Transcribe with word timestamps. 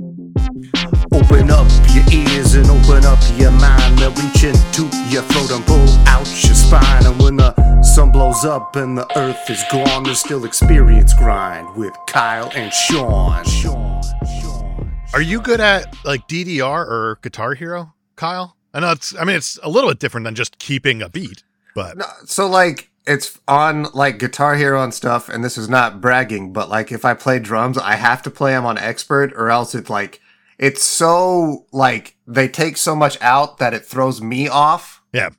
Open 0.00 1.50
up 1.50 1.68
your 1.92 2.04
ears 2.10 2.54
and 2.54 2.66
open 2.70 3.04
up 3.04 3.18
your 3.36 3.50
mind. 3.50 3.98
They'll 3.98 4.10
reach 4.12 4.44
into 4.44 4.84
your 5.10 5.22
throat 5.24 5.50
and 5.50 5.66
pull 5.66 5.88
out 6.08 6.26
your 6.42 6.54
spine. 6.54 7.04
And 7.04 7.20
when 7.22 7.36
the 7.36 7.82
sun 7.82 8.10
blows 8.10 8.44
up 8.46 8.76
and 8.76 8.96
the 8.96 9.06
earth 9.18 9.50
is 9.50 9.62
gone, 9.70 10.04
there's 10.04 10.20
still 10.20 10.46
experience 10.46 11.12
grind 11.12 11.76
with 11.76 11.92
Kyle 12.06 12.50
and 12.54 12.72
Sean. 12.72 13.44
Sean, 13.44 14.02
Sean. 14.40 14.90
Are 15.12 15.20
you 15.20 15.42
good 15.42 15.60
at 15.60 15.94
like 16.04 16.26
DDR 16.28 16.62
or 16.86 17.18
Guitar 17.20 17.52
Hero, 17.54 17.92
Kyle? 18.16 18.56
I 18.72 18.80
know 18.80 18.92
it's. 18.92 19.14
I 19.16 19.24
mean, 19.24 19.36
it's 19.36 19.58
a 19.62 19.68
little 19.68 19.90
bit 19.90 19.98
different 19.98 20.24
than 20.24 20.34
just 20.34 20.58
keeping 20.58 21.02
a 21.02 21.10
beat, 21.10 21.42
but 21.74 21.98
No, 21.98 22.06
so 22.24 22.46
like 22.48 22.89
it's 23.06 23.38
on 23.48 23.84
like 23.94 24.18
Guitar 24.18 24.54
Hero 24.56 24.82
and 24.82 24.92
stuff, 24.94 25.28
and 25.28 25.42
this 25.44 25.56
is 25.58 25.68
not 25.68 26.00
bragging, 26.00 26.52
but 26.52 26.68
like 26.68 26.92
if 26.92 27.04
I 27.04 27.14
play 27.14 27.38
drums, 27.38 27.78
I 27.78 27.94
have 27.96 28.22
to 28.22 28.30
play 28.30 28.52
them 28.52 28.66
on 28.66 28.78
expert, 28.78 29.32
or 29.34 29.50
else 29.50 29.74
it's 29.74 29.90
like 29.90 30.20
it's 30.58 30.82
so 30.82 31.66
like 31.72 32.16
they 32.26 32.46
take 32.48 32.76
so 32.76 32.94
much 32.94 33.20
out 33.22 33.58
that 33.58 33.72
it 33.74 33.84
throws 33.84 34.20
me 34.20 34.48
off. 34.48 35.02
yeah. 35.12 35.30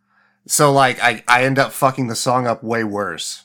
So 0.48 0.72
like 0.74 1.00
I 1.02 1.24
I 1.28 1.44
end 1.44 1.60
up 1.60 1.72
fucking 1.72 2.08
the 2.08 2.16
song 2.16 2.48
up 2.48 2.64
way 2.64 2.84
worse. 2.84 3.44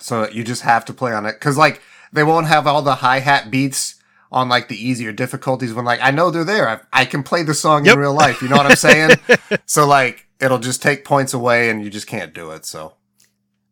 So 0.00 0.28
you 0.28 0.44
just 0.44 0.62
have 0.62 0.84
to 0.84 0.92
play 0.92 1.12
on 1.12 1.24
it 1.24 1.32
because 1.32 1.56
like 1.56 1.80
they 2.12 2.22
won't 2.22 2.46
have 2.46 2.66
all 2.66 2.82
the 2.82 2.96
hi 2.96 3.20
hat 3.20 3.50
beats 3.50 3.94
on 4.30 4.48
like 4.50 4.68
the 4.68 4.76
easier 4.76 5.12
difficulties 5.12 5.72
when 5.72 5.86
like 5.86 6.00
I 6.02 6.10
know 6.10 6.30
they're 6.30 6.44
there. 6.44 6.68
I, 6.68 6.80
I 6.92 7.04
can 7.06 7.22
play 7.22 7.42
the 7.42 7.54
song 7.54 7.86
Yep. 7.86 7.94
in 7.94 8.00
real 8.00 8.12
life. 8.12 8.42
You 8.42 8.48
know 8.48 8.56
what 8.56 8.66
I'm 8.66 8.76
saying? 8.76 9.12
so 9.66 9.86
like 9.86 10.26
it'll 10.40 10.58
just 10.58 10.82
take 10.82 11.04
points 11.06 11.32
away 11.32 11.70
and 11.70 11.82
you 11.82 11.88
just 11.88 12.06
can't 12.06 12.34
do 12.34 12.50
it. 12.50 12.66
So 12.66 12.92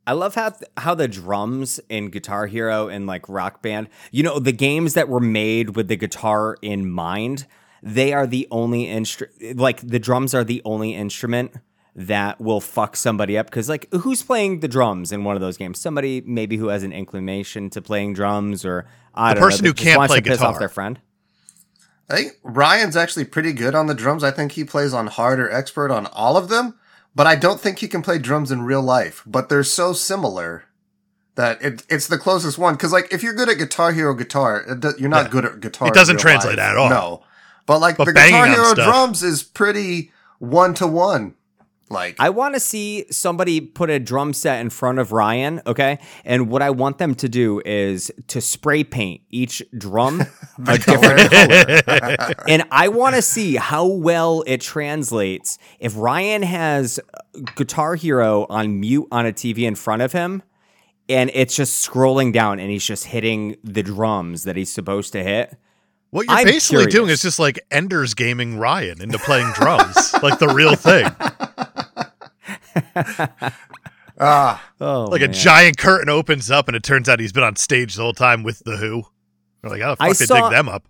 I 0.06 0.12
love 0.12 0.34
how 0.34 0.52
how 0.76 0.94
the 0.94 1.08
drums 1.08 1.80
in 1.88 2.10
Guitar 2.10 2.46
Hero 2.46 2.88
and 2.88 3.06
like 3.06 3.28
Rock 3.28 3.62
Band, 3.62 3.88
you 4.10 4.22
know, 4.22 4.38
the 4.38 4.52
games 4.52 4.94
that 4.94 5.08
were 5.08 5.20
made 5.20 5.76
with 5.76 5.88
the 5.88 5.96
guitar 5.96 6.56
in 6.62 6.90
mind, 6.90 7.46
they 7.82 8.12
are 8.12 8.26
the 8.26 8.48
only 8.50 8.88
instrument. 8.88 9.58
Like 9.58 9.80
the 9.86 9.98
drums 10.00 10.34
are 10.34 10.44
the 10.44 10.60
only 10.64 10.94
instrument 10.94 11.54
that 11.94 12.40
will 12.40 12.60
fuck 12.60 12.96
somebody 12.96 13.36
up 13.36 13.46
because 13.46 13.68
like 13.68 13.86
who's 13.92 14.22
playing 14.22 14.60
the 14.60 14.68
drums 14.68 15.12
in 15.12 15.24
one 15.24 15.36
of 15.36 15.40
those 15.42 15.56
games? 15.56 15.78
Somebody 15.78 16.22
maybe 16.26 16.56
who 16.56 16.68
has 16.68 16.82
an 16.82 16.92
inclination 16.92 17.70
to 17.70 17.82
playing 17.82 18.14
drums 18.14 18.64
or 18.64 18.86
I 19.14 19.34
The 19.34 19.34
don't 19.34 19.42
person 19.42 19.64
know, 19.64 19.68
who 19.68 19.74
that 19.74 19.76
just 19.76 19.84
can't 19.84 19.98
wants 19.98 20.12
play 20.12 20.20
to 20.20 20.22
piss 20.22 20.42
off 20.42 20.54
guitar. 20.54 20.58
their 20.58 20.68
friend. 20.68 20.98
I 22.10 22.16
think 22.16 22.32
Ryan's 22.42 22.96
actually 22.96 23.24
pretty 23.24 23.52
good 23.52 23.74
on 23.74 23.86
the 23.86 23.94
drums. 23.94 24.24
I 24.24 24.30
think 24.30 24.52
he 24.52 24.64
plays 24.64 24.92
on 24.92 25.06
hard 25.06 25.38
or 25.40 25.50
expert 25.50 25.90
on 25.90 26.06
all 26.06 26.36
of 26.36 26.48
them, 26.48 26.78
but 27.14 27.26
I 27.26 27.36
don't 27.36 27.60
think 27.60 27.78
he 27.78 27.88
can 27.88 28.02
play 28.02 28.18
drums 28.18 28.50
in 28.50 28.62
real 28.62 28.82
life. 28.82 29.22
But 29.26 29.48
they're 29.48 29.64
so 29.64 29.92
similar 29.92 30.64
that 31.34 31.62
it, 31.62 31.82
it's 31.88 32.06
the 32.08 32.18
closest 32.18 32.58
one. 32.58 32.76
Cause 32.76 32.92
like 32.92 33.12
if 33.12 33.22
you're 33.22 33.34
good 33.34 33.48
at 33.48 33.58
Guitar 33.58 33.92
Hero 33.92 34.14
guitar, 34.14 34.64
it 34.68 34.80
do, 34.80 34.92
you're 34.98 35.08
not 35.08 35.26
Yeah. 35.26 35.30
good 35.30 35.44
at 35.44 35.60
guitar. 35.60 35.88
It 35.88 35.94
doesn't 35.94 36.18
translate 36.20 36.58
life. 36.58 36.66
at 36.66 36.76
all. 36.76 36.90
No. 36.90 37.22
But 37.66 37.78
like 37.80 37.96
But 37.96 38.06
the 38.06 38.12
Guitar 38.12 38.46
Hero 38.48 38.74
drums 38.74 39.22
is 39.22 39.42
pretty 39.42 40.10
one 40.38 40.74
to 40.74 40.86
one. 40.86 41.34
Like 41.92 42.16
I 42.18 42.30
want 42.30 42.54
to 42.54 42.60
see 42.60 43.04
somebody 43.10 43.60
put 43.60 43.90
a 43.90 44.00
drum 44.00 44.32
set 44.32 44.60
in 44.60 44.70
front 44.70 44.98
of 44.98 45.12
Ryan, 45.12 45.60
okay? 45.66 45.98
And 46.24 46.48
what 46.48 46.62
I 46.62 46.70
want 46.70 46.98
them 46.98 47.14
to 47.16 47.28
do 47.28 47.60
is 47.64 48.10
to 48.28 48.40
spray 48.40 48.82
paint 48.82 49.20
each 49.30 49.62
drum 49.76 50.22
a 50.66 50.78
different 50.78 51.30
color. 51.30 52.34
and 52.48 52.64
I 52.70 52.88
want 52.88 53.14
to 53.16 53.22
see 53.22 53.56
how 53.56 53.86
well 53.86 54.42
it 54.46 54.60
translates. 54.62 55.58
If 55.78 55.96
Ryan 55.96 56.42
has 56.42 56.98
Guitar 57.56 57.94
Hero 57.94 58.46
on 58.48 58.80
mute 58.80 59.06
on 59.12 59.26
a 59.26 59.32
TV 59.32 59.60
in 59.60 59.74
front 59.74 60.02
of 60.02 60.12
him, 60.12 60.42
and 61.08 61.30
it's 61.34 61.54
just 61.54 61.86
scrolling 61.86 62.32
down 62.32 62.58
and 62.58 62.70
he's 62.70 62.86
just 62.86 63.04
hitting 63.04 63.56
the 63.62 63.82
drums 63.82 64.44
that 64.44 64.56
he's 64.56 64.72
supposed 64.72 65.12
to 65.12 65.22
hit. 65.22 65.56
What 66.12 66.26
you're 66.26 66.36
I'm 66.36 66.44
basically 66.44 66.86
doing 66.86 67.08
is 67.08 67.22
just 67.22 67.38
like 67.38 67.58
Ender's 67.70 68.12
gaming 68.14 68.58
Ryan 68.58 69.00
into 69.00 69.18
playing 69.18 69.50
drums, 69.54 70.14
like 70.22 70.38
the 70.38 70.48
real 70.48 70.74
thing. 70.76 71.06
ah, 74.20 74.62
Oh, 74.80 75.04
Like 75.04 75.22
a 75.22 75.28
giant 75.28 75.78
curtain 75.78 76.10
opens 76.10 76.50
up, 76.50 76.68
and 76.68 76.76
it 76.76 76.82
turns 76.82 77.08
out 77.08 77.18
he's 77.18 77.32
been 77.32 77.44
on 77.44 77.56
stage 77.56 77.94
the 77.94 78.02
whole 78.02 78.12
time 78.12 78.42
with 78.42 78.62
the 78.64 78.76
Who. 78.76 79.04
We're 79.62 79.70
like, 79.70 79.80
the 79.80 79.96
fuck 79.96 80.00
I 80.00 80.08
they 80.08 80.14
saw- 80.26 80.48
dig 80.48 80.50
them 80.50 80.68
up? 80.68 80.84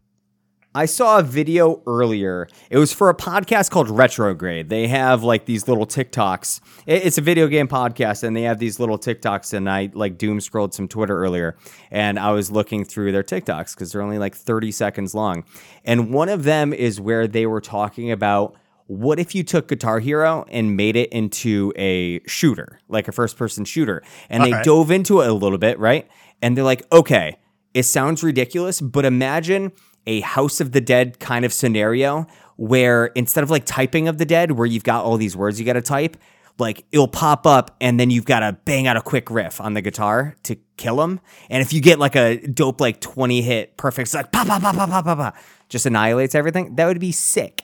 I 0.75 0.87
saw 0.87 1.19
a 1.19 1.23
video 1.23 1.83
earlier. 1.87 2.49
It 2.71 2.79
was 2.79 2.95
for 2.95 3.11
a 3.11 3.15
podcast 3.15 3.71
called 3.71 3.91
Retrograde. 3.91 4.71
They 4.71 4.89
have 4.89 5.23
like 5.23 5.45
these 5.45 5.69
little 5.69 5.87
TikToks. 5.87 6.61
It's 6.87 7.19
a 7.19 7.21
video 7.21 7.47
game 7.47 7.69
podcast, 7.69 8.23
and 8.23 8.35
they 8.35 8.43
have 8.43 8.59
these 8.59 8.81
little 8.81 8.99
TikToks. 8.99 9.53
And 9.53 9.69
I 9.69 9.91
like 9.93 10.17
doom 10.17 10.41
scrolled 10.41 10.73
some 10.73 10.89
Twitter 10.89 11.19
earlier, 11.19 11.57
and 11.91 12.19
I 12.19 12.33
was 12.33 12.51
looking 12.51 12.87
through 12.87 13.13
their 13.13 13.23
TikToks 13.23 13.75
because 13.75 13.93
they're 13.93 14.01
only 14.01 14.19
like 14.19 14.35
30 14.35 14.73
seconds 14.73 15.15
long. 15.15 15.45
And 15.85 16.11
one 16.13 16.31
of 16.31 16.45
them 16.45 16.73
is 16.73 16.99
where 16.99 17.27
they 17.29 17.45
were 17.45 17.61
talking 17.61 18.11
about 18.11 18.57
what 18.87 19.19
if 19.19 19.35
you 19.35 19.43
took 19.43 19.69
Guitar 19.69 20.01
Hero 20.01 20.47
and 20.49 20.77
made 20.77 20.97
it 20.97 21.11
into 21.13 21.73
a 21.77 22.21
shooter, 22.27 22.81
like 22.89 23.09
a 23.09 23.13
first 23.13 23.37
person 23.37 23.67
shooter? 23.67 24.03
And 24.31 24.43
they 24.43 24.51
Alright. 24.51 24.65
dove 24.65 24.91
into 24.91 25.21
it 25.21 25.29
a 25.29 25.35
little 25.35 25.59
bit, 25.59 25.79
right? 25.79 26.09
And 26.41 26.57
they're 26.57 26.65
like, 26.65 26.83
okay, 26.91 27.37
it 27.75 27.85
sounds 27.85 28.23
ridiculous, 28.23 28.81
but 28.81 29.05
imagine 29.05 29.73
a 30.07 30.21
House 30.21 30.61
of 30.61 30.73
the 30.73 30.81
Dead 30.81 31.19
kind 31.21 31.45
of 31.45 31.53
scenario 31.53 32.27
where 32.57 33.07
instead 33.07 33.43
of 33.43 33.51
like 33.51 33.65
typing 33.65 34.09
of 34.09 34.19
the 34.19 34.25
dead, 34.25 34.53
where 34.53 34.67
you've 34.67 34.85
got 34.85 35.05
all 35.05 35.17
these 35.17 35.37
words 35.37 35.59
you 35.59 35.67
got 35.67 35.73
to 35.73 35.83
type, 35.83 36.17
like 36.59 36.85
it'll 36.93 37.09
pop 37.09 37.47
up 37.47 37.77
and 37.81 37.99
then 37.99 38.11
you've 38.11 38.25
got 38.25 38.41
to 38.41 38.53
bang 38.65 38.87
out 38.87 38.97
a 38.97 39.01
quick 39.01 39.31
riff 39.31 39.61
on 39.61 39.75
the 39.75 39.83
guitar 39.83 40.37
to 40.45 40.57
kill 40.77 40.97
them. 40.97 41.21
And 41.51 41.63
if 41.63 41.73
you 41.73 41.81
get 41.81 41.99
like 41.99 42.15
a 42.15 42.47
dope, 42.47 42.81
like 42.81 43.01
20 43.01 43.43
hit 43.43 43.77
perfect, 43.77 44.07
it's 44.07 44.15
like 44.15 44.33
pa 44.33 44.45
pa 44.45 44.61
pa 44.61 44.73
pa 44.73 44.87
pa 44.87 45.03
pa 45.03 45.15
pa, 45.15 45.33
just 45.69 45.87
annihilates 45.87 46.35
everything, 46.35 46.77
that 46.77 46.87
would 46.87 47.01
be 47.01 47.13
sick. 47.13 47.63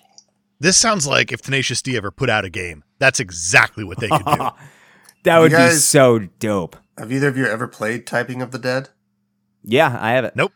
This 0.61 0.77
sounds 0.77 1.07
like 1.07 1.31
if 1.31 1.43
Tenacious 1.43 1.81
D 1.83 1.97
ever 1.97 2.11
put 2.11 2.29
out 2.29 2.45
a 2.45 2.51
game. 2.51 2.83
That's 2.99 3.21
exactly 3.21 3.85
what 3.85 3.99
they 4.01 4.09
could 4.09 4.25
do. 4.25 4.49
That 5.25 5.41
would 5.41 5.51
be 5.51 5.71
so 5.71 6.21
dope. 6.39 6.77
have 6.97 7.13
either 7.13 7.29
of 7.29 7.37
you 7.37 7.45
ever 7.45 7.67
played 7.67 8.07
Typing 8.07 8.41
of 8.41 8.51
the 8.53 8.59
Dead? 8.59 8.91
Yeah, 9.63 9.99
I 10.01 10.13
have 10.13 10.25
it. 10.25 10.37
Nope. 10.37 10.53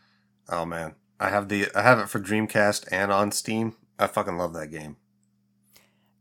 Oh 0.49 0.65
man, 0.65 0.95
I 1.23 1.29
have 1.29 1.47
the 1.47 1.67
I 1.73 1.81
have 1.81 1.99
it 1.99 2.09
for 2.09 2.19
Dreamcast 2.19 2.85
and 2.91 3.09
on 3.11 3.31
Steam. 3.31 3.75
I 3.97 4.07
fucking 4.07 4.37
love 4.37 4.53
that 4.53 4.67
game. 4.67 4.97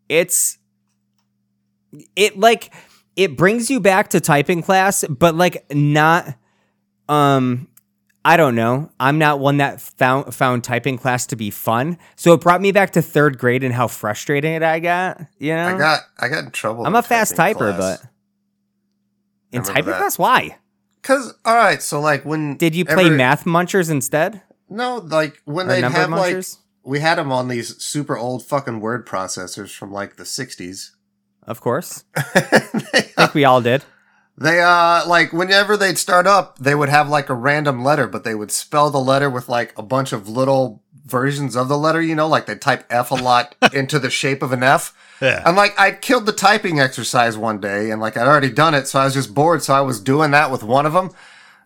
it's 0.09 0.59
it 2.17 2.39
like 2.39 2.73
it 3.17 3.37
brings 3.37 3.69
you 3.69 3.81
back 3.81 4.09
to 4.09 4.21
typing 4.21 4.63
class 4.63 5.05
but 5.11 5.35
like 5.35 5.67
not 5.75 6.35
um 7.09 7.69
I 8.25 8.37
don't 8.37 8.55
know. 8.55 8.89
I'm 9.01 9.19
not 9.19 9.41
one 9.41 9.57
that 9.57 9.81
found 9.81 10.33
found 10.33 10.63
typing 10.63 10.97
class 10.97 11.27
to 11.27 11.37
be 11.37 11.51
fun. 11.51 11.99
So 12.15 12.34
it 12.34 12.41
brought 12.41 12.61
me 12.61 12.71
back 12.71 12.93
to 12.93 13.03
third 13.03 13.37
grade 13.37 13.65
and 13.65 13.75
how 13.75 13.89
frustrating 13.89 14.55
it 14.55 14.63
I 14.63 14.79
got. 14.79 15.21
You 15.39 15.57
know, 15.57 15.75
I 15.75 15.77
got 15.79 16.01
I 16.21 16.29
got 16.29 16.45
in 16.45 16.51
trouble. 16.53 16.87
I'm 16.87 16.95
a 16.95 17.03
fast 17.03 17.34
typer, 17.34 17.77
class. 17.77 18.01
but 18.01 18.09
in 19.51 19.65
typing 19.65 19.87
that. 19.87 19.99
class, 19.99 20.17
why 20.19 20.59
Cause 21.03 21.34
all 21.45 21.57
right, 21.57 21.83
so 21.83 22.01
like 22.01 22.25
when 22.25 22.57
did 22.57 22.77
you 22.77 22.84
play 22.84 23.07
ever- 23.07 23.17
Math 23.17 23.45
Munchers 23.45 23.91
instead 23.91 24.41
No, 24.72 24.97
like 24.97 25.41
when 25.44 25.69
they 25.69 25.81
Number 25.81 25.99
have 25.99 26.10
like 26.10 26.44
we 26.83 27.00
had 27.00 27.19
them 27.19 27.31
on 27.31 27.49
these 27.49 27.81
super 27.83 28.16
old 28.16 28.44
fucking 28.44 28.81
word 28.81 29.06
processors 29.06 29.71
from 29.75 29.93
like 29.93 30.16
the 30.16 30.25
'60s. 30.25 30.91
of 31.47 31.60
course, 31.60 32.05
they, 32.34 32.43
I 32.94 33.00
think 33.00 33.34
we 33.34 33.44
all 33.44 33.60
did. 33.60 33.84
they 34.37 34.60
uh 34.60 35.06
like 35.06 35.33
whenever 35.33 35.77
they'd 35.77 35.99
start 35.99 36.27
up, 36.27 36.59
they 36.59 36.75
would 36.75 36.88
have 36.88 37.09
like 37.09 37.28
a 37.28 37.34
random 37.34 37.84
letter, 37.84 38.06
but 38.06 38.25
they 38.25 38.34
would 38.34 38.50
spell 38.50 38.91
the 38.91 38.99
letter 38.99 39.28
with 39.31 39.49
like 39.49 39.77
a 39.78 39.83
bunch 39.83 40.12
of 40.12 40.28
little 40.28 40.83
versions 41.04 41.54
of 41.56 41.69
the 41.69 41.78
letter. 41.78 42.00
You 42.00 42.15
know, 42.15 42.27
like 42.27 42.47
they 42.47 42.56
type 42.56 42.84
F 42.91 43.10
a 43.10 43.15
lot 43.15 43.54
into 43.72 43.99
the 43.99 44.10
shape 44.10 44.43
of 44.43 44.53
an 44.53 44.62
F. 44.62 44.97
Yeah. 45.21 45.43
And 45.47 45.56
like 45.56 45.78
I 45.78 45.93
killed 45.93 46.27
the 46.27 46.33
typing 46.33 46.81
exercise 46.81 47.37
one 47.37 47.60
day, 47.60 47.91
and 47.91 48.00
like 48.00 48.16
I'd 48.16 48.27
already 48.27 48.50
done 48.50 48.75
it, 48.75 48.89
so 48.89 48.99
I 48.99 49.04
was 49.04 49.15
just 49.15 49.34
bored, 49.34 49.62
so 49.62 49.75
I 49.75 49.81
was 49.83 50.00
doing 50.00 50.31
that 50.33 50.50
with 50.50 50.62
one 50.65 50.87
of 50.87 50.94
them. 50.94 51.10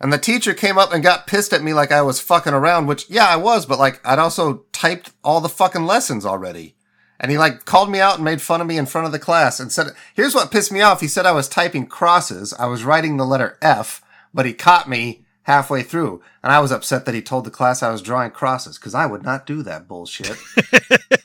And 0.01 0.13
the 0.13 0.19
teacher 0.19 0.55
came 0.55 0.79
up 0.79 0.93
and 0.93 1.03
got 1.03 1.27
pissed 1.27 1.53
at 1.53 1.63
me 1.63 1.73
like 1.73 1.91
I 1.91 2.03
was 2.03 2.21
fucking 2.21 2.53
around, 2.53 2.87
which 2.87 3.09
yeah, 3.09 3.27
I 3.27 3.37
was, 3.37 3.67
but 3.67 3.79
like 3.79 4.01
I'd 4.07 4.19
also 4.19 4.65
typed 4.73 5.13
all 5.25 5.41
the 5.41 5.49
fucking 5.49 5.87
lessons 5.87 6.27
already. 6.27 6.75
And 7.19 7.31
he 7.31 7.39
like 7.39 7.65
called 7.65 7.91
me 7.91 7.99
out 7.99 8.17
and 8.17 8.25
made 8.25 8.43
fun 8.43 8.61
of 8.61 8.67
me 8.67 8.77
in 8.77 8.85
front 8.85 9.07
of 9.07 9.13
the 9.13 9.19
class 9.19 9.59
and 9.59 9.73
said, 9.73 9.89
here's 10.15 10.35
what 10.35 10.51
pissed 10.51 10.71
me 10.71 10.83
off. 10.83 11.01
He 11.01 11.09
said 11.09 11.25
I 11.25 11.33
was 11.33 11.49
typing 11.49 11.87
crosses. 11.87 12.53
I 12.59 12.67
was 12.67 12.85
writing 12.85 13.17
the 13.17 13.25
letter 13.25 13.57
F, 13.63 14.03
but 14.35 14.45
he 14.45 14.53
caught 14.53 14.89
me 14.89 15.25
halfway 15.45 15.83
through. 15.83 16.23
And 16.43 16.53
I 16.53 16.61
was 16.61 16.73
upset 16.73 17.07
that 17.07 17.15
he 17.15 17.23
told 17.23 17.45
the 17.45 17.51
class 17.51 17.83
I 17.83 17.91
was 17.91 18.03
drawing 18.03 18.33
crosses 18.33 18.77
because 18.79 18.95
I 18.95 19.07
would 19.07 19.23
not 19.23 19.47
do 19.47 19.63
that 19.63 19.89
bullshit. 19.89 20.37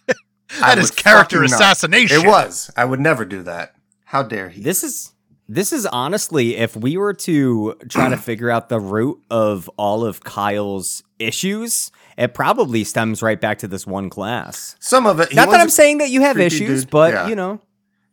That 0.60 0.78
is 0.78 0.92
character 0.92 1.38
fucking 1.38 1.51
not. 1.51 1.62
assassination. 1.62 2.22
It 2.22 2.28
was. 2.28 2.72
I 2.75 2.86
would 2.86 3.00
never 3.00 3.25
do 3.25 3.42
that. 3.44 3.74
How 4.06 4.24
dare 4.24 4.50
he? 4.50 4.62
This 4.62 4.84
is 4.84 5.12
this 5.53 5.74
is 5.74 5.86
honestly, 5.86 6.56
if 6.56 6.75
we 6.77 6.95
were 6.95 7.13
to 7.13 7.75
try 7.89 8.07
to 8.09 8.18
figure 8.18 8.50
out 8.50 8.69
the 8.69 8.80
root 8.80 9.21
of 9.30 9.69
all 9.77 10.06
of 10.06 10.24
Kyle's 10.24 11.03
issues, 11.19 11.92
it 12.18 12.33
probably 12.33 12.83
stems 12.86 13.21
right 13.21 13.39
back 13.39 13.57
to 13.59 13.68
this 13.68 13.86
one 13.86 14.09
class. 14.09 14.77
Some 14.80 15.06
of 15.06 15.19
it. 15.19 15.36
Not 15.36 15.50
that 15.51 15.59
I'm 15.59 15.69
saying 15.69 15.98
that 15.98 16.09
you 16.09 16.21
have 16.21 16.39
issues, 16.39 16.83
dude. 16.86 16.92
but 16.92 17.13
Yeah. 17.13 17.27
you 17.27 17.36
know, 17.36 17.59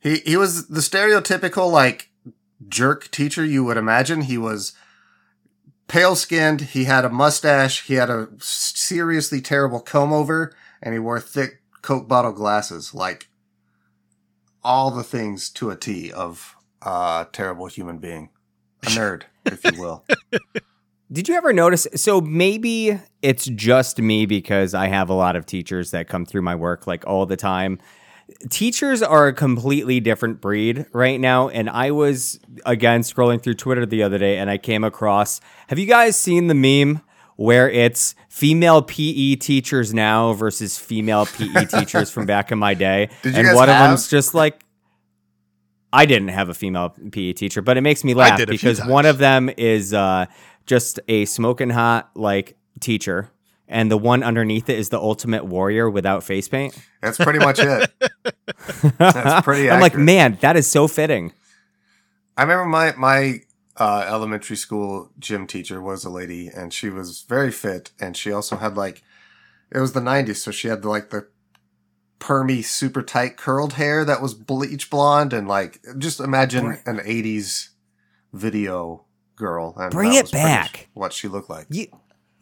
He 0.01 0.17
he 0.27 0.37
was 0.37 0.67
the 0.67 0.81
stereotypical 0.81 1.71
like 1.71 2.11
jerk 2.69 3.09
teacher 3.11 3.45
you 3.45 3.63
would 3.65 3.77
imagine. 3.77 4.23
He 4.23 4.37
was 4.37 4.73
pale 5.87 6.17
skinned. 6.17 6.61
He 6.61 6.85
had 6.85 7.05
a 7.05 7.09
mustache. 7.09 7.87
He 7.87 7.95
had 7.95 8.11
a 8.11 8.29
seriously 8.41 9.41
terrible 9.41 9.81
comb 9.81 10.13
over, 10.13 10.53
and 10.83 10.93
he 10.93 10.99
wore 10.99 11.21
thick 11.21 11.63
Coke 11.83 12.09
bottle 12.09 12.33
glasses. 12.33 12.95
Like 12.95 13.29
all 14.65 14.91
the 14.91 15.05
things 15.05 15.49
to 15.51 15.71
a 15.71 15.77
T 15.77 16.11
of 16.13 16.57
a 16.83 17.27
terrible 17.33 17.67
human 17.67 17.99
being, 17.99 18.31
a 18.85 18.87
nerd, 18.91 19.23
if 19.45 19.65
you 19.65 19.81
will. 19.81 20.05
Did 21.11 21.27
you 21.27 21.37
ever 21.37 21.53
notice? 21.55 21.87
So 21.95 22.21
maybe 22.21 22.99
it's 23.23 23.47
just 23.47 23.99
me 23.99 24.27
because 24.27 24.75
I 24.75 24.89
have 24.89 25.09
a 25.09 25.15
lot 25.15 25.37
of 25.37 25.47
teachers 25.47 25.91
that 25.93 26.07
come 26.07 26.27
through 26.27 26.43
my 26.43 26.55
work 26.55 26.87
like 26.87 27.07
all 27.07 27.25
the 27.25 27.37
time. 27.37 27.79
Teachers 28.51 29.03
are 29.03 29.29
a 29.29 29.33
completely 29.33 30.01
different 30.01 30.43
breed 30.43 30.85
right 30.93 31.19
now. 31.19 31.49
And 31.49 31.71
I 31.71 31.93
was, 31.93 32.39
again, 32.67 33.01
scrolling 33.01 33.43
through 33.43 33.55
Twitter 33.55 33.87
the 33.87 34.03
other 34.03 34.19
day 34.19 34.37
and 34.37 34.51
I 34.51 34.59
came 34.59 34.85
across 34.85 35.41
have 35.69 35.79
you 35.79 35.87
guys 35.87 36.15
seen 36.19 36.47
the 36.49 36.55
meme 36.55 37.01
where 37.37 37.71
it's 37.71 38.15
female 38.29 38.83
PE 38.83 39.37
teachers 39.37 39.95
now 39.95 40.35
versus 40.35 40.77
female 40.77 41.25
PE 41.25 41.65
teachers 41.67 42.11
from 42.11 42.27
back 42.27 42.53
in 42.53 42.59
my 42.59 42.75
day? 42.75 43.09
And 43.25 43.57
one 43.57 43.71
of 43.71 43.77
them's 43.77 44.09
just 44.09 44.35
like, 44.35 44.63
I 45.93 46.07
didn't 46.07 46.29
have 46.29 46.49
a 46.49 46.55
female 46.55 46.91
PE 46.91 47.33
teacher, 47.33 47.63
but 47.63 47.77
it 47.77 47.81
makes 47.81 48.05
me 48.05 48.15
laugh 48.15 48.39
did 48.39 48.49
a 48.51 48.53
few 48.53 48.59
because 48.59 48.87
one 48.87 49.07
of 49.07 49.19
them 49.19 49.51
is 49.57 49.95
uh, 49.95 50.27
just 50.67 51.01
a 51.09 51.25
smoking 51.25 51.71
hot 51.71 52.11
like 52.15 52.57
teacher, 52.81 53.31
and 53.67 53.91
the 53.91 53.97
one 53.97 54.23
underneath 54.23 54.69
it 54.69 54.79
is 54.79 54.91
the 54.91 54.99
ultimate 54.99 55.47
warrior 55.47 55.89
without 55.89 56.23
face 56.25 56.49
paint. 56.49 56.79
That's 57.01 57.17
pretty 57.17 57.39
much 57.39 57.59
it. 57.59 57.91
That's 58.99 59.45
pretty 59.45 59.71
I'm 59.71 59.81
like, 59.81 59.97
man, 59.97 60.37
that 60.41 60.57
is 60.57 60.71
so 60.71 60.89
fitting. 60.89 61.33
I 62.37 62.43
remember 62.43 62.67
my 62.67 62.95
my 62.97 63.41
uh, 63.79 64.05
elementary 64.07 64.57
school 64.57 65.11
gym 65.19 65.47
teacher 65.47 65.81
was 65.81 66.05
a 66.05 66.11
lady, 66.11 66.49
and 66.49 66.73
she 66.73 66.91
was 66.91 67.23
very 67.23 67.51
fit, 67.51 67.93
and 67.99 68.17
she 68.17 68.31
also 68.31 68.57
had 68.57 68.77
like 68.77 69.03
it 69.71 69.79
was 69.79 69.93
the 69.93 70.01
'90s, 70.01 70.37
so 70.37 70.51
she 70.51 70.69
had 70.69 70.85
like 70.85 71.11
the 71.11 71.29
permy, 72.21 72.65
super 72.65 73.03
tight 73.03 73.37
curled 73.37 73.75
hair 73.75 74.05
that 74.05 74.21
was 74.23 74.35
bleach 74.35 74.91
blonde, 74.91 75.33
and 75.33 75.47
like 75.49 75.81
just 75.99 76.21
imagine 76.21 76.79
an 76.87 76.99
'80s 76.99 77.69
video 78.33 79.05
girl. 79.37 79.75
And 79.77 79.91
Bring 79.93 80.11
that 80.11 80.17
it 80.19 80.23
was 80.25 80.31
back. 80.33 80.89
What 80.95 81.13
she 81.13 81.29
looked 81.29 81.51
like. 81.51 81.67
You, 81.71 81.87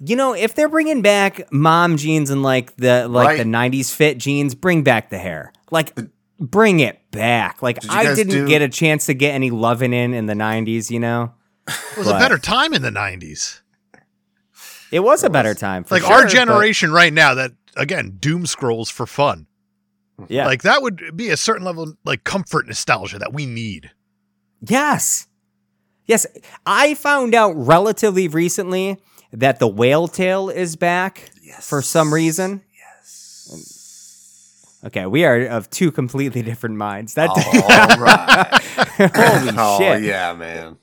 you 0.01 0.17
know, 0.17 0.35
if 0.35 0.55
they're 0.55 0.69
bringing 0.69 1.03
back 1.03 1.51
mom 1.53 1.97
jeans 1.97 2.31
and 2.31 2.43
like 2.43 2.77
the 2.77 3.09
like 3.09 3.39
the 3.39 3.45
'90s 3.45 3.95
fit 3.95 4.19
jeans, 4.19 4.55
bring 4.55 4.83
back 4.83 5.11
the 5.11 5.19
hair. 5.19 5.53
Like, 5.71 5.99
bring 6.39 6.81
it 6.81 7.11
back. 7.11 7.61
Like, 7.63 7.81
Did 7.81 7.91
I 7.91 8.15
didn't 8.15 8.29
do- 8.33 8.47
get 8.49 8.63
a 8.63 8.69
chance 8.69 9.07
to 9.07 9.15
get 9.15 9.33
any 9.35 9.51
loving 9.51 9.93
in 9.93 10.15
in 10.15 10.27
the 10.27 10.35
'90s. 10.35 10.91
You 10.91 11.01
know, 11.01 11.33
It 11.67 11.99
was 11.99 12.07
a 12.09 12.13
better 12.13 12.39
time 12.39 12.73
in 12.75 12.83
the 12.83 12.91
90s. 12.91 13.61
it 14.93 15.01
was 15.01 15.25
a 15.25 15.31
better 15.31 15.55
time. 15.55 15.83
For 15.85 15.95
Like 15.97 16.03
sure, 16.05 16.13
our 16.13 16.23
but- 16.25 16.31
generation 16.31 16.93
right 16.93 17.13
now 17.13 17.35
that 17.35 17.53
again 17.77 18.17
doom 18.21 18.47
scrolls 18.47 18.89
for 18.91 19.07
fun. 19.07 19.47
Mm-hmm. 20.21 20.33
yeah. 20.33 20.47
Like 20.47 20.63
that 20.63 20.83
would 20.83 21.17
be 21.17 21.31
a 21.31 21.37
certain 21.37 21.65
level 21.65 21.85
of 21.85 21.97
like 22.05 22.25
comfort 22.25 22.67
nostalgia 22.67 23.19
that 23.19 23.33
we 23.33 23.47
need. 23.47 23.91
Yes. 24.61 25.27
Yes. 26.07 26.27
I 26.65 26.95
found 26.95 27.35
out 27.35 27.53
relatively 27.53 28.29
recently 28.29 28.99
that 29.33 29.59
the 29.59 29.69
whale 29.69 30.09
tail 30.09 30.49
is 30.49 30.77
back 30.77 31.31
yes. 31.43 31.69
for 31.69 31.83
some 31.83 32.13
reason. 32.13 32.63
Yes. 32.75 34.81
Okay, 34.85 35.07
we 35.07 35.25
are 35.25 35.47
of 35.47 35.69
two 35.69 35.91
completely 35.91 36.43
different 36.43 36.77
minds. 36.77 37.15
That 37.15 37.31
All 37.31 37.37
right. 37.99 38.63
holy 39.15 39.55
oh 39.59 39.79
shit. 39.79 40.03
yeah, 40.03 40.33
man. 40.33 40.77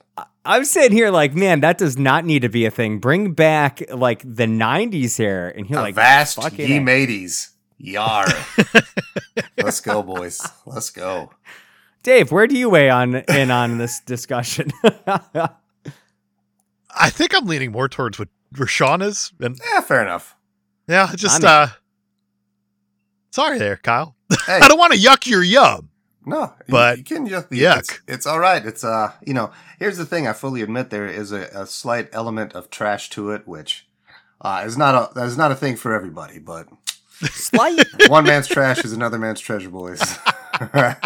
I'm 0.44 0.66
sitting 0.66 0.92
here 0.92 1.10
like, 1.10 1.34
man, 1.34 1.60
that 1.60 1.78
does 1.78 1.96
not 1.96 2.26
need 2.26 2.42
to 2.42 2.50
be 2.50 2.66
a 2.66 2.70
thing. 2.70 2.98
Bring 2.98 3.32
back 3.32 3.82
like 3.90 4.20
the 4.20 4.44
90s 4.44 5.16
here, 5.16 5.48
and 5.56 5.68
you're 5.68 5.80
like 5.80 5.94
vast 5.94 6.38
ye 6.58 6.76
A. 6.76 6.80
mateys. 6.80 7.53
Yar. 7.78 8.26
Let's 9.58 9.80
go, 9.80 10.02
boys. 10.02 10.40
Let's 10.66 10.90
go. 10.90 11.30
Dave, 12.02 12.30
where 12.30 12.46
do 12.46 12.56
you 12.56 12.68
weigh 12.70 12.90
on 12.90 13.14
in 13.16 13.50
on 13.50 13.78
this 13.78 14.00
discussion? 14.00 14.70
I 16.96 17.10
think 17.10 17.34
I'm 17.34 17.46
leaning 17.46 17.72
more 17.72 17.88
towards 17.88 18.18
what 18.18 18.28
Rashawn 18.54 19.02
is. 19.02 19.32
And 19.40 19.58
Yeah, 19.72 19.80
fair 19.80 20.02
enough. 20.02 20.36
yeah, 20.86 21.10
just 21.16 21.42
I'm 21.44 21.68
uh 21.68 21.68
sorry 23.30 23.58
there, 23.58 23.76
Kyle. 23.76 24.14
Hey, 24.46 24.58
I 24.62 24.68
don't 24.68 24.78
want 24.78 24.92
to 24.92 24.98
yuck 24.98 25.26
your 25.26 25.42
yum. 25.42 25.88
no, 26.26 26.52
but 26.68 26.98
you, 26.98 27.04
can 27.04 27.26
just 27.26 27.50
yuck. 27.50 27.78
It's, 27.80 28.00
it's 28.06 28.26
all 28.26 28.38
right. 28.38 28.64
It's 28.64 28.84
uh, 28.84 29.12
you 29.26 29.34
know, 29.34 29.50
here's 29.78 29.96
the 29.96 30.06
thing. 30.06 30.26
I 30.26 30.32
fully 30.34 30.62
admit 30.62 30.90
there 30.90 31.06
is 31.06 31.32
a, 31.32 31.48
a 31.54 31.66
slight 31.66 32.08
element 32.12 32.52
of 32.54 32.70
trash 32.70 33.10
to 33.10 33.30
it, 33.30 33.48
which 33.48 33.88
uh, 34.40 34.62
is 34.64 34.76
not 34.76 35.16
a 35.16 35.20
is 35.22 35.36
not 35.36 35.50
a 35.52 35.56
thing 35.56 35.76
for 35.76 35.94
everybody. 35.94 36.38
But 36.38 36.68
Slight. 37.20 37.86
one 38.08 38.24
man's 38.24 38.46
trash 38.48 38.84
is 38.84 38.92
another 38.92 39.18
man's 39.18 39.40
treasure, 39.40 39.70
boys. 39.70 40.00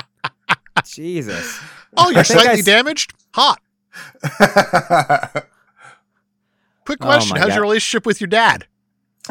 Jesus. 0.84 1.58
Oh, 1.96 2.10
you're 2.10 2.22
think 2.24 2.40
I 2.40 2.42
slightly 2.42 2.60
s- 2.60 2.64
damaged? 2.64 3.12
Hot. 3.34 3.60
Quick 6.84 6.98
Oh 7.02 7.06
question. 7.06 7.34
my 7.34 7.40
How's 7.40 7.48
God. 7.48 7.54
your 7.54 7.62
relationship 7.62 8.06
with 8.06 8.20
your 8.20 8.28
dad? 8.28 8.66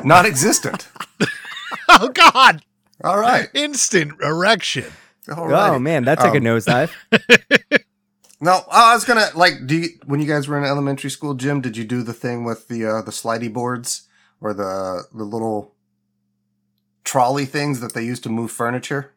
Non-existent. 0.03 0.87
Oh 1.89 2.09
God. 2.09 2.63
All 3.03 3.17
right. 3.19 3.49
Instant 3.53 4.13
erection. 4.21 4.85
All 5.35 5.53
Oh 5.53 5.79
man, 5.79 6.03
that 6.05 6.19
took 6.19 6.33
a 6.35 6.37
Um, 6.37 6.43
nosedive. 6.43 6.91
No, 8.39 8.61
I 8.71 8.93
was 8.93 9.03
gonna 9.05 9.25
like. 9.33 9.65
Do 9.65 9.75
you, 9.75 9.87
when 10.05 10.19
you 10.19 10.27
guys 10.27 10.47
were 10.47 10.57
in 10.59 10.63
elementary 10.63 11.09
school, 11.09 11.33
gym? 11.33 11.59
Did 11.61 11.75
you 11.75 11.83
do 11.83 12.03
the 12.03 12.13
thing 12.13 12.43
with 12.43 12.67
the 12.67 12.85
uh, 12.85 13.01
the 13.01 13.09
slidey 13.11 13.51
boards 13.51 14.03
or 14.41 14.53
the 14.53 15.05
the 15.11 15.23
little 15.23 15.73
trolley 17.07 17.45
things 17.45 17.79
that 17.79 17.93
they 17.93 18.03
used 18.03 18.21
to 18.23 18.29
move 18.29 18.51
furniture? 18.51 19.13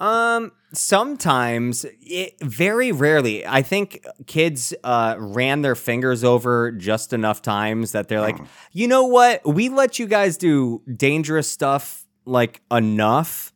Um, 0.00 0.50
sometimes, 0.72 1.86
it, 2.02 2.34
very 2.40 2.90
rarely. 2.90 3.46
I 3.46 3.62
think 3.62 4.04
kids 4.26 4.74
uh, 4.82 5.14
ran 5.18 5.62
their 5.62 5.76
fingers 5.76 6.24
over 6.24 6.72
just 6.72 7.12
enough 7.12 7.40
times 7.40 7.92
that 7.92 8.08
they're 8.08 8.20
like, 8.20 8.36
you 8.72 8.88
know 8.88 9.04
what? 9.04 9.46
We 9.46 9.68
let 9.68 9.98
you 10.00 10.06
guys 10.06 10.36
do 10.36 10.82
dangerous 10.96 11.48
stuff 11.50 12.04
like 12.24 12.60
enough. 12.70 13.52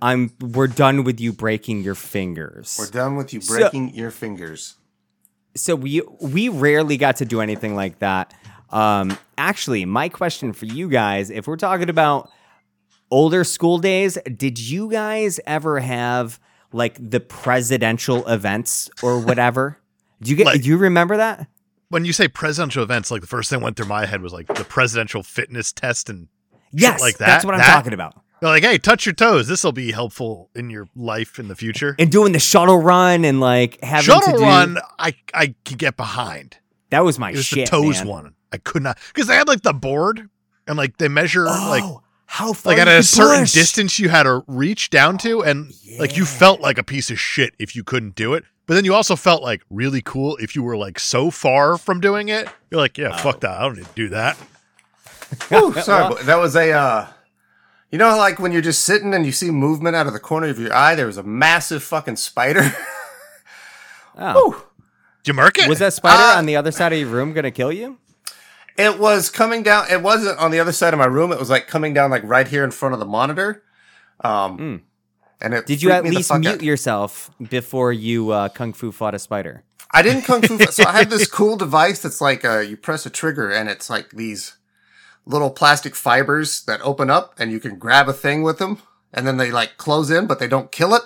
I'm. 0.00 0.32
We're 0.40 0.68
done 0.68 1.02
with 1.02 1.20
you 1.20 1.32
breaking 1.32 1.82
your 1.82 1.94
fingers. 1.96 2.76
We're 2.78 2.90
done 2.90 3.16
with 3.16 3.32
you 3.34 3.40
So- 3.40 3.56
breaking 3.58 3.94
your 3.94 4.10
fingers. 4.12 4.76
so 5.56 5.74
we 5.74 6.02
we 6.20 6.48
rarely 6.48 6.96
got 6.96 7.16
to 7.16 7.24
do 7.24 7.40
anything 7.40 7.74
like 7.74 7.98
that. 7.98 8.32
Um, 8.74 9.16
actually, 9.38 9.84
my 9.84 10.08
question 10.08 10.52
for 10.52 10.66
you 10.66 10.88
guys, 10.88 11.30
if 11.30 11.46
we're 11.46 11.56
talking 11.56 11.88
about 11.88 12.28
older 13.10 13.44
school 13.44 13.78
days, 13.78 14.18
did 14.36 14.58
you 14.58 14.90
guys 14.90 15.38
ever 15.46 15.80
have 15.80 16.40
like 16.72 16.98
the 17.00 17.20
presidential 17.20 18.26
events 18.26 18.90
or 19.02 19.20
whatever? 19.20 19.78
Do 20.20 20.30
you 20.30 20.36
get? 20.36 20.46
Like- 20.46 20.62
do 20.62 20.68
you 20.68 20.76
remember 20.76 21.16
that? 21.16 21.46
When 21.90 22.04
you 22.04 22.12
say 22.12 22.26
presidential 22.26 22.82
events, 22.82 23.10
like 23.12 23.20
the 23.20 23.26
first 23.28 23.48
thing 23.50 23.60
that 23.60 23.64
went 23.64 23.76
through 23.76 23.86
my 23.86 24.06
head 24.06 24.20
was 24.22 24.32
like 24.32 24.48
the 24.48 24.64
presidential 24.64 25.22
fitness 25.22 25.72
test 25.72 26.08
and 26.10 26.26
Yes, 26.72 27.00
like 27.00 27.18
That's 27.18 27.44
what 27.44 27.54
I'm 27.54 27.60
That? 27.60 27.72
talking 27.72 27.92
about. 27.92 28.20
they're 28.40 28.50
like, 28.50 28.64
hey, 28.64 28.78
touch 28.78 29.06
your 29.06 29.12
toes. 29.14 29.46
This 29.46 29.62
will 29.62 29.70
be 29.70 29.92
helpful 29.92 30.50
in 30.56 30.70
your 30.70 30.88
life 30.96 31.38
in 31.38 31.46
the 31.46 31.54
future. 31.54 31.94
And 32.00 32.10
doing 32.10 32.32
the 32.32 32.40
shuttle 32.40 32.78
run 32.78 33.24
and 33.24 33.38
like 33.38 33.78
having 33.84 34.06
Shuttle 34.06 34.32
to 34.32 34.38
do, 34.38 34.42
run, 34.42 34.78
I 34.98 35.14
I 35.32 35.54
could 35.64 35.78
get 35.78 35.96
behind. 35.96 36.56
That 36.90 37.04
was 37.04 37.16
my 37.20 37.30
It 37.30 37.36
was 37.36 37.44
shit. 37.44 37.66
the 37.66 37.70
toes 37.70 37.98
man. 38.00 38.08
one. 38.08 38.34
I 38.54 38.58
could 38.58 38.82
not 38.82 38.98
because 39.12 39.26
they 39.28 39.34
had 39.34 39.48
like 39.48 39.62
the 39.62 39.72
board 39.72 40.28
and 40.66 40.76
like 40.78 40.96
they 40.98 41.08
measure 41.08 41.44
like 41.44 41.82
Oh, 41.84 42.02
how 42.26 42.52
far 42.52 42.72
like 42.72 42.80
at 42.80 42.88
a 42.88 43.02
certain 43.02 43.42
push. 43.42 43.52
distance 43.52 43.98
you 43.98 44.08
had 44.08 44.22
to 44.22 44.42
reach 44.46 44.90
down 44.90 45.18
to 45.18 45.42
and 45.42 45.72
like 45.98 46.16
you 46.16 46.24
felt 46.24 46.60
like 46.60 46.78
a 46.78 46.82
piece 46.84 47.10
of 47.10 47.18
shit 47.20 47.54
if 47.58 47.76
you 47.76 47.84
couldn't 47.84 48.14
do 48.14 48.32
it 48.34 48.44
but 48.66 48.74
then 48.74 48.84
you 48.84 48.94
also 48.94 49.14
felt 49.16 49.42
like 49.42 49.62
really 49.70 50.00
cool 50.00 50.36
if 50.40 50.54
you 50.56 50.62
were 50.62 50.76
like 50.76 50.98
so 50.98 51.30
far 51.30 51.76
from 51.76 52.00
doing 52.00 52.28
it 52.30 52.48
you're 52.70 52.80
like 52.80 52.96
yeah 52.96 53.10
Oh. 53.12 53.18
fuck 53.18 53.40
that 53.40 53.50
i 53.58 53.62
don't 53.62 53.76
need 53.76 53.84
to 53.86 53.94
do 53.94 54.08
that 54.10 54.36
Whew, 55.48 55.72
sorry, 55.82 56.14
but 56.14 56.26
that 56.26 56.36
was 56.36 56.54
a. 56.54 56.70
Uh, 56.70 57.06
you 57.90 57.98
know, 57.98 58.16
like 58.16 58.38
when 58.38 58.52
you're 58.52 58.62
just 58.62 58.84
sitting 58.84 59.12
and 59.14 59.24
you 59.26 59.32
see 59.32 59.50
movement 59.50 59.96
out 59.96 60.06
of 60.06 60.12
the 60.12 60.20
corner 60.20 60.46
of 60.48 60.58
your 60.60 60.72
eye. 60.72 60.94
There 60.94 61.06
was 61.06 61.16
a 61.16 61.22
massive 61.24 61.82
fucking 61.82 62.16
spider. 62.16 62.72
Oh. 64.16 64.32
Whew. 64.50 64.62
did 65.24 65.28
you 65.30 65.34
mark 65.34 65.58
it 65.58 65.68
Was 65.68 65.80
that 65.80 65.92
spider 65.92 66.22
Uh, 66.22 66.38
on 66.38 66.46
the 66.46 66.54
other 66.56 66.70
side 66.70 66.92
of 66.92 66.98
your 67.00 67.08
room 67.08 67.32
gonna 67.32 67.50
kill 67.50 67.72
you? 67.72 67.98
It 68.76 68.98
was 68.98 69.30
coming 69.30 69.62
down. 69.62 69.86
It 69.90 70.02
wasn't 70.02 70.38
on 70.38 70.50
the 70.50 70.58
other 70.60 70.72
side 70.72 70.92
of 70.92 70.98
my 70.98 71.06
room. 71.06 71.32
It 71.32 71.38
was 71.38 71.50
like 71.50 71.68
coming 71.68 71.94
down 71.94 72.10
like 72.10 72.22
right 72.24 72.48
here 72.48 72.64
in 72.64 72.70
front 72.70 72.94
of 72.94 73.00
the 73.00 73.06
monitor. 73.06 73.62
Um, 74.20 74.82
and 75.40 75.54
it 75.54 75.66
Did 75.66 75.82
you 75.82 75.90
at 75.90 76.04
least 76.04 76.32
mute 76.32 76.46
out. 76.46 76.62
yourself 76.62 77.30
before 77.50 77.92
you 77.92 78.30
uh, 78.30 78.48
kung 78.48 78.72
fu 78.72 78.90
fought 78.90 79.14
a 79.14 79.18
spider? 79.18 79.62
I 79.90 80.02
didn't 80.02 80.22
kung 80.22 80.42
fu. 80.42 80.58
so 80.58 80.84
I 80.84 80.98
have 80.98 81.10
this 81.10 81.26
cool 81.30 81.56
device 81.56 82.02
that's 82.02 82.20
like 82.20 82.44
uh, 82.44 82.60
you 82.60 82.76
press 82.76 83.06
a 83.06 83.10
trigger 83.10 83.50
and 83.50 83.68
it's 83.68 83.88
like 83.88 84.10
these 84.10 84.56
little 85.26 85.50
plastic 85.50 85.94
fibers 85.94 86.62
that 86.64 86.80
open 86.82 87.10
up 87.10 87.34
and 87.38 87.52
you 87.52 87.60
can 87.60 87.78
grab 87.78 88.08
a 88.08 88.12
thing 88.12 88.42
with 88.42 88.58
them 88.58 88.82
and 89.12 89.26
then 89.26 89.36
they 89.36 89.50
like 89.50 89.76
close 89.76 90.10
in 90.10 90.26
but 90.26 90.38
they 90.38 90.48
don't 90.48 90.72
kill 90.72 90.94
it. 90.94 91.02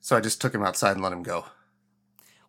So 0.00 0.16
I 0.16 0.20
just 0.20 0.40
took 0.40 0.54
him 0.54 0.62
outside 0.62 0.92
and 0.92 1.02
let 1.02 1.12
him 1.12 1.22
go. 1.22 1.46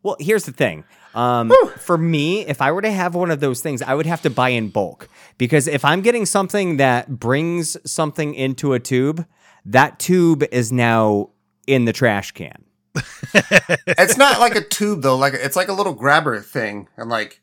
Well, 0.04 0.18
here's 0.20 0.46
the 0.46 0.52
thing. 0.52 0.84
Um, 1.18 1.52
for 1.80 1.98
me, 1.98 2.46
if 2.46 2.62
I 2.62 2.72
were 2.72 2.82
to 2.84 2.92
have 2.92 3.16
one 3.16 3.32
of 3.32 3.40
those 3.40 3.60
things, 3.62 3.82
I 3.82 3.96
would 3.96 4.06
have 4.06 4.22
to 4.22 4.30
buy 4.30 4.50
in 4.50 4.70
bulk 4.70 5.10
because 5.40 5.68
if 5.68 5.84
I'm 5.84 6.02
getting 6.02 6.26
something 6.28 6.78
that 6.78 7.20
brings 7.20 7.76
something 7.92 8.36
into 8.36 8.74
a 8.74 8.80
tube, 8.80 9.26
that 9.66 9.98
tube 9.98 10.44
is 10.52 10.72
now 10.72 11.30
in 11.66 11.86
the 11.86 11.94
trash 11.94 12.32
can. 12.34 12.64
it's 13.34 14.18
not 14.18 14.40
like 14.40 14.56
a 14.56 14.62
tube 14.62 15.02
though. 15.02 15.16
Like 15.18 15.34
it's 15.34 15.56
like 15.56 15.68
a 15.70 15.74
little 15.74 15.94
grabber 15.94 16.40
thing, 16.40 16.88
and 16.98 17.10
like, 17.10 17.42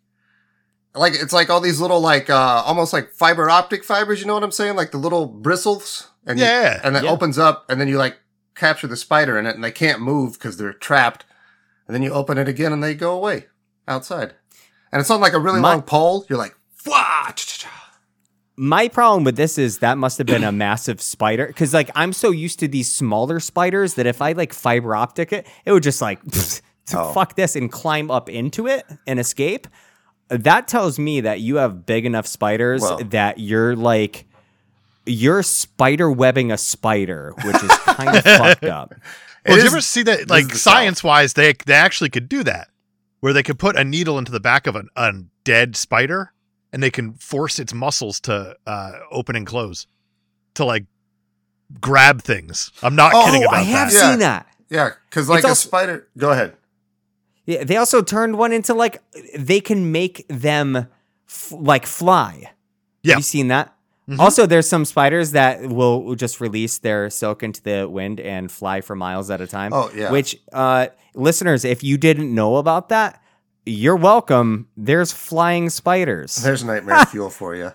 like 0.95 1.12
it's 1.14 1.33
like 1.33 1.50
all 1.50 1.61
these 1.61 1.81
little 1.81 2.00
like 2.00 2.31
uh 2.31 2.62
almost 2.64 2.93
like 2.93 3.11
fiber 3.11 3.50
optic 3.50 3.85
fibers. 3.85 4.21
You 4.21 4.26
know 4.26 4.35
what 4.35 4.45
I'm 4.45 4.52
saying? 4.52 4.76
Like 4.76 4.90
the 4.93 4.99
little 4.99 5.26
bristles. 5.26 6.11
And 6.26 6.38
you- 6.38 6.45
Yeah. 6.47 6.81
and 6.83 6.97
it 6.97 7.04
Yeah. 7.04 7.11
opens 7.11 7.38
up, 7.38 7.66
and 7.69 7.81
then 7.81 7.88
you 7.88 7.99
like 7.99 8.16
capture 8.54 8.87
the 8.87 8.97
spider 8.97 9.37
in 9.38 9.47
it, 9.47 9.54
and 9.57 9.62
they 9.64 9.73
can't 9.73 10.00
move 10.00 10.35
because 10.35 10.57
they're 10.57 10.73
trapped. 10.73 11.25
And 11.87 11.95
then 11.95 12.02
you 12.02 12.12
open 12.12 12.38
it 12.38 12.49
again, 12.49 12.73
and 12.73 12.83
they 12.83 12.95
go 12.95 13.14
away 13.14 13.47
outside. 13.88 14.35
And 14.93 15.00
it's 15.00 15.11
on 15.11 15.21
like 15.21 15.33
a 15.33 15.38
really 15.38 15.61
My- 15.61 15.73
long 15.73 15.83
pole. 15.83 16.25
You're 16.29 16.38
like, 16.38 16.55
Wah! 16.87 17.31
My 18.57 18.87
problem 18.87 19.25
with 19.25 19.37
this 19.37 19.59
is 19.59 19.79
that 19.79 19.99
must 19.99 20.19
have 20.19 20.29
been 20.29 20.45
a 20.45 20.53
massive 20.53 21.00
spider 21.00 21.47
because 21.49 21.75
like 21.75 21.91
I'm 21.97 22.12
so 22.12 22.31
used 22.31 22.61
to 22.61 22.69
these 22.69 22.91
smaller 22.91 23.41
spiders 23.41 23.95
that 23.95 24.07
if 24.07 24.23
I 24.23 24.31
like 24.33 24.53
fiber 24.53 24.95
optic 24.95 25.33
it, 25.33 25.45
it 25.64 25.73
would 25.73 25.83
just 25.83 26.00
like 26.00 26.21
Oh. 26.95 27.12
fuck 27.14 27.35
this 27.35 27.57
and 27.57 27.73
climb 27.73 28.11
up 28.11 28.29
into 28.29 28.67
it 28.69 28.85
and 29.07 29.19
escape. 29.19 29.67
That 30.29 30.69
tells 30.69 30.99
me 30.99 31.23
that 31.23 31.41
you 31.41 31.57
have 31.57 31.85
big 31.87 32.05
enough 32.07 32.26
spiders 32.26 32.83
Well- 32.83 32.99
that 32.99 33.38
you're 33.38 33.75
like 33.75 34.26
you're 35.07 35.43
spider 35.43 36.11
webbing 36.11 36.53
a 36.53 36.57
spider, 36.59 37.33
which 37.45 37.57
is 37.62 37.71
kind 37.79 38.17
of 38.17 38.23
fucked 38.23 38.64
up. 38.64 38.95
Well, 39.47 39.57
did 39.57 39.64
you 39.64 39.69
ever 39.71 39.81
see 39.83 40.03
that 40.05 40.31
Like 40.31 40.50
science 40.55 41.03
wise, 41.05 41.35
they 41.35 41.53
they 41.67 41.75
actually 41.75 42.09
could 42.11 42.29
do 42.31 42.45
that, 42.45 42.69
where 43.25 43.33
they 43.33 43.43
could 43.43 43.59
put 43.59 43.75
a 43.75 43.83
needle 43.83 44.19
into 44.19 44.31
the 44.31 44.38
back 44.38 44.66
of 44.66 44.76
an, 44.76 44.87
a 44.97 45.11
dead 45.45 45.75
spider, 45.76 46.31
and 46.75 46.83
they 46.83 46.90
can 46.90 47.14
force 47.14 47.59
its 47.59 47.73
muscles 47.73 48.21
to 48.21 48.54
uh, 48.66 48.93
open 49.11 49.35
and 49.35 49.47
close, 49.47 49.87
to 50.52 50.62
like 50.62 50.85
grab 51.81 52.21
things. 52.21 52.71
I'm 52.83 52.95
not 52.95 53.12
Oh, 53.14 53.25
kidding 53.25 53.40
Oh, 53.45 53.47
about 53.49 53.54
I 53.54 53.62
have 53.62 53.88
that. 53.90 53.95
Yeah. 53.95 54.11
seen 54.11 54.19
that. 54.19 54.47
Yeah, 54.69 54.90
because 55.09 55.31
like 55.31 55.38
It's 55.38 55.47
a 55.47 55.49
also- 55.49 55.69
spider. 55.69 56.07
Go 56.19 56.33
ahead. 56.33 56.54
Yeah, 57.47 57.64
they 57.64 57.78
also 57.78 58.02
turned 58.02 58.37
one 58.37 58.52
into 58.52 58.75
like 58.75 59.02
they 59.38 59.61
can 59.62 59.90
make 59.90 60.26
them 60.28 60.76
f- 61.26 61.52
like 61.52 61.87
fly. 61.87 62.50
Yeah. 63.02 63.12
Have 63.14 63.21
you 63.21 63.23
seen 63.23 63.49
that? 63.49 63.74
Mhm. 64.08 64.18
Also, 64.18 64.44
there's 64.46 64.68
some 64.68 64.84
spiders 64.84 65.30
that 65.32 65.62
will 65.70 66.14
just 66.14 66.40
release 66.40 66.78
their 66.78 67.08
silk 67.08 67.42
into 67.42 67.62
the 67.62 67.88
wind 67.88 68.20
and 68.20 68.52
fly 68.52 68.80
for 68.82 68.94
miles 68.94 69.30
at 69.30 69.40
a 69.40 69.46
time. 69.46 69.73
Oh, 69.73 69.90
yeah. 69.94 70.11
Which, 70.11 70.37
uh, 70.52 70.88
listeners, 71.14 71.64
if 71.64 71.82
you 71.82 71.96
didn't 71.96 72.34
know 72.34 72.56
about 72.56 72.90
that, 72.90 73.23
you're 73.64 73.96
welcome. 73.96 74.68
There's 74.76 75.11
flying 75.12 75.70
spiders. 75.70 76.37
There's 76.37 76.62
nightmare 76.62 77.06
fuel 77.11 77.30
for 77.30 77.54
you. 77.54 77.73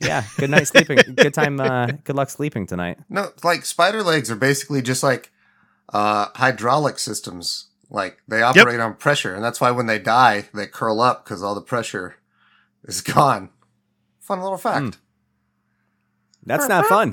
yeah. 0.00 0.24
Good 0.38 0.48
night 0.50 0.68
sleeping. 0.68 0.98
good 1.16 1.34
time. 1.34 1.60
Uh, 1.60 1.86
good 2.04 2.16
luck 2.16 2.30
sleeping 2.30 2.66
tonight. 2.66 2.98
No, 3.10 3.32
like 3.44 3.66
spider 3.66 4.02
legs 4.02 4.30
are 4.30 4.36
basically 4.36 4.80
just 4.80 5.02
like 5.02 5.30
uh, 5.92 6.28
hydraulic 6.36 6.98
systems. 6.98 7.66
Like 7.90 8.18
they 8.28 8.40
operate 8.42 8.80
on 8.80 8.94
pressure, 8.94 9.34
and 9.34 9.42
that's 9.44 9.60
why 9.60 9.70
when 9.70 9.86
they 9.86 9.98
die, 9.98 10.48
they 10.54 10.66
curl 10.66 11.00
up 11.00 11.24
because 11.24 11.42
all 11.42 11.54
the 11.54 11.60
pressure 11.62 12.16
is 12.84 13.00
gone. 13.02 13.48
Fun 14.20 14.40
little 14.42 14.58
fact. 14.58 14.84
Mm. 14.84 14.96
That's 16.48 16.68
not 16.68 16.86
fun. 16.86 17.12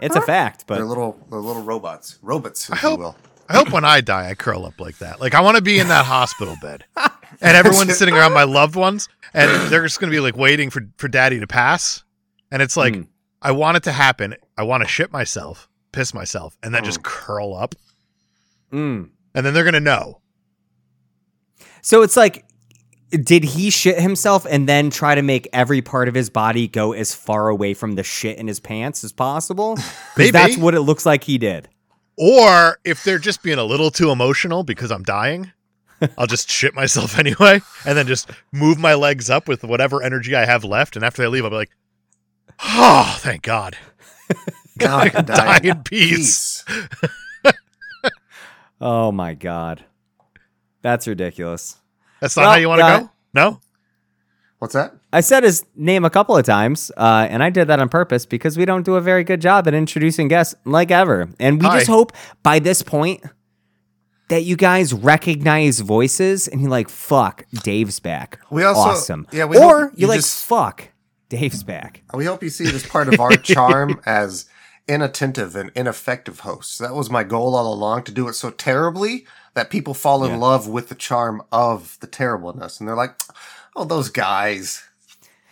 It's 0.00 0.16
a 0.16 0.20
fact, 0.20 0.64
but 0.66 0.76
They're 0.76 0.84
but 0.84 0.88
little, 0.88 1.18
they're 1.30 1.38
little 1.40 1.62
robots, 1.62 2.18
robots, 2.22 2.68
if 2.68 2.74
I 2.84 2.88
you 2.88 2.90
hope- 2.90 2.98
will. 3.00 3.16
I 3.48 3.54
hope 3.56 3.70
when 3.70 3.84
I 3.84 4.00
die, 4.00 4.30
I 4.30 4.34
curl 4.34 4.64
up 4.64 4.80
like 4.80 4.98
that. 4.98 5.20
Like 5.20 5.34
I 5.34 5.40
want 5.40 5.56
to 5.56 5.62
be 5.62 5.78
in 5.78 5.88
that 5.88 6.06
hospital 6.06 6.56
bed, 6.62 6.84
and 6.96 7.56
everyone's 7.56 7.98
sitting 7.98 8.14
around 8.14 8.32
my 8.32 8.44
loved 8.44 8.76
ones, 8.76 9.08
and 9.34 9.50
they're 9.70 9.82
just 9.82 10.00
going 10.00 10.10
to 10.10 10.14
be 10.16 10.20
like 10.20 10.36
waiting 10.36 10.70
for 10.70 10.82
for 10.96 11.08
daddy 11.08 11.38
to 11.40 11.46
pass, 11.46 12.02
and 12.50 12.62
it's 12.62 12.76
like 12.76 12.94
Mm. 12.94 13.06
I 13.42 13.50
want 13.52 13.76
it 13.76 13.82
to 13.84 13.92
happen. 13.92 14.36
I 14.56 14.62
want 14.62 14.84
to 14.84 14.88
shit 14.88 15.12
myself, 15.12 15.68
piss 15.90 16.14
myself, 16.14 16.56
and 16.62 16.74
then 16.74 16.84
just 16.84 17.02
curl 17.02 17.54
up, 17.54 17.74
Mm. 18.72 19.10
and 19.34 19.44
then 19.46 19.52
they're 19.52 19.64
going 19.64 19.74
to 19.74 19.80
know. 19.80 20.20
So 21.82 22.02
it's 22.02 22.16
like, 22.16 22.44
did 23.12 23.44
he 23.44 23.70
shit 23.70 24.00
himself 24.00 24.46
and 24.48 24.68
then 24.68 24.90
try 24.90 25.14
to 25.14 25.22
make 25.22 25.48
every 25.52 25.82
part 25.82 26.08
of 26.08 26.14
his 26.14 26.30
body 26.30 26.66
go 26.68 26.92
as 26.92 27.14
far 27.14 27.48
away 27.48 27.74
from 27.74 27.94
the 27.94 28.02
shit 28.02 28.38
in 28.38 28.46
his 28.48 28.58
pants 28.60 29.04
as 29.04 29.12
possible? 29.12 29.76
'Cause 29.76 30.16
Maybe. 30.16 30.30
That's 30.32 30.56
what 30.56 30.74
it 30.74 30.80
looks 30.80 31.04
like 31.06 31.24
he 31.24 31.38
did. 31.38 31.68
Or 32.16 32.78
if 32.84 33.04
they're 33.04 33.18
just 33.18 33.42
being 33.42 33.58
a 33.58 33.64
little 33.64 33.90
too 33.90 34.10
emotional 34.10 34.64
because 34.64 34.90
I'm 34.90 35.02
dying, 35.02 35.52
I'll 36.18 36.26
just 36.26 36.50
shit 36.50 36.74
myself 36.74 37.18
anyway, 37.20 37.60
and 37.86 37.96
then 37.96 38.06
just 38.06 38.30
move 38.52 38.78
my 38.78 38.94
legs 38.94 39.30
up 39.30 39.48
with 39.48 39.62
whatever 39.64 40.02
energy 40.02 40.34
I 40.34 40.44
have 40.44 40.64
left, 40.64 40.96
and 40.96 41.04
after 41.04 41.22
they 41.22 41.28
leave, 41.28 41.44
I'll 41.44 41.50
be 41.50 41.56
like, 41.56 41.70
"Oh, 42.64 43.16
thank 43.20 43.42
God." 43.42 43.76
Now 44.80 44.96
I 44.98 45.08
can 45.10 45.24
Die 45.26 45.58
die 45.58 45.60
in 45.68 45.82
peace. 45.82 46.64
Oh 48.80 49.12
my 49.12 49.34
god, 49.34 49.84
that's 50.80 51.06
ridiculous. 51.06 51.76
That's 52.22 52.36
not 52.36 52.42
Well, 52.42 52.50
how 52.52 52.56
you 52.58 52.68
want 52.68 52.78
to 52.80 52.84
uh, 52.86 53.00
go. 53.00 53.10
No. 53.34 53.60
What's 54.60 54.74
that? 54.74 54.94
I 55.12 55.22
said 55.22 55.42
his 55.42 55.66
name 55.74 56.04
a 56.04 56.10
couple 56.10 56.36
of 56.36 56.46
times, 56.46 56.92
uh, 56.96 57.26
and 57.28 57.42
I 57.42 57.50
did 57.50 57.66
that 57.66 57.80
on 57.80 57.88
purpose 57.88 58.24
because 58.26 58.56
we 58.56 58.64
don't 58.64 58.84
do 58.84 58.94
a 58.94 59.00
very 59.00 59.24
good 59.24 59.40
job 59.40 59.66
at 59.66 59.74
introducing 59.74 60.28
guests 60.28 60.54
like 60.64 60.92
ever. 60.92 61.28
And 61.40 61.60
we 61.60 61.68
just 61.68 61.88
hope 61.88 62.12
by 62.44 62.60
this 62.60 62.80
point 62.80 63.22
that 64.28 64.44
you 64.44 64.54
guys 64.54 64.94
recognize 64.94 65.80
voices 65.80 66.46
and 66.46 66.60
you're 66.60 66.70
like, 66.70 66.88
fuck, 66.88 67.44
Dave's 67.64 67.98
back. 67.98 68.38
We 68.50 68.62
also- 68.62 68.90
awesome. 68.90 69.26
yeah, 69.32 69.46
we 69.46 69.58
or 69.58 69.86
hope 69.86 69.92
you 69.94 70.02
you're 70.02 70.08
like, 70.10 70.18
just- 70.18 70.44
fuck, 70.46 70.90
Dave's 71.28 71.64
back. 71.64 72.04
We 72.14 72.24
hope 72.24 72.40
you 72.44 72.48
see 72.48 72.64
this 72.66 72.86
part 72.86 73.12
of 73.12 73.18
our 73.18 73.32
charm 73.36 74.00
as 74.06 74.46
inattentive 74.88 75.54
and 75.56 75.70
ineffective 75.74 76.40
hosts. 76.40 76.78
That 76.78 76.94
was 76.94 77.10
my 77.10 77.24
goal 77.24 77.54
all 77.54 77.72
along 77.72 78.04
to 78.04 78.12
do 78.12 78.28
it 78.28 78.34
so 78.34 78.50
terribly 78.50 79.24
that 79.54 79.70
people 79.70 79.94
fall 79.94 80.24
in 80.24 80.32
Yeah. 80.32 80.36
love 80.38 80.66
with 80.68 80.88
the 80.88 80.94
charm 80.94 81.42
of 81.52 81.96
the 82.00 82.06
terribleness. 82.06 82.78
And 82.80 82.88
they're 82.88 82.96
like, 82.96 83.14
oh, 83.76 83.84
those 83.84 84.08
guys. 84.10 84.82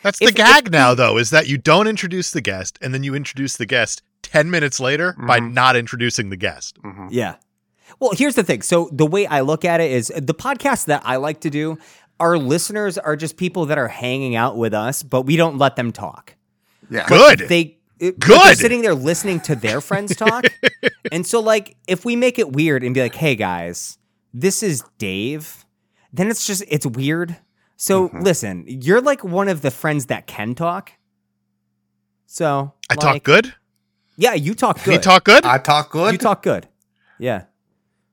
That's 0.02 0.18
the 0.18 0.26
If- 0.26 0.34
gag 0.34 0.70
now, 0.72 0.94
though, 0.94 1.18
is 1.18 1.30
that 1.30 1.46
you 1.46 1.58
don't 1.58 1.86
introduce 1.86 2.30
the 2.30 2.40
guest, 2.40 2.78
and 2.80 2.94
then 2.94 3.02
you 3.04 3.14
introduce 3.14 3.56
the 3.56 3.66
guest 3.66 4.02
ten 4.22 4.50
minutes 4.50 4.80
later 4.80 5.14
by 5.26 5.38
Mhm. 5.40 5.52
not 5.52 5.76
introducing 5.76 6.30
the 6.30 6.36
guest. 6.36 6.78
Mhm. 6.82 7.08
Yeah. 7.10 7.34
Well, 7.98 8.12
here's 8.14 8.34
the 8.34 8.42
thing. 8.44 8.62
So 8.62 8.88
the 8.92 9.04
way 9.06 9.26
I 9.26 9.40
look 9.40 9.64
at 9.64 9.80
it 9.80 9.90
is 9.90 10.10
the 10.16 10.34
podcast 10.34 10.86
that 10.86 11.02
I 11.04 11.16
like 11.16 11.40
to 11.40 11.50
do, 11.50 11.76
our 12.18 12.38
listeners 12.38 12.96
are 12.98 13.16
just 13.16 13.36
people 13.36 13.66
that 13.66 13.76
are 13.78 13.88
hanging 13.88 14.36
out 14.36 14.56
with 14.56 14.72
us, 14.72 15.02
but 15.02 15.22
we 15.22 15.36
don't 15.36 15.58
let 15.58 15.76
them 15.76 15.92
talk. 15.92 16.34
Yeah. 16.88 17.06
Good. 17.06 17.40
They 17.48 17.76
it- 18.00 18.18
Good. 18.18 18.40
They're 18.40 18.54
sitting 18.54 18.82
there 18.82 18.94
listening 18.94 19.40
to 19.42 19.54
their 19.54 19.80
friends 19.80 20.16
talk. 20.16 20.44
and 21.12 21.26
so 21.26 21.40
like 21.40 21.76
if 21.86 22.04
we 22.04 22.16
make 22.16 22.38
it 22.38 22.52
weird 22.52 22.82
and 22.82 22.94
be 22.94 23.00
like, 23.02 23.14
"Hey 23.14 23.34
guys, 23.36 23.98
this 24.34 24.62
is 24.62 24.82
Dave." 24.98 25.64
Then 26.12 26.28
it's 26.28 26.44
just 26.46 26.64
it's 26.68 26.86
weird. 26.86 27.36
So 27.76 28.08
Mm-hmm. 28.08 28.20
listen, 28.22 28.64
you're 28.66 29.00
like 29.00 29.22
one 29.24 29.48
of 29.48 29.62
the 29.62 29.70
friends 29.70 30.06
that 30.06 30.26
can 30.26 30.54
talk. 30.54 30.92
So 32.26 32.72
I 32.90 32.94
talk 32.96 33.22
good. 33.22 33.54
Yeah, 34.16 34.34
you 34.34 34.54
talk 34.54 34.82
good. 34.84 34.90
Me 34.92 34.98
talk 34.98 35.24
good. 35.24 35.44
I 35.44 35.58
talk 35.58 35.90
good. 35.90 36.12
You 36.12 36.18
talk 36.18 36.42
good. 36.42 36.68
Yeah. 37.18 37.44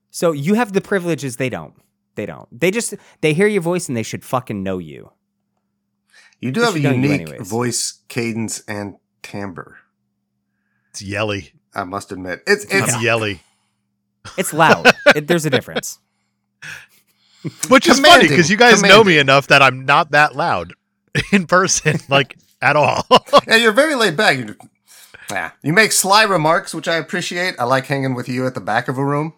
So 0.10 0.32
you 0.32 0.54
have 0.56 0.74
the 0.74 0.82
privileges 0.82 1.36
they 1.38 1.50
don't. 1.50 1.74
They 2.16 2.26
don't. 2.26 2.48
They 2.52 2.72
just 2.72 2.94
they 3.22 3.34
hear 3.34 3.48
your 3.48 3.62
voice 3.62 3.88
and 3.88 3.96
they 3.98 4.04
should 4.04 4.24
fucking 4.26 4.64
know 4.64 4.78
you. 4.80 5.12
You 6.40 6.52
do 6.52 6.62
We 6.62 6.66
have 6.66 6.76
a 6.76 6.82
should 6.82 6.96
unique 6.96 7.42
voice, 7.42 8.00
cadence, 8.08 8.62
and 8.68 8.96
timbre. 9.22 9.78
it's 10.90 11.02
yelly. 11.02 11.54
I 11.74 11.84
must 11.84 12.12
admit, 12.12 12.44
it's 12.48 12.64
It's 12.66 12.74
it's 12.74 13.02
yelly, 13.02 13.42
It's 14.38 14.54
loud. 14.54 14.92
it, 15.16 15.28
there's 15.28 15.46
a 15.46 15.50
difference. 15.50 16.00
which 17.70 17.88
is 17.88 18.00
funny 18.00 18.28
because 18.28 18.50
you 18.50 18.58
guys 18.58 18.82
know 18.82 19.04
me 19.04 19.18
enough 19.18 19.48
that 19.48 19.62
I'm 19.62 19.86
not 19.86 20.12
that 20.12 20.36
loud 20.36 20.74
in 21.32 21.48
person, 21.48 22.00
like 22.10 22.38
at 22.62 22.76
all. 22.76 23.06
yeah. 23.48 23.56
You're 23.56 23.72
very 23.72 23.96
laid 23.96 24.18
back. 24.18 24.38
You, 24.38 24.56
yeah. 25.30 25.52
You 25.62 25.74
make 25.74 25.92
sly 25.92 26.24
remarks, 26.24 26.74
which 26.74 26.88
I 26.88 26.96
appreciate. 26.96 27.56
I 27.60 27.66
like 27.66 27.86
hanging 27.86 28.16
with 28.16 28.30
you 28.30 28.48
at 28.48 28.54
the 28.54 28.62
back 28.62 28.88
of 28.88 28.98
a 28.98 29.06
room 29.06 29.34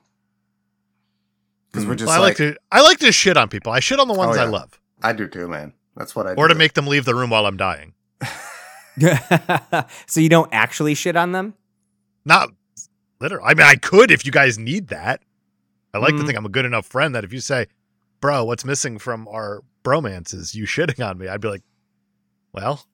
because 1.71 1.85
we're 1.85 1.95
mm. 1.95 1.99
just 1.99 2.07
Well, 2.07 2.21
I 2.21 2.25
like, 2.25 2.39
like, 2.39 2.53
to 2.53 2.59
I 2.71 2.81
like 2.81 2.99
to 2.99 3.11
shit 3.11 3.37
on 3.37 3.49
people. 3.49 3.71
I 3.71 3.79
shit 3.79 3.99
on 3.99 4.07
the 4.07 4.13
oh, 4.13 4.17
ones 4.17 4.37
Oh, 4.37 4.41
I 4.41 4.45
love, 4.45 4.79
I 5.01 5.13
do 5.13 5.27
too, 5.27 5.47
man. 5.47 5.73
That's 5.95 6.15
what 6.15 6.27
I 6.27 6.35
do. 6.35 6.41
or 6.41 6.47
to 6.47 6.55
make 6.55 6.73
them 6.73 6.87
leave 6.87 7.05
the 7.05 7.15
room 7.15 7.29
while 7.29 7.45
I'm 7.45 7.57
dying. 7.57 7.93
so 10.07 10.19
you 10.19 10.29
don't 10.29 10.49
actually 10.53 10.93
shit 10.95 11.15
on 11.15 11.31
them? 11.31 11.53
Not 12.25 12.49
literally. 13.19 13.45
I 13.47 13.53
mean, 13.53 13.65
I 13.67 13.75
could 13.75 14.11
if 14.11 14.25
you 14.25 14.31
guys 14.31 14.57
need 14.59 14.87
that. 14.89 15.21
I 15.93 15.97
like 15.97 16.15
to 16.15 16.21
Mhm. 16.21 16.25
think 16.27 16.37
I'm 16.37 16.45
a 16.45 16.49
good 16.49 16.65
enough 16.65 16.85
friend 16.85 17.15
that 17.15 17.23
if 17.23 17.33
you 17.33 17.39
say, 17.39 17.67
"Bro, 18.21 18.45
what's 18.45 18.63
missing 18.65 18.99
from 18.99 19.27
our 19.27 19.61
bromance 19.83 20.33
is 20.33 20.53
you 20.53 20.65
shitting 20.65 21.03
on 21.03 21.17
me," 21.17 21.27
I'd 21.27 21.41
be 21.41 21.47
like, 21.47 21.63
"Well, 22.53 22.85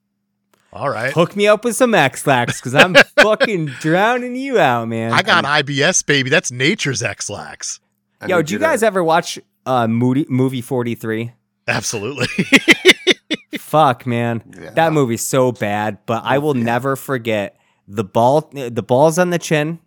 all 0.72 0.88
right." 0.88 1.12
Hook 1.12 1.36
me 1.36 1.46
up 1.46 1.64
with 1.64 1.76
some 1.76 1.94
Ex-Lax 1.94 2.58
because 2.60 2.74
I'm 2.74 2.94
fucking 3.20 3.66
drowning 3.80 4.34
you 4.36 4.58
out, 4.58 4.88
man. 4.88 5.12
I 5.12 5.22
got 5.22 5.44
IBS, 5.44 6.06
baby. 6.06 6.30
That's 6.30 6.50
nature's 6.50 7.02
Ex-Lax. 7.02 7.80
I 8.20 8.26
Yo, 8.28 8.40
do 8.42 8.54
you 8.54 8.58
to- 8.58 8.64
guys 8.64 8.82
ever 8.82 9.04
watch 9.04 9.38
Uh, 9.66 9.86
movie 9.88 10.24
movie 10.28 10.62
forty 10.62 10.94
three. 10.94 11.32
Absolutely. 11.68 12.28
Fuck, 13.58 14.06
man, 14.06 14.42
Yeah. 14.60 14.70
that 14.70 14.92
movie's 14.92 15.22
so 15.26 15.52
bad. 15.52 15.98
But 16.06 16.22
I 16.24 16.38
will 16.38 16.54
never 16.54 16.96
forget 16.96 17.56
the 17.88 18.04
ball, 18.04 18.50
the 18.52 18.82
balls 18.82 19.18
on 19.18 19.30
the 19.30 19.38
chin. 19.38 19.78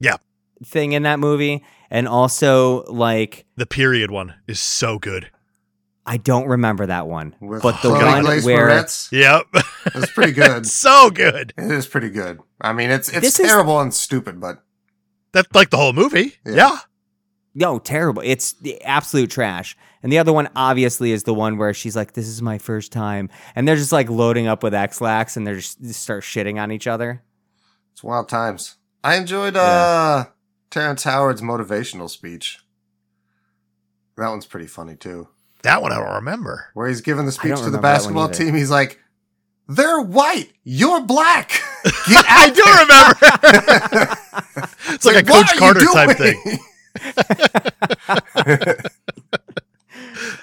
Yeah. 0.00 0.16
thing 0.64 0.92
in 0.92 1.04
that 1.04 1.18
movie, 1.20 1.64
and 1.90 2.08
also 2.08 2.82
like 2.92 3.46
the 3.56 3.66
period 3.66 4.10
one 4.10 4.34
is 4.48 4.58
so 4.60 4.98
good. 4.98 5.30
I 6.04 6.16
don't 6.16 6.46
remember 6.48 6.86
that 6.86 7.06
one, 7.06 7.34
With 7.40 7.62
but 7.62 7.80
the 7.82 7.90
one 7.90 8.24
where 8.24 8.68
Moretz. 8.68 9.12
Yep. 9.12 9.46
It's 9.94 10.10
pretty 10.12 10.32
good. 10.32 10.66
so 10.84 11.10
good. 11.10 11.52
It 11.56 11.70
is 11.70 11.86
pretty 11.86 12.10
good. 12.10 12.40
I 12.60 12.72
mean, 12.72 12.90
it's 12.90 13.08
it's 13.08 13.20
This 13.20 13.40
is- 13.40 13.46
terrible 13.46 13.78
and 13.80 13.92
stupid, 13.94 14.40
but 14.40 14.62
That's 15.32 15.48
like 15.54 15.70
the 15.70 15.76
whole 15.76 15.92
movie. 15.92 16.34
Yeah. 16.44 16.54
Yeah. 16.54 16.78
no 17.54 17.78
terrible. 17.78 18.22
It's 18.24 18.52
the 18.54 18.82
absolute 18.82 19.30
trash. 19.30 19.76
And 20.02 20.12
the 20.12 20.18
other 20.18 20.32
one 20.32 20.48
obviously 20.54 21.12
is 21.12 21.24
the 21.24 21.34
one 21.34 21.58
where 21.58 21.74
she's 21.74 21.96
like, 21.96 22.12
"This 22.12 22.28
is 22.28 22.40
my 22.40 22.58
first 22.58 22.92
time," 22.92 23.30
and 23.54 23.66
they're 23.66 23.76
just 23.76 23.92
like 23.92 24.08
loading 24.08 24.46
up 24.46 24.62
with 24.62 24.74
Ex-Lax, 24.74 25.36
and 25.36 25.46
they're 25.46 25.56
just 25.56 25.82
they 25.82 25.92
start 25.92 26.22
shitting 26.22 26.60
on 26.60 26.70
each 26.70 26.86
other. 26.86 27.22
it's 27.92 28.04
wild 28.04 28.28
times. 28.28 28.76
I 29.02 29.16
enjoyed 29.16 29.56
uh 29.56 30.26
Terrence 30.70 31.04
Howard's 31.04 31.42
motivational 31.42 32.10
speech. 32.10 32.58
That 34.16 34.28
one's 34.28 34.46
pretty 34.46 34.66
funny 34.66 34.96
too. 34.96 35.28
That 35.62 35.82
one 35.82 35.92
I 35.92 35.96
don't 35.96 36.14
remember. 36.14 36.66
Where 36.74 36.88
he's 36.88 37.00
giving 37.00 37.26
the 37.26 37.32
speech 37.32 37.56
to 37.56 37.56
the 37.56 37.78
remember 37.78 37.82
that 37.82 37.82
one 37.82 37.94
basketball 37.94 38.28
team, 38.28 38.54
he's 38.54 38.70
like, 38.70 39.00
"They're 39.68 40.00
white, 40.00 40.52
you're 40.64 41.00
black. 41.00 41.60
I 41.84 42.50
do 42.50 42.62
remember. 42.82 44.14
it's 44.94 45.04
like, 45.04 45.16
a 45.16 45.22
Coach 45.24 45.56
Carter 45.56 45.80
type 45.92 46.16
thing. 46.16 46.58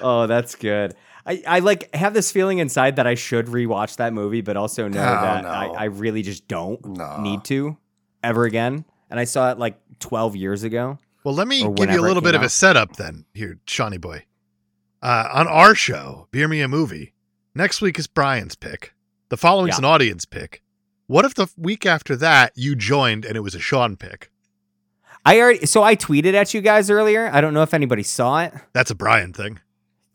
doing?" 0.06 0.14
Oh, 0.24 0.28
that's 0.28 0.56
good. 0.56 0.96
I, 1.28 1.42
I 1.48 1.60
like 1.60 1.94
have 1.96 2.14
this 2.14 2.32
feeling 2.32 2.60
inside 2.60 2.98
that 2.98 3.08
I 3.08 3.16
should 3.16 3.48
rewatch 3.48 3.98
that 3.98 4.14
movie, 4.14 4.42
but 4.42 4.56
also 4.58 4.88
know 4.88 5.02
Oh, 5.02 5.22
that 5.22 5.44
no. 5.44 5.50
I, 5.50 5.66
I 5.66 5.84
really 5.86 6.22
just 6.22 6.48
don't 6.48 6.84
No. 6.86 7.20
need 7.22 7.44
to 7.46 7.78
ever 8.24 8.44
again. 8.46 8.86
And 9.10 9.20
I 9.20 9.24
saw 9.24 9.50
it 9.52 9.58
like 9.58 9.80
12 10.00 10.36
years 10.36 10.64
ago. 10.64 11.00
Well, 11.24 11.34
let 11.34 11.48
me 11.48 11.62
give 11.74 11.90
you 11.90 12.00
a 12.00 12.02
little 12.06 12.22
bit 12.22 12.32
came 12.34 12.42
of 12.42 12.46
a 12.46 12.50
setup 12.50 12.98
then 12.98 13.26
here, 13.34 13.58
Shawnee 13.66 13.98
boy. 13.98 14.26
Uh, 15.02 15.28
on 15.34 15.48
our 15.48 15.74
show, 15.74 16.28
Beer 16.32 16.48
Me 16.48 16.62
a 16.62 16.68
Movie, 16.68 17.14
next 17.56 17.82
week 17.82 17.98
is 17.98 18.06
Brian's 18.08 18.56
pick. 18.56 18.94
The 19.30 19.38
following's 19.38 19.76
Yeah. 19.76 19.80
an 19.80 19.86
audience 19.86 20.26
pick. 20.26 20.62
What 21.08 21.26
if 21.26 21.34
the 21.34 21.48
week 21.58 21.86
after 21.88 22.16
that 22.18 22.52
you 22.56 22.76
joined 22.76 23.26
and 23.26 23.36
it 23.36 23.42
was 23.42 23.56
a 23.56 23.60
Sean 23.60 23.96
pick? 23.96 24.30
I 25.26 25.40
already 25.40 25.66
so 25.66 25.82
I 25.82 25.96
tweeted 25.96 26.34
at 26.36 26.54
you 26.54 26.62
guys 26.62 26.92
earlier. 26.92 27.30
I 27.34 27.42
don't 27.42 27.54
know 27.56 27.64
if 27.64 27.74
anybody 27.74 28.04
saw 28.04 28.44
it. 28.44 28.54
That's 28.74 28.92
a 28.92 28.96
Brian 28.96 29.34
thing. 29.34 29.60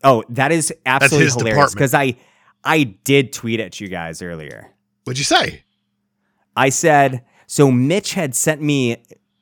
Oh, 0.03 0.23
that 0.29 0.51
is 0.51 0.73
absolutely 0.85 1.51
hilarious 1.51 1.73
because 1.73 1.93
I 1.93 2.15
I 2.63 2.83
did 3.03 3.33
tweet 3.33 3.59
at 3.59 3.79
you 3.79 3.87
guys 3.87 4.21
earlier. 4.21 4.71
What'd 5.03 5.17
you 5.17 5.23
say? 5.23 5.63
I 6.55 6.69
said 6.69 7.23
so. 7.47 7.71
Mitch 7.71 8.13
had 8.13 8.35
sent 8.35 8.61
me 8.61 8.97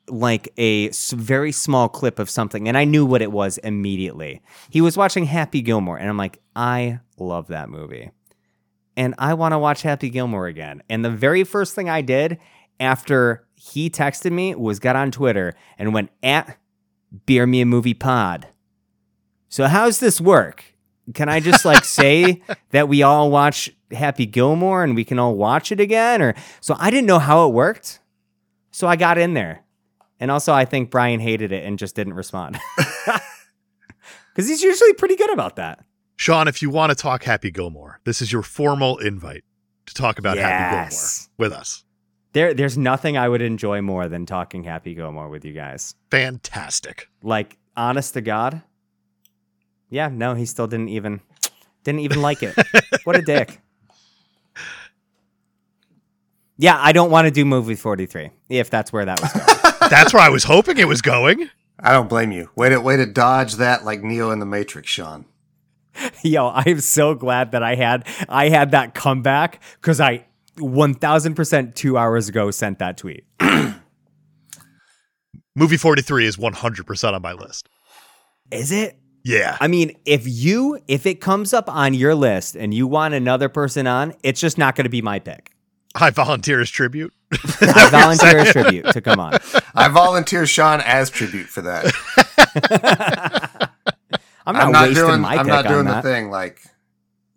like 0.08 0.52
a 0.56 0.90
very 1.12 1.52
small 1.52 1.88
clip 1.88 2.18
of 2.18 2.28
something, 2.30 2.68
and 2.68 2.76
I 2.76 2.84
knew 2.84 3.06
what 3.06 3.22
it 3.22 3.32
was 3.32 3.58
immediately. 3.58 4.42
He 4.70 4.80
was 4.80 4.96
watching 4.96 5.24
Happy 5.24 5.62
Gilmore, 5.62 5.98
and 5.98 6.08
I'm 6.08 6.16
like, 6.16 6.40
I 6.56 7.00
love 7.18 7.48
that 7.48 7.68
movie, 7.68 8.10
and 8.96 9.14
I 9.18 9.34
want 9.34 9.52
to 9.52 9.58
watch 9.58 9.82
Happy 9.82 10.10
Gilmore 10.10 10.46
again. 10.46 10.82
And 10.88 11.04
the 11.04 11.10
very 11.10 11.44
first 11.44 11.74
thing 11.74 11.88
I 11.88 12.02
did 12.02 12.38
after 12.78 13.46
he 13.54 13.90
texted 13.90 14.32
me 14.32 14.54
was 14.54 14.78
got 14.78 14.96
on 14.96 15.10
Twitter 15.10 15.54
and 15.78 15.92
went 15.92 16.10
at 16.22 16.56
Beer 17.26 17.46
Me 17.46 17.60
a 17.60 17.66
Movie 17.66 17.94
Pod. 17.94 18.46
So 19.50 19.66
how's 19.66 20.00
this 20.00 20.18
work? 20.20 20.64
Can 21.12 21.28
I 21.28 21.40
just 21.40 21.66
like 21.66 21.84
say 22.00 22.40
that 22.70 22.88
we 22.88 23.02
all 23.02 23.30
watch 23.30 23.70
Happy 23.90 24.24
Gilmore 24.24 24.82
and 24.82 24.96
we 24.96 25.04
can 25.04 25.18
all 25.18 25.36
watch 25.36 25.70
it 25.70 25.80
again? 25.80 26.22
Or 26.22 26.34
so 26.60 26.74
I 26.78 26.90
didn't 26.90 27.06
know 27.06 27.18
how 27.18 27.46
it 27.46 27.52
worked. 27.52 28.00
So 28.70 28.88
I 28.88 28.96
got 28.96 29.18
in 29.18 29.34
there. 29.34 29.64
And 30.18 30.30
also 30.30 30.54
I 30.54 30.64
think 30.64 30.90
Brian 30.90 31.20
hated 31.20 31.52
it 31.52 31.64
and 31.64 31.78
just 31.78 31.94
didn't 31.94 32.14
respond. 32.14 32.58
Because 34.32 34.48
he's 34.48 34.62
usually 34.62 34.92
pretty 34.94 35.16
good 35.16 35.30
about 35.32 35.56
that. 35.56 35.84
Sean, 36.16 36.48
if 36.48 36.62
you 36.62 36.70
want 36.70 36.90
to 36.90 36.94
talk 36.94 37.24
Happy 37.24 37.50
Gilmore, 37.50 38.00
this 38.04 38.22
is 38.22 38.32
your 38.32 38.42
formal 38.42 38.98
invite 38.98 39.44
to 39.86 39.94
talk 39.94 40.18
about 40.18 40.36
Happy 40.38 40.74
Gilmore 40.74 41.00
with 41.36 41.52
us. 41.52 41.84
There 42.32 42.54
there's 42.54 42.78
nothing 42.78 43.16
I 43.18 43.28
would 43.28 43.42
enjoy 43.42 43.82
more 43.82 44.08
than 44.08 44.26
talking 44.26 44.62
Happy 44.64 44.94
Gilmore 44.94 45.28
with 45.28 45.44
you 45.44 45.52
guys. 45.52 45.94
Fantastic. 46.10 47.08
Like, 47.22 47.58
honest 47.76 48.14
to 48.14 48.20
God. 48.20 48.62
Yeah, 49.90 50.08
no, 50.08 50.34
he 50.34 50.46
still 50.46 50.66
didn't 50.66 50.88
even 50.88 51.20
didn't 51.84 52.00
even 52.00 52.22
like 52.22 52.42
it. 52.42 52.54
what 53.04 53.16
a 53.16 53.22
dick. 53.22 53.60
Yeah, 56.56 56.76
I 56.78 56.92
don't 56.92 57.10
want 57.10 57.26
to 57.26 57.30
do 57.30 57.44
movie 57.44 57.74
43 57.74 58.30
if 58.50 58.70
that's 58.70 58.92
where 58.92 59.04
that 59.04 59.20
was 59.20 59.32
going. 59.32 59.46
That's 59.90 60.12
where 60.12 60.22
I 60.22 60.28
was 60.28 60.44
hoping 60.44 60.76
it 60.76 60.86
was 60.86 61.02
going. 61.02 61.48
I 61.80 61.92
don't 61.92 62.08
blame 62.08 62.30
you. 62.30 62.50
Way 62.54 62.68
to 62.68 62.80
way 62.80 62.96
to 62.96 63.06
dodge 63.06 63.54
that 63.54 63.84
like 63.84 64.02
Neo 64.02 64.30
in 64.30 64.38
the 64.38 64.46
Matrix, 64.46 64.88
Sean. 64.88 65.24
Yo, 66.22 66.48
I'm 66.48 66.80
so 66.80 67.14
glad 67.14 67.52
that 67.52 67.62
I 67.62 67.74
had 67.74 68.06
I 68.28 68.50
had 68.50 68.70
that 68.72 68.94
comeback 68.94 69.60
because 69.80 70.00
I 70.00 70.26
1000% 70.58 71.74
two 71.74 71.96
hours 71.96 72.28
ago 72.28 72.50
sent 72.50 72.78
that 72.78 72.98
tweet. 72.98 73.24
Movie 75.56 75.76
43 75.76 76.26
is 76.26 76.36
100% 76.36 77.12
on 77.12 77.22
my 77.22 77.32
list. 77.32 77.68
Is 78.50 78.70
it? 78.70 78.98
Yeah. 79.22 79.56
I 79.60 79.68
mean, 79.68 79.96
if 80.06 80.22
you 80.26 80.80
if 80.88 81.04
it 81.06 81.20
comes 81.20 81.52
up 81.52 81.68
on 81.68 81.94
your 81.94 82.14
list 82.14 82.56
and 82.56 82.72
you 82.72 82.86
want 82.86 83.14
another 83.14 83.48
person 83.48 83.86
on, 83.86 84.14
it's 84.22 84.40
just 84.40 84.56
not 84.58 84.76
going 84.76 84.84
to 84.84 84.90
be 84.90 85.02
my 85.02 85.18
pick. 85.18 85.52
I 85.94 86.10
volunteer 86.10 86.60
as 86.60 86.70
tribute. 86.70 87.12
I 87.60 87.88
volunteer 87.90 88.38
as 88.38 88.52
tribute 88.52 88.86
to 88.92 89.00
come 89.00 89.18
on. 89.20 89.38
I 89.74 89.88
volunteer 89.88 90.46
Sean 90.46 90.80
as 90.80 91.10
tribute 91.10 91.46
for 91.48 91.62
that. 91.62 91.84
I'm 94.46 94.54
not, 94.54 94.64
I'm 94.66 94.72
not 94.72 94.88
wasting 94.88 95.06
doing. 95.06 95.20
my 95.20 95.36
I'm 95.36 95.46
not 95.46 95.66
doing 95.66 95.84
the 95.84 95.92
that. 95.92 96.02
thing 96.02 96.30
like 96.30 96.60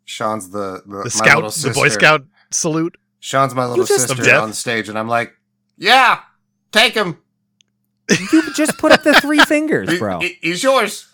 Sean's 0.06 0.50
the 0.50 0.82
the, 0.86 0.98
my 0.98 1.04
The 1.04 1.10
scout, 1.10 1.44
the 1.54 1.72
Boy. 1.74 1.90
Scout 1.90 2.26
salute. 2.52 2.96
Sean's 3.20 3.54
my 3.56 3.66
little 3.66 3.86
just- 3.86 4.08
sister 4.08 4.36
on 4.36 4.54
stage, 4.54 4.90
and 4.90 4.98
I'm 4.98 5.08
like, 5.08 5.34
yeah, 5.78 6.20
take 6.72 6.94
him. 6.94 7.18
You 8.32 8.54
just 8.54 8.78
put 8.78 8.92
up 8.92 9.04
the 9.04 9.14
three 9.22 9.40
fingers, 9.46 9.92
He- 9.92 9.98
bro. 9.98 10.20
he- 10.20 10.38
he's 10.42 10.62
yours. 10.64 11.08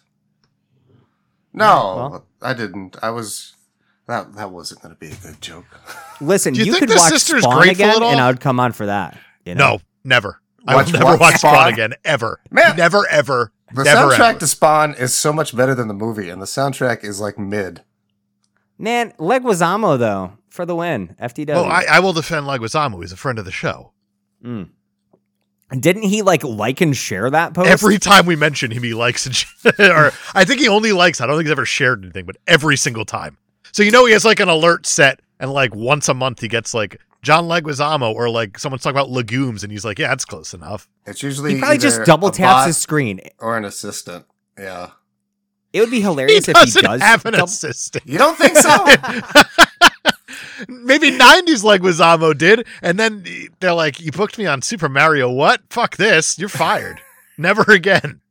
No, 1.53 1.65
Well. 2.11 2.25
I 2.41 2.53
didn't. 2.53 2.97
I 3.01 3.09
was. 3.09 3.55
That 4.07 4.33
that 4.35 4.51
wasn't 4.51 4.81
going 4.81 4.93
to 4.95 4.99
be 4.99 5.07
a 5.11 5.15
good 5.15 5.39
joke. 5.41 5.65
Listen, 6.21 6.55
you 6.55 6.65
you, 6.65 6.75
could 6.75 6.89
watch 6.89 6.99
sister's 7.11 7.43
Spawn 7.43 7.69
again, 7.69 8.01
and 8.01 8.19
I 8.19 8.27
would 8.29 8.39
come 8.39 8.59
on 8.59 8.71
for 8.71 8.87
that. 8.87 9.17
you 9.45 9.53
know? 9.55 9.73
No, 9.75 9.79
never. 10.03 10.41
I 10.67 10.75
Watch 10.75 10.87
will 10.87 10.93
never 10.93 11.05
what? 11.05 11.19
watch 11.19 11.35
Spawn? 11.35 11.53
Spawn? 11.55 11.73
again, 11.73 11.93
ever. 12.03 12.39
Man. 12.51 12.75
never, 12.75 13.07
ever, 13.09 13.51
The 13.73 13.83
never, 13.83 14.09
soundtrack 14.11 14.29
ever. 14.31 14.39
to 14.39 14.47
Spawn 14.47 14.93
is 14.95 15.13
so 15.13 15.31
much 15.31 15.55
better 15.55 15.73
than 15.75 15.87
the 15.87 15.93
movie, 15.93 16.29
and 16.29 16.41
the 16.41 16.45
soundtrack 16.47 17.03
is 17.03 17.19
like 17.21 17.37
mid. 17.39 17.83
man, 18.77 19.13
Leguizamo 19.19 19.97
though 19.99 20.33
for 20.49 20.65
the 20.65 20.75
win. 20.75 21.15
FTW. 21.21 21.55
Oh, 21.55 21.63
I, 21.65 21.85
I 21.89 21.99
will 21.99 22.13
defend 22.13 22.45
Leguizamo. 22.47 22.99
He's 23.01 23.11
a 23.11 23.17
friend 23.17 23.37
of 23.39 23.45
the 23.45 23.51
show. 23.51 23.91
Mm. 24.43 24.69
Didn't 25.77 26.03
he 26.03 26.21
like 26.23 26.43
like 26.43 26.81
and 26.81 26.95
share 26.97 27.29
that 27.29 27.53
post? 27.53 27.69
Every 27.69 27.99
time 27.99 28.25
we 28.25 28.35
mention 28.35 28.71
him, 28.71 28.81
he 28.83 28.93
likes 28.93 29.25
and 29.25 29.35
sh- 29.35 29.45
or 29.79 30.11
I 30.33 30.43
think 30.45 30.59
he 30.61 30.67
only 30.67 30.91
likes. 30.91 31.21
I 31.21 31.27
don't 31.27 31.35
think 31.35 31.45
he's 31.45 31.51
ever 31.51 31.65
shared 31.65 32.03
anything, 32.03 32.25
but 32.25 32.37
every 32.47 32.75
single 32.77 33.05
time. 33.05 33.37
So 33.71 33.83
you 33.83 33.91
know 33.91 34.05
he 34.05 34.13
has 34.13 34.25
like 34.25 34.39
an 34.39 34.49
alert 34.49 34.85
set, 34.87 35.19
and 35.39 35.51
like 35.53 35.75
once 35.75 36.09
a 36.09 36.13
month 36.15 36.41
he 36.41 36.47
gets 36.47 36.73
like 36.73 36.99
John 37.21 37.43
Leguizamo 37.45 38.13
or 38.15 38.29
like 38.29 38.57
someone's 38.57 38.81
talking 38.81 38.95
about 38.97 39.11
legumes, 39.11 39.61
and 39.63 39.71
he's 39.71 39.85
like, 39.85 39.99
"Yeah, 39.99 40.07
that's 40.07 40.25
close 40.25 40.53
enough." 40.55 40.87
It's 41.05 41.21
usually 41.21 41.53
he 41.55 41.59
probably 41.59 41.77
just 41.77 42.03
double 42.03 42.31
taps 42.31 42.65
his 42.65 42.77
screen. 42.77 43.19
or 43.37 43.55
an 43.57 43.65
assistant. 43.65 44.25
Yeah, 44.57 44.89
It 45.71 45.81
would 45.81 45.91
be 45.91 45.97
He 45.97 46.01
hilarious 46.01 46.47
if 46.49 46.57
he 46.57 46.81
doesn't 46.81 47.01
have 47.01 47.25
an 47.25 47.33
dou- 47.35 47.43
assistant. 47.43 48.05
you 48.07 48.17
don't 48.17 48.37
think 48.37 48.57
so? 48.57 48.85
Maybe 50.67 51.11
'90s 51.11 51.63
Leguizamo 51.63 52.37
did, 52.37 52.67
and 52.81 52.99
then 52.99 53.23
they're 53.59 53.73
like, 53.73 53.99
"You 53.99 54.11
booked 54.11 54.37
me 54.37 54.45
on 54.45 54.61
Super 54.61 54.89
Mario. 54.89 55.29
What? 55.31 55.61
Fuck 55.69 55.97
this. 55.97 56.37
You're 56.37 56.49
fired. 56.49 56.99
Never 57.37 57.61
again." 57.71 58.21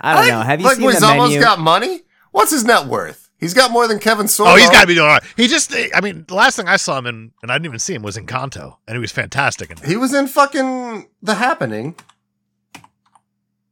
I 0.00 0.14
don't 0.14 0.28
know. 0.28 0.40
Have 0.42 0.60
you 0.60 0.66
like 0.66 0.76
seen 0.76 0.86
the 0.86 0.92
Leguizamo's 0.92 1.30
menu? 1.30 1.40
got 1.40 1.58
money? 1.58 2.02
What's 2.30 2.52
his 2.52 2.64
net 2.64 2.86
worth? 2.86 3.30
He's 3.38 3.54
got 3.54 3.70
more 3.70 3.86
than 3.88 3.98
Kevin 3.98 4.26
Sorbo. 4.26 4.52
Oh, 4.52 4.56
he's 4.56 4.70
got 4.70 4.80
to 4.82 4.86
be 4.86 4.94
doing 4.94 5.06
all 5.06 5.12
right. 5.14 5.22
He 5.36 5.46
just, 5.46 5.72
I 5.94 6.00
mean, 6.00 6.24
the 6.26 6.34
last 6.34 6.56
thing 6.56 6.66
I 6.68 6.76
saw 6.76 6.98
him 6.98 7.06
in, 7.06 7.32
and 7.42 7.50
I 7.52 7.54
didn't 7.54 7.66
even 7.66 7.78
see 7.78 7.94
him, 7.94 8.02
was 8.02 8.16
in 8.16 8.26
Encanto, 8.26 8.76
and 8.88 8.96
he 8.96 9.00
was 9.00 9.12
fantastic. 9.12 9.70
And 9.70 9.78
He 9.80 9.96
was 9.96 10.12
in 10.12 10.26
fucking 10.26 11.08
The 11.22 11.36
Happening. 11.36 11.94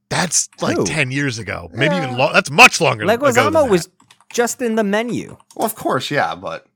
that's 0.09 0.49
like 0.61 0.77
Who? 0.77 0.85
10 0.87 1.11
years 1.11 1.39
ago, 1.39 1.69
maybe 1.73 1.95
Yeah. 1.97 2.05
even 2.05 2.17
long. 2.17 2.33
That's 2.33 2.51
much 2.51 2.81
longer 2.81 3.05
ago. 3.05 3.17
than 3.17 3.33
Leguizamo 3.53 3.69
was 3.69 3.89
just 4.33 4.63
in 4.63 4.77
the 4.77 4.85
menu. 4.85 5.37
Well, 5.57 5.67
of 5.67 5.75
course, 5.75 6.11
yeah, 6.11 6.35
but 6.35 6.67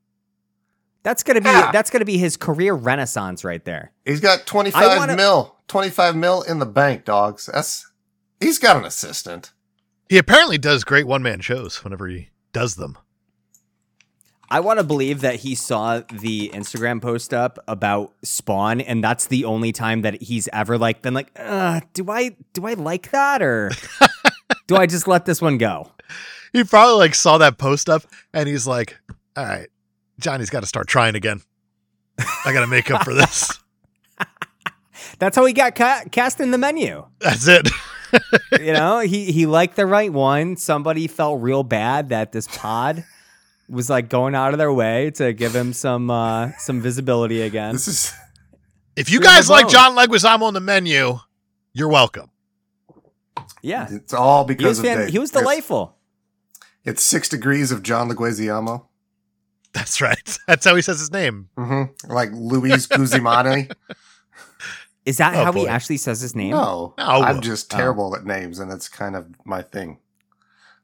That's 1.02 1.22
gonna 1.22 1.40
be 1.40 1.48
Yeah. 1.48 1.70
that's 1.72 1.90
gonna 1.90 2.04
be 2.04 2.18
his 2.18 2.36
career 2.36 2.74
renaissance 2.74 3.44
right 3.44 3.64
there. 3.64 3.92
he's 4.04 4.20
got 4.20 4.46
25 4.46 4.98
wanna- 4.98 5.16
mil, 5.16 5.56
25 5.68 6.14
mil 6.16 6.42
in 6.42 6.58
the 6.58 6.66
bank, 6.66 7.04
dogs. 7.04 7.48
That's 7.52 7.90
he's 8.40 8.58
got 8.58 8.76
an 8.76 8.84
assistant. 8.84 9.52
He 10.08 10.18
apparently 10.18 10.58
does 10.58 10.84
great 10.84 11.06
one 11.06 11.22
man 11.22 11.40
shows 11.40 11.82
whenever 11.84 12.06
he 12.08 12.30
does 12.52 12.74
them. 12.74 12.98
I 14.52 14.58
want 14.58 14.80
to 14.80 14.84
believe 14.84 15.20
that 15.20 15.36
he 15.36 15.54
saw 15.54 16.00
the 16.12 16.50
Instagram 16.52 17.00
post 17.00 17.32
up 17.32 17.60
about 17.68 18.12
Spawn, 18.24 18.80
and 18.80 19.02
that's 19.04 19.26
the 19.26 19.44
only 19.44 19.70
time 19.70 20.02
that 20.02 20.20
he's 20.22 20.48
ever 20.52 20.76
like 20.76 21.02
been 21.02 21.14
like, 21.14 21.30
uh, 21.36 21.80
do 21.94 22.10
I 22.10 22.36
do 22.52 22.66
I 22.66 22.74
like 22.74 23.12
that 23.12 23.42
or 23.42 23.70
do 24.66 24.74
I 24.76 24.86
just 24.86 25.06
let 25.06 25.24
this 25.24 25.40
one 25.40 25.56
go? 25.56 25.92
He 26.52 26.64
probably 26.64 26.96
like 26.96 27.14
saw 27.14 27.38
that 27.38 27.58
post 27.58 27.88
up 27.88 28.02
and 28.34 28.48
he's 28.48 28.66
like, 28.66 28.98
"All 29.36 29.44
right, 29.46 29.68
Johnny's 30.20 30.50
got 30.50 30.60
to 30.60 30.66
start 30.66 30.86
trying 30.86 31.14
again. 31.14 31.40
I 32.44 32.52
got 32.52 32.60
to 32.60 32.66
make 32.66 32.90
up 32.90 33.02
for 33.04 33.14
this." 33.14 33.58
That's 35.18 35.36
how 35.36 35.44
he 35.44 35.52
got 35.52 35.74
ca- 35.74 36.04
cast 36.10 36.40
in 36.40 36.50
the 36.50 36.58
menu. 36.58 37.06
That's 37.20 37.46
it. 37.48 37.68
You 38.60 38.72
know, 38.72 38.98
he 38.98 39.30
he 39.30 39.46
liked 39.46 39.76
the 39.76 39.86
right 39.86 40.12
one. 40.12 40.56
Somebody 40.56 41.06
felt 41.06 41.40
real 41.40 41.62
bad 41.62 42.08
that 42.08 42.32
this 42.32 42.48
pod 42.48 43.04
was 43.68 43.88
like 43.88 44.08
going 44.08 44.34
out 44.34 44.52
of 44.52 44.58
their 44.58 44.72
way 44.72 45.12
to 45.12 45.32
give 45.32 45.54
him 45.54 45.72
some 45.72 46.10
uh 46.10 46.50
some 46.58 46.80
visibility 46.80 47.40
again. 47.42 47.72
This 47.74 47.86
is 47.86 48.12
If 48.96 49.12
you 49.12 49.20
guys 49.20 49.48
like. 49.48 49.68
John 49.68 49.96
Leguizamo 49.96 50.42
on 50.42 50.54
the 50.54 50.60
menu, 50.60 51.20
you're 51.72 51.88
welcome. 51.88 52.30
Yeah. 53.62 53.86
it's 53.88 54.12
all 54.12 54.42
He 54.44 54.54
because 54.56 54.70
was 54.70 54.78
of 54.80 54.84
fan- 54.86 54.98
Dave. 54.98 55.10
he 55.10 55.20
was 55.20 55.30
It's- 55.30 55.40
delightful. 55.42 55.94
It's, 56.84 57.04
six 57.04 57.28
degrees 57.28 57.70
of 57.70 57.84
John 57.84 58.08
Leguizamo. 58.10 58.86
That's 59.72 60.00
right. 60.00 60.38
That's 60.46 60.64
how 60.64 60.74
he 60.74 60.82
says 60.82 60.98
his 60.98 61.12
name. 61.12 61.48
Mm-hmm. 61.56 62.10
Like 62.12 62.30
Luis 62.32 62.86
Guzimani. 62.86 63.70
Is 65.06 65.16
that 65.18 65.34
Oh, 65.34 65.44
how 65.44 65.52
he 65.52 65.66
actually 65.66 65.96
says 65.96 66.20
his 66.20 66.34
name? 66.36 66.50
No, 66.50 66.94
No. 66.98 67.04
I'm 67.04 67.40
just 67.40 67.72
Oh. 67.72 67.76
terrible 67.76 68.14
at 68.16 68.24
names, 68.26 68.58
and 68.58 68.70
it's 68.70 68.88
kind 68.88 69.16
of 69.16 69.26
my 69.44 69.62
thing. 69.62 69.98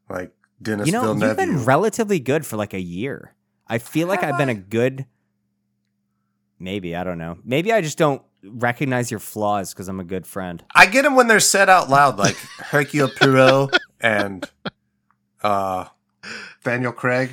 Like 0.08 0.32
Dennis 0.62 0.86
You 0.86 0.92
know, 0.92 1.02
Villeneuve. 1.02 1.28
you've 1.28 1.36
been 1.36 1.64
relatively 1.64 2.18
good 2.20 2.46
for 2.46 2.56
like 2.56 2.72
a 2.74 2.80
year. 2.80 3.34
I 3.68 3.78
feel 3.78 4.06
like 4.08 4.20
Have 4.22 4.34
I've 4.34 4.38
been 4.38 4.48
I? 4.48 4.52
a 4.52 4.54
good. 4.54 5.06
Maybe 6.58 6.96
I 6.96 7.04
don't 7.04 7.18
know. 7.18 7.38
Maybe 7.44 7.72
I 7.72 7.80
just 7.82 7.98
don't 7.98 8.22
recognize 8.42 9.10
your 9.10 9.20
flaws 9.20 9.74
because 9.74 9.88
I'm 9.88 10.00
a 10.00 10.04
good 10.04 10.26
friend. 10.26 10.64
I 10.74 10.86
get 10.86 11.02
them 11.02 11.14
when 11.16 11.26
they're 11.26 11.40
said 11.40 11.68
out 11.68 11.90
loud, 11.90 12.18
like 12.18 12.36
Hercule 12.58 13.08
Poirot 13.08 13.76
and 14.00 14.48
uh, 15.42 15.86
Daniel 16.64 16.92
Craig. 16.92 17.32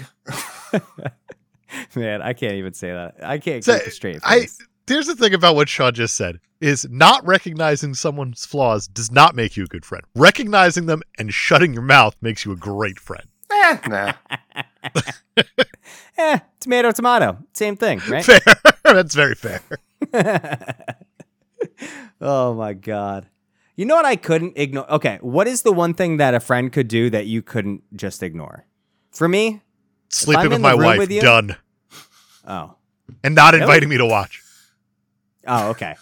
Man, 1.96 2.22
I 2.22 2.34
can't 2.34 2.54
even 2.54 2.74
say 2.74 2.92
that. 2.92 3.16
I 3.24 3.38
can't 3.38 3.64
So, 3.64 3.78
keep 3.78 3.88
a 3.88 3.92
straight 3.92 4.20
I 4.24 4.48
here's 4.88 5.08
the 5.08 5.16
thing 5.16 5.34
about 5.34 5.56
what 5.56 5.70
Sean 5.70 5.94
just 5.94 6.16
said 6.16 6.40
is 6.62 6.88
not 6.90 7.26
recognizing 7.26 7.94
someone's 7.94 8.46
flaws 8.46 8.88
does 8.88 9.12
not 9.12 9.36
make 9.36 9.58
you 9.58 9.64
a 9.64 9.68
good 9.68 9.86
friend. 9.86 10.04
Recognizing 10.16 10.86
them 10.86 11.02
and 11.18 11.34
shutting 11.34 11.74
your 11.74 11.84
mouth 11.84 12.16
makes 12.22 12.46
you 12.46 12.52
a 12.52 12.56
great 12.56 13.00
friend. 13.00 13.26
Eh, 13.52 13.78
nah. 13.88 14.14
eh, 16.18 16.40
tomato, 16.60 16.92
tomato, 16.92 17.38
same 17.54 17.76
thing, 17.76 18.02
right? 18.10 18.24
Fair. 18.24 18.40
That's 18.84 19.16
very 19.16 19.36
fair. 19.36 19.62
oh 22.22 22.54
my 22.54 22.74
god. 22.74 23.28
You 23.76 23.86
know 23.86 23.96
what 23.96 24.06
I 24.06 24.16
couldn't 24.16 24.54
ignore? 24.56 24.90
Okay, 24.92 25.18
what 25.22 25.48
is 25.48 25.64
the 25.64 25.74
one 25.74 25.94
thing 25.94 26.18
that 26.18 26.36
a 26.36 26.40
friend 26.40 26.72
could 26.72 26.88
do 26.88 27.10
that 27.10 27.26
you 27.26 27.42
couldn't 27.42 27.82
just 27.96 28.22
ignore? 28.22 28.66
For 29.12 29.28
me, 29.28 29.62
Sleeping 30.13 30.49
with 30.52 30.62
my 30.62 30.76
wife, 30.76 30.99
with 30.99 31.12
you- 31.12 31.21
done. 31.21 31.56
oh, 32.47 32.76
And 33.23 33.36
not 33.36 33.54
Really? 33.54 33.63
inviting 33.63 33.89
me 33.89 33.97
to 33.97 34.06
watch. 34.06 34.41
oh, 35.47 35.69
okay. 35.69 35.95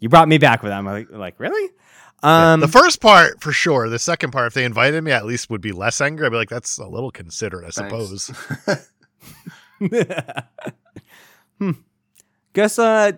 You 0.00 0.08
brought 0.08 0.28
me 0.28 0.38
back 0.38 0.62
with 0.62 0.70
that. 0.70 0.78
I'm 0.78 0.84
like, 0.84 1.10
like 1.10 1.38
really? 1.40 1.70
Yeah, 2.22 2.52
Um, 2.54 2.60
the 2.60 2.68
first 2.68 3.00
part 3.00 3.40
for 3.40 3.52
sure. 3.52 3.88
The 3.88 3.98
second 3.98 4.30
part, 4.32 4.48
if 4.48 4.54
they 4.54 4.64
invited 4.64 5.02
me, 5.04 5.12
at 5.12 5.24
least 5.24 5.50
would 5.50 5.60
be 5.60 5.72
less 5.72 6.00
angry. 6.00 6.26
I'd 6.26 6.30
be 6.30 6.36
like, 6.36 6.48
"That's 6.48 6.78
a 6.78 6.86
little 6.86 7.10
considerate, 7.12 7.66
I 7.78 7.88
Thanks. 7.88 8.24
suppose." 8.24 8.88
hmm. 11.58 11.70
Guess 12.54 12.78
uh, 12.78 13.12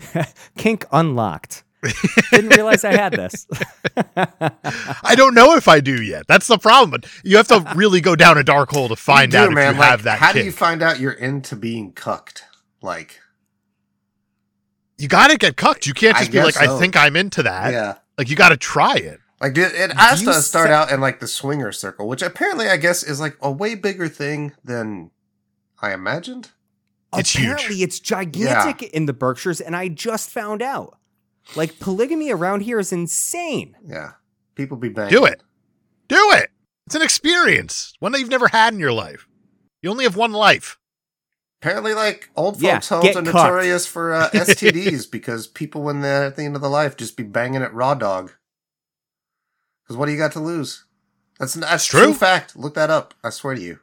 kink 0.56 0.84
unlocked. 0.92 1.64
Didn't 2.30 2.50
realize 2.50 2.84
I 2.84 2.92
had 2.96 3.12
this. 3.12 3.46
I 4.16 5.14
don't 5.16 5.34
know 5.34 5.54
if 5.56 5.68
I 5.68 5.80
do 5.80 6.02
yet. 6.02 6.26
That's 6.26 6.46
the 6.46 6.58
problem. 6.58 6.90
But 6.90 7.06
you 7.24 7.36
have 7.36 7.48
to 7.48 7.72
really 7.74 8.00
go 8.00 8.16
down 8.16 8.38
a 8.38 8.44
dark 8.44 8.70
hole 8.70 8.88
to 8.88 8.96
find 8.96 9.32
You 9.32 9.38
do, 9.38 9.44
out 9.44 9.48
if 9.50 9.54
man. 9.54 9.74
you 9.74 9.80
Like, 9.80 9.90
have 9.90 10.02
that. 10.04 10.18
How 10.18 10.32
kink. 10.32 10.42
do 10.42 10.46
you 10.46 10.52
find 10.52 10.82
out 10.82 11.00
you're 11.00 11.12
into 11.12 11.56
being 11.56 11.92
cucked? 11.92 12.44
Like, 12.82 13.20
you 14.98 15.08
got 15.08 15.30
to 15.30 15.36
get 15.36 15.56
cucked. 15.56 15.86
You 15.86 15.94
can't 15.94 16.16
I 16.16 16.20
just 16.20 16.32
be 16.32 16.42
like, 16.42 16.54
guess 16.54 16.68
"I 16.68 16.78
think 16.78 16.96
I'm 16.96 17.16
into 17.16 17.42
that." 17.42 17.72
yeah. 17.72 17.96
Like 18.18 18.30
you 18.30 18.36
got 18.36 18.48
to 18.50 18.56
try 18.56 18.94
it. 18.96 19.20
Like 19.40 19.52
dude, 19.52 19.72
it 19.72 19.92
has 19.92 20.22
you 20.22 20.28
to 20.28 20.40
start 20.40 20.68
se- 20.68 20.72
out 20.72 20.90
in 20.90 21.00
like 21.00 21.20
the 21.20 21.26
swinger 21.28 21.70
circle, 21.72 22.08
which 22.08 22.22
apparently 22.22 22.68
I 22.68 22.78
guess 22.78 23.02
is 23.02 23.20
like 23.20 23.36
a 23.42 23.50
way 23.50 23.74
bigger 23.74 24.08
thing 24.08 24.52
than 24.64 25.10
I 25.82 25.92
imagined. 25.92 26.50
It's 27.14 27.32
huge. 27.36 27.66
It's 27.70 28.00
gigantic 28.00 28.82
in 28.82 29.04
the 29.06 29.12
Berkshires, 29.12 29.60
and 29.60 29.76
I 29.76 29.88
just 29.88 30.30
found 30.30 30.62
out. 30.62 30.95
Like 31.54 31.78
polygamy 31.78 32.30
around 32.30 32.60
here 32.62 32.78
is 32.80 32.92
insane. 32.92 33.76
Yeah, 33.84 34.12
people 34.54 34.76
be 34.76 34.88
banging. 34.88 35.12
Do 35.12 35.24
it. 35.24 35.42
Do 36.08 36.30
it. 36.32 36.50
It's 36.86 36.94
an 36.94 37.02
experience, 37.02 37.94
one 38.00 38.12
that 38.12 38.20
you've 38.20 38.28
never 38.30 38.48
had 38.48 38.72
in 38.74 38.80
your 38.80 38.92
life. 38.92 39.26
You 39.82 39.90
only 39.90 40.04
have 40.04 40.16
one 40.16 40.32
life. 40.32 40.78
Apparently, 41.62 41.94
like 41.94 42.30
old 42.36 42.60
Yeah, 42.60 42.74
folks' 42.74 42.88
homes 42.90 43.08
are 43.08 43.12
cucked. 43.22 43.26
notorious 43.26 43.86
for 43.86 44.12
uh, 44.12 44.30
STDs 44.34 45.10
because 45.10 45.46
people, 45.46 45.82
when 45.82 46.00
they're 46.00 46.24
at 46.24 46.36
the 46.36 46.42
end 46.44 46.54
of 46.56 46.62
their 46.62 46.70
life, 46.70 46.96
just 46.96 47.16
be 47.16 47.22
banging 47.22 47.62
at 47.62 47.72
raw 47.74 47.94
dog. 47.94 48.32
Because 49.82 49.96
what 49.96 50.06
do 50.06 50.12
you 50.12 50.18
got 50.18 50.32
to 50.32 50.40
lose? 50.40 50.84
That's 51.38 51.54
that's 51.54 51.84
True. 51.86 52.00
true 52.04 52.14
fact. 52.14 52.56
Look 52.56 52.74
that 52.74 52.90
up. 52.90 53.14
I 53.24 53.30
swear 53.30 53.54
to 53.54 53.60
you. 53.60 53.80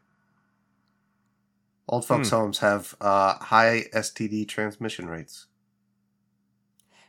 Old 1.89 2.05
folks' 2.05 2.29
Hmm. 2.29 2.35
homes 2.37 2.59
have 2.59 2.95
uh, 3.01 3.35
high 3.35 3.85
STD 3.93 4.47
transmission 4.47 5.07
rates. 5.07 5.47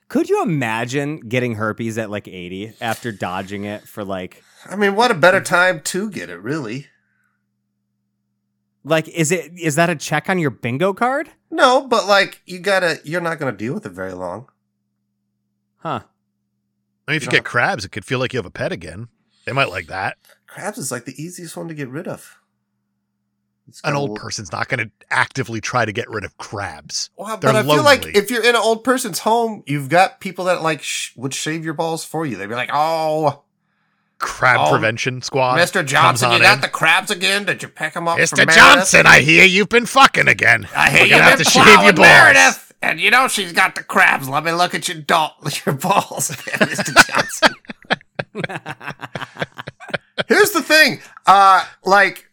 Could 0.09 0.29
you 0.29 0.43
imagine 0.43 1.21
getting 1.21 1.55
herpes 1.55 1.97
at 1.99 2.11
like 2.11 2.29
80 2.29 2.75
after 2.81 3.11
dodging 3.13 3.65
it 3.65 3.89
for 3.89 4.05
like 4.05 4.43
I 4.69 4.77
mean, 4.77 4.95
what 4.95 5.11
a 5.11 5.15
better 5.15 5.41
time 5.41 5.81
to 5.83 6.11
get 6.11 6.31
it, 6.31 6.41
really. 6.41 6.87
like 8.85 9.09
is 9.09 9.33
it 9.33 9.53
is 9.59 9.75
that 9.77 9.91
a 9.91 9.97
check 9.97 10.29
on 10.29 10.39
your 10.39 10.51
bingo 10.51 10.93
card? 10.93 11.31
No, 11.51 11.87
but 11.87 12.07
like 12.07 12.43
you 12.47 12.59
gotta, 12.59 13.01
you're 13.05 13.21
not 13.21 13.39
gonna 13.39 13.53
deal 13.57 13.75
with 13.75 13.87
it 13.87 13.93
very 13.93 14.13
long. 14.13 14.49
Huh. 15.79 16.01
I 17.07 17.11
mean, 17.13 17.17
if 17.17 17.23
you 17.25 17.29
Yeah. 17.29 17.39
get 17.39 17.45
crabs, 17.45 17.85
it 17.85 17.91
could 17.93 18.05
feel 18.05 18.19
like 18.19 18.33
you 18.33 18.39
have 18.39 18.47
a 18.47 18.51
pet 18.51 18.73
again. 18.73 19.09
They 19.47 19.53
might 19.53 19.69
like 19.69 19.87
that. 19.89 20.17
Crabs 20.47 20.79
is 20.79 20.91
like 20.91 21.05
the 21.05 21.21
easiest 21.23 21.57
one 21.57 21.69
to 21.69 21.75
get 21.75 21.89
rid 21.89 22.09
of. 22.09 22.39
An 23.83 23.95
old 23.95 24.17
person's 24.17 24.53
not 24.53 24.69
going 24.69 24.81
to 24.87 24.91
actively 25.11 25.61
try 25.61 25.85
to 25.85 25.93
get 25.93 26.09
rid 26.11 26.23
of 26.25 26.37
crabs. 26.37 27.11
Wow, 27.17 27.37
They're 27.37 27.53
but 27.53 27.57
I 27.57 27.63
feel 27.63 27.83
like 27.83 28.05
lonely. 28.05 28.19
if 28.19 28.31
you're 28.31 28.43
in 28.43 28.51
an 28.51 28.57
old 28.57 28.85
person's 28.85 29.21
home, 29.21 29.63
you've 29.67 29.89
got 29.89 30.21
people 30.21 30.45
that 30.47 30.63
like 30.63 30.83
sh- 30.83 31.13
would 31.17 31.33
shave 31.33 31.65
your 31.65 31.73
balls 31.75 32.05
for 32.05 32.27
you. 32.27 32.37
They'd 32.37 32.49
be 32.49 32.55
like, 32.55 32.71
"Oh, 32.73 33.43
Crab 34.19 34.59
Oh, 34.61 34.71
prevention 34.71 35.23
squad. 35.23 35.59
Mr. 35.59 35.85
Johnson, 35.85 36.31
you 36.33 36.39
got 36.39 36.57
in. 36.57 36.61
the 36.61 36.69
crabs 36.69 37.11
again? 37.11 37.45
Did 37.47 37.63
you 37.63 37.69
pick 37.69 37.95
them 37.95 38.07
up, 38.07 38.19
Mr. 38.19 38.49
Johnson, 38.49 39.07
I 39.07 39.21
hear 39.21 39.45
you've 39.45 39.69
been 39.71 39.87
fucking 39.87 40.29
again. 40.29 40.69
I 40.77 40.91
hear 40.91 41.05
you've 41.05 41.19
have 41.19 41.37
been 41.39 41.45
to 41.45 41.51
shave 41.51 41.67
your 41.83 41.93
balls. 41.95 41.99
Meredith, 42.07 42.73
and 42.81 43.01
you 43.01 43.11
know 43.11 43.29
she's 43.29 43.53
got 43.53 43.75
the 43.75 43.83
crabs. 43.83 44.29
Let 44.29 44.45
me 44.45 44.53
look 44.53 44.75
at 44.75 44.89
your 44.89 44.99
doll, 44.99 45.37
your 45.67 45.75
balls, 45.75 46.31
again, 46.31 46.69
Mr. 46.69 47.07
Johnson." 47.09 47.55
Here's 50.29 50.51
the 50.53 50.63
thing, 50.63 51.01
uh, 51.27 51.65
like 51.85 52.29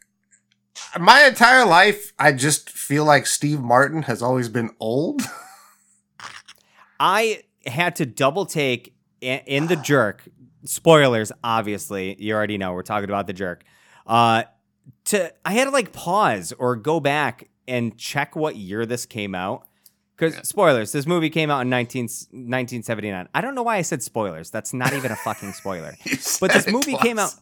my 0.99 1.23
entire 1.25 1.65
life, 1.65 2.13
I 2.19 2.31
just 2.31 2.69
feel 2.69 3.05
like 3.05 3.25
Steve 3.25 3.61
Martin 3.61 4.03
has 4.03 4.21
always 4.21 4.49
been 4.49 4.71
old. 4.79 5.21
I 6.99 7.43
had 7.65 7.95
to 7.97 8.05
double 8.05 8.45
take 8.45 8.93
in 9.21 9.67
the 9.67 9.75
jerk. 9.75 10.23
Spoilers, 10.65 11.31
obviously. 11.43 12.21
You 12.21 12.35
already 12.35 12.57
know 12.57 12.73
we're 12.73 12.83
talking 12.83 13.09
about 13.09 13.27
the 13.27 13.33
jerk. 13.33 13.63
Uh, 14.05 14.43
to 15.05 15.33
I 15.45 15.53
had 15.53 15.65
to 15.65 15.71
like 15.71 15.91
pause 15.93 16.53
or 16.57 16.75
go 16.75 16.99
back 16.99 17.49
and 17.67 17.97
check 17.97 18.35
what 18.35 18.55
year 18.55 18.85
this 18.85 19.05
came 19.05 19.33
out. 19.33 19.67
Because 20.15 20.47
spoilers, 20.47 20.91
this 20.91 21.07
movie 21.07 21.31
came 21.31 21.49
out 21.49 21.61
in 21.61 21.69
19, 21.69 22.03
1979. 22.03 23.27
I 23.33 23.41
don't 23.41 23.55
know 23.55 23.63
why 23.63 23.77
I 23.77 23.81
said 23.81 24.03
spoilers. 24.03 24.51
That's 24.51 24.71
not 24.71 24.93
even 24.93 25.11
a 25.11 25.15
fucking 25.15 25.53
spoiler. 25.53 25.95
But 26.39 26.51
this 26.53 26.67
movie 26.67 26.95
came 26.97 27.17
out. 27.17 27.33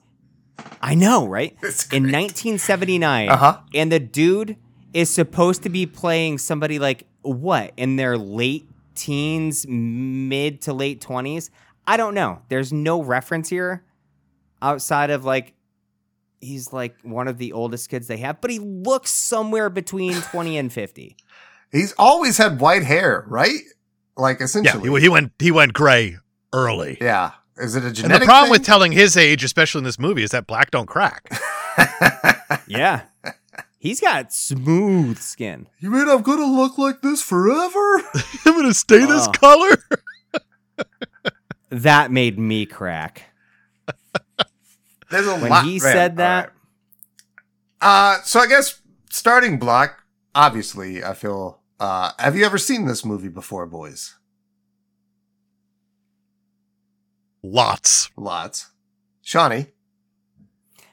Twice. 0.62 0.78
I 0.82 0.96
know, 0.96 1.28
right? 1.28 1.56
It's 1.64 1.88
In 1.88 2.04
1979. 2.04 3.30
Uh-huh. 3.30 3.60
And 3.74 3.92
the 3.92 4.00
dude 4.00 4.58
is 4.94 5.10
supposed 5.10 5.64
to 5.64 5.70
be 5.70 5.86
playing 5.86 6.38
somebody 6.38 6.80
like 6.80 7.06
what 7.22 7.74
in 7.78 7.96
their 7.96 8.18
late 8.18 8.68
teens, 8.96 9.66
mid 9.68 10.62
to 10.64 10.74
late 10.74 11.02
20s. 11.02 11.50
I 11.88 11.98
don't 11.98 12.14
know. 12.14 12.42
There's 12.50 12.72
no 12.74 13.02
reference 13.02 13.50
here 13.50 13.84
outside 14.62 15.10
of 15.10 15.26
like 15.26 15.54
he's 16.42 16.72
like 16.74 16.96
one 17.04 17.28
of 17.28 17.38
the 17.38 17.52
oldest 17.54 17.90
kids 17.90 18.08
they 18.08 18.18
have, 18.18 18.42
but 18.42 18.52
he 18.52 18.60
looks 18.60 19.12
somewhere 19.12 19.70
between 19.70 20.14
20 20.22 20.58
and 20.58 20.72
50. 20.72 21.16
He's 21.72 21.94
always 21.98 22.38
had 22.38 22.60
white 22.60 22.84
hair, 22.84 23.26
right? 23.28 23.60
Like 24.18 24.40
Yeah, 24.40 24.46
essentially. 24.46 24.90
he, 24.90 25.02
he 25.02 25.10
went 25.10 25.32
he 25.40 25.52
went 25.52 25.74
gray 25.74 26.18
early. 26.52 26.98
Yeah. 27.00 27.32
Is 27.60 27.76
it 27.76 27.84
a 27.84 27.88
And 28.04 28.14
the 28.14 28.20
problem 28.26 28.46
thing? 28.46 28.52
with 28.52 28.64
telling 28.66 28.92
his 28.92 29.16
age, 29.18 29.44
especially 29.44 29.80
in 29.80 29.84
this 29.86 30.00
movie, 30.00 30.24
is 30.24 30.32
that 30.32 30.48
black 30.48 30.72
don't 30.72 30.88
crack. 30.88 31.30
Yeah. 32.68 33.02
He's 33.80 34.00
got 34.02 34.34
smooth 34.34 35.18
skin. 35.20 35.68
you 35.80 35.90
mean 35.92 36.08
I'm 36.10 36.22
gonna 36.22 36.46
look 36.46 36.78
like 36.78 37.02
this 37.02 37.22
forever? 37.22 38.04
I'm 38.46 38.56
gonna 38.56 38.74
stay 38.74 39.00
this 39.06 39.28
Oh. 39.28 39.32
color. 39.32 39.78
That 41.72 42.12
made 42.12 42.40
me 42.40 42.66
crack. 42.66 43.26
There's 45.12 45.28
a 45.28 45.36
When 45.36 45.50
lot. 45.50 45.66
he 45.66 45.74
man, 45.74 45.80
said 45.80 46.18
that, 46.18 46.52
all 47.82 47.90
right. 47.90 48.18
Uh, 48.20 48.22
so 48.24 48.40
I 48.40 48.48
guess 48.48 48.82
starting 49.12 49.58
block. 49.60 50.04
Obviously, 50.36 51.04
I 51.04 51.14
feel. 51.14 51.60
Uh, 51.80 52.12
have 52.20 52.36
you 52.36 52.44
ever 52.46 52.58
seen 52.58 52.86
this 52.88 53.06
movie 53.06 53.30
before, 53.30 53.66
boys? 53.68 54.16
Lots. 57.44 58.10
Lots. 58.18 58.70
Shawnee. 59.22 59.68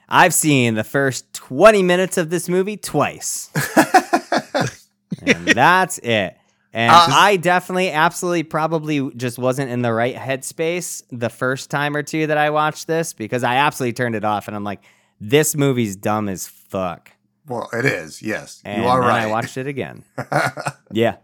I've 0.09 0.33
seen 0.33 0.75
the 0.75 0.83
first 0.85 1.33
20 1.33 1.83
minutes 1.83 2.17
of 2.17 2.29
this 2.29 2.47
movie 2.47 2.77
twice. 2.77 3.49
and 5.25 5.47
that's 5.47 5.97
it. 5.99 6.37
And 6.73 6.91
Uh, 6.91 7.07
I 7.09 7.37
definitely, 7.37 7.91
absolutely, 7.91 8.43
probably 8.43 9.11
just 9.15 9.37
wasn't 9.39 9.69
in 9.71 9.81
the 9.81 9.91
right 9.91 10.15
headspace 10.15 11.03
the 11.11 11.29
first 11.29 11.69
time 11.69 11.95
or 11.95 12.03
two 12.03 12.27
that 12.27 12.37
I 12.37 12.51
watched 12.51 12.87
this 12.87 13.13
because 13.13 13.43
I 13.43 13.55
absolutely 13.55 13.93
turned 13.93 14.15
it 14.15 14.23
off 14.23 14.47
and 14.47 14.55
I'm 14.55 14.63
like, 14.63 14.81
this 15.19 15.55
movie's 15.55 15.95
dumb 15.95 16.29
as 16.29 16.47
fuck. 16.47 17.11
well, 17.47 17.69
it 17.73 17.85
is. 17.85 18.21
Yes, 18.21 18.61
And 18.63 18.83
you 18.83 18.87
are 18.87 18.99
then 19.01 19.09
right. 19.09 19.23
I 19.23 19.27
watched 19.31 19.57
it 19.57 19.67
again. 19.67 20.03
yeah. 20.91 21.15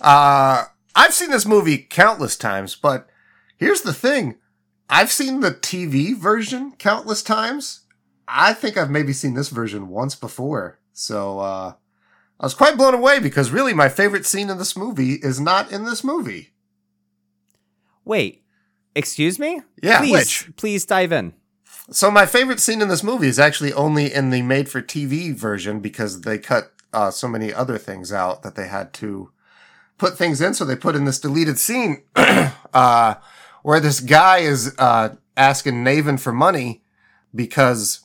Uh, 0.00 0.64
I've 0.94 1.14
seen 1.14 1.30
this 1.30 1.46
movie 1.46 1.78
countless 1.78 2.36
times, 2.36 2.76
but 2.76 3.08
here's 3.56 3.80
the 3.82 3.94
thing. 3.94 4.36
I've 4.90 5.12
seen 5.12 5.40
the 5.40 5.52
TV 5.52 6.16
version 6.16 6.72
countless 6.72 7.22
times. 7.22 7.80
I 8.26 8.52
think 8.52 8.76
I've 8.76 8.90
maybe 8.90 9.12
seen 9.12 9.34
this 9.34 9.48
version 9.48 9.88
once 9.88 10.14
before. 10.14 10.78
So, 10.92 11.38
uh, 11.38 11.74
I 12.40 12.46
was 12.46 12.54
quite 12.54 12.76
blown 12.76 12.94
away 12.94 13.18
because 13.18 13.50
really 13.50 13.74
my 13.74 13.88
favorite 13.90 14.24
scene 14.24 14.48
in 14.48 14.56
this 14.56 14.76
movie 14.76 15.14
is 15.14 15.38
not 15.38 15.70
in 15.70 15.84
this 15.84 16.02
movie. 16.02 16.54
Wait, 18.04 18.42
excuse 18.94 19.38
me? 19.38 19.60
Yeah. 19.82 19.98
Please, 19.98 20.12
which? 20.12 20.56
please 20.56 20.86
dive 20.86 21.12
in. 21.12 21.34
So 21.90 22.10
my 22.10 22.24
favorite 22.24 22.60
scene 22.60 22.80
in 22.80 22.88
this 22.88 23.04
movie 23.04 23.26
is 23.26 23.38
actually 23.38 23.72
only 23.74 24.12
in 24.12 24.30
the 24.30 24.42
made 24.42 24.68
for 24.68 24.80
TV 24.80 25.34
version 25.34 25.80
because 25.80 26.22
they 26.22 26.38
cut 26.38 26.72
uh, 26.92 27.10
so 27.10 27.28
many 27.28 27.52
other 27.52 27.76
things 27.76 28.12
out 28.12 28.42
that 28.42 28.54
they 28.54 28.68
had 28.68 28.94
to 28.94 29.32
put 29.98 30.16
things 30.16 30.40
in. 30.40 30.54
So 30.54 30.64
they 30.64 30.76
put 30.76 30.96
in 30.96 31.04
this 31.04 31.20
deleted 31.20 31.58
scene 31.58 32.04
uh, 32.16 33.14
where 33.62 33.80
this 33.80 34.00
guy 34.00 34.38
is 34.38 34.74
uh, 34.78 35.10
asking 35.36 35.84
Navin 35.84 36.18
for 36.18 36.32
money 36.32 36.82
because 37.34 38.00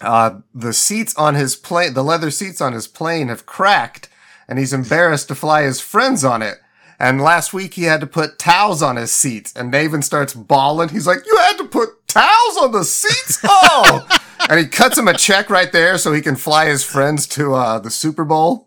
uh, 0.00 0.40
the 0.54 0.72
seats 0.72 1.14
on 1.16 1.34
his 1.34 1.56
plane, 1.56 1.94
the 1.94 2.04
leather 2.04 2.30
seats 2.30 2.60
on 2.60 2.72
his 2.72 2.86
plane 2.86 3.28
have 3.28 3.46
cracked 3.46 4.08
and 4.48 4.58
he's 4.58 4.72
embarrassed 4.72 5.28
to 5.28 5.34
fly 5.34 5.62
his 5.62 5.80
friends 5.80 6.24
on 6.24 6.42
it. 6.42 6.58
And 6.98 7.20
last 7.20 7.52
week 7.52 7.74
he 7.74 7.84
had 7.84 8.00
to 8.00 8.06
put 8.06 8.38
towels 8.38 8.82
on 8.82 8.96
his 8.96 9.12
seats 9.12 9.52
and 9.54 9.72
Navin 9.72 10.02
starts 10.02 10.34
bawling. 10.34 10.90
He's 10.90 11.06
like, 11.06 11.26
you 11.26 11.36
had 11.38 11.58
to 11.58 11.64
put 11.64 12.06
towels 12.08 12.56
on 12.60 12.72
the 12.72 12.84
seats? 12.84 13.38
Oh! 13.44 14.06
and 14.50 14.58
he 14.58 14.66
cuts 14.66 14.96
him 14.96 15.08
a 15.08 15.14
check 15.14 15.50
right 15.50 15.72
there 15.72 15.98
so 15.98 16.12
he 16.12 16.22
can 16.22 16.36
fly 16.36 16.66
his 16.66 16.82
friends 16.82 17.26
to, 17.28 17.54
uh, 17.54 17.78
the 17.78 17.90
Super 17.90 18.24
Bowl. 18.24 18.65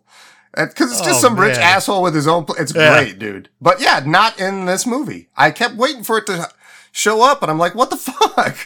Cause 0.54 0.90
it's 0.90 1.00
just 1.00 1.18
Oh, 1.24 1.28
some 1.28 1.38
rich 1.38 1.56
asshole 1.56 2.02
with 2.02 2.14
his 2.14 2.26
own, 2.26 2.44
pl- 2.44 2.56
it's 2.58 2.74
Yeah. 2.74 2.94
great, 3.02 3.18
dude. 3.18 3.48
But 3.60 3.80
yeah, 3.80 4.02
not 4.04 4.40
in 4.40 4.64
this 4.64 4.86
movie. 4.86 5.28
I 5.36 5.50
kept 5.52 5.76
waiting 5.76 6.02
for 6.02 6.18
it 6.18 6.26
to 6.26 6.48
show 6.92 7.22
up 7.22 7.42
and 7.42 7.50
I'm 7.50 7.58
like, 7.58 7.74
what 7.74 7.90
the 7.90 7.96
fuck? 7.96 8.56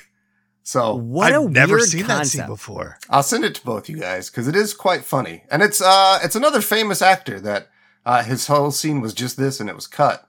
So 0.63 0.95
What 0.95 1.33
a 1.33 1.37
I've 1.43 1.51
never 1.51 1.77
weird 1.77 1.89
seen 1.89 2.05
concept. 2.05 2.09
that 2.09 2.27
scene 2.27 2.47
before. 2.47 2.97
I'll 3.11 3.23
send 3.23 3.45
it 3.45 3.55
to 3.57 3.65
both 3.65 3.89
you 3.91 3.99
guys 3.99 4.31
because 4.31 4.49
it 4.49 4.57
is 4.57 4.73
quite 4.73 5.05
funny, 5.05 5.45
and 5.51 5.63
it's 5.63 5.83
uh 5.83 6.21
it's 6.23 6.37
another 6.37 6.63
famous 6.63 7.03
actor 7.03 7.39
that 7.41 7.69
uh 8.07 8.23
his 8.23 8.47
whole 8.47 8.71
scene 8.71 9.03
was 9.03 9.13
just 9.13 9.37
this 9.37 9.61
and 9.61 9.69
it 9.69 9.75
was 9.77 9.87
cut. 9.87 10.27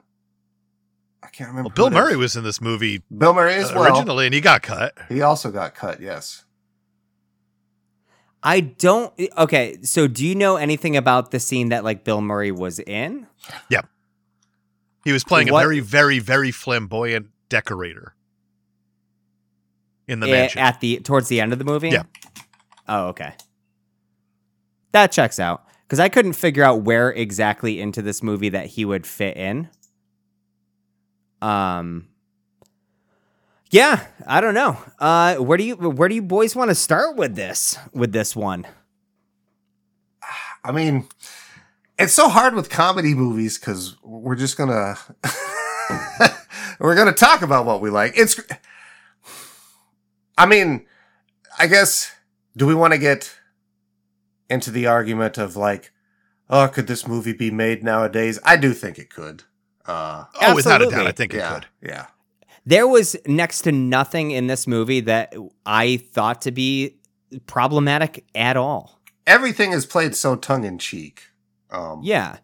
I 1.22 1.28
can't 1.28 1.48
remember. 1.48 1.68
Well, 1.74 1.74
Bill 1.74 1.90
who 1.90 1.96
it 1.96 2.00
is. 2.00 2.04
Murray 2.10 2.16
was 2.18 2.36
in 2.36 2.44
this 2.44 2.60
movie 2.60 3.02
Bill 3.16 3.32
Murray 3.32 3.54
as 3.54 3.70
uh, 3.70 3.74
well. 3.76 3.84
originally, 3.96 4.26
and 4.26 4.34
he 4.34 4.42
got 4.42 4.60
cut. 4.62 4.92
He 5.08 5.22
also 5.22 5.50
got 5.50 5.74
cut. 5.74 6.00
Yes. 6.00 6.44
I 8.46 8.60
don't. 8.60 9.12
Okay, 9.36 9.76
so 9.82 10.06
do 10.06 10.24
you 10.24 10.36
know 10.36 10.54
anything 10.56 10.96
about 10.96 11.32
the 11.32 11.40
scene 11.40 11.70
that 11.70 11.82
like 11.82 12.04
Bill 12.04 12.20
Murray 12.20 12.52
was 12.52 12.78
in? 12.78 13.26
Yeah, 13.68 13.80
he 15.04 15.10
was 15.12 15.24
playing 15.24 15.48
What- 15.50 15.60
a 15.62 15.66
very, 15.66 15.80
very, 15.80 16.18
very 16.20 16.50
flamboyant 16.52 17.26
decorator 17.48 18.14
in 20.06 20.20
the 20.20 20.28
Eh, 20.28 20.30
mansion. 20.30 20.60
at 20.60 20.80
the 20.80 21.00
towards 21.00 21.26
the 21.28 21.40
end 21.40 21.52
of 21.52 21.58
the 21.58 21.64
movie? 21.64 21.88
Yeah. 21.90 22.04
Oh, 22.86 23.08
okay. 23.08 23.34
That 24.92 25.10
checks 25.10 25.40
out 25.40 25.64
because 25.82 25.98
I 25.98 26.08
couldn't 26.08 26.34
figure 26.34 26.62
out 26.62 26.82
where 26.82 27.10
exactly 27.10 27.80
into 27.80 28.00
this 28.00 28.22
movie 28.22 28.48
that 28.50 28.66
he 28.66 28.84
would 28.84 29.06
fit 29.08 29.36
in. 29.36 29.68
Um. 31.42 32.06
Yeah, 33.70 34.06
I 34.26 34.40
don't 34.40 34.54
know. 34.54 34.78
Uh, 34.98 35.36
where 35.36 35.58
do 35.58 35.64
you 35.64 35.74
where 35.76 36.08
do 36.08 36.14
you 36.14 36.22
boys 36.22 36.54
want 36.54 36.70
to 36.70 36.74
start 36.74 37.16
with 37.16 37.34
this 37.34 37.78
with 37.92 38.12
this 38.12 38.36
one? 38.36 38.66
I 40.64 40.72
mean, 40.72 41.08
it's 41.98 42.12
so 42.12 42.28
hard 42.28 42.54
with 42.54 42.70
comedy 42.70 43.14
movies 43.14 43.58
because 43.58 43.96
we're 44.02 44.36
just 44.36 44.56
gonna 44.56 44.96
we're 46.80 46.94
gonna 46.94 47.12
talk 47.12 47.42
about 47.42 47.66
what 47.66 47.80
we 47.80 47.90
like. 47.90 48.12
It's. 48.16 48.40
I 50.38 50.46
mean, 50.46 50.86
I 51.58 51.66
guess. 51.66 52.12
Do 52.56 52.66
we 52.66 52.74
want 52.74 52.94
to 52.94 52.98
get 52.98 53.38
into 54.48 54.70
the 54.70 54.86
argument 54.86 55.36
of 55.36 55.56
like, 55.56 55.92
oh, 56.48 56.68
could 56.68 56.86
this 56.86 57.06
movie 57.06 57.34
be 57.34 57.50
made 57.50 57.84
nowadays? 57.84 58.38
I 58.44 58.56
do 58.56 58.72
think 58.72 58.98
it 58.98 59.10
could. 59.10 59.42
Uh, 59.84 60.24
oh, 60.40 60.54
without 60.54 60.80
a 60.80 60.88
doubt, 60.88 61.06
I 61.06 61.12
think 61.12 61.34
it 61.34 61.38
yeah, 61.38 61.54
could. 61.54 61.66
yeah. 61.82 62.06
There 62.66 62.88
was 62.88 63.16
next 63.26 63.62
to 63.62 63.72
nothing 63.72 64.32
in 64.32 64.48
this 64.48 64.66
movie 64.66 65.00
that 65.00 65.34
I 65.64 65.98
thought 65.98 66.42
to 66.42 66.50
be 66.50 66.96
problematic 67.46 68.24
at 68.34 68.56
all. 68.56 69.00
Everything 69.24 69.72
is 69.72 69.86
played 69.86 70.16
so 70.16 70.34
tongue 70.34 70.64
in 70.64 70.78
cheek. 70.78 71.22
Um, 71.70 72.00
Yeah. 72.02 72.38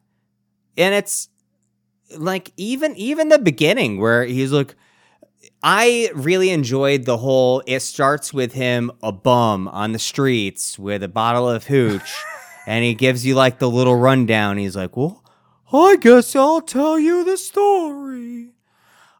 And 0.76 0.94
it's 0.94 1.28
like 2.16 2.52
even 2.56 2.96
even 2.96 3.28
the 3.28 3.38
beginning 3.38 3.98
where 3.98 4.24
he's 4.24 4.52
like 4.52 4.74
I 5.62 6.10
really 6.14 6.50
enjoyed 6.50 7.04
the 7.04 7.18
whole 7.18 7.62
it 7.66 7.80
starts 7.80 8.32
with 8.32 8.52
him 8.52 8.90
a 9.02 9.12
bum 9.12 9.68
on 9.68 9.92
the 9.92 9.98
streets 9.98 10.78
with 10.78 11.02
a 11.02 11.08
bottle 11.08 11.48
of 11.48 11.66
hooch 11.66 12.14
and 12.66 12.84
he 12.84 12.94
gives 12.94 13.26
you 13.26 13.34
like 13.34 13.58
the 13.58 13.70
little 13.70 13.96
rundown. 13.96 14.56
He's 14.56 14.76
like, 14.76 14.96
"Well, 14.96 15.22
I 15.72 15.96
guess 15.96 16.36
I'll 16.36 16.60
tell 16.60 16.98
you 16.98 17.24
the 17.24 17.36
story." 17.36 18.31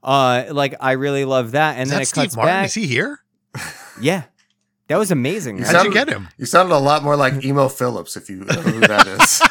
Uh 0.03 0.45
like 0.51 0.75
I 0.81 0.93
really 0.93 1.25
love 1.25 1.53
that 1.53 1.75
and 1.77 1.83
Is 1.85 1.89
then 1.91 1.99
that 1.99 2.03
it 2.03 2.07
Steve 2.07 2.25
cuts 2.25 2.37
Martin? 2.37 2.55
back. 2.55 2.67
Is 2.67 2.75
he 2.75 2.87
here? 2.87 3.21
yeah. 4.01 4.25
That 4.89 4.97
was 4.99 5.11
amazing. 5.11 5.59
You 5.59 5.65
right? 5.65 5.75
How'd 5.77 5.87
you 5.87 5.93
get 5.93 6.09
him? 6.09 6.29
You 6.37 6.45
sounded 6.47 6.75
a 6.75 6.79
lot 6.79 7.03
more 7.03 7.17
like 7.17 7.45
Emo 7.45 7.69
Phillips 7.69 8.17
if 8.17 8.29
you 8.29 8.37
know 8.45 8.55
who 8.61 8.81
that 8.81 9.07
is. 9.07 9.43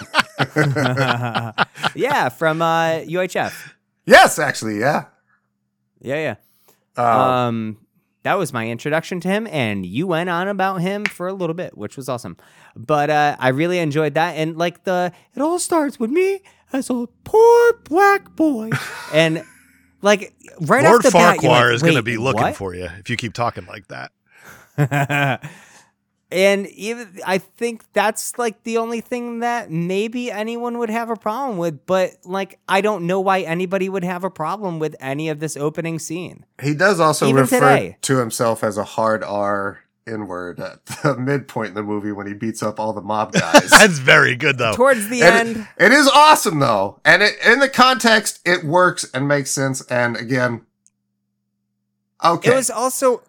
yeah, 1.96 2.30
from 2.30 2.62
uh 2.62 3.02
UHF. 3.08 3.54
yes, 4.06 4.40
actually, 4.40 4.80
yeah. 4.80 5.06
Yeah, 6.00 6.36
yeah. 6.96 7.02
Um, 7.02 7.06
um 7.22 7.78
that 8.24 8.38
was 8.38 8.54
my 8.54 8.68
introduction 8.68 9.20
to 9.22 9.28
him 9.28 9.48
and 9.48 9.84
you 9.86 10.06
went 10.06 10.30
on 10.30 10.48
about 10.48 10.82
him 10.82 11.06
for 11.06 11.28
a 11.28 11.34
little 11.34 11.54
bit 11.56 11.76
which 11.78 11.96
was 11.98 12.08
awesome 12.10 12.36
but 12.76 13.10
uh 13.10 13.36
i 13.40 13.48
really 13.48 13.80
enjoyed 13.80 14.14
that 14.16 14.34
and 14.34 14.58
like 14.58 14.84
the 14.84 15.12
it 15.34 15.42
all 15.42 15.58
starts 15.58 15.98
with 16.00 16.12
me 16.12 16.42
as 16.74 16.90
a 16.90 17.08
poor 17.24 17.74
black 17.86 18.36
boy 18.36 18.70
and 19.14 19.44
like 20.02 20.34
right 20.60 20.84
Lord 20.84 20.98
off 20.98 21.04
the 21.04 21.12
bat, 21.12 21.38
Farquhar 21.38 21.68
like, 21.68 21.76
is 21.76 21.82
going 21.82 21.96
to 21.96 22.04
be 22.04 22.18
looking 22.18 22.42
what?" 22.42 22.56
for 22.56 22.74
you 22.74 22.90
if 23.00 23.10
you 23.10 23.18
keep 23.18 23.34
talking 23.34 23.66
like 23.66 23.88
that. 23.88 24.12
and 26.32 26.68
even 26.68 27.20
I 27.26 27.38
think 27.38 27.84
that's 27.94 28.38
like 28.38 28.64
the 28.64 28.78
only 28.78 29.02
thing 29.02 29.40
that 29.40 29.70
maybe 29.70 30.32
anyone 30.32 30.78
would 30.78 30.90
have 30.90 31.10
a 31.10 31.16
problem 31.16 31.58
with, 31.58 31.86
but 31.86 32.12
like 32.24 32.60
I 32.68 32.82
don't 32.82 33.06
know 33.06 33.20
why 33.20 33.42
anybody 33.42 33.90
would 33.90 34.04
have 34.04 34.24
a 34.24 34.30
problem 34.30 34.80
with 34.80 34.96
any 35.00 35.30
of 35.30 35.40
this 35.40 35.58
opening 35.58 36.00
scene. 36.00 36.46
he 36.62 36.74
does 36.74 37.00
also 37.00 37.28
even 37.28 37.42
refer 37.42 37.60
today. 37.60 37.98
to 38.02 38.18
himself 38.18 38.64
as 38.64 38.78
a 38.78 38.84
hard 38.84 39.24
R 39.24 39.82
N 40.08 40.28
word 40.28 40.60
at 40.60 40.86
the 41.04 41.16
midpoint 41.18 41.70
in 41.70 41.74
the 41.76 41.84
movie 41.84 42.12
when 42.12 42.28
he 42.28 42.34
beats 42.34 42.62
up 42.64 42.80
all 42.80 42.94
the 42.94 43.02
mob 43.02 43.32
guys. 43.34 43.70
That's 43.70 44.00
very 44.00 44.36
good, 44.36 44.58
though. 44.58 44.74
Towards 44.74 45.10
the 45.10 45.22
And 45.22 45.50
end, 45.58 45.68
it- 45.78 45.86
it 45.88 45.92
is 45.92 46.08
awesome 46.08 46.60
though, 46.60 47.00
and 47.06 47.22
it, 47.24 47.36
in 47.46 47.60
the 47.60 47.70
context, 47.70 48.40
it 48.46 48.64
works 48.64 49.06
and 49.14 49.28
makes 49.28 49.52
sense. 49.52 49.82
And 49.88 50.18
again, 50.18 50.62
okay, 52.24 52.52
it 52.52 52.56
was 52.56 52.70
also 52.70 53.24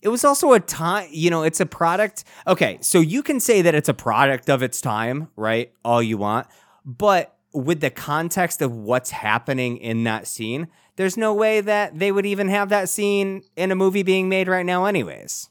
it 0.00 0.08
was 0.08 0.24
also 0.24 0.52
a 0.52 0.60
time 0.60 1.06
you 1.12 1.30
know 1.30 1.42
it's 1.44 1.60
a 1.60 1.66
product 1.66 2.24
okay 2.46 2.76
so 2.80 2.98
you 2.98 3.22
can 3.22 3.38
say 3.38 3.62
that 3.62 3.72
it's 3.74 3.88
a 3.88 3.94
product 3.94 4.50
of 4.50 4.60
its 4.60 4.80
time 4.80 5.28
right 5.36 5.72
all 5.84 6.02
you 6.02 6.18
want 6.18 6.48
but 6.84 7.36
with 7.54 7.80
the 7.80 7.90
context 7.90 8.60
of 8.62 8.72
what's 8.74 9.10
happening 9.10 9.76
in 9.76 10.04
that 10.04 10.26
scene, 10.26 10.68
there's 10.96 11.18
no 11.18 11.34
way 11.34 11.60
that 11.60 11.98
they 11.98 12.10
would 12.10 12.24
even 12.24 12.48
have 12.48 12.70
that 12.70 12.88
scene 12.88 13.42
in 13.56 13.70
a 13.70 13.74
movie 13.74 14.02
being 14.02 14.30
made 14.30 14.48
right 14.48 14.64
now, 14.64 14.86
anyways. 14.86 15.50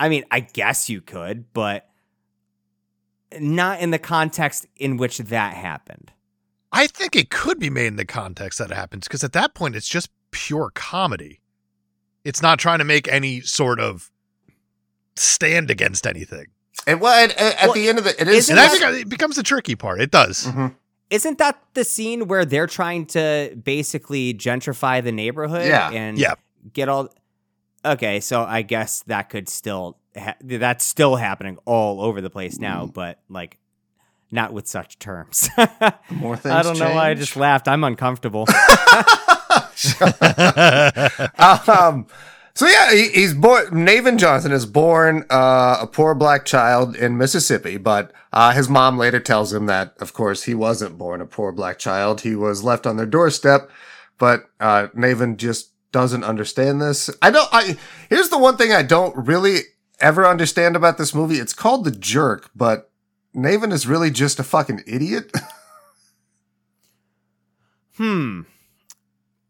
I 0.00 0.08
mean, 0.08 0.24
I 0.30 0.40
guess 0.40 0.88
you 0.88 1.00
could, 1.00 1.52
but 1.52 1.88
not 3.38 3.80
in 3.80 3.90
the 3.90 3.98
context 3.98 4.66
in 4.76 4.96
which 4.96 5.18
that 5.18 5.54
happened. 5.54 6.12
I 6.72 6.86
think 6.86 7.16
it 7.16 7.30
could 7.30 7.58
be 7.58 7.70
made 7.70 7.86
in 7.88 7.96
the 7.96 8.04
context 8.04 8.58
that 8.58 8.70
it 8.70 8.74
happens 8.74 9.08
because 9.08 9.24
at 9.24 9.32
that 9.32 9.54
point 9.54 9.74
it's 9.74 9.88
just 9.88 10.10
pure 10.30 10.70
comedy. 10.74 11.40
It's 12.24 12.42
not 12.42 12.58
trying 12.58 12.78
to 12.78 12.84
make 12.84 13.08
any 13.08 13.40
sort 13.40 13.80
of 13.80 14.10
stand 15.16 15.70
against 15.70 16.06
anything. 16.06 16.46
And 16.86 17.00
well, 17.00 17.14
and, 17.14 17.32
and 17.32 17.54
at 17.58 17.64
Well, 17.66 17.72
the 17.74 17.88
end 17.88 17.98
of 17.98 18.06
it, 18.06 18.16
it 18.20 18.28
is. 18.28 18.44
isn't 18.44 18.58
And 18.58 18.60
I 18.60 18.68
think 18.68 19.02
it 19.02 19.08
becomes 19.08 19.36
the 19.36 19.42
tricky 19.42 19.74
part. 19.76 20.00
It 20.00 20.10
does. 20.10 20.44
Mhm. 20.46 20.74
Isn't 21.10 21.38
that 21.38 21.60
the 21.74 21.84
scene 21.84 22.28
where 22.28 22.44
they're 22.44 22.66
trying 22.66 23.06
to 23.06 23.56
basically 23.62 24.34
gentrify 24.34 25.02
the 25.02 25.10
neighborhood 25.12 25.66
Yeah. 25.66 25.90
and 25.90 26.18
Yeah. 26.18 26.34
get 26.72 26.88
all 26.88 27.08
Okay, 27.84 28.20
so 28.20 28.42
I 28.42 28.62
guess 28.62 29.02
that 29.04 29.30
could 29.30 29.48
still 29.48 29.98
ha- 30.16 30.36
that's 30.42 30.84
still 30.84 31.16
happening 31.16 31.58
all 31.64 32.00
over 32.00 32.20
the 32.20 32.30
place 32.30 32.58
now, 32.58 32.86
Mm. 32.86 32.94
but 32.94 33.20
like 33.28 33.58
not 34.30 34.52
with 34.52 34.66
such 34.66 34.98
terms. 34.98 35.48
More 36.10 36.36
things. 36.36 36.54
I 36.54 36.62
don't 36.62 36.78
know 36.78 36.94
why 36.94 37.10
I 37.10 37.14
just 37.14 37.36
laughed. 37.36 37.68
I'm 37.68 37.84
uncomfortable. 37.84 38.46
um, 41.38 42.06
so 42.54 42.66
yeah, 42.66 42.92
he, 42.92 43.08
he's 43.08 43.34
born. 43.34 43.66
Navin 43.66 44.18
Johnson 44.18 44.52
is 44.52 44.66
born 44.66 45.24
uh, 45.30 45.78
a 45.80 45.86
poor 45.86 46.14
black 46.14 46.44
child 46.44 46.96
in 46.96 47.16
Mississippi, 47.16 47.76
but 47.76 48.12
uh, 48.32 48.52
his 48.52 48.68
mom 48.68 48.98
later 48.98 49.20
tells 49.20 49.52
him 49.52 49.66
that, 49.66 49.94
of 50.00 50.12
course, 50.12 50.44
he 50.44 50.54
wasn't 50.54 50.98
born 50.98 51.20
a 51.20 51.26
poor 51.26 51.52
black 51.52 51.78
child. 51.78 52.22
He 52.22 52.34
was 52.34 52.64
left 52.64 52.86
on 52.86 52.96
their 52.96 53.06
doorstep. 53.06 53.70
But 54.18 54.50
uh, 54.58 54.88
Navin 54.96 55.36
just 55.36 55.70
doesn't 55.92 56.24
understand 56.24 56.80
this. 56.80 57.10
I 57.22 57.30
don't. 57.30 57.48
I 57.52 57.76
here's 58.08 58.28
the 58.28 58.38
one 58.38 58.56
thing 58.56 58.72
I 58.72 58.82
don't 58.82 59.16
really 59.16 59.60
ever 60.00 60.26
understand 60.26 60.76
about 60.76 60.98
this 60.98 61.14
movie. 61.14 61.36
It's 61.36 61.52
called 61.54 61.84
The 61.84 61.90
Jerk, 61.90 62.50
but 62.54 62.90
Navin 63.34 63.72
is 63.72 63.86
really 63.86 64.10
just 64.10 64.38
a 64.38 64.44
fucking 64.44 64.82
idiot. 64.86 65.32
Hmm. 67.98 68.42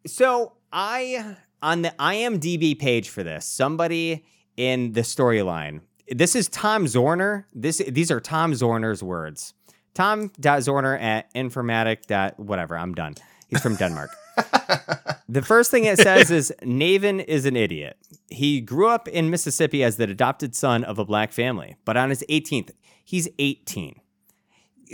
So 0.07 0.55
I 0.73 1.37
on 1.61 1.83
the 1.83 1.95
IMDb 1.99 2.79
page 2.79 3.11
for 3.11 3.23
this, 3.23 3.45
somebody 3.45 4.25
in 4.57 4.93
the 4.93 5.03
storyline. 5.03 5.83
This 6.11 6.35
is 6.35 6.49
Tom 6.49 6.87
Zorner. 6.87 7.45
This 7.53 7.77
these 7.87 8.11
are 8.11 8.21
Tom 8.21 8.53
Zorner's 8.53 9.03
words. 9.03 9.53
Tom 9.93 10.31
Zorner 10.31 10.99
at 10.99 11.33
informatic. 11.35 12.07
dot 12.07 12.41
Whatever. 12.41 12.79
I'm 12.79 12.95
done. 12.95 13.17
He's 13.49 13.61
from 13.61 13.77
Denmark. 13.77 14.11
the 15.29 15.43
first 15.43 15.71
thing 15.71 15.85
it 15.85 15.99
says 15.99 16.31
is 16.31 16.53
Navin 16.63 17.25
is 17.25 17.45
an 17.47 17.57
idiot. 17.57 17.97
He 18.29 18.61
grew 18.61 18.89
up 18.89 19.09
in 19.09 19.31
Mississippi 19.31 19.83
as 19.85 19.97
the 19.97 20.05
adopted 20.05 20.55
son 20.55 20.85
of 20.85 20.99
a 20.99 21.05
black 21.05 21.33
family, 21.33 21.77
but 21.85 21.97
on 21.97 22.11
his 22.11 22.25
18th, 22.29 22.71
he's 23.05 23.29
18. 23.39 24.01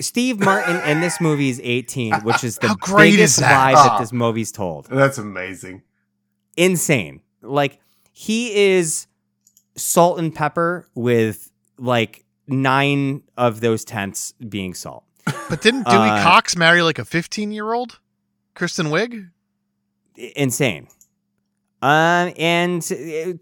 Steve 0.00 0.40
Martin 0.40 0.76
in 0.88 1.00
this 1.00 1.20
movie 1.20 1.50
is 1.50 1.60
18, 1.62 2.14
which 2.22 2.42
is 2.42 2.58
the 2.58 2.76
biggest 2.96 3.38
that? 3.38 3.52
lie 3.52 3.74
Ah. 3.80 3.88
that 3.90 4.00
this 4.00 4.12
movie's 4.12 4.50
told. 4.50 4.86
That's 4.86 5.18
amazing. 5.18 5.82
Insane. 6.56 7.20
Like 7.42 7.78
he 8.12 8.54
is 8.74 9.06
salt 9.76 10.18
and 10.18 10.34
pepper 10.34 10.88
with 10.94 11.50
like 11.78 12.24
nine 12.48 13.22
of 13.36 13.60
those 13.60 13.84
tenths 13.84 14.32
being 14.48 14.74
salt. 14.74 15.04
But 15.48 15.62
didn't 15.62 15.84
Dewey 15.86 15.96
Uh, 16.10 16.22
Cox 16.22 16.56
marry 16.56 16.82
like 16.82 16.98
a 16.98 17.04
15 17.04 17.52
year 17.52 17.72
old? 17.72 17.98
Kristen 18.54 18.86
Wiig? 18.86 19.30
Insane. 20.16 20.88
Um, 21.82 22.32
and 22.38 22.82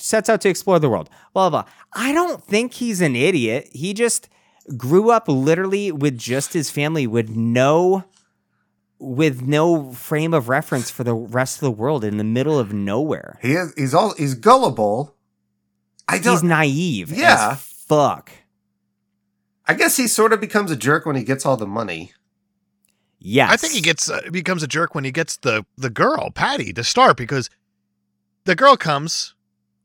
sets 0.03 0.29
out 0.29 0.41
to 0.41 0.49
explore 0.49 0.79
the 0.81 0.89
world. 0.89 1.09
Blah, 1.33 1.49
blah, 1.51 1.63
blah. 1.63 1.73
I 1.93 2.13
don't 2.13 2.43
think 2.43 2.75
he's 2.75 3.01
an 3.01 3.15
idiot. 3.15 3.69
He 3.73 3.95
just 3.95 4.29
grew 4.77 5.11
up 5.11 5.29
literally 5.29 5.93
with 5.93 6.19
just 6.19 6.53
his 6.53 6.71
family 6.71 7.07
with 7.07 7.31
no 7.31 8.05
with 8.99 9.43
no 9.43 9.93
frame 9.93 10.33
of 10.33 10.49
reference 10.49 10.89
for 10.91 11.03
the 11.05 11.15
rest 11.15 11.57
of 11.57 11.61
the 11.61 11.71
world 11.73 12.05
in 12.05 12.17
the 12.19 12.25
middle 12.25 12.59
of 12.59 12.73
nowhere. 12.73 13.39
He 13.43 13.53
is. 13.53 13.73
He's 13.77 13.95
all. 13.95 14.15
He's 14.17 14.35
gullible. 14.35 15.17
I 16.09 16.19
don't. 16.19 16.35
He's 16.35 16.43
naive 16.43 17.11
Yeah. 17.13 17.57
fuck. 17.59 18.31
I 19.67 19.75
guess 19.75 19.97
he 19.97 20.09
sort 20.09 20.33
of 20.33 20.41
becomes 20.41 20.71
a 20.73 20.77
jerk 20.77 21.07
when 21.07 21.15
he 21.17 21.23
gets 21.25 21.47
all 21.47 21.57
the 21.57 21.67
money. 21.67 22.13
Yes. 23.25 23.53
I 23.53 23.57
think 23.57 23.73
he 23.73 23.81
gets 23.81 24.11
uh, 24.11 24.21
becomes 24.31 24.63
a 24.63 24.67
jerk 24.67 24.95
when 24.95 25.05
he 25.05 25.13
gets 25.13 25.37
the 25.37 25.65
the 25.77 25.91
girl 25.91 26.31
Patty 26.31 26.73
to 26.73 26.83
start 26.85 27.17
because 27.17 27.49
the 28.45 28.55
girl 28.57 28.77
comes. 28.77 29.35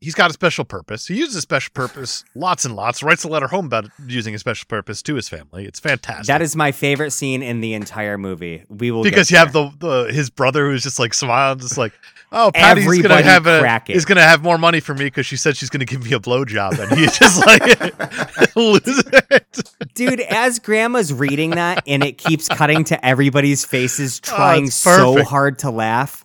He's 0.00 0.14
got 0.14 0.30
a 0.30 0.32
special 0.32 0.64
purpose. 0.64 1.08
He 1.08 1.16
uses 1.16 1.36
a 1.36 1.40
special 1.40 1.72
purpose 1.74 2.24
lots 2.34 2.64
and 2.64 2.76
lots. 2.76 3.02
Writes 3.02 3.24
a 3.24 3.28
letter 3.28 3.48
home 3.48 3.66
about 3.66 3.86
using 4.06 4.34
a 4.34 4.38
special 4.38 4.66
purpose 4.68 5.02
to 5.02 5.14
his 5.14 5.28
family. 5.28 5.64
It's 5.64 5.80
fantastic. 5.80 6.26
that 6.26 6.42
is 6.42 6.54
my 6.54 6.72
favorite 6.72 7.10
scene 7.10 7.42
in 7.42 7.60
the 7.60 7.74
entire 7.74 8.16
movie. 8.16 8.64
We 8.68 8.90
will 8.90 9.02
because 9.02 9.30
you 9.30 9.38
have 9.38 9.52
the, 9.52 9.70
the 9.78 10.12
his 10.12 10.30
brother 10.30 10.70
who's 10.70 10.82
just 10.82 10.98
like 10.98 11.14
smiling, 11.14 11.58
just 11.58 11.78
like, 11.78 11.92
oh, 12.32 12.50
Patty's 12.54 13.02
gonna 13.02 13.22
have 13.22 13.46
a 13.46 13.82
is 13.88 14.04
gonna 14.04 14.22
have 14.22 14.42
more 14.42 14.58
money 14.58 14.80
for 14.80 14.94
me 14.94 15.04
because 15.06 15.26
she 15.26 15.36
said 15.36 15.56
she's 15.56 15.70
gonna 15.70 15.84
give 15.84 16.04
me 16.04 16.12
a 16.12 16.20
blowjob, 16.20 16.78
and 16.78 16.98
he's 16.98 17.18
just 17.18 17.44
like 17.44 18.56
loses 18.56 19.02
it. 19.30 19.72
Dude, 19.94 20.20
as 20.20 20.58
grandma's 20.58 21.12
reading 21.12 21.50
that 21.50 21.82
and 21.86 22.04
it 22.04 22.18
keeps 22.18 22.48
cutting 22.48 22.84
to 22.84 23.04
everybody's 23.04 23.64
faces 23.64 24.20
oh, 24.28 24.36
trying 24.36 24.64
Oh, 24.64 24.70
so 24.70 25.24
hard 25.24 25.58
to 25.60 25.70
laugh. 25.70 26.24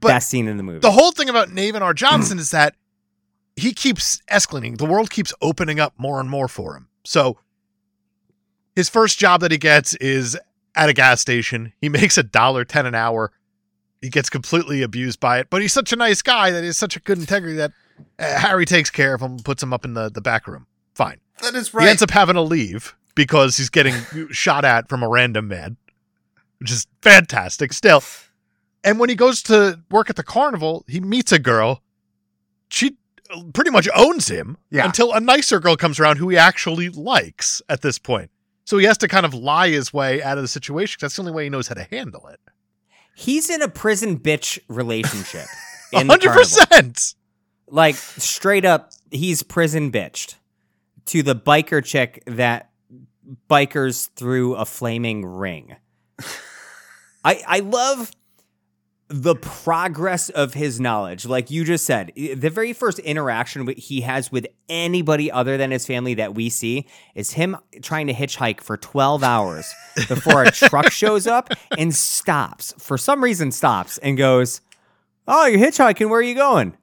Best 0.00 0.30
scene 0.30 0.48
in 0.48 0.56
the 0.56 0.62
movie. 0.62 0.78
The 0.78 0.90
whole 0.90 1.12
thing 1.12 1.28
about 1.28 1.48
Navin 1.48 1.82
R. 1.82 1.92
Johnson 1.92 2.38
is 2.38 2.50
that 2.50 2.74
he 3.56 3.72
keeps 3.72 4.20
escalating. 4.30 4.78
The 4.78 4.86
world 4.86 5.10
keeps 5.10 5.32
opening 5.42 5.78
up 5.78 5.92
more 5.98 6.18
and 6.18 6.30
more 6.30 6.48
for 6.48 6.76
him. 6.76 6.88
So 7.04 7.38
his 8.74 8.88
first 8.88 9.18
job 9.18 9.40
that 9.42 9.52
he 9.52 9.58
gets 9.58 9.94
is 9.96 10.38
at 10.74 10.88
a 10.88 10.92
gas 10.92 11.20
station. 11.20 11.72
He 11.80 11.88
makes 11.90 12.16
a 12.16 12.22
dollar 12.22 12.64
ten 12.64 12.86
an 12.86 12.94
hour. 12.94 13.32
He 14.00 14.08
gets 14.08 14.30
completely 14.30 14.82
abused 14.82 15.20
by 15.20 15.38
it, 15.38 15.48
but 15.48 15.62
he's 15.62 15.72
such 15.72 15.92
a 15.92 15.96
nice 15.96 16.22
guy 16.22 16.50
that 16.50 16.64
he's 16.64 16.76
such 16.76 16.96
a 16.96 17.00
good 17.00 17.18
integrity 17.18 17.56
that 17.56 17.70
uh, 18.18 18.38
Harry 18.38 18.64
takes 18.64 18.90
care 18.90 19.14
of 19.14 19.20
him, 19.20 19.38
puts 19.38 19.62
him 19.62 19.72
up 19.72 19.84
in 19.84 19.94
the, 19.94 20.10
the 20.10 20.20
back 20.20 20.48
room. 20.48 20.66
Fine. 20.94 21.18
That 21.40 21.54
is 21.54 21.72
right. 21.72 21.84
He 21.84 21.90
ends 21.90 22.02
up 22.02 22.10
having 22.10 22.34
to 22.34 22.42
leave 22.42 22.96
because 23.14 23.56
he's 23.56 23.70
getting 23.70 23.94
shot 24.30 24.64
at 24.64 24.88
from 24.88 25.02
a 25.04 25.08
random 25.08 25.46
man, 25.46 25.76
which 26.58 26.72
is 26.72 26.86
fantastic 27.00 27.72
still. 27.72 28.02
And 28.84 28.98
when 28.98 29.08
he 29.08 29.14
goes 29.14 29.42
to 29.44 29.80
work 29.90 30.10
at 30.10 30.16
the 30.16 30.22
carnival, 30.24 30.84
he 30.88 31.00
meets 31.00 31.30
a 31.32 31.38
girl. 31.38 31.82
She 32.68 32.96
pretty 33.54 33.70
much 33.70 33.88
owns 33.94 34.28
him 34.28 34.58
Yeah. 34.70 34.84
until 34.84 35.12
a 35.12 35.20
nicer 35.20 35.60
girl 35.60 35.76
comes 35.76 35.98
around 36.00 36.16
who 36.18 36.28
he 36.28 36.36
actually 36.36 36.88
likes 36.88 37.62
at 37.68 37.82
this 37.82 37.98
point. 37.98 38.30
So 38.64 38.78
he 38.78 38.84
has 38.86 38.98
to 38.98 39.08
kind 39.08 39.24
of 39.26 39.34
lie 39.34 39.68
his 39.70 39.92
way 39.92 40.22
out 40.22 40.38
of 40.38 40.42
the 40.44 40.48
situation. 40.48 40.98
That's 41.00 41.16
the 41.16 41.22
only 41.22 41.32
way 41.32 41.44
he 41.44 41.50
knows 41.50 41.68
how 41.68 41.74
to 41.74 41.84
handle 41.84 42.26
it. 42.28 42.40
He's 43.14 43.50
in 43.50 43.62
a 43.62 43.68
prison 43.68 44.18
bitch 44.18 44.58
relationship. 44.68 45.46
Hundred 45.94 46.32
percent. 46.32 47.14
Like 47.68 47.96
straight 47.96 48.64
up, 48.64 48.92
he's 49.10 49.42
prison 49.42 49.90
bitched 49.92 50.36
to 51.06 51.22
the 51.22 51.34
biker 51.36 51.84
chick 51.84 52.22
that 52.26 52.70
bikers 53.50 54.08
through 54.14 54.54
a 54.56 54.64
flaming 54.64 55.24
ring. 55.26 55.76
I 57.24 57.42
I 57.46 57.58
love 57.60 58.10
the 59.12 59.34
progress 59.34 60.30
of 60.30 60.54
his 60.54 60.80
knowledge. 60.80 61.26
Like 61.26 61.50
you 61.50 61.64
just 61.64 61.84
said, 61.84 62.12
the 62.16 62.48
very 62.48 62.72
first 62.72 62.98
interaction 63.00 63.68
he 63.76 64.00
has 64.00 64.32
with 64.32 64.46
anybody 64.70 65.30
other 65.30 65.58
than 65.58 65.70
his 65.70 65.86
family 65.86 66.14
that 66.14 66.34
we 66.34 66.48
see 66.48 66.86
is 67.14 67.32
him 67.32 67.58
trying 67.82 68.06
to 68.06 68.14
hitchhike 68.14 68.62
for 68.62 68.78
12 68.78 69.22
hours 69.22 69.70
before 70.08 70.44
a 70.44 70.50
truck 70.50 70.90
shows 70.90 71.26
up 71.26 71.50
and 71.76 71.94
stops. 71.94 72.72
For 72.78 72.96
some 72.96 73.22
reason 73.22 73.52
stops 73.52 73.98
and 73.98 74.16
goes, 74.16 74.62
"Oh, 75.28 75.46
you're 75.46 75.60
hitchhiking. 75.60 76.08
Where 76.08 76.20
are 76.20 76.22
you 76.22 76.34
going?" 76.34 76.78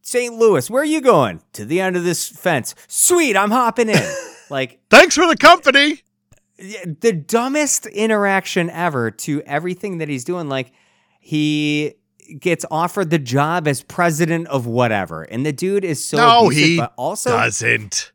St. 0.00 0.34
Louis. 0.34 0.68
Where 0.70 0.82
are 0.82 0.86
you 0.86 1.00
going? 1.02 1.42
To 1.52 1.64
the 1.64 1.80
end 1.80 1.96
of 1.96 2.02
this 2.04 2.28
fence. 2.28 2.74
Sweet, 2.88 3.36
I'm 3.36 3.50
hopping 3.50 3.90
in. 3.90 4.02
like 4.50 4.80
Thanks 4.88 5.14
for 5.14 5.26
the 5.26 5.36
company. 5.36 6.02
the 6.56 7.12
dumbest 7.12 7.86
interaction 7.86 8.70
ever 8.70 9.10
to 9.10 9.42
everything 9.42 9.98
that 9.98 10.08
he's 10.08 10.24
doing. 10.24 10.48
Like 10.48 10.72
he 11.24 11.94
gets 12.38 12.64
offered 12.70 13.10
the 13.10 13.18
job 13.18 13.66
as 13.68 13.82
president 13.82 14.48
of 14.48 14.66
whatever, 14.66 15.22
and 15.22 15.46
the 15.46 15.52
dude 15.52 15.84
is 15.84 16.06
so 16.06 16.16
no, 16.18 16.46
abusive, 16.46 16.64
he 16.64 16.76
but 16.78 16.92
also 16.96 17.30
doesn't. 17.30 18.12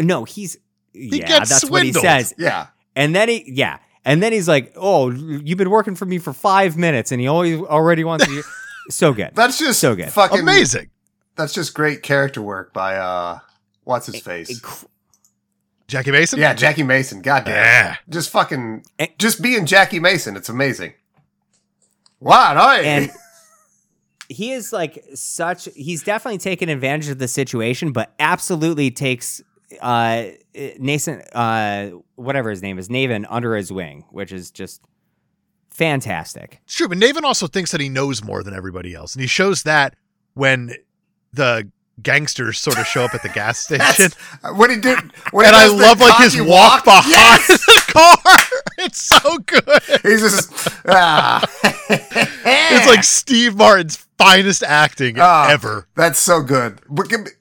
no, 0.00 0.24
he's 0.24 0.58
yeah, 0.92 1.26
gets 1.26 1.50
that's 1.50 1.70
what 1.70 1.84
he 1.84 1.92
swindled. 1.92 2.04
says, 2.26 2.34
yeah. 2.38 2.68
and 2.94 3.14
then 3.14 3.28
he 3.28 3.44
yeah, 3.46 3.78
and 4.04 4.22
then 4.22 4.32
he's 4.32 4.48
like, 4.48 4.72
oh, 4.76 5.10
you've 5.10 5.58
been 5.58 5.70
working 5.70 5.94
for 5.94 6.06
me 6.06 6.18
for 6.18 6.32
five 6.32 6.76
minutes, 6.76 7.12
and 7.12 7.20
he 7.20 7.26
always 7.28 7.60
already 7.60 8.02
wants 8.04 8.26
to. 8.26 8.42
so 8.90 9.12
good. 9.12 9.32
That's 9.34 9.58
just 9.58 9.78
So 9.80 9.94
good. 9.94 10.10
Fucking 10.10 10.40
Amazing. 10.40 10.90
That's 11.34 11.52
just 11.52 11.74
great 11.74 12.02
character 12.02 12.40
work 12.40 12.72
by 12.72 12.96
uh 12.96 13.40
what's 13.84 14.06
his 14.06 14.20
face? 14.20 14.60
Inc- 14.60 14.86
Jackie 15.86 16.10
Mason. 16.10 16.38
Yeah, 16.40 16.54
Jackie 16.54 16.82
Mason. 16.82 17.20
Goddamn. 17.22 17.54
Yeah. 17.54 17.96
Just 18.08 18.30
fucking, 18.30 18.84
And- 18.98 19.10
just 19.18 19.40
being 19.42 19.66
Jackie 19.66 20.00
Mason. 20.00 20.36
It's 20.36 20.48
amazing. 20.48 20.94
What? 22.18 22.56
Oi. 22.56 22.82
and 22.84 23.10
he 24.28 24.52
is 24.52 24.72
like 24.72 25.04
such 25.14 25.68
he's 25.74 26.02
definitely 26.02 26.38
taken 26.38 26.68
advantage 26.68 27.08
of 27.08 27.18
the 27.18 27.28
situation 27.28 27.92
but 27.92 28.12
absolutely 28.18 28.90
takes 28.90 29.40
uh 29.80 30.24
Nathan 30.78 31.20
uh 31.32 31.90
whatever 32.16 32.50
his 32.50 32.62
name 32.62 32.78
is 32.78 32.88
Navin 32.88 33.24
under 33.28 33.54
his 33.54 33.70
wing 33.70 34.04
which 34.10 34.32
is 34.32 34.50
just 34.50 34.82
fantastic 35.70 36.60
It's 36.64 36.74
true, 36.74 36.88
but 36.88 36.98
Navin 36.98 37.22
also 37.22 37.46
thinks 37.46 37.70
that 37.72 37.80
he 37.80 37.88
knows 37.88 38.24
more 38.24 38.42
than 38.42 38.54
everybody 38.54 38.94
else, 38.94 39.14
and 39.14 39.20
he 39.20 39.28
shows 39.28 39.62
that 39.64 39.94
when 40.34 40.72
the 41.32 41.70
gangsters 42.02 42.58
sort 42.58 42.78
of 42.78 42.86
show 42.86 43.04
up 43.04 43.14
at 43.14 43.22
the 43.22 43.28
gas 43.28 43.58
station. 43.64 44.10
What 44.54 44.70
he 44.70 44.76
did, 44.76 44.98
he 45.00 45.10
and 45.38 45.56
I 45.56 45.66
love 45.68 46.00
like 46.00 46.22
his 46.22 46.34
cocky 46.36 46.48
walk, 46.48 46.84
behind 46.84 47.08
Yes! 47.10 47.46
the 47.66 47.92
car. 47.92 48.36
It's 48.78 49.00
so 49.00 49.38
good. 49.38 49.82
He's 50.02 50.20
just 50.20 50.52
ah. 50.86 51.42
It's 51.88 52.86
like 52.86 53.04
Steve 53.04 53.56
Martin's 53.56 53.96
finest 54.18 54.62
acting 54.62 55.16
Ah, 55.18 55.48
ever. 55.50 55.88
That's 55.96 56.18
so 56.18 56.42
good. 56.42 56.80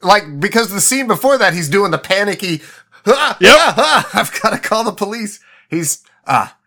Like 0.01 0.39
because 0.39 0.71
the 0.71 0.81
scene 0.81 1.07
before 1.07 1.37
that, 1.37 1.53
he's 1.53 1.69
doing 1.69 1.91
the 1.91 1.97
panicky. 1.97 2.61
"Ah, 3.05 3.37
Yep. 3.39 3.53
ah, 3.55 3.73
ah, 3.77 4.09
I've 4.19 4.41
got 4.41 4.51
to 4.51 4.57
call 4.59 4.83
the 4.83 4.91
police. 4.93 5.39
He's 5.69 6.03
ah, 6.25 6.57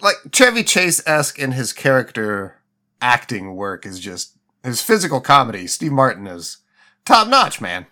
like 0.00 0.16
Chevy 0.32 0.64
Chase 0.64 1.02
esque 1.06 1.38
in 1.38 1.52
his 1.52 1.72
character 1.72 2.56
acting 3.02 3.54
work 3.54 3.84
is 3.84 4.00
just 4.00 4.36
his 4.64 4.80
physical 4.82 5.20
comedy. 5.20 5.66
Steve 5.66 5.92
Martin 5.92 6.26
is 6.26 6.58
top 7.06 7.28
notch, 7.28 7.60
man. 7.60 7.86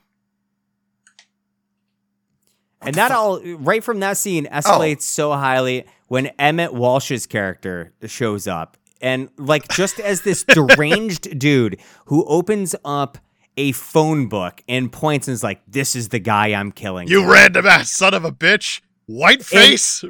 and 2.87 2.95
that 2.97 3.11
all 3.11 3.41
right 3.41 3.83
from 3.83 4.01
that 4.01 4.17
scene 4.17 4.47
escalates 4.47 4.97
oh. 4.97 5.01
so 5.01 5.33
highly 5.33 5.85
when 6.09 6.27
Emmet 6.39 6.75
Walsh's 6.75 7.27
character 7.27 7.93
shows 8.07 8.47
up 8.47 8.77
and 9.01 9.29
like 9.39 9.69
just 9.69 10.01
as 10.01 10.23
this 10.23 10.45
deranged 10.49 11.39
dude 11.39 11.81
who 12.07 12.25
opens 12.27 12.75
up 12.85 13.19
a 13.57 13.73
phone 13.73 14.29
book 14.29 14.63
and 14.69 14.93
points 14.93 15.29
and 15.29 15.35
is 15.35 15.43
like 15.43 15.61
this 15.67 15.95
is 15.95 16.09
the 16.09 16.19
guy 16.19 16.49
I'm 16.49 16.73
killing 16.73 17.09
You 17.09 17.31
random 17.31 17.67
ass 17.67 17.91
son 17.91 18.15
of 18.15 18.25
a 18.25 18.33
bitch. 18.33 18.81
White 19.07 19.45
face. 19.45 20.03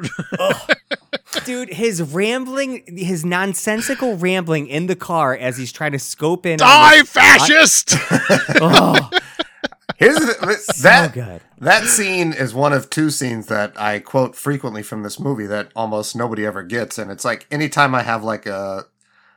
Dude, 1.45 1.69
his 1.71 2.01
rambling, 2.01 2.85
his 2.87 3.25
nonsensical 3.25 4.17
rambling 4.17 4.69
in 4.69 4.87
the 4.87 4.95
car 4.97 5.35
as 5.37 5.57
he's 5.57 5.73
trying 5.73 5.93
to 5.93 5.99
scope 5.99 6.47
in. 6.47 6.55
on 6.55 6.59
Die, 6.59 6.97
this- 6.99 7.11
fascist. 7.11 7.95
Oh, 8.61 9.11
Here's 9.97 10.17
the, 10.17 10.55
so 10.57 10.83
that 10.89 11.13
good. 11.13 11.41
that 11.59 11.85
scene 11.85 12.33
is 12.33 12.53
one 12.55 12.73
of 12.73 12.91
two 12.91 13.11
scenes 13.11 13.47
that 13.47 13.81
I 13.81 14.01
quote 14.01 14.35
frequently 14.35 14.83
from 14.83 15.03
this 15.03 15.21
movie 15.21 15.47
that 15.47 15.71
almost 15.77 16.17
nobody 16.17 16.45
ever 16.45 16.63
gets, 16.65 16.99
and 16.99 17.11
it's 17.13 17.25
like 17.25 17.47
anytime 17.51 17.95
I 17.95 18.03
have 18.03 18.25
like 18.25 18.47
a, 18.47 18.85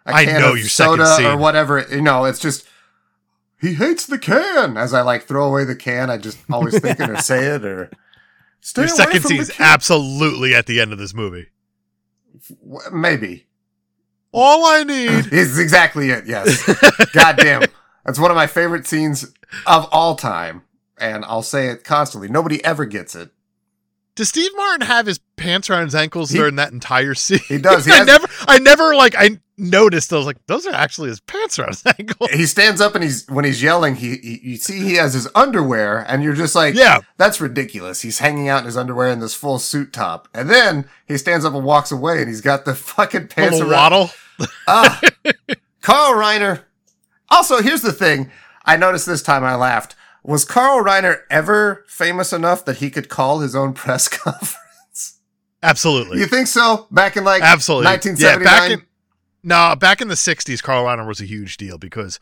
a 0.06 0.14
I 0.14 0.26
can 0.26 0.42
know 0.42 0.52
of 0.54 0.58
your 0.58 0.68
second 0.68 1.06
soda 1.06 1.34
or 1.34 1.38
whatever, 1.38 1.86
you 1.92 2.02
know, 2.02 2.26
it's 2.26 2.40
just 2.40 2.66
he 3.62 3.74
hates 3.76 4.06
the 4.08 4.18
can. 4.18 4.78
As 4.78 4.94
I 4.94 5.02
like 5.02 5.24
throw 5.24 5.48
away 5.48 5.64
the 5.64 5.76
can, 5.76 6.10
I 6.10 6.18
just 6.18 6.40
always 6.52 6.80
think 6.80 7.00
it 7.00 7.10
or 7.10 7.18
say 7.22 7.46
it 7.46 7.64
or 7.64 7.92
stay 8.62 8.84
Your 8.84 8.90
second 8.90 9.32
is 9.32 9.52
absolutely 9.60 10.54
at 10.56 10.66
the 10.66 10.80
end 10.82 10.92
of 10.94 10.98
this 11.00 11.14
movie. 11.14 11.48
Maybe 12.92 13.48
All 14.32 14.66
I 14.66 14.84
need. 14.84 15.10
is 15.34 15.58
exactly 15.60 16.10
it. 16.12 16.26
Yes, 16.28 16.64
goddamn, 17.14 17.64
that's 18.06 18.20
one 18.20 18.32
of 18.32 18.36
my 18.36 18.48
favorite 18.48 18.86
scenes 18.86 19.34
of 19.66 19.88
all 19.92 20.16
time, 20.16 20.64
and 21.00 21.26
I'll 21.26 21.42
say 21.42 21.68
it 21.70 21.84
constantly. 21.84 22.28
Nobody 22.30 22.64
ever 22.64 22.86
gets 22.86 23.16
it. 23.16 23.32
Does 24.16 24.30
Steve 24.30 24.52
Martin 24.56 24.88
have 24.88 25.06
his 25.06 25.20
pants 25.36 25.70
around 25.70 25.86
his 25.86 25.96
ankles 25.96 26.32
He- 26.32 26.38
during 26.38 26.56
that 26.56 26.72
entire 26.72 27.14
scene? 27.16 27.40
He 27.48 27.58
does. 27.58 27.86
He 27.88 27.92
I 27.92 27.98
has- 27.98 28.08
never, 28.08 28.28
I 28.48 28.60
never 28.60 28.96
like, 28.96 29.16
I 29.18 29.40
noticed. 29.58 30.14
I 30.14 30.18
was 30.18 30.26
like, 30.26 30.38
those 30.48 30.66
are 30.68 30.74
actually 30.74 31.10
his 31.10 31.20
pants 31.20 31.58
around 31.58 31.70
his 31.70 31.84
ankles. 32.00 32.30
he 32.32 32.46
stands 32.46 32.80
up 32.82 32.94
and 32.96 33.04
he's 33.04 33.26
when 33.28 33.44
he's 33.46 33.62
yelling 33.64 33.96
he, 33.96 34.18
he 34.18 34.40
you 34.44 34.58
see 34.58 34.80
he 34.84 34.94
has 34.96 35.14
his 35.14 35.28
underwear 35.36 36.06
and 36.08 36.24
you're 36.24 36.36
just 36.36 36.54
like 36.56 36.76
Yeah, 36.76 37.00
that's 37.18 37.42
ridiculous 37.42 38.02
he's 38.02 38.20
hanging 38.20 38.50
out 38.50 38.60
in 38.60 38.66
his 38.66 38.78
underwear 38.78 39.10
in 39.10 39.20
this 39.20 39.34
full 39.34 39.58
suit 39.60 39.94
top 39.94 40.28
and 40.34 40.50
then 40.50 40.88
he 41.08 41.18
stands 41.18 41.44
up 41.46 41.54
and 41.54 41.64
walks 41.66 41.92
away 41.92 42.20
and 42.20 42.28
he's 42.28 42.42
got 42.42 42.66
the 42.66 42.76
fucking 42.76 43.28
pants 43.30 43.56
little 43.58 43.72
around 43.72 43.92
waddle. 43.92 44.10
Ah. 44.68 45.02
Carl 45.82 46.14
Reiner 46.14 46.62
also 47.30 47.62
here's 47.62 47.82
the 47.82 47.94
thing 47.94 48.30
I 48.66 48.78
noticed 48.78 49.06
this 49.08 49.24
time 49.24 49.44
I 49.44 49.56
laughed 49.56 49.96
was 50.24 50.46
Carl 50.46 50.84
Reiner 50.84 51.22
ever 51.32 51.86
famous 51.88 52.32
enough 52.34 52.64
that 52.66 52.78
he 52.78 52.90
could 52.90 53.10
call 53.10 53.40
his 53.40 53.56
own 53.56 53.74
press 53.74 54.08
conference 54.08 55.20
Absolutely. 55.64 56.20
you 56.20 56.28
think 56.28 56.46
so 56.48 56.86
back 56.92 57.18
in 57.18 57.24
like 57.24 57.42
Absolutely. 57.42 57.86
1979 57.88 58.44
Yeah, 58.46 58.60
back 58.60 58.72
in 58.80 58.87
no, 59.48 59.76
back 59.78 60.02
in 60.02 60.10
the 60.10 60.16
'60s, 60.16 60.62
Carl 60.62 60.84
Reiner 60.84 61.08
was 61.08 61.22
a 61.22 61.26
huge 61.26 61.56
deal 61.56 61.78
because 61.78 62.20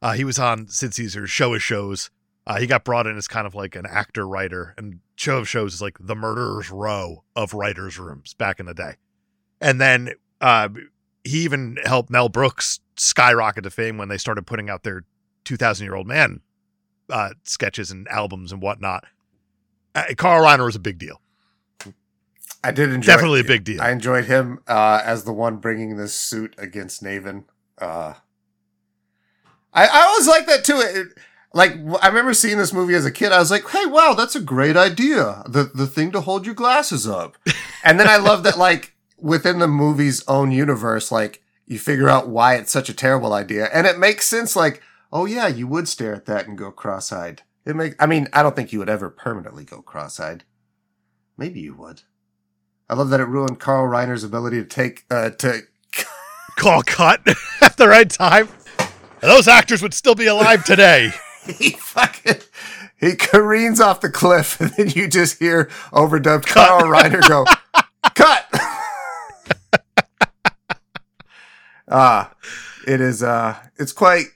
uh, 0.00 0.12
he 0.12 0.22
was 0.22 0.38
on 0.38 0.68
Sid 0.68 0.94
Caesar's 0.94 1.28
Show 1.28 1.52
of 1.52 1.62
Shows. 1.62 2.08
Uh, 2.46 2.60
he 2.60 2.68
got 2.68 2.84
brought 2.84 3.08
in 3.08 3.16
as 3.16 3.26
kind 3.26 3.48
of 3.48 3.54
like 3.56 3.74
an 3.74 3.84
actor 3.84 4.26
writer, 4.26 4.74
and 4.78 5.00
Show 5.16 5.38
of 5.38 5.48
Shows 5.48 5.74
is 5.74 5.82
like 5.82 5.98
the 5.98 6.14
murderer's 6.14 6.70
row 6.70 7.24
of 7.34 7.52
writers' 7.52 7.98
rooms 7.98 8.32
back 8.34 8.60
in 8.60 8.66
the 8.66 8.74
day. 8.74 8.94
And 9.60 9.80
then 9.80 10.12
uh, 10.40 10.68
he 11.24 11.40
even 11.40 11.78
helped 11.84 12.10
Mel 12.10 12.28
Brooks 12.28 12.78
skyrocket 12.96 13.64
to 13.64 13.70
fame 13.70 13.98
when 13.98 14.08
they 14.08 14.16
started 14.16 14.46
putting 14.46 14.70
out 14.70 14.84
their 14.84 15.02
2,000 15.46 15.84
Year 15.84 15.96
Old 15.96 16.06
Man 16.06 16.42
uh, 17.10 17.30
sketches 17.42 17.90
and 17.90 18.06
albums 18.06 18.52
and 18.52 18.62
whatnot. 18.62 19.04
Uh, 19.96 20.04
Carl 20.16 20.44
Reiner 20.44 20.64
was 20.64 20.76
a 20.76 20.80
big 20.80 20.98
deal, 20.98 21.20
I 22.64 22.72
did 22.72 22.90
enjoy 22.92 23.12
definitely 23.12 23.40
a 23.40 23.44
big 23.44 23.64
deal. 23.64 23.80
I 23.80 23.90
enjoyed 23.90 24.24
him 24.24 24.60
uh, 24.66 25.00
as 25.04 25.24
the 25.24 25.32
one 25.32 25.56
bringing 25.56 25.96
this 25.96 26.14
suit 26.14 26.54
against 26.58 27.02
Navin. 27.02 27.44
Uh, 27.78 28.14
I 29.72 29.86
I 29.86 30.02
always 30.02 30.26
like 30.28 30.46
that 30.46 30.64
too. 30.64 30.80
It- 30.80 31.18
like 31.54 31.72
I 32.02 32.08
remember 32.08 32.34
seeing 32.34 32.58
this 32.58 32.74
movie 32.74 32.94
as 32.94 33.06
a 33.06 33.10
kid. 33.10 33.32
I 33.32 33.38
was 33.38 33.50
like, 33.50 33.66
"Hey, 33.70 33.86
wow, 33.86 34.12
that's 34.12 34.36
a 34.36 34.40
great 34.40 34.76
idea. 34.76 35.42
The 35.48 35.70
the 35.74 35.86
thing 35.86 36.12
to 36.12 36.20
hold 36.20 36.44
your 36.44 36.54
glasses 36.54 37.06
up." 37.08 37.38
and 37.84 37.98
then 37.98 38.06
I 38.06 38.18
love 38.18 38.42
that 38.42 38.58
like 38.58 38.94
within 39.16 39.58
the 39.58 39.66
movie's 39.66 40.22
own 40.28 40.52
universe, 40.52 41.10
like 41.10 41.42
you 41.66 41.78
figure 41.78 42.08
out 42.08 42.28
why 42.28 42.56
it's 42.56 42.70
such 42.70 42.90
a 42.90 42.94
terrible 42.94 43.32
idea, 43.32 43.70
and 43.72 43.86
it 43.86 43.98
makes 43.98 44.26
sense. 44.26 44.54
Like, 44.54 44.82
oh 45.10 45.24
yeah, 45.24 45.48
you 45.48 45.66
would 45.66 45.88
stare 45.88 46.14
at 46.14 46.26
that 46.26 46.46
and 46.46 46.58
go 46.58 46.70
cross-eyed. 46.70 47.42
It 47.64 47.74
makes. 47.74 47.96
I 47.98 48.04
mean, 48.04 48.28
I 48.34 48.42
don't 48.42 48.54
think 48.54 48.70
you 48.72 48.78
would 48.80 48.90
ever 48.90 49.08
permanently 49.08 49.64
go 49.64 49.80
cross-eyed. 49.80 50.44
Maybe 51.38 51.60
you 51.60 51.74
would. 51.76 52.02
I 52.90 52.94
love 52.94 53.10
that 53.10 53.20
it 53.20 53.24
ruined 53.24 53.60
Carl 53.60 53.86
Reiner's 53.86 54.24
ability 54.24 54.58
to 54.58 54.64
take 54.64 55.04
uh, 55.10 55.30
to 55.30 55.62
call 56.56 56.82
cut 56.82 57.20
at 57.60 57.76
the 57.76 57.86
right 57.86 58.08
time. 58.08 58.48
Those 59.20 59.46
actors 59.46 59.82
would 59.82 59.94
still 59.94 60.14
be 60.14 60.26
alive 60.26 60.64
today. 60.64 61.10
he 61.46 61.70
fucking 61.70 62.40
he 62.96 63.14
careens 63.14 63.80
off 63.80 64.00
the 64.00 64.10
cliff 64.10 64.60
and 64.60 64.70
then 64.70 64.88
you 64.90 65.06
just 65.06 65.38
hear 65.38 65.66
overdubbed 65.92 66.46
Carl 66.46 66.82
Reiner 66.82 67.26
go 67.28 67.44
cut. 68.14 68.46
Ah, 71.90 72.34
it 72.86 73.00
is 73.00 73.22
uh 73.22 73.56
it's 73.76 73.92
quite 73.92 74.26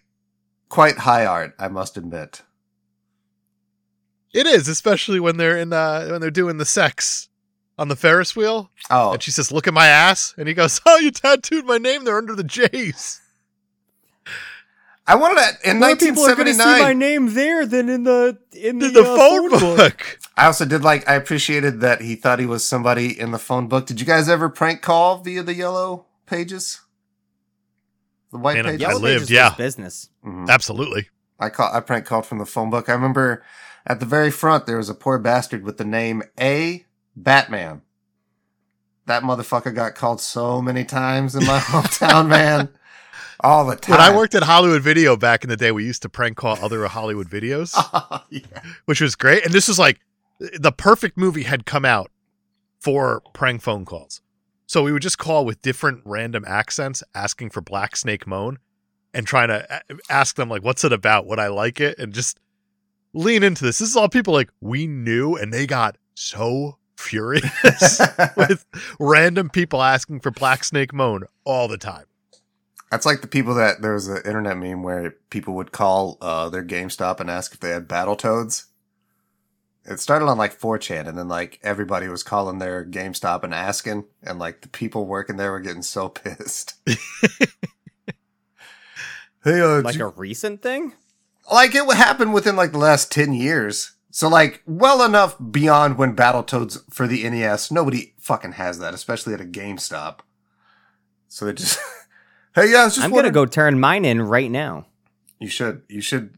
quite 0.68 0.98
high 0.98 1.24
art, 1.24 1.55
I 1.59 1.68
must 1.68 1.96
admit. 1.96 2.42
It 4.32 4.46
is, 4.46 4.68
especially 4.68 5.20
when 5.20 5.36
they're 5.36 5.59
in 5.59 5.72
uh, 5.72 6.09
when 6.09 6.20
they're 6.20 6.30
doing 6.30 6.59
the 6.59 6.64
sex 6.64 7.28
on 7.79 7.89
the 7.89 7.97
Ferris 7.97 8.37
wheel, 8.37 8.70
Oh, 8.91 9.12
and 9.12 9.23
she 9.23 9.31
says, 9.31 9.51
"Look 9.53 9.66
at 9.66 9.75
my 9.75 9.87
ass," 9.89 10.35
and 10.37 10.47
he 10.49 10.55
goes, 10.55 10.81
"Oh, 10.87 10.99
you 10.99 11.11
tattooed 11.11 11.64
my 11.66 11.79
name 11.79 12.05
there 12.05 12.18
under 12.18 12.35
the 12.35 12.45
J's." 12.45 13.20
I 15.05 15.16
wanted 15.16 15.41
to 15.64 15.68
in 15.70 15.81
More 15.81 15.97
people 15.97 16.23
are 16.25 16.35
going 16.37 16.47
to 16.47 16.55
see 16.55 16.61
my 16.64 16.93
name 16.93 17.35
there 17.35 17.66
than 17.66 17.89
in 17.89 18.05
the 18.05 18.39
in 18.53 18.79
the, 18.79 18.87
In 18.87 18.93
the 18.93 19.01
uh, 19.03 19.16
phone 19.16 19.51
book. 19.51 19.77
book. 19.77 20.18
I 20.37 20.47
also 20.47 20.64
did 20.64 20.83
like 20.83 21.09
I 21.09 21.14
appreciated 21.14 21.81
that 21.81 22.01
he 22.03 22.14
thought 22.14 22.39
he 22.39 22.47
was 22.47 22.64
somebody 22.66 23.18
in 23.18 23.33
the 23.33 23.39
phone 23.39 23.66
book. 23.66 23.87
Did 23.87 23.99
you 24.01 24.07
guys 24.07 24.29
ever 24.29 24.49
prank 24.49 24.81
call 24.81 25.18
via 25.18 25.43
the 25.43 25.55
yellow 25.55 26.07
pages? 26.27 26.81
The 28.31 28.39
white 28.39 28.55
Man, 28.55 28.66
I- 28.66 28.70
pages? 28.70 28.81
Yellow 28.83 29.01
lived, 29.01 29.14
Pages 29.23 29.31
yeah. 29.33 29.49
was 29.49 29.57
business. 29.57 30.09
Mhm. 30.25 30.49
Absolutely. 30.49 31.09
I 31.41 31.49
call 31.49 31.75
I 31.75 31.81
prank 31.81 32.07
called 32.07 32.25
from 32.25 32.39
the 32.39 32.47
phone 32.47 32.70
book. 32.70 32.89
I 32.89 32.93
remember 32.93 33.43
at 33.85 33.99
the 33.99 34.07
very 34.07 34.31
front 34.31 34.66
there 34.66 34.77
was 34.77 34.89
a 34.89 34.95
poor 34.95 35.18
bastard 35.18 35.64
with 35.64 35.79
the 35.79 35.85
name 35.85 36.23
A 36.39 36.87
Batman. 37.17 37.83
That 39.07 39.23
motherfucker 39.23 39.75
got 39.75 39.95
called 39.95 40.21
so 40.21 40.63
many 40.63 40.85
times 40.85 41.35
in 41.35 41.45
my 41.45 41.59
hometown, 41.61 42.29
man. 42.29 42.69
All 43.41 43.67
the 43.67 43.75
time. 43.75 43.99
When 43.99 44.01
I 44.01 44.15
worked 44.15 44.35
at 44.37 44.45
Hollywood 44.45 44.83
Video 44.83 45.17
back 45.17 45.43
in 45.43 45.51
the 45.51 45.57
day, 45.57 45.73
we 45.73 45.85
used 45.85 46.03
to 46.03 46.09
prank 46.09 46.37
call 46.37 46.57
other 46.63 46.87
Hollywood 46.87 47.29
videos, 47.29 47.73
oh, 47.77 48.23
yeah. 48.31 48.43
which 48.85 49.01
was 49.01 49.17
great. 49.17 49.45
And 49.45 49.53
this 49.53 49.67
was 49.67 49.79
like 49.79 50.01
the 50.39 50.73
perfect 50.73 51.17
movie 51.19 51.43
had 51.43 51.67
come 51.67 51.85
out 51.85 52.11
for 52.81 53.23
prank 53.33 53.63
phone 53.63 53.85
calls. 53.85 54.21
So 54.67 54.83
we 54.83 54.93
would 54.93 55.03
just 55.03 55.19
call 55.19 55.45
with 55.45 55.61
different 55.61 56.03
random 56.05 56.45
accents, 56.47 57.03
asking 57.15 57.51
for 57.51 57.61
Black 57.61 57.97
Snake 57.97 58.27
Moan, 58.27 58.59
and 59.13 59.27
trying 59.27 59.49
to 59.49 59.83
ask 60.09 60.37
them 60.37 60.49
like, 60.49 60.63
"What's 60.63 60.85
it 60.85 60.93
about? 60.93 61.27
Would 61.27 61.41
I 61.41 61.49
like 61.49 61.81
it?" 61.81 61.99
And 61.99 62.15
just 62.15 62.39
lean 63.13 63.43
into 63.43 63.65
this. 63.65 63.79
This 63.79 63.89
is 63.89 63.97
all 63.97 64.09
people 64.09 64.33
like 64.33 64.51
we 64.61 64.87
knew, 64.87 65.37
and 65.37 65.53
they 65.53 65.67
got 65.67 65.99
so 66.15 66.79
furious 67.03 68.00
with 68.36 68.64
random 68.98 69.50
people 69.50 69.82
asking 69.82 70.20
for 70.20 70.30
Black 70.30 70.64
Snake 70.64 70.92
Moan 70.94 71.24
all 71.44 71.68
the 71.68 71.78
time. 71.78 72.05
That's 72.90 73.07
like 73.07 73.22
the 73.22 73.26
people 73.26 73.55
that 73.55 73.80
there 73.80 73.94
was 73.94 74.07
an 74.09 74.20
internet 74.24 74.59
meme 74.59 74.82
where 74.82 75.16
people 75.30 75.55
would 75.55 75.72
call 75.72 76.18
uh, 76.20 76.48
their 76.50 76.62
GameStop 76.64 77.20
and 77.20 77.30
ask 77.30 77.55
if 77.55 77.61
they 77.61 77.70
had 77.70 77.88
Battletoads. 77.88 78.66
It 79.84 79.98
started 79.98 80.26
on 80.26 80.38
like 80.38 80.61
4chan, 80.61 81.09
and 81.09 81.18
then 81.18 81.26
like 81.26 81.59
everybody 81.62 82.07
was 82.09 82.22
calling 82.22 82.59
their 82.59 82.84
GameStop 82.84 83.42
and 83.44 83.55
asking, 83.55 84.05
and 84.22 84.38
like 84.38 84.61
the 84.61 84.68
people 84.68 85.07
working 85.07 85.38
there 85.38 85.50
were 85.50 85.61
getting 85.61 85.82
so 85.82 86.09
pissed. 86.11 86.74
hey, 89.42 89.61
uh, 89.61 89.80
Like 89.82 89.98
a 89.98 90.07
recent 90.09 90.62
thing? 90.62 90.92
like 91.50 91.74
it 91.74 91.86
would 91.86 91.96
happen 91.96 92.32
within 92.32 92.57
like 92.57 92.72
the 92.72 92.78
last 92.78 93.11
10 93.11 93.32
years. 93.32 93.91
So 94.15 94.29
like 94.29 94.63
well 94.67 95.03
enough 95.03 95.37
beyond 95.51 95.97
when 95.97 96.15
Battletoads 96.15 96.83
for 96.93 97.09
the 97.09 97.29
NES, 97.29 97.71
nobody 97.71 98.13
fucking 98.19 98.53
has 98.53 98.79
that, 98.79 98.93
especially 98.93 99.33
at 99.33 99.41
a 99.41 99.45
GameStop. 99.45 100.19
So 101.29 101.47
they 101.47 101.55
just 101.55 101.79
Hey 102.55 102.71
yeah, 102.71 102.85
just 102.85 103.01
I'm 103.01 103.11
gonna 103.11 103.31
go 103.31 103.47
turn 103.47 103.81
mine 103.81 104.05
in 104.05 104.21
right 104.21 104.51
now. 104.51 104.87
You 105.41 105.49
should 105.49 105.83
you 105.89 106.03
should 106.03 106.37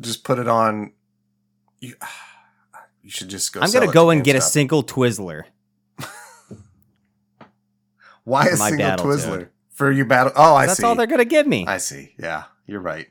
just 0.00 0.24
put 0.24 0.40
it 0.40 0.48
on 0.48 0.94
you 1.78 1.94
you 3.02 3.10
should 3.10 3.28
just 3.28 3.52
go 3.52 3.60
I'm 3.60 3.70
gonna 3.70 3.92
go 3.92 4.10
and 4.10 4.24
get 4.24 4.34
a 4.34 4.40
single 4.40 4.82
Twizzler. 4.82 5.44
Why 8.24 8.46
a 8.46 8.56
single. 8.56 8.96
Twizzler? 8.96 9.48
For 9.70 9.90
your 9.92 10.06
battle 10.06 10.32
Oh, 10.36 10.54
I 10.56 10.64
see 10.64 10.66
That's 10.66 10.80
see. 10.80 10.84
all 10.86 10.94
they're 10.96 11.06
gonna 11.06 11.24
give 11.24 11.46
me. 11.46 11.66
I 11.68 11.78
see. 11.78 12.14
Yeah, 12.18 12.44
you're 12.66 12.80
right. 12.80 13.06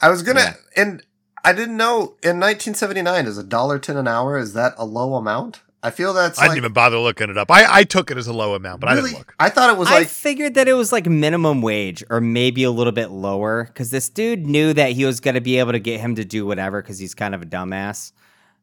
I 0.00 0.08
was 0.10 0.22
gonna, 0.22 0.40
Yeah. 0.40 0.54
and 0.76 1.02
I 1.44 1.52
didn't 1.52 1.76
know 1.76 2.16
in 2.22 2.38
1979 2.38 3.26
is 3.26 3.38
a 3.38 3.42
dollar 3.42 3.78
ten 3.78 3.96
an 3.96 4.06
hour. 4.06 4.38
Is 4.38 4.52
that 4.54 4.74
a 4.78 4.84
low 4.84 5.14
amount? 5.14 5.60
I 5.84 5.90
feel 5.90 6.12
that's 6.12 6.38
I 6.38 6.42
like, 6.42 6.50
didn't 6.50 6.58
even 6.58 6.72
bother 6.72 6.98
looking 6.98 7.28
it 7.28 7.36
up. 7.36 7.50
I, 7.50 7.80
I 7.80 7.84
took 7.84 8.12
it 8.12 8.16
as 8.16 8.28
a 8.28 8.32
low 8.32 8.54
amount, 8.54 8.80
but 8.80 8.88
I 8.88 8.94
didn't 8.94 9.14
look. 9.14 9.34
I 9.40 9.48
thought 9.48 9.68
it 9.68 9.76
was 9.76 9.90
Like, 9.90 10.02
I 10.02 10.04
figured 10.04 10.54
that 10.54 10.68
it 10.68 10.74
was 10.74 10.92
like 10.92 11.06
minimum 11.06 11.60
wage 11.60 12.04
or 12.08 12.20
maybe 12.20 12.62
a 12.62 12.70
little 12.70 12.92
bit 12.92 13.10
lower 13.10 13.64
because 13.64 13.90
this 13.90 14.08
dude 14.08 14.46
knew 14.46 14.72
that 14.74 14.92
he 14.92 15.04
was 15.04 15.18
going 15.18 15.34
to 15.34 15.40
be 15.40 15.58
able 15.58 15.72
to 15.72 15.80
get 15.80 15.98
him 15.98 16.14
to 16.14 16.24
do 16.24 16.46
whatever 16.46 16.80
because 16.80 17.00
he's 17.00 17.14
kind 17.14 17.34
of 17.34 17.42
a 17.42 17.46
dumbass. 17.46 18.12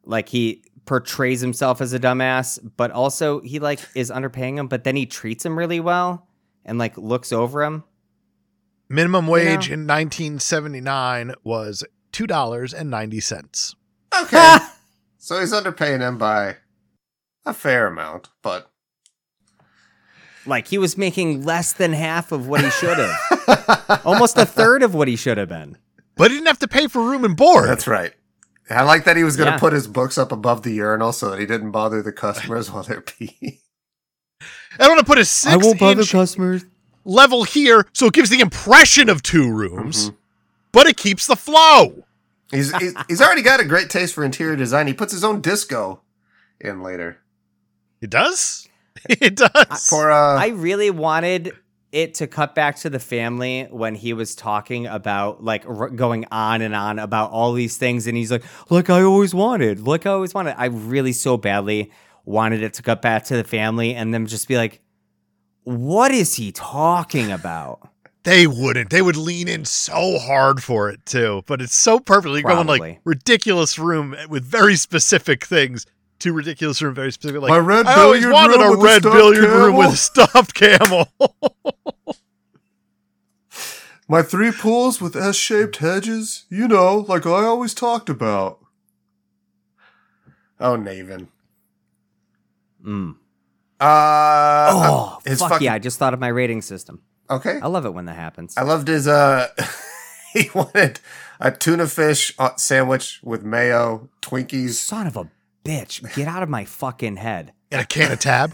Like 0.05 0.29
he 0.29 0.63
portrays 0.85 1.41
himself 1.41 1.81
as 1.81 1.91
a 1.91 1.99
dumbass, 1.99 2.57
but 2.77 2.89
also 2.91 3.41
he 3.41 3.59
like 3.59 3.81
is 3.95 4.09
underpaying 4.09 4.57
him, 4.57 4.67
but 4.69 4.85
then 4.85 4.95
he 4.95 5.05
treats 5.05 5.45
him 5.45 5.57
really 5.57 5.81
well 5.81 6.25
and 6.63 6.77
like 6.77 6.97
looks 6.97 7.33
over 7.33 7.63
him. 7.63 7.83
Minimum 8.87 9.27
wage 9.27 9.69
know? 9.69 9.73
in 9.73 9.87
1979 9.87 11.35
was 11.43 11.83
two 12.11 12.27
dollars 12.27 12.73
and 12.73 12.89
ninety 12.89 13.19
cents. 13.19 13.75
okay. 14.21 14.57
so 15.17 15.39
he's 15.39 15.53
underpaying 15.53 15.99
him 15.99 16.17
by 16.17 16.57
a 17.45 17.53
fair 17.53 17.87
amount, 17.87 18.29
but 18.41 18.69
like 20.45 20.67
he 20.67 20.77
was 20.77 20.97
making 20.97 21.43
less 21.43 21.73
than 21.73 21.93
half 21.93 22.31
of 22.31 22.47
what 22.47 22.61
he 22.63 22.69
should 22.71 22.97
have, 22.97 24.01
almost 24.05 24.37
a 24.37 24.45
third 24.45 24.83
of 24.83 24.93
what 24.95 25.07
he 25.07 25.15
should 25.15 25.37
have 25.37 25.49
been. 25.49 25.77
But 26.15 26.31
he 26.31 26.37
didn't 26.37 26.47
have 26.47 26.59
to 26.59 26.67
pay 26.67 26.87
for 26.87 27.01
room 27.03 27.23
and 27.23 27.35
board. 27.37 27.67
that's 27.69 27.87
right. 27.87 28.13
I 28.69 28.83
like 28.83 29.05
that 29.05 29.17
he 29.17 29.23
was 29.23 29.35
going 29.35 29.47
to 29.47 29.53
Yeah. 29.53 29.59
put 29.59 29.73
his 29.73 29.87
books 29.87 30.17
up 30.17 30.31
above 30.31 30.61
the 30.63 30.71
urinal 30.71 31.11
so 31.11 31.29
that 31.31 31.39
he 31.39 31.45
didn't 31.45 31.71
bother 31.71 32.01
the 32.03 32.11
customers 32.11 32.69
while 32.71 32.83
they're 32.83 33.01
peeing. 33.01 33.59
I 34.79 34.87
want 34.87 34.99
to 34.99 35.05
put 35.05 35.17
a 35.17 35.25
six 35.25 35.65
inch 35.65 36.11
customers. 36.11 36.65
level 37.03 37.43
here, 37.45 37.85
so 37.93 38.05
it 38.07 38.13
gives 38.13 38.29
the 38.29 38.39
impression 38.41 39.09
of 39.09 39.23
two 39.23 39.51
rooms, 39.51 40.11
Mhm. 40.11 40.15
But 40.71 40.87
it 40.87 40.97
keeps 40.97 41.27
the 41.27 41.35
flow. 41.35 42.03
He's, 42.51 42.75
he's 42.77 42.95
he's 43.07 43.21
already 43.21 43.43
got 43.43 43.59
a 43.59 43.65
great 43.65 43.89
taste 43.89 44.13
for 44.15 44.23
interior 44.23 44.55
design. 44.55 44.87
He 44.87 44.93
puts 44.93 45.13
his 45.13 45.23
own 45.23 45.39
disco 45.41 46.01
in 46.59 46.81
later 46.81 47.19
It 48.01 48.09
does. 48.09 48.67
It 49.09 49.35
does. 49.35 49.87
for 49.87 50.11
uh 50.11 50.37
I 50.37 50.47
really 50.49 50.89
wanted 50.89 51.53
it 51.91 52.15
to 52.15 52.27
cut 52.27 52.53
back 52.53 52.75
to 52.77 52.89
the 52.89 52.99
family 52.99 53.67
when 53.71 53.95
he 53.95 54.13
was 54.13 54.35
talking 54.35 54.85
about 54.87 55.43
like 55.43 55.65
r- 55.67 55.89
going 55.89 56.25
on 56.31 56.61
and 56.61 56.75
on 56.75 56.99
about 56.99 57.31
all 57.31 57.53
these 57.53 57.77
things 57.77 58.07
and 58.07 58.17
he's 58.17 58.31
like 58.31 58.43
like 58.69 58.89
I 58.89 59.01
always 59.03 59.33
wanted 59.33 59.87
like 59.87 60.05
I 60.05 60.11
always 60.11 60.33
wanted 60.33 60.55
I 60.57 60.65
really 60.65 61.13
so 61.13 61.37
badly 61.37 61.91
wanted 62.25 62.61
it 62.61 62.73
to 62.75 62.81
cut 62.83 63.01
back 63.01 63.23
to 63.25 63.37
the 63.37 63.43
family 63.43 63.95
and 63.95 64.13
them 64.13 64.25
just 64.27 64.47
be 64.47 64.57
like 64.57 64.81
what 65.63 66.11
is 66.11 66.35
he 66.35 66.51
talking 66.51 67.31
about 67.31 67.87
They 68.23 68.47
wouldn't. 68.47 68.89
They 68.89 69.01
would 69.01 69.15
lean 69.15 69.47
in 69.47 69.63
so 69.65 70.19
hard 70.19 70.61
for 70.61 70.89
it 70.89 71.05
too. 71.05 71.43
But 71.47 71.61
it's 71.61 71.75
so 71.75 71.99
perfectly 71.99 72.41
going 72.41 72.55
Probably. 72.65 72.79
like 72.79 73.01
ridiculous 73.05 73.79
room 73.79 74.15
with 74.29 74.43
very 74.43 74.75
specific 74.75 75.45
things 75.45 75.85
to 76.19 76.33
ridiculous 76.33 76.81
room, 76.81 76.93
very 76.93 77.11
specific. 77.11 77.41
Like 77.41 77.49
My 77.49 77.59
red 77.59 77.85
I 77.87 78.01
always 78.01 78.25
wanted 78.27 78.59
a 78.59 78.71
with 78.71 78.79
a 78.79 78.83
red 78.83 79.01
stuffed 79.01 79.15
billiard 79.15 79.49
room 79.49 79.75
with 79.77 79.93
a 79.93 79.97
stuffed 79.97 80.53
camel. 80.53 81.07
my 84.09 84.21
three 84.21 84.51
pools 84.51 84.99
with 84.99 85.15
S-shaped 85.15 85.77
hedges. 85.77 86.45
You 86.49 86.67
know, 86.67 87.05
like 87.07 87.25
I 87.25 87.43
always 87.45 87.73
talked 87.73 88.09
about. 88.09 88.59
Oh, 90.59 90.75
Navin. 90.75 91.29
mm. 92.85 93.15
Uh, 93.79 94.69
oh 94.73 95.19
his 95.25 95.39
fuck 95.39 95.51
fucking- 95.51 95.63
yeah 95.65 95.73
I 95.73 95.79
just 95.79 95.97
thought 95.97 96.13
of 96.13 96.19
my 96.19 96.27
rating 96.27 96.61
system 96.61 97.01
Okay. 97.29 97.59
I 97.61 97.67
love 97.67 97.85
it 97.85 97.93
when 97.93 98.05
that 98.05 98.15
happens 98.15 98.55
I 98.57 98.63
loved 98.63 98.87
his 98.87 99.07
uh 99.07 99.47
he 100.33 100.49
wanted 100.53 100.99
a 101.39 101.51
tuna 101.51 101.87
fish 101.87 102.33
uh, 102.39 102.55
sandwich 102.57 103.19
with 103.23 103.43
mayo, 103.43 104.09
Twinkies. 104.21 104.71
son 104.71 105.07
of 105.07 105.15
a 105.15 105.29
bitch 105.63 106.13
get 106.15 106.27
out 106.27 106.43
of 106.43 106.49
my 106.49 106.65
fucking 106.65 107.17
head 107.17 107.53
and 107.71 107.81
a 107.81 107.85
can 107.85 108.11
of 108.11 108.19
tab. 108.19 108.51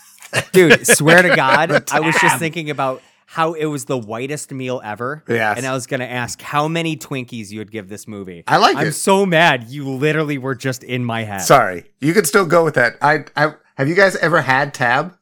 Dude, 0.52 0.86
swear 0.86 1.22
to 1.22 1.34
God, 1.36 1.84
I 1.92 2.00
was 2.00 2.16
just 2.20 2.38
thinking 2.38 2.68
about 2.70 3.00
how 3.26 3.54
it 3.54 3.66
was 3.66 3.84
the 3.86 3.96
whitest 3.98 4.52
meal 4.52 4.80
ever. 4.84 5.24
Yes. 5.28 5.56
And 5.56 5.66
I 5.66 5.72
was 5.72 5.86
going 5.86 6.00
to 6.00 6.08
ask 6.08 6.40
how 6.42 6.68
many 6.68 6.96
Twinkies 6.96 7.50
you 7.50 7.58
would 7.60 7.70
give 7.70 7.88
this 7.88 8.06
movie. 8.06 8.44
I 8.46 8.56
like 8.58 8.76
I'm 8.76 8.88
it. 8.88 8.92
so 8.92 9.24
mad. 9.26 9.64
You 9.68 9.88
literally 9.88 10.38
were 10.38 10.54
just 10.54 10.82
in 10.84 11.04
my 11.04 11.24
head. 11.24 11.42
Sorry. 11.42 11.84
You 12.00 12.12
can 12.12 12.24
still 12.24 12.46
go 12.46 12.64
with 12.64 12.74
that. 12.74 12.96
I 13.00 13.24
I 13.36 13.54
have 13.76 13.88
you 13.88 13.94
guys 13.94 14.16
ever 14.16 14.40
had 14.42 14.74
tab? 14.74 15.16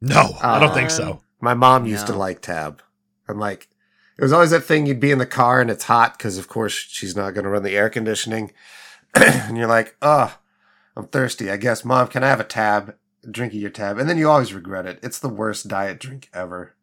No, 0.00 0.36
I 0.42 0.58
don't 0.60 0.74
think 0.74 0.90
Um, 0.90 0.96
so. 0.96 1.20
My 1.40 1.54
mom 1.54 1.86
used 1.86 2.06
to 2.06 2.14
like 2.14 2.40
tab. 2.40 2.82
I'm 3.28 3.38
like, 3.38 3.68
it 4.18 4.22
was 4.22 4.32
always 4.32 4.50
that 4.50 4.62
thing 4.64 4.86
you'd 4.86 5.00
be 5.00 5.10
in 5.10 5.18
the 5.18 5.26
car 5.26 5.60
and 5.60 5.70
it's 5.70 5.84
hot 5.84 6.16
because, 6.16 6.38
of 6.38 6.48
course, 6.48 6.72
she's 6.72 7.14
not 7.14 7.34
going 7.34 7.44
to 7.44 7.50
run 7.50 7.62
the 7.62 7.76
air 7.76 7.90
conditioning. 7.90 8.52
and 9.14 9.56
you're 9.58 9.66
like, 9.66 9.96
oh, 10.00 10.38
I'm 10.96 11.06
thirsty. 11.08 11.50
I 11.50 11.56
guess, 11.58 11.84
mom, 11.84 12.08
can 12.08 12.24
I 12.24 12.28
have 12.28 12.40
a 12.40 12.44
tab? 12.44 12.96
Drink 13.30 13.52
of 13.52 13.60
your 13.60 13.70
tab. 13.70 13.98
And 13.98 14.08
then 14.08 14.16
you 14.18 14.30
always 14.30 14.54
regret 14.54 14.86
it. 14.86 15.00
It's 15.02 15.18
the 15.18 15.28
worst 15.28 15.68
diet 15.68 15.98
drink 16.00 16.30
ever. 16.32 16.74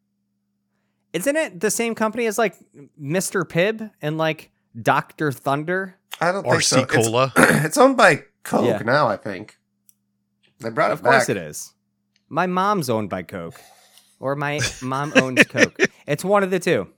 Isn't 1.12 1.36
it 1.36 1.60
the 1.60 1.70
same 1.70 1.94
company 1.94 2.26
as 2.26 2.38
like 2.38 2.56
Mr. 3.00 3.44
Pibb 3.44 3.90
and 4.02 4.18
like 4.18 4.50
Dr. 4.80 5.32
Thunder? 5.32 5.96
I 6.20 6.32
don't 6.32 6.44
think 6.44 6.62
so. 6.62 6.84
Cola. 6.84 7.32
It's, 7.36 7.64
it's 7.64 7.78
owned 7.78 7.96
by 7.96 8.24
Coke 8.42 8.66
Yeah. 8.66 8.78
now, 8.84 9.08
I 9.08 9.16
think. 9.16 9.56
They 10.60 10.70
brought 10.70 10.92
it 10.92 10.96
back. 10.96 10.98
Of 10.98 11.02
course 11.04 11.28
it 11.28 11.36
is. 11.36 11.72
My 12.28 12.46
mom's 12.46 12.88
owned 12.90 13.10
by 13.10 13.22
Coke. 13.22 13.60
Or 14.24 14.34
my 14.36 14.58
mom 14.82 15.12
owns 15.16 15.44
Coke. 15.44 15.76
It's 16.06 16.24
one 16.24 16.42
of 16.42 16.50
the 16.50 16.58
two. 16.58 16.88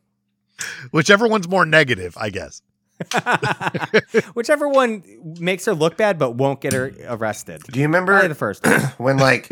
Whichever 0.93 1.27
one's 1.27 1.49
more 1.49 1.67
negative, 1.67 2.17
I 2.17 2.31
guess. 2.31 2.63
Whichever 4.35 4.69
one 4.69 5.03
makes 5.41 5.65
her 5.67 5.75
look 5.75 5.97
bad 5.97 6.21
but 6.21 6.37
won't 6.37 6.61
get 6.61 6.73
her 6.73 6.93
arrested. 7.09 7.63
Do 7.65 7.81
you 7.81 7.87
remember 7.87 8.13
Probably 8.13 8.29
the 8.29 8.35
first 8.37 8.65
one. 8.65 8.81
when 8.99 9.17
like 9.19 9.51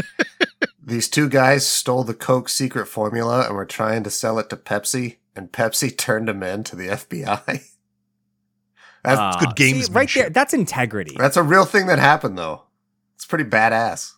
these 0.81 1.09
two 1.09 1.29
guys 1.29 1.66
stole 1.66 2.05
the 2.05 2.14
Coke 2.14 2.49
secret 2.49 2.87
formula 2.87 3.45
and 3.47 3.57
were 3.57 3.66
trying 3.66 4.05
to 4.05 4.11
sell 4.11 4.39
it 4.39 4.49
to 4.51 4.57
Pepsi, 4.57 5.16
and 5.35 5.51
Pepsi 5.51 5.95
turned 5.99 6.29
them 6.29 6.45
in 6.45 6.62
to 6.62 6.77
the 6.77 6.87
FBI. 6.87 7.45
That's 9.03 9.18
Ah, 9.20 9.37
good 9.41 9.59
see, 9.59 9.93
right 9.93 10.09
there, 10.14 10.31
that's 10.31 10.55
integrity. 10.55 11.16
that's 11.18 11.37
a 11.37 11.43
real 11.43 11.64
thing 11.64 11.89
that 11.89 11.99
happened 11.99 12.39
though. 12.39 12.62
It's 13.16 13.27
pretty 13.27 13.45
badass. 13.45 14.12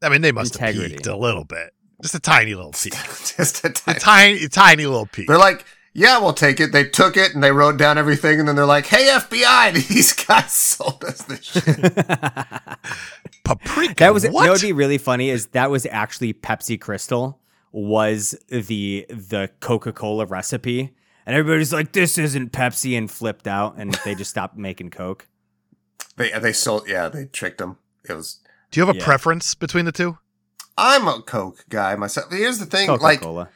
I 0.00 0.08
mean, 0.08 0.22
they 0.22 0.32
must 0.32 0.54
Integrity. 0.54 0.82
have 0.82 0.90
peaked 0.92 1.06
a 1.08 1.16
little 1.16 1.44
bit. 1.44 1.74
Just 2.02 2.14
a 2.14 2.20
tiny 2.20 2.54
little 2.54 2.72
piece. 2.72 3.34
Just 3.36 3.64
a 3.64 3.68
a 3.68 3.72
tiny. 3.72 3.98
tiny, 4.00 4.48
tiny 4.48 4.86
little 4.86 5.06
peak. 5.06 5.28
They're 5.28 5.38
like, 5.38 5.64
yeah, 5.94 6.18
we'll 6.18 6.32
take 6.32 6.58
it. 6.60 6.72
They 6.72 6.84
took 6.84 7.16
it 7.16 7.34
and 7.34 7.42
they 7.44 7.52
wrote 7.52 7.76
down 7.76 7.96
everything, 7.98 8.38
and 8.40 8.48
then 8.48 8.56
they're 8.56 8.66
like, 8.66 8.86
hey 8.86 9.08
FBI, 9.08 9.72
these 9.88 10.12
guys 10.12 10.52
sold 10.52 11.04
us 11.04 11.22
this 11.22 11.44
shit. 11.44 11.64
Paprika. 13.44 13.94
That 13.96 14.14
was 14.14 14.24
what? 14.28 14.44
know 14.44 14.52
what'd 14.52 14.62
be 14.66 14.72
really 14.72 14.98
funny 14.98 15.30
is 15.30 15.46
that 15.48 15.70
was 15.70 15.86
actually 15.86 16.32
Pepsi 16.32 16.80
Crystal 16.80 17.40
was 17.72 18.34
the 18.48 19.06
the 19.08 19.50
Coca 19.60 19.92
Cola 19.92 20.26
recipe, 20.26 20.94
and 21.26 21.36
everybody's 21.36 21.72
like, 21.72 21.92
"This 21.92 22.18
isn't 22.18 22.52
Pepsi," 22.52 22.96
and 22.96 23.10
flipped 23.10 23.46
out, 23.48 23.74
and 23.78 23.94
they 24.04 24.14
just 24.14 24.30
stopped 24.30 24.56
making 24.56 24.90
Coke. 24.90 25.26
they 26.16 26.30
they 26.38 26.52
sold. 26.52 26.88
Yeah, 26.88 27.08
they 27.08 27.26
tricked 27.26 27.58
them. 27.58 27.78
It 28.08 28.14
was. 28.14 28.38
Do 28.70 28.80
you 28.80 28.86
have 28.86 28.94
a 28.94 28.98
Yeah. 28.98 29.04
preference 29.04 29.54
between 29.54 29.84
the 29.84 29.92
two? 29.92 30.18
I'm 30.76 31.06
a 31.08 31.20
Coke 31.22 31.64
guy 31.68 31.96
myself. 31.96 32.30
Here's 32.30 32.58
the 32.58 32.66
thing, 32.66 32.86
Coca 32.86 33.02
like 33.02 33.20
Cola. 33.20 33.48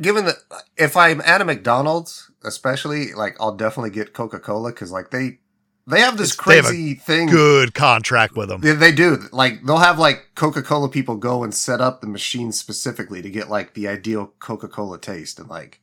given 0.00 0.26
that 0.26 0.36
if 0.76 0.94
I'm 0.96 1.20
at 1.22 1.40
a 1.40 1.44
McDonald's, 1.44 2.30
especially 2.44 3.12
like 3.14 3.34
I'll 3.40 3.54
definitely 3.56 3.90
get 3.90 4.12
Coca 4.12 4.38
Cola 4.38 4.70
because 4.70 4.92
like 4.92 5.10
they 5.10 5.38
They 5.86 6.00
have 6.00 6.18
this 6.18 6.36
They 6.36 6.56
have 6.56 6.64
a 6.66 6.68
crazy 6.68 6.94
thing. 6.94 7.28
Good 7.28 7.72
contract 7.72 8.36
with 8.36 8.48
them. 8.50 8.60
Yeah, 8.62 8.74
they 8.74 8.92
do. 8.92 9.18
Like 9.32 9.62
they'll 9.64 9.78
have 9.78 9.98
like 9.98 10.32
Coca 10.34 10.62
Cola 10.62 10.88
people 10.90 11.16
go 11.16 11.42
and 11.44 11.54
set 11.54 11.80
up 11.80 12.00
the 12.00 12.06
machine 12.08 12.52
specifically 12.52 13.22
to 13.22 13.30
get 13.30 13.48
like 13.48 13.72
the 13.74 13.88
ideal 13.88 14.34
Coca 14.38 14.68
Cola 14.68 14.98
taste, 15.00 15.38
and 15.38 15.48
like 15.48 15.80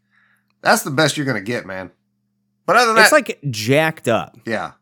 that's 0.62 0.84
the 0.84 0.92
best 0.92 1.18
you're 1.18 1.26
gonna 1.26 1.42
get, 1.42 1.66
man. 1.66 1.90
But 2.66 2.76
other 2.76 2.94
than 2.94 3.02
It's 3.02 3.10
that, 3.12 3.18
it's 3.22 3.30
like 3.30 3.52
jacked 3.52 4.08
up. 4.08 4.38
yeah, 4.46 4.74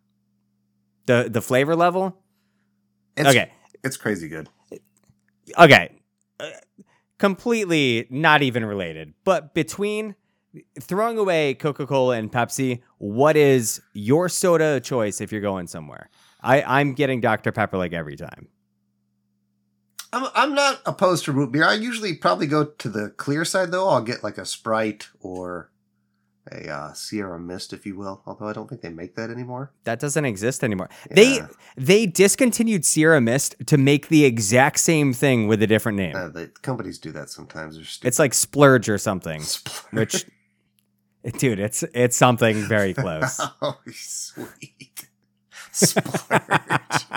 The 1.06 1.30
the 1.32 1.42
flavor 1.42 1.76
level. 1.76 2.18
it's, 3.16 3.30
okay. 3.30 3.52
it's 3.84 3.96
crazy 3.98 4.28
good. 4.28 4.50
Okay. 5.58 5.92
Uh, 6.40 6.50
completely 7.18 8.08
not 8.10 8.42
even 8.42 8.66
related. 8.66 9.14
But 9.24 9.54
between 9.54 10.16
throwing 10.80 11.18
away 11.18 11.54
Coca-Cola 11.54 12.18
and 12.18 12.32
Pepsi, 12.32 12.82
what 12.98 13.38
is 13.38 13.82
your 13.94 14.28
soda 14.28 14.80
choice 14.80 15.22
if 15.22 15.32
you're 15.32 15.42
going 15.42 15.68
somewhere? 15.68 16.10
I, 16.42 16.62
I'm 16.64 16.94
getting 16.94 17.22
Dr. 17.22 17.52
Pepper 17.52 17.78
like 17.78 17.94
every 17.94 18.16
time. 18.16 18.48
I'm 20.14 20.30
I'm 20.36 20.54
not 20.54 20.82
opposed 20.86 21.26
to 21.26 21.32
root 21.32 21.52
beer. 21.52 21.64
I 21.64 21.74
usually 21.76 22.16
probably 22.16 22.48
go 22.48 22.66
to 22.66 22.90
the 22.90 23.12
clear 23.12 23.46
side 23.46 23.72
though. 23.72 23.88
I'll 23.88 24.02
get 24.02 24.24
like 24.24 24.38
a 24.38 24.46
Sprite 24.46 25.08
or 25.22 25.71
a 26.52 26.70
uh, 26.70 26.94
Sierra 26.94 27.40
Mist, 27.40 27.74
if 27.74 27.86
you 27.86 27.96
will. 27.98 28.22
Although 28.26 28.48
I 28.48 28.54
don't 28.54 28.68
think 28.70 28.82
they 28.82 28.90
make 28.90 29.16
that 29.16 29.30
anymore. 29.30 29.72
That 29.86 30.00
doesn't 30.00 30.26
exist 30.26 30.64
anymore. 30.64 30.90
They 31.10 31.38
Yeah. 31.38 31.48
they 31.78 32.06
discontinued 32.06 32.86
Sierra 32.86 33.22
Mist 33.22 33.56
to 33.68 33.78
make 33.78 34.08
the 34.10 34.26
exact 34.26 34.80
same 34.80 35.14
thing 35.14 35.48
with 35.48 35.62
a 35.64 35.68
different 35.68 35.98
name. 35.98 36.16
Uh, 36.16 36.30
the 36.30 36.48
companies 36.62 37.00
do 37.00 37.12
that 37.14 37.30
sometimes. 37.30 38.00
It's 38.04 38.20
like 38.20 38.34
Splurge 38.34 38.90
or 38.90 38.98
something. 38.98 39.42
Splurge. 39.42 40.26
Which 41.24 41.38
dude, 41.40 41.60
it's 41.60 41.84
it's 41.94 42.18
something 42.18 42.58
very 42.64 42.94
close. 43.04 43.40
oh, 43.62 43.78
sweet. 43.92 45.08
Splurge. 45.72 46.10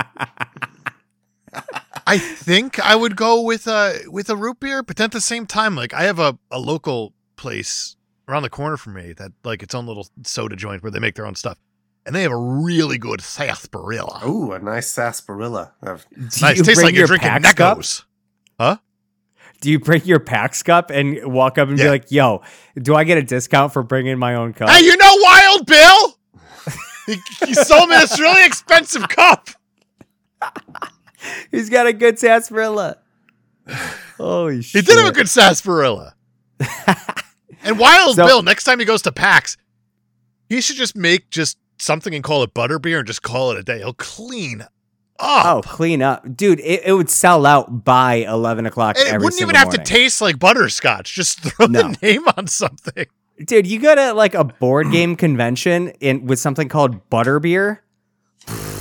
I 2.07 2.18
think 2.18 2.78
I 2.80 2.95
would 2.97 3.16
go 3.16 3.41
with 3.41 3.66
a 3.66 4.01
with 4.09 4.28
a 4.28 4.37
root 4.37 4.61
beer, 4.61 4.82
but 4.82 5.01
at 5.01 5.12
the 5.12 5.20
same 5.20 5.47
time, 5.47 5.74
like 5.74 5.95
I 5.95 6.03
have 6.03 6.18
a, 6.18 6.39
a 6.51 6.59
local 6.59 7.14
place 7.37 7.97
around 8.29 8.43
the 8.43 8.51
corner 8.51 8.77
from 8.77 8.95
me 8.95 9.12
that 9.14 9.33
like 9.45 9.62
its 9.62 9.75
own 9.75 9.87
little 9.87 10.09
soda 10.25 10.57
joint 10.57 10.83
where 10.83 10.91
they 10.91 10.99
make 10.99 11.14
their 11.14 11.27
own 11.27 11.35
stuff. 11.35 11.59
And 12.07 12.14
they 12.14 12.22
have 12.22 12.33
a 12.33 12.37
really 12.37 12.99
good 12.99 13.22
sarsaparilla. 13.22 14.20
Ooh, 14.27 14.53
a 14.53 14.59
nice 14.59 14.89
sarsaparilla. 14.89 15.72
Of- 15.83 16.07
Do 16.11 16.20
nice. 16.20 16.41
you 16.59 16.62
Tastes 16.64 16.75
bring 16.75 16.85
like 16.85 16.93
you're 16.95 17.01
your 17.01 17.07
drinking 17.07 17.29
PAX 17.31 17.55
cup? 17.55 17.79
Neckos. 17.79 18.05
Do 19.61 19.70
you 19.70 19.79
bring 19.79 20.05
your 20.05 20.20
PAX 20.20 20.62
cup 20.62 20.91
and 20.91 21.33
walk 21.33 21.57
up 21.57 21.68
and 21.68 21.79
be 21.79 21.89
like, 21.89 22.11
"Yo, 22.12 22.43
do 22.77 22.95
I 22.95 23.05
get 23.05 23.16
a 23.16 23.22
discount 23.22 23.72
for 23.72 23.83
bringing 23.83 24.18
my 24.18 24.35
own 24.35 24.53
cup?" 24.53 24.68
Hey, 24.68 24.85
you 24.85 24.95
know 24.95 25.11
Wild 25.22 25.66
Bill? 25.66 26.18
he, 27.07 27.16
he 27.47 27.55
sold 27.64 27.89
me 27.89 27.97
this 27.97 28.20
really 28.20 28.45
expensive 28.45 29.09
cup. 29.09 29.49
He's 31.51 31.70
got 31.70 31.87
a 31.87 31.95
good 31.95 32.18
sarsaparilla. 32.18 32.99
Holy 34.18 34.57
He 34.57 34.62
shit! 34.62 34.85
did 34.87 34.99
have 34.99 35.09
a 35.09 35.12
good 35.12 35.31
sarsaparilla. 35.31 36.14
and 37.65 37.79
Wild 37.79 38.17
So- 38.17 38.27
Bill, 38.27 38.43
next 38.43 38.65
time 38.65 38.79
he 38.79 38.85
goes 38.85 39.03
to 39.03 39.12
PAX, 39.12 39.57
he 40.49 40.61
should 40.61 40.77
just 40.77 40.95
make 40.97 41.31
just 41.31 41.59
something 41.79 42.15
and 42.15 42.23
call 42.23 42.43
it 42.43 42.55
butterbeer 42.55 42.99
and 42.99 43.07
just 43.07 43.23
call 43.23 43.51
it 43.51 43.59
a 43.59 43.62
day. 43.62 43.79
He'll 43.79 43.93
clean 43.95 44.67
Oh, 45.21 45.61
clean 45.65 46.03
up, 46.03 46.37
dude! 46.37 46.59
It, 46.59 46.83
it 46.87 46.93
would 46.93 47.09
sell 47.09 47.47
out 47.47 47.85
by 47.85 48.15
eleven 48.17 48.67
o'clock. 48.67 48.97
And 48.99 49.07
it 49.07 49.15
every 49.15 49.27
wouldn't 49.27 49.41
even 49.43 49.55
have 49.55 49.69
morning. 49.69 49.85
to 49.85 49.93
taste 49.93 50.21
like 50.21 50.41
butterscotch. 50.41 51.15
Just 51.15 51.39
throw 51.39 51.67
No. 51.67 51.83
the 51.83 51.99
name 52.03 52.25
on 52.37 52.49
something. 52.49 53.07
Dude, 53.45 53.65
you 53.65 53.79
go 53.79 53.95
to 53.95 54.12
like 54.12 54.35
a 54.35 54.43
board 54.43 54.91
game 54.91 55.15
convention 55.25 55.91
in 56.01 56.27
with 56.27 56.41
something 56.41 56.69
called 56.69 57.09
butterbeer. 57.11 57.79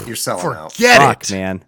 You're 0.07 0.15
selling 0.15 0.57
out. 0.57 0.73
Forget 0.73 1.01
Fuck, 1.01 1.23
it. 1.25 1.31
man. 1.33 1.63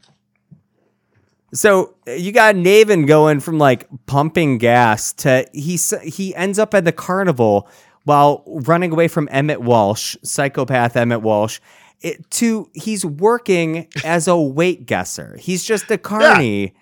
So 1.55 1.95
uh, 2.07 2.11
you 2.11 2.31
got 2.31 2.55
Navin 2.55 3.07
going 3.07 3.39
from 3.39 3.57
like 3.57 3.87
pumping 4.05 4.57
gas 4.57 5.13
to 5.13 5.47
he 5.53 5.79
he 6.03 6.35
ends 6.35 6.59
up 6.59 6.73
at 6.73 6.83
the 6.83 6.91
carnival 6.91 7.69
while 8.03 8.43
running 8.45 8.91
away 8.91 9.07
from 9.07 9.27
Emmet 9.31 9.61
Walsh, 9.61 10.15
psychopath 10.21 10.95
Emmet 10.95 11.21
Walsh. 11.21 11.59
It, 12.01 12.29
to 12.31 12.69
he's 12.73 13.05
working 13.05 13.87
as 14.03 14.27
a 14.27 14.37
weight 14.37 14.85
guesser. 14.85 15.37
He's 15.39 15.63
just 15.63 15.89
a 15.89 15.97
carny, 15.97 16.73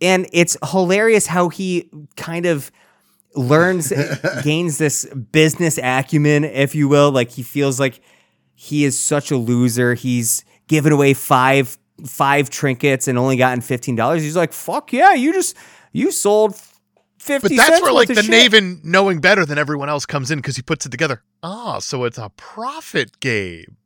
and 0.00 0.28
it's 0.32 0.56
hilarious 0.70 1.26
how 1.26 1.48
he 1.48 1.90
kind 2.16 2.46
of 2.46 2.70
learns 3.34 3.90
uh, 3.90 4.40
gains 4.44 4.78
this 4.78 5.06
business 5.32 5.78
acumen, 5.82 6.44
if 6.44 6.76
you 6.76 6.86
will. 6.86 7.10
Like 7.10 7.30
he 7.30 7.42
feels 7.42 7.80
like 7.80 8.00
he 8.54 8.84
is 8.84 8.98
such 8.98 9.32
a 9.32 9.36
loser. 9.36 9.94
He's 9.94 10.44
given 10.68 10.92
away 10.92 11.14
five 11.14 11.76
five 12.06 12.50
trinkets 12.50 13.08
and 13.08 13.18
only 13.18 13.36
gotten 13.36 13.60
fifteen 13.60 13.96
dollars. 13.96 14.22
He's 14.22 14.36
like, 14.36 14.52
"Fuck 14.52 14.92
yeah, 14.92 15.14
you 15.14 15.32
just 15.32 15.56
you 15.92 16.10
sold 16.10 16.56
fifty." 17.18 17.56
But 17.56 17.68
that's 17.68 17.82
where 17.82 17.92
like 17.92 18.08
the 18.08 18.22
shit." 18.22 18.52
Navin 18.52 18.84
knowing 18.84 19.20
better 19.20 19.44
than 19.44 19.58
everyone 19.58 19.88
else 19.88 20.06
comes 20.06 20.30
in 20.30 20.38
because 20.38 20.56
he 20.56 20.62
puts 20.62 20.86
it 20.86 20.90
together. 20.90 21.22
Ah, 21.42 21.78
so 21.78 22.04
it's 22.04 22.18
a 22.18 22.30
profit 22.36 23.20
game. 23.20 23.76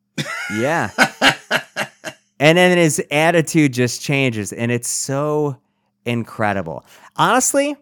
Yeah. 0.54 0.90
and 2.40 2.58
then 2.58 2.78
his 2.78 3.02
attitude 3.10 3.72
just 3.72 4.00
changes, 4.00 4.52
and 4.52 4.70
it's 4.70 4.88
so 4.88 5.60
incredible. 6.04 6.84
Honestly, 7.16 7.76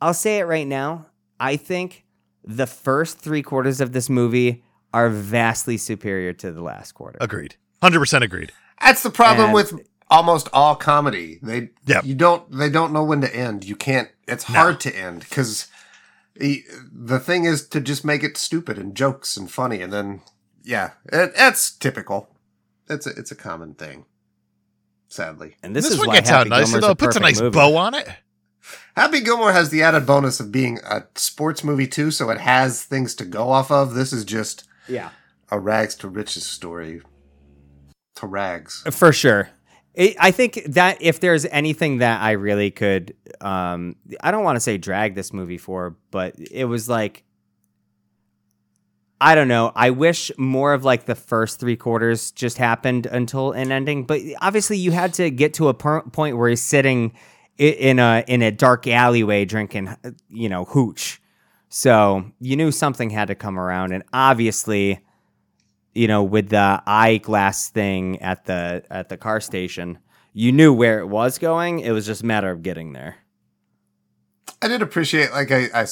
I'll 0.00 0.14
say 0.14 0.38
it 0.38 0.44
right 0.44 0.66
now. 0.66 1.06
I 1.40 1.56
think 1.56 2.04
the 2.44 2.66
first 2.66 3.18
three 3.18 3.42
quarters 3.42 3.80
of 3.80 3.92
this 3.92 4.08
movie 4.08 4.64
are 4.92 5.10
vastly 5.10 5.76
superior 5.76 6.32
to 6.32 6.52
the 6.52 6.62
last 6.62 6.92
quarter. 6.92 7.18
Agreed. 7.20 7.56
Hundred 7.82 8.00
percent 8.00 8.24
agreed. 8.24 8.52
That's 8.80 9.02
the 9.02 9.10
problem 9.10 9.46
And- 9.46 9.54
with 9.54 9.74
almost 10.10 10.48
all 10.52 10.74
comedy. 10.76 11.38
They 11.42 11.70
Yep. 11.86 12.04
you 12.04 12.14
don't 12.14 12.50
they 12.50 12.70
don't 12.70 12.92
know 12.92 13.04
when 13.04 13.20
to 13.20 13.34
end. 13.34 13.64
You 13.64 13.76
can't. 13.76 14.08
It's 14.26 14.48
No. 14.48 14.58
hard 14.60 14.80
to 14.80 14.94
end 14.96 15.20
because 15.20 15.66
the 16.36 17.18
thing 17.18 17.44
is 17.44 17.66
to 17.68 17.80
just 17.80 18.04
make 18.04 18.22
it 18.22 18.36
stupid 18.36 18.78
and 18.78 18.94
jokes 18.94 19.36
and 19.36 19.50
funny, 19.50 19.82
and 19.82 19.92
then 19.92 20.22
yeah, 20.62 20.92
it, 21.06 21.34
that's 21.36 21.70
typical. 21.70 22.28
It's 22.88 23.06
a 23.06 23.10
it's 23.10 23.30
a 23.32 23.36
common 23.36 23.74
thing. 23.74 24.04
Sadly, 25.10 25.56
And 25.62 25.74
this, 25.74 25.84
This, 25.86 25.94
is 25.94 25.98
one 25.98 26.08
why 26.08 26.14
gets 26.16 26.28
Happy 26.28 26.40
out 26.40 26.48
nicer 26.48 26.64
Gilmore's 26.64 26.82
though. 26.82 26.90
It 26.90 26.98
puts 26.98 27.16
a 27.16 27.20
perfect 27.20 27.36
nice 27.36 27.40
movie. 27.42 27.54
bow 27.54 27.76
on 27.76 27.94
it. 27.94 28.08
Happy 28.94 29.20
Gilmore 29.22 29.52
has 29.52 29.70
the 29.70 29.82
added 29.82 30.04
bonus 30.04 30.38
of 30.38 30.52
being 30.52 30.78
a 30.84 31.04
sports 31.14 31.64
movie 31.64 31.86
too, 31.86 32.10
so 32.10 32.28
it 32.28 32.38
has 32.40 32.82
things 32.82 33.14
to 33.14 33.24
go 33.24 33.50
off 33.50 33.70
of. 33.70 33.94
This 33.94 34.12
is 34.12 34.24
just 34.26 34.64
Yeah. 34.86 35.08
a 35.50 35.58
rags 35.58 35.94
to 35.96 36.08
riches 36.08 36.44
story. 36.44 37.00
To 38.18 38.26
rags. 38.26 38.84
For 38.90 39.12
sure. 39.12 39.50
I 40.20 40.30
think 40.30 40.62
that 40.68 40.98
if 41.02 41.18
there's 41.18 41.44
anything 41.46 41.98
that 41.98 42.20
I 42.22 42.32
really 42.32 42.70
could, 42.70 43.16
um, 43.40 43.96
I 44.20 44.30
don't 44.30 44.44
want 44.44 44.54
to 44.54 44.60
say 44.60 44.78
drag 44.78 45.16
this 45.16 45.32
movie 45.32 45.58
for, 45.58 45.96
but 46.12 46.36
it 46.38 46.66
was 46.66 46.88
like, 46.88 47.24
I 49.20 49.34
don't 49.34 49.48
know. 49.48 49.72
I 49.74 49.90
wish 49.90 50.30
more 50.38 50.72
of 50.72 50.84
like 50.84 51.06
the 51.06 51.16
first 51.16 51.58
three 51.58 51.76
quarters 51.76 52.30
just 52.30 52.58
happened 52.58 53.06
until 53.06 53.50
an 53.50 53.72
ending, 53.72 54.04
but 54.04 54.20
obviously 54.40 54.78
you 54.78 54.92
had 54.92 55.14
to 55.14 55.30
get 55.30 55.54
to 55.54 55.66
a 55.66 55.74
per- 55.74 56.02
point 56.02 56.36
where 56.36 56.48
he's 56.48 56.62
sitting 56.62 57.12
in 57.56 57.98
a 57.98 58.22
in 58.28 58.42
a 58.42 58.52
dark 58.52 58.86
alleyway 58.86 59.44
drinking, 59.44 59.96
you 60.30 60.48
know, 60.48 60.64
hooch. 60.64 61.20
So 61.68 62.24
you 62.40 62.54
knew 62.54 62.70
something 62.70 63.10
had 63.10 63.28
to 63.28 63.34
come 63.34 63.58
around, 63.58 63.92
and 63.92 64.04
obviously 64.12 65.00
you 65.98 66.06
know, 66.06 66.22
with 66.22 66.48
the 66.50 66.82
eyeglass 66.86 67.70
thing 67.70 68.20
at 68.22 68.44
the 68.44 68.84
at 68.90 69.08
the 69.08 69.16
car 69.16 69.40
station, 69.40 69.98
you 70.32 70.52
knew 70.52 70.72
where 70.72 71.00
it 71.00 71.06
was 71.06 71.38
going. 71.38 71.80
It 71.80 71.90
was 71.90 72.06
just 72.06 72.22
a 72.22 72.26
matter 72.26 72.50
of 72.50 72.62
getting 72.62 72.92
there. 72.92 73.16
I 74.62 74.68
did 74.68 74.82
appreciate 74.82 75.32
like 75.32 75.50
I 75.50 75.86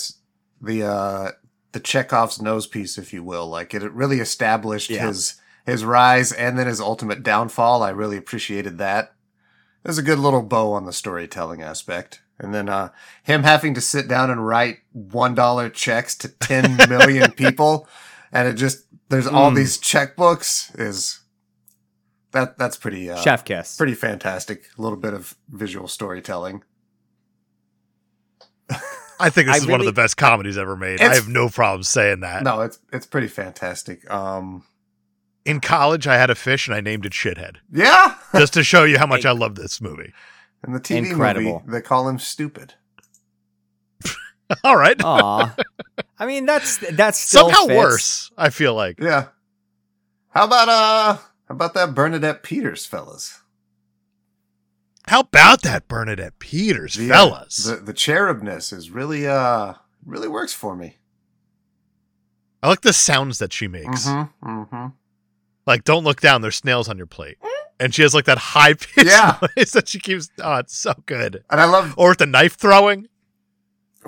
the 0.61 0.83
uh 0.85 1.31
the 1.73 1.81
Chekhov's 1.81 2.41
nose 2.41 2.67
piece, 2.67 2.99
if 2.99 3.13
you 3.13 3.23
will. 3.25 3.49
Like 3.49 3.75
it 3.75 3.83
really 3.93 4.21
established 4.21 4.91
Yeah. 4.91 5.07
his 5.09 5.35
his 5.65 5.85
rise 5.85 6.31
and 6.33 6.57
then 6.57 6.69
his 6.69 6.81
ultimate 6.81 7.25
downfall. 7.25 7.83
I 7.83 7.91
really 7.91 8.17
appreciated 8.17 8.79
that. 8.79 9.13
It 9.85 9.89
was 9.89 9.99
a 9.99 10.03
good 10.03 10.19
little 10.21 10.43
bow 10.43 10.73
on 10.73 10.85
the 10.85 10.93
storytelling 10.93 11.63
aspect. 11.63 12.23
And 12.39 12.55
then 12.55 12.69
uh 12.69 12.91
him 13.25 13.43
having 13.43 13.75
to 13.75 13.81
sit 13.81 14.07
down 14.09 14.31
and 14.31 14.47
write 14.47 14.79
one 14.93 15.35
dollar 15.35 15.69
checks 15.69 16.17
to 16.19 16.29
ten 16.29 16.77
million 16.89 17.33
people, 17.33 17.89
and 18.31 18.47
it 18.47 18.55
just 18.55 18.86
there's 19.09 19.27
all 19.27 19.51
Mm. 19.51 19.57
these 19.57 19.79
checkbooks 19.79 20.79
is 20.79 21.21
that 22.33 22.59
that's 22.59 22.77
pretty 22.77 23.11
uh, 23.11 23.17
Chef 23.21 23.45
kiss. 23.45 23.77
pretty 23.77 23.95
fantastic. 23.95 24.65
A 24.79 24.83
little 24.83 24.99
bit 24.99 25.15
of 25.15 25.37
visual 25.49 25.89
storytelling. 25.89 26.63
I 29.19 29.31
think 29.31 29.47
this 29.47 29.55
I 29.55 29.59
is 29.59 29.67
one 29.67 29.81
of 29.81 29.87
the 29.87 29.93
best 29.93 30.17
comedies 30.19 30.59
ever 30.59 30.77
made. 30.77 31.01
I 31.01 31.15
have 31.15 31.29
no 31.29 31.49
problem 31.49 31.83
saying 31.85 32.21
that. 32.21 32.43
No, 32.43 32.61
it's 32.61 32.79
it's 32.93 33.07
pretty 33.07 33.29
fantastic. 33.29 34.09
Um, 34.11 34.65
In 35.47 35.61
college, 35.61 36.07
I 36.07 36.17
had 36.19 36.29
a 36.29 36.35
fish 36.35 36.69
and 36.69 36.75
I 36.75 36.81
named 36.83 37.07
it 37.07 37.13
Shithead, 37.13 37.57
yeah, 37.73 38.17
just 38.35 38.53
to 38.55 38.63
show 38.65 38.85
you 38.85 38.99
how 38.99 39.07
much 39.15 39.25
I 39.25 39.31
love 39.33 39.55
this 39.55 39.81
movie. 39.81 40.13
and 40.63 40.75
the 40.75 40.81
TV 40.81 41.11
Incredible. 41.11 41.63
movie, 41.65 41.73
they 41.73 41.81
call 41.81 42.09
him 42.09 42.19
stupid. 42.19 42.75
All 44.65 44.77
right, 44.77 45.01
Aw. 45.03 45.57
I 46.19 46.27
mean, 46.27 46.47
that's 46.47 46.79
that's 46.93 47.19
still 47.19 47.51
somehow 47.51 47.67
fits. 47.67 47.77
worse. 47.79 48.31
I 48.39 48.51
feel 48.51 48.75
like 48.75 49.01
Yeah. 49.01 49.27
How 50.31 50.45
about 50.45 50.69
uh? 50.69 51.17
How 51.49 51.55
about 51.55 51.75
that 51.75 51.95
Bernadette 51.95 52.43
Peters, 52.43 52.85
fellas? 52.87 53.41
How 55.09 55.21
about 55.21 55.63
that 55.63 55.87
Bernadette 55.89 56.39
Peters, 56.41 56.95
The, 56.95 57.11
uh, 57.11 57.15
fellas? 57.15 57.57
The 57.65 57.77
the 57.77 57.93
cherubness 57.95 58.73
is 58.73 58.91
really 58.91 59.27
uh 59.27 59.75
really 60.05 60.29
works 60.29 60.53
for 60.53 60.75
me. 60.77 60.97
I 62.63 62.69
like 62.69 62.81
the 62.81 62.93
sounds 62.93 63.39
that 63.39 63.53
she 63.53 63.69
makes. 63.69 64.07
Mm-hmm. 64.07 64.49
Mm-hmm. 64.61 64.87
Like, 65.67 65.85
don't 65.85 66.05
look 66.05 66.21
down. 66.21 66.43
There's 66.43 66.57
snails 66.57 66.89
on 66.89 66.97
your 66.97 67.07
plate. 67.07 67.39
And 67.79 67.95
she 67.95 68.03
has 68.03 68.15
like 68.15 68.25
that 68.25 68.39
high 68.39 68.75
pitched 68.75 69.07
Yeah. 69.11 69.39
voice 69.57 69.73
that 69.73 69.89
she 69.89 69.99
keeps. 70.01 70.31
Oh, 70.41 70.57
it's 70.57 70.77
so 70.77 70.95
good. 71.07 71.45
And 71.51 71.61
I 71.61 71.65
love 71.67 71.95
Or 71.97 72.11
with 72.11 72.19
the 72.19 72.27
knife 72.27 72.55
throwing. 72.55 73.07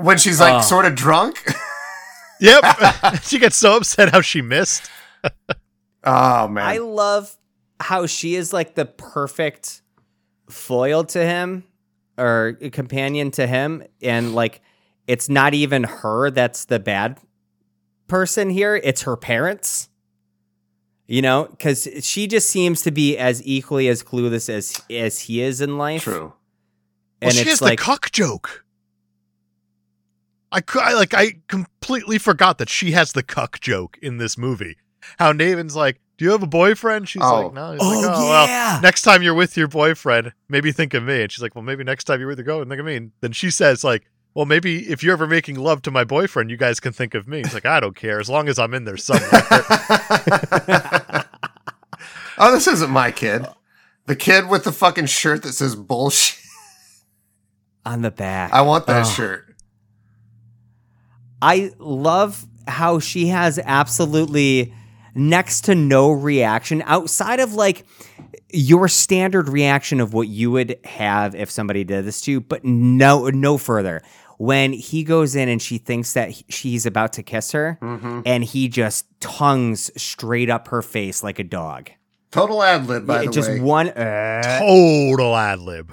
When 0.00 0.18
she's 0.18 0.40
like 0.40 0.54
Oh. 0.54 0.60
sort 0.60 0.84
of 0.86 0.94
drunk. 0.94 1.42
Yep. 2.40 2.64
she 3.24 3.40
gets 3.40 3.56
so 3.56 3.76
upset 3.78 4.10
how 4.12 4.20
she 4.20 4.42
missed. 4.42 4.88
oh 6.04 6.46
man. 6.46 6.64
I 6.64 6.78
love 6.78 7.36
how 7.80 8.06
she 8.06 8.36
is 8.36 8.52
like 8.52 8.76
the 8.76 8.84
perfect 8.84 9.82
foil 10.48 11.02
to 11.04 11.18
him 11.24 11.64
or 12.16 12.52
companion 12.70 13.32
to 13.32 13.46
him. 13.48 13.82
And 14.02 14.36
like, 14.36 14.60
it's 15.08 15.28
not 15.28 15.52
even 15.54 15.82
her 15.82 16.30
that's 16.30 16.66
the 16.66 16.78
bad 16.78 17.18
person 18.06 18.50
here, 18.50 18.76
it's 18.76 19.02
her 19.02 19.16
parents. 19.16 19.88
You 21.08 21.22
know, 21.22 21.46
because 21.50 21.88
she 22.02 22.28
just 22.28 22.48
seems 22.50 22.82
to 22.82 22.92
be 22.92 23.16
as 23.18 23.42
equally 23.44 23.88
as 23.88 24.04
clueless 24.04 24.48
as 24.48 24.80
as 24.88 25.18
he 25.20 25.40
is 25.42 25.60
in 25.60 25.76
life. 25.76 26.02
True. 26.04 26.20
Well, 26.20 26.34
And 27.22 27.32
she 27.32 27.40
it's 27.40 27.50
has 27.50 27.62
like, 27.62 27.78
the 27.80 27.84
cuck 27.84 28.12
joke. 28.12 28.64
I, 30.50 30.60
cou- 30.60 30.80
I 30.80 30.94
like 30.94 31.12
I 31.14 31.34
completely 31.48 32.18
forgot 32.18 32.58
that 32.58 32.68
she 32.68 32.92
has 32.92 33.12
the 33.12 33.22
cuck 33.22 33.60
joke 33.60 33.98
in 34.00 34.16
this 34.18 34.38
movie. 34.38 34.76
How 35.18 35.32
Navin's 35.32 35.76
like, 35.76 36.00
"Do 36.16 36.24
you 36.24 36.30
have 36.32 36.42
a 36.42 36.46
boyfriend?" 36.46 37.08
She's 37.08 37.22
Oh. 37.22 37.42
like, 37.46 37.52
"No." 37.54 37.72
He's 37.72 37.80
Oh, 37.82 37.88
like, 38.00 38.16
"Oh, 38.16 38.26
yeah. 38.46 38.72
well, 38.74 38.80
next 38.82 39.02
time 39.02 39.22
you're 39.22 39.34
with 39.34 39.56
your 39.56 39.68
boyfriend, 39.68 40.32
maybe 40.48 40.72
think 40.72 40.94
of 40.94 41.02
me." 41.04 41.22
And 41.22 41.30
she's 41.32 41.42
like, 41.42 41.54
"Well, 41.54 41.62
maybe 41.64 41.84
next 41.84 42.04
time 42.04 42.18
you're 42.20 42.28
with 42.28 42.38
your 42.38 42.44
girl, 42.46 42.64
think 42.64 42.80
of 42.80 42.86
me." 42.86 42.96
And 42.96 43.12
then 43.20 43.32
she 43.32 43.50
says, 43.50 43.84
"Like, 43.84 44.10
well, 44.34 44.46
maybe 44.46 44.88
if 44.90 45.02
you're 45.02 45.12
ever 45.12 45.26
making 45.26 45.56
love 45.56 45.82
to 45.82 45.90
my 45.90 46.04
boyfriend, 46.04 46.50
you 46.50 46.56
guys 46.56 46.80
can 46.80 46.92
think 46.92 47.14
of 47.14 47.28
me." 47.28 47.38
He's 47.38 47.54
like, 47.54 47.66
"I 47.66 47.78
don't 47.80 47.96
care 47.96 48.18
as 48.20 48.28
long 48.30 48.48
as 48.48 48.58
I'm 48.58 48.72
in 48.74 48.84
there 48.84 48.96
somewhere." 48.96 49.28
oh, 52.38 52.52
this 52.52 52.66
isn't 52.66 52.90
my 52.90 53.10
kid. 53.10 53.46
The 54.06 54.16
kid 54.16 54.48
with 54.48 54.64
the 54.64 54.72
fucking 54.72 55.06
shirt 55.06 55.42
that 55.42 55.52
says 55.52 55.74
bullshit. 55.76 56.38
on 57.84 58.02
the 58.02 58.10
back. 58.10 58.52
I 58.52 58.62
want 58.62 58.86
that 58.86 59.06
Ugh. 59.06 59.12
shirt. 59.14 59.47
I 61.40 61.72
love 61.78 62.46
how 62.66 62.98
she 62.98 63.28
has 63.28 63.58
absolutely 63.64 64.74
next 65.14 65.62
to 65.62 65.74
no 65.74 66.10
reaction 66.10 66.82
outside 66.86 67.40
of 67.40 67.54
like 67.54 67.84
your 68.52 68.88
standard 68.88 69.48
reaction 69.48 70.00
of 70.00 70.12
what 70.14 70.28
you 70.28 70.50
would 70.50 70.78
have 70.84 71.34
if 71.34 71.50
somebody 71.50 71.84
did 71.84 72.04
this 72.04 72.20
to 72.22 72.30
you, 72.32 72.40
but 72.40 72.64
no, 72.64 73.28
no 73.28 73.58
further. 73.58 74.02
When 74.38 74.72
he 74.72 75.02
goes 75.02 75.34
in 75.34 75.48
and 75.48 75.60
she 75.60 75.78
thinks 75.78 76.12
that 76.12 76.30
he- 76.30 76.44
she's 76.48 76.86
about 76.86 77.12
to 77.14 77.22
kiss 77.22 77.50
her, 77.52 77.78
Mm-hmm. 77.82 78.20
and 78.24 78.44
he 78.44 78.68
just 78.68 79.06
tongues 79.20 79.90
straight 80.00 80.48
up 80.48 80.68
her 80.68 80.80
face 80.82 81.22
like 81.24 81.38
a 81.40 81.44
dog. 81.44 81.90
Total 82.30 82.62
ad 82.62 82.86
lib, 82.86 83.06
by 83.06 83.22
Yeah, 83.22 83.26
the 83.26 83.32
just 83.32 83.48
way. 83.50 83.60
one. 83.60 83.88
uh, 83.88 84.58
Total 84.60 85.36
ad 85.36 85.58
lib. 85.60 85.92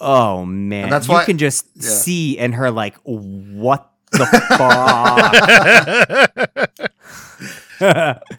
oh 0.00 0.44
man, 0.44 0.84
And 0.84 0.92
that's 0.92 1.08
you 1.08 1.14
why- 1.14 1.24
can 1.24 1.38
just 1.38 1.66
yeah. 1.74 1.88
see 1.88 2.36
in 2.38 2.52
her 2.52 2.70
like, 2.70 2.96
what 3.04 3.90
the 4.12 4.26
fuck? 7.78 8.22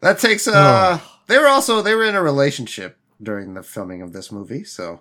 That 0.00 0.18
takes 0.20 0.46
uh 0.46 1.00
they 1.26 1.38
were 1.38 1.48
also 1.48 1.82
they 1.82 1.94
were 1.94 2.04
in 2.04 2.14
a 2.14 2.22
relationship 2.22 2.98
during 3.20 3.54
the 3.54 3.62
filming 3.64 4.00
of 4.00 4.12
this 4.12 4.30
movie, 4.30 4.62
so 4.64 5.00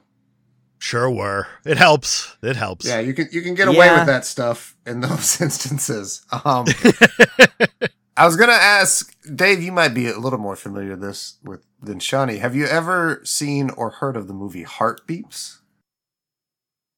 sure 0.79 1.09
were. 1.09 1.47
It 1.65 1.77
helps. 1.77 2.35
It 2.41 2.55
helps. 2.55 2.85
yeah, 2.87 2.99
you 2.99 3.13
can 3.13 3.27
you 3.31 3.41
can 3.43 3.53
get 3.53 3.67
away 3.67 3.85
Yeah. 3.85 3.99
with 3.99 4.07
that 4.07 4.25
stuff 4.25 4.75
in 4.87 5.01
those 5.01 5.39
instances. 5.47 6.25
Um 6.43 6.65
I 8.17 8.25
was 8.25 8.35
gonna 8.35 8.53
ask 8.53 9.15
Dave, 9.35 9.61
you 9.61 9.71
might 9.71 9.93
be 9.93 10.07
a 10.07 10.17
little 10.17 10.39
more 10.39 10.55
familiar 10.55 10.91
with 10.91 11.01
this 11.01 11.37
with 11.43 11.63
than 11.79 11.99
Shawnee. 11.99 12.37
Have 12.37 12.55
you 12.55 12.65
ever 12.65 13.21
seen 13.23 13.69
or 13.69 13.91
heard 13.91 14.17
of 14.17 14.27
the 14.27 14.33
movie 14.33 14.63
Heartbeeps? 14.63 15.59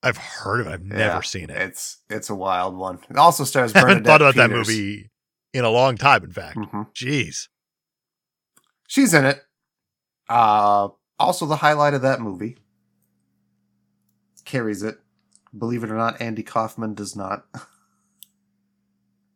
I've 0.02 0.18
heard 0.18 0.62
of 0.62 0.68
it. 0.68 0.74
I've 0.74 0.88
Yeah, 0.88 1.08
never 1.08 1.24
seen 1.24 1.50
it. 1.50 1.58
It's 1.58 1.98
it's 2.10 2.30
a 2.30 2.36
wild 2.36 2.76
one. 2.78 3.00
It 3.10 3.18
also 3.18 3.44
stars 3.44 3.74
I 3.76 3.80
haven't 3.80 4.06
thought 4.06 4.22
about 4.22 4.36
that 4.36 4.50
movie 4.50 5.10
in 5.54 5.66
a 5.66 5.70
long 5.70 5.98
time, 5.98 6.24
in 6.24 6.32
fact. 6.32 6.58
Mhm. 6.58 6.88
Jeez. 6.94 7.48
She's 8.88 9.14
in 9.14 9.26
it. 9.26 9.42
Uh, 10.30 10.90
also, 11.20 11.46
the 11.46 11.58
highlight 11.58 11.94
of 11.94 12.02
that 12.04 12.22
movie 12.22 12.58
carries 14.46 14.84
it. 14.84 15.00
Believe 15.58 15.84
it 15.84 15.92
or 15.92 15.96
not, 15.98 16.22
Andy 16.22 16.44
Kaufman 16.44 16.94
does 16.94 17.16
not. 17.16 17.46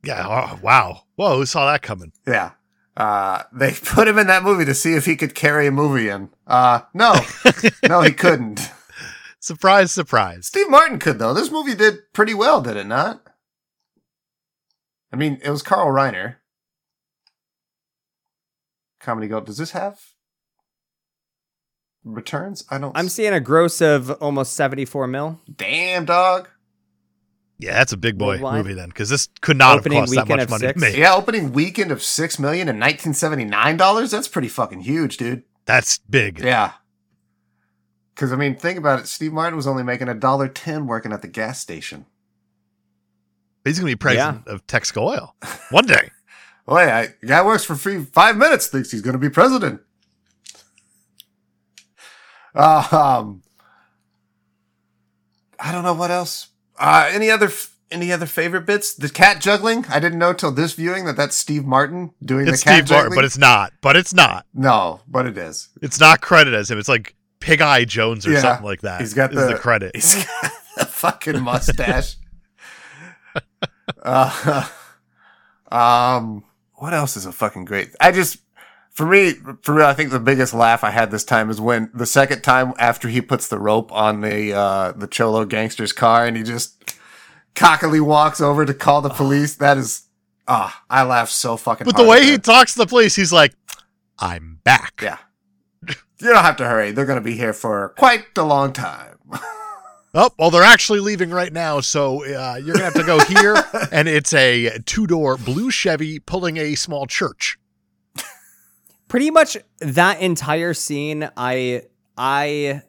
Yeah. 0.04 0.26
Oh, 0.28 0.60
wow. 0.62 1.04
Whoa. 1.16 1.38
Who 1.38 1.46
saw 1.46 1.72
that 1.72 1.82
coming? 1.82 2.12
yeah. 2.28 2.52
Uh, 2.96 3.42
they 3.52 3.72
put 3.86 4.08
him 4.08 4.20
in 4.20 4.28
that 4.28 4.44
movie 4.44 4.66
to 4.66 4.74
see 4.76 4.94
if 4.94 5.06
he 5.06 5.16
could 5.16 5.34
carry 5.34 5.66
a 5.66 5.72
movie 5.72 6.10
in. 6.10 6.30
Uh, 6.46 6.82
no, 6.94 7.16
no, 7.90 8.02
he 8.02 8.12
couldn't. 8.12 8.70
Surprise, 9.44 9.92
surprise. 9.92 10.48
Steve 10.48 10.70
Martin 10.70 11.00
could 11.00 11.20
though. 11.20 11.34
This 11.34 11.52
movie 11.52 11.76
did 11.76 12.14
pretty 12.14 12.34
well, 12.34 12.62
did 12.62 12.78
it 12.78 12.88
not? 12.88 13.24
I 15.12 15.18
mean, 15.18 15.38
it 15.44 15.50
was 15.50 15.62
Carl 15.62 15.88
Reiner. 15.88 16.38
Comedy 19.02 19.28
Gold. 19.28 19.46
Does 19.46 19.58
this 19.58 19.72
have 19.72 20.00
returns? 22.06 22.64
I 22.70 22.78
don't. 22.78 22.98
I'm 22.98 23.10
seeing 23.10 23.34
a 23.34 23.42
gross 23.42 23.82
of 23.82 24.12
almost 24.12 24.54
74 24.54 25.08
mil. 25.08 25.42
damn 25.54 26.06
dog. 26.06 26.48
Yeah, 27.60 27.74
that's 27.74 27.92
a 27.92 27.98
big 27.98 28.18
boy 28.18 28.36
Worldwide? 28.36 28.64
movie 28.64 28.74
then, 28.76 28.88
because 28.88 29.10
this 29.10 29.28
could 29.42 29.58
not 29.58 29.80
Opening 29.80 29.98
have 29.98 30.04
cost 30.04 30.16
that 30.16 30.28
weekend 30.30 30.50
much 30.50 30.62
money 30.62 30.72
to 30.74 30.80
make. 30.80 30.96
Yeah, 30.96 31.16
opening 31.16 31.52
weekend 31.52 31.92
of 31.92 32.02
six 32.02 32.40
million 32.40 32.70
in 32.70 32.80
nineteen 32.80 33.14
seventy 33.14 33.44
nine 33.44 33.76
dollars. 33.76 34.12
That's 34.12 34.30
pretty 34.30 34.48
fucking 34.48 34.80
huge, 34.80 35.18
dude. 35.18 35.44
That's 35.66 35.98
big. 35.98 36.40
Yeah. 36.40 36.72
Because 38.16 38.32
I 38.32 38.36
mean, 38.36 38.56
think 38.56 38.78
about 38.78 39.00
it. 39.00 39.08
Steve 39.08 39.34
Martin 39.34 39.56
was 39.56 39.66
only 39.68 39.84
making 39.84 40.08
a 40.10 40.14
dollar 40.14 40.48
ten 40.48 40.86
working 40.88 41.12
at 41.12 41.22
the 41.22 41.28
gas 41.28 41.60
station. 41.60 42.06
He's 43.66 43.80
going 43.80 43.90
to 43.90 43.96
be 43.96 44.00
president 44.00 44.46
of 44.48 44.66
Texaco 44.68 45.02
Oil 45.04 45.36
one 45.72 45.86
day. 45.86 46.10
Oh 46.66 46.78
yeah, 46.80 47.08
a 47.22 47.26
guy 47.26 47.46
works 47.46 47.66
for 47.66 47.76
free 47.76 48.06
five 48.06 48.38
minutes. 48.38 48.68
Thinks 48.68 48.90
he's 48.90 49.02
going 49.02 49.12
to 49.16 49.20
be 49.20 49.30
president. 49.30 49.82
Uh, 52.56 52.88
um, 53.20 53.44
I 55.60 55.74
don't 55.74 55.84
know 55.84 55.94
what 55.94 56.10
else. 56.10 56.48
Uh, 56.80 57.10
any 57.12 57.30
other 57.30 57.50
any 57.92 58.14
other 58.14 58.26
favorite 58.26 58.66
bits? 58.66 58.94
The 58.94 59.10
cat 59.10 59.42
juggling. 59.42 59.86
I 59.90 60.00
didn't 60.00 60.20
know 60.20 60.32
till 60.32 60.52
this 60.52 60.72
viewing 60.72 61.04
that 61.04 61.18
that's 61.18 61.36
Steve 61.36 61.66
Martin 61.66 62.14
doing 62.24 62.48
It's 62.48 62.64
the 62.64 62.70
cat 62.70 62.76
Steve 62.88 62.90
Martin, 62.92 63.04
juggling. 63.10 63.18
but 63.18 63.26
it's 63.26 63.38
not. 63.38 63.74
But 63.82 63.96
it's 63.98 64.14
not. 64.14 64.46
no, 64.54 65.02
but 65.06 65.26
it 65.26 65.38
is. 65.38 65.68
It's 65.82 66.00
not 66.00 66.22
credited 66.22 66.58
as 66.58 66.72
him. 66.72 66.80
It's 66.80 66.88
like 66.88 67.14
Pig 67.44 67.62
Eye 67.62 67.84
Jones 67.84 68.26
or 68.26 68.32
Yeah. 68.32 68.40
something 68.42 68.66
like 68.66 68.82
that. 68.82 69.02
He's 69.02 69.14
got 69.14 69.34
is 69.34 69.48
the, 69.48 69.56
credit. 69.56 69.92
He's 69.96 70.16
got 70.16 70.52
the 70.78 70.86
fucking 70.86 71.42
mustache. 71.42 72.16
uh, 74.02 74.68
um, 75.72 76.46
what 76.76 76.94
else 76.94 77.18
is 77.18 77.26
a 77.26 77.32
fucking 77.34 77.66
great? 77.66 77.94
I 78.00 78.12
just, 78.14 78.38
for 78.92 79.06
me, 79.06 79.34
for 79.62 79.76
real, 79.76 79.86
I 79.88 79.94
think 79.94 80.12
the 80.12 80.20
biggest 80.22 80.54
laugh 80.54 80.86
I 80.86 80.92
had 80.92 81.12
this 81.12 81.24
time 81.26 81.50
is 81.50 81.60
when 81.60 81.90
the 81.94 82.06
second 82.06 82.44
time 82.44 82.74
after 82.78 83.10
he 83.10 83.20
puts 83.22 83.48
the 83.50 83.60
rope 83.60 83.92
on 83.92 84.22
the 84.22 84.54
uh, 84.54 84.92
the 84.94 85.08
cholo 85.08 85.44
gangster's 85.46 85.92
car 85.92 86.26
and 86.26 86.38
he 86.38 86.44
just 86.44 86.96
cockily 87.56 88.00
walks 88.00 88.40
over 88.40 88.66
to 88.66 88.74
call 88.74 89.02
the 89.02 89.10
police. 89.10 89.56
That 89.56 89.78
is, 89.78 90.04
ah, 90.48 90.84
I 90.90 91.04
laughed 91.04 91.32
so 91.34 91.58
fucking. 91.58 91.86
But 91.86 91.98
the 91.98 92.08
way 92.08 92.24
he 92.26 92.38
talks 92.38 92.74
to 92.74 92.80
the 92.80 92.88
police, 92.88 93.16
he's 93.16 93.34
like, 93.34 93.54
"I'm 94.20 94.60
back." 94.64 94.94
yeah, 95.02 95.18
you 96.24 96.30
don't 96.34 96.44
have 96.44 96.56
to 96.58 96.66
hurry. 96.66 96.92
They're 96.92 97.06
gonna 97.06 97.22
be 97.22 97.36
here 97.36 97.54
for 97.54 97.94
quite 97.98 98.26
a 98.38 98.44
long 98.44 98.74
time. 98.74 99.18
Oh, 100.16 100.30
well, 100.38 100.52
they're 100.52 100.62
actually 100.62 101.00
leaving 101.00 101.32
right 101.32 101.52
now, 101.52 101.80
so 101.80 102.24
uh, 102.24 102.58
you're 102.64 102.74
gonna 102.76 102.86
have 102.86 102.94
to 102.94 103.04
go 103.04 103.18
here, 103.22 103.56
and 103.92 104.08
it's 104.08 104.32
a 104.32 104.78
two-door 104.86 105.38
blue 105.38 105.72
Chevy 105.72 106.20
pulling 106.20 106.58
a 106.58 106.76
small 106.76 107.08
church. 107.08 107.58
pretty 109.08 109.32
much 109.32 109.58
that 109.80 110.20
entire 110.22 110.74
scene 110.74 111.30
i 111.38 111.82
i 112.18 112.82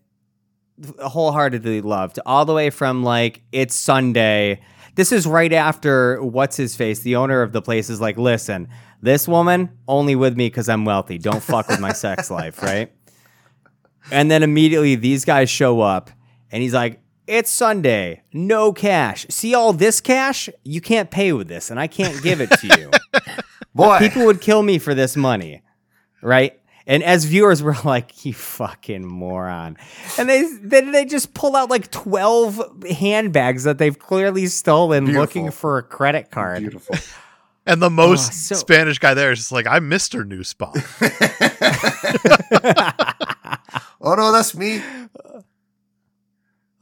wholeheartedly 1.02 1.80
loved 1.80 2.18
all 2.26 2.44
the 2.44 2.52
way 2.54 2.70
from 2.70 3.02
like 3.02 3.42
it's 3.52 3.74
sunday 3.74 4.60
this 4.96 5.12
is 5.12 5.26
right 5.26 5.52
after 5.52 6.22
what's 6.22 6.56
his 6.56 6.74
face 6.76 7.00
the 7.00 7.16
owner 7.16 7.42
of 7.42 7.52
the 7.52 7.62
place 7.62 7.88
is 7.90 8.00
like 8.00 8.16
listen 8.16 8.68
this 9.02 9.28
woman 9.28 9.70
only 9.86 10.14
with 10.16 10.36
me 10.36 10.46
because 10.46 10.68
i'm 10.68 10.84
wealthy 10.84 11.18
don't 11.18 11.42
fuck 11.42 11.68
with 11.68 11.80
my 11.80 11.92
sex 11.92 12.30
life 12.30 12.62
right 12.62 12.90
and 14.10 14.30
then 14.30 14.42
immediately 14.42 14.94
these 14.94 15.24
guys 15.24 15.48
show 15.50 15.80
up 15.80 16.10
and 16.52 16.62
he's 16.62 16.74
like 16.74 17.00
it's 17.26 17.50
sunday 17.50 18.22
no 18.32 18.72
cash 18.72 19.26
see 19.30 19.54
all 19.54 19.72
this 19.72 20.00
cash 20.00 20.48
you 20.62 20.80
can't 20.80 21.10
pay 21.10 21.32
with 21.32 21.48
this 21.48 21.70
and 21.70 21.80
i 21.80 21.86
can't 21.86 22.22
give 22.22 22.40
it 22.40 22.50
to 22.50 22.66
you 22.78 22.90
Boy, 23.74 23.98
people 23.98 24.24
would 24.26 24.40
kill 24.40 24.62
me 24.62 24.78
for 24.78 24.94
this 24.94 25.16
money, 25.16 25.62
right? 26.22 26.58
And 26.86 27.02
as 27.02 27.24
viewers, 27.24 27.60
we're 27.62 27.74
like, 27.84 28.24
"You 28.24 28.32
fucking 28.32 29.04
moron!" 29.04 29.76
And 30.16 30.28
they 30.28 30.44
then 30.62 30.92
they 30.92 31.04
just 31.04 31.34
pull 31.34 31.56
out 31.56 31.70
like 31.70 31.90
twelve 31.90 32.62
handbags 32.88 33.64
that 33.64 33.78
they've 33.78 33.98
clearly 33.98 34.46
stolen, 34.46 35.06
Beautiful. 35.06 35.20
looking 35.22 35.50
for 35.50 35.78
a 35.78 35.82
credit 35.82 36.30
card. 36.30 36.60
Beautiful. 36.60 36.96
And 37.66 37.80
the 37.80 37.88
most 37.90 38.30
Oh, 38.30 38.32
so- 38.32 38.54
Spanish 38.56 38.98
guy 38.98 39.14
there 39.14 39.32
is 39.32 39.38
just 39.38 39.52
like, 39.52 39.66
I'm 39.66 39.88
Mr. 39.88 40.26
New 40.26 40.44
Spot. 40.44 40.76
oh 44.00 44.14
no, 44.14 44.32
that's 44.32 44.54
me. 44.54 44.82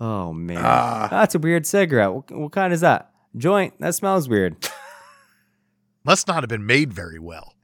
Oh 0.00 0.32
man, 0.32 0.58
Ah. 0.60 1.08
that's 1.10 1.34
a 1.34 1.38
weird 1.38 1.66
cigarette. 1.66 2.12
What, 2.12 2.30
what 2.32 2.52
kind 2.52 2.72
is 2.72 2.80
that? 2.80 3.10
Joint. 3.36 3.74
That 3.80 3.94
smells 3.94 4.28
weird. 4.28 4.56
Must 6.04 6.26
not 6.26 6.42
have 6.42 6.48
been 6.48 6.66
made 6.66 6.92
very 6.92 7.18
well. 7.20 7.54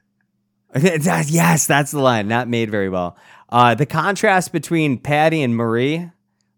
Yes, 0.77 1.67
that's 1.67 1.91
the 1.91 1.99
line. 2.01 2.29
Not 2.29 2.47
made 2.47 2.71
very 2.71 2.89
well. 2.89 3.17
Uh, 3.49 3.75
the 3.75 3.87
contrast 3.87 4.53
between 4.53 4.99
Patty 4.99 5.43
and 5.43 5.57
Marie, 5.57 6.09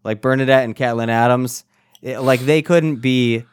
like 0.03 0.21
Bernadette 0.21 0.65
and 0.65 0.75
Catlin 0.75 1.09
Adams, 1.09 1.63
it- 2.01 2.19
like 2.19 2.41
they 2.41 2.61
couldn't 2.61 2.97
be 2.97 3.45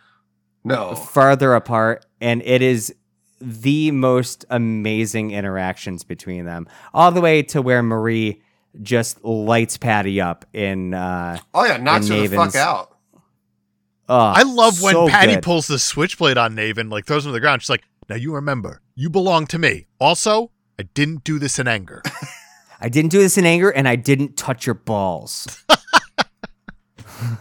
No. 0.64 0.94
farther 0.94 1.54
apart, 1.54 2.04
and 2.20 2.42
it 2.44 2.62
is 2.62 2.94
the 3.40 3.90
most 3.92 4.44
amazing 4.50 5.30
interactions 5.30 6.02
between 6.04 6.44
them, 6.44 6.66
all 6.92 7.12
the 7.12 7.20
way 7.20 7.42
to 7.44 7.62
where 7.62 7.82
Marie 7.82 8.42
just 8.82 9.24
lights 9.24 9.76
Patty 9.76 10.20
up 10.20 10.44
in. 10.52 10.94
Uh, 10.94 11.38
Oh 11.54 11.64
yeah, 11.64 11.76
knocks 11.76 12.08
her 12.08 12.14
And 12.14 12.28
the 12.28 12.36
fuck 12.36 12.54
out. 12.56 12.96
oh, 14.08 14.16
I 14.36 14.42
love 14.42 14.82
when 14.82 14.94
so 14.94 15.08
Patty 15.08 15.34
good. 15.34 15.44
pulls 15.44 15.66
the 15.68 15.78
switchblade 15.78 16.36
on 16.38 16.54
Navin, 16.56 16.90
like 16.90 17.06
throws 17.06 17.24
him 17.24 17.30
to 17.30 17.32
the 17.34 17.40
ground. 17.40 17.62
She's 17.62 17.70
like, 17.70 17.84
Now 18.08 18.16
you 18.16 18.34
remember, 18.34 18.82
you 18.94 19.08
belong 19.10 19.46
to 19.48 19.58
me. 19.58 19.86
Also, 20.00 20.50
I 20.78 20.82
didn't 20.82 21.24
do 21.24 21.38
this 21.38 21.58
in 21.58 21.68
anger. 21.68 22.02
I 22.80 22.88
didn't 22.88 23.10
do 23.10 23.18
this 23.18 23.36
in 23.38 23.44
anger, 23.46 23.70
and 23.70 23.88
I 23.88 23.96
didn't 23.96 24.36
touch 24.36 24.64
your 24.66 24.74
balls. 24.74 25.64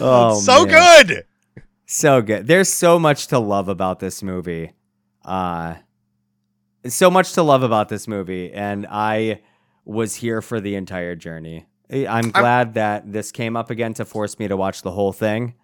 oh, 0.00 0.40
so 0.40 0.64
man. 0.66 1.06
good. 1.06 1.24
So 1.90 2.20
good. 2.20 2.46
There's 2.46 2.68
so 2.68 2.98
much 2.98 3.28
to 3.28 3.38
love 3.38 3.66
about 3.68 3.98
this 3.98 4.22
movie. 4.22 4.72
Uh 5.24 5.76
so 6.86 7.10
much 7.10 7.32
to 7.32 7.42
love 7.42 7.62
about 7.62 7.88
this 7.88 8.06
movie 8.06 8.52
and 8.52 8.86
I 8.88 9.40
was 9.86 10.16
here 10.16 10.42
for 10.42 10.60
the 10.60 10.74
entire 10.74 11.16
journey. 11.16 11.66
I'm 11.90 12.30
glad 12.30 12.74
that 12.74 13.10
this 13.10 13.32
came 13.32 13.56
up 13.56 13.70
again 13.70 13.94
to 13.94 14.04
force 14.04 14.38
me 14.38 14.48
to 14.48 14.56
watch 14.56 14.82
the 14.82 14.90
whole 14.90 15.14
thing. 15.14 15.54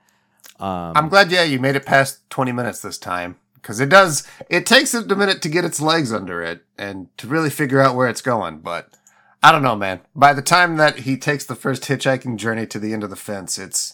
Um 0.59 0.93
I'm 0.97 1.09
glad, 1.11 1.31
yeah, 1.31 1.43
you 1.43 1.59
made 1.61 1.77
it 1.77 1.85
past 1.85 2.29
20 2.31 2.53
minutes 2.53 2.81
this 2.81 2.97
time. 2.97 3.37
Because 3.57 3.79
it 3.79 3.91
does, 3.91 4.27
it 4.49 4.65
takes 4.65 4.95
it 4.95 5.13
a 5.13 5.17
minute 5.17 5.43
to 5.43 5.51
get 5.51 5.67
its 5.67 5.81
legs 5.81 6.11
under 6.11 6.43
it 6.43 6.65
and 6.79 7.15
to 7.19 7.27
really 7.27 7.51
figure 7.51 7.81
out 7.81 7.97
where 7.97 8.09
it's 8.09 8.23
going. 8.23 8.61
But 8.61 8.97
I 9.43 9.53
don't 9.53 9.63
know, 9.63 9.77
man. 9.77 10.01
By 10.15 10.33
the 10.33 10.43
time 10.43 10.79
that 10.79 11.01
he 11.01 11.19
takes 11.19 11.45
the 11.45 11.55
first 11.55 11.83
hitchhiking 11.83 12.37
journey 12.37 12.67
to 12.69 12.79
the 12.79 12.95
end 12.95 13.05
of 13.05 13.11
the 13.11 13.17
fence, 13.17 13.59
it's, 13.59 13.94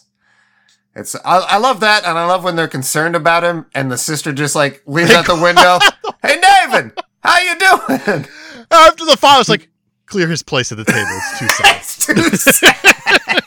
it's, 0.95 1.15
I, 1.15 1.37
I 1.37 1.57
love 1.57 1.79
that. 1.81 2.03
And 2.05 2.17
I 2.17 2.25
love 2.25 2.43
when 2.43 2.55
they're 2.55 2.67
concerned 2.67 3.15
about 3.15 3.43
him 3.43 3.65
and 3.73 3.91
the 3.91 3.97
sister 3.97 4.33
just 4.33 4.55
like 4.55 4.83
leans 4.85 5.11
out 5.11 5.25
the 5.25 5.39
window. 5.41 5.79
hey, 6.21 6.41
David, 6.41 6.93
how 7.23 7.39
you 7.39 7.57
doing? 7.57 8.25
After 8.71 9.05
the 9.05 9.17
father's 9.17 9.49
like, 9.49 9.69
clear 10.05 10.27
his 10.27 10.43
place 10.43 10.71
at 10.71 10.77
the 10.77 10.85
table. 10.85 11.09
It's 11.09 11.39
too 11.39 11.47
sad. 11.49 11.77
It's 11.77 12.05
too 12.05 12.37
sad. 12.37 13.43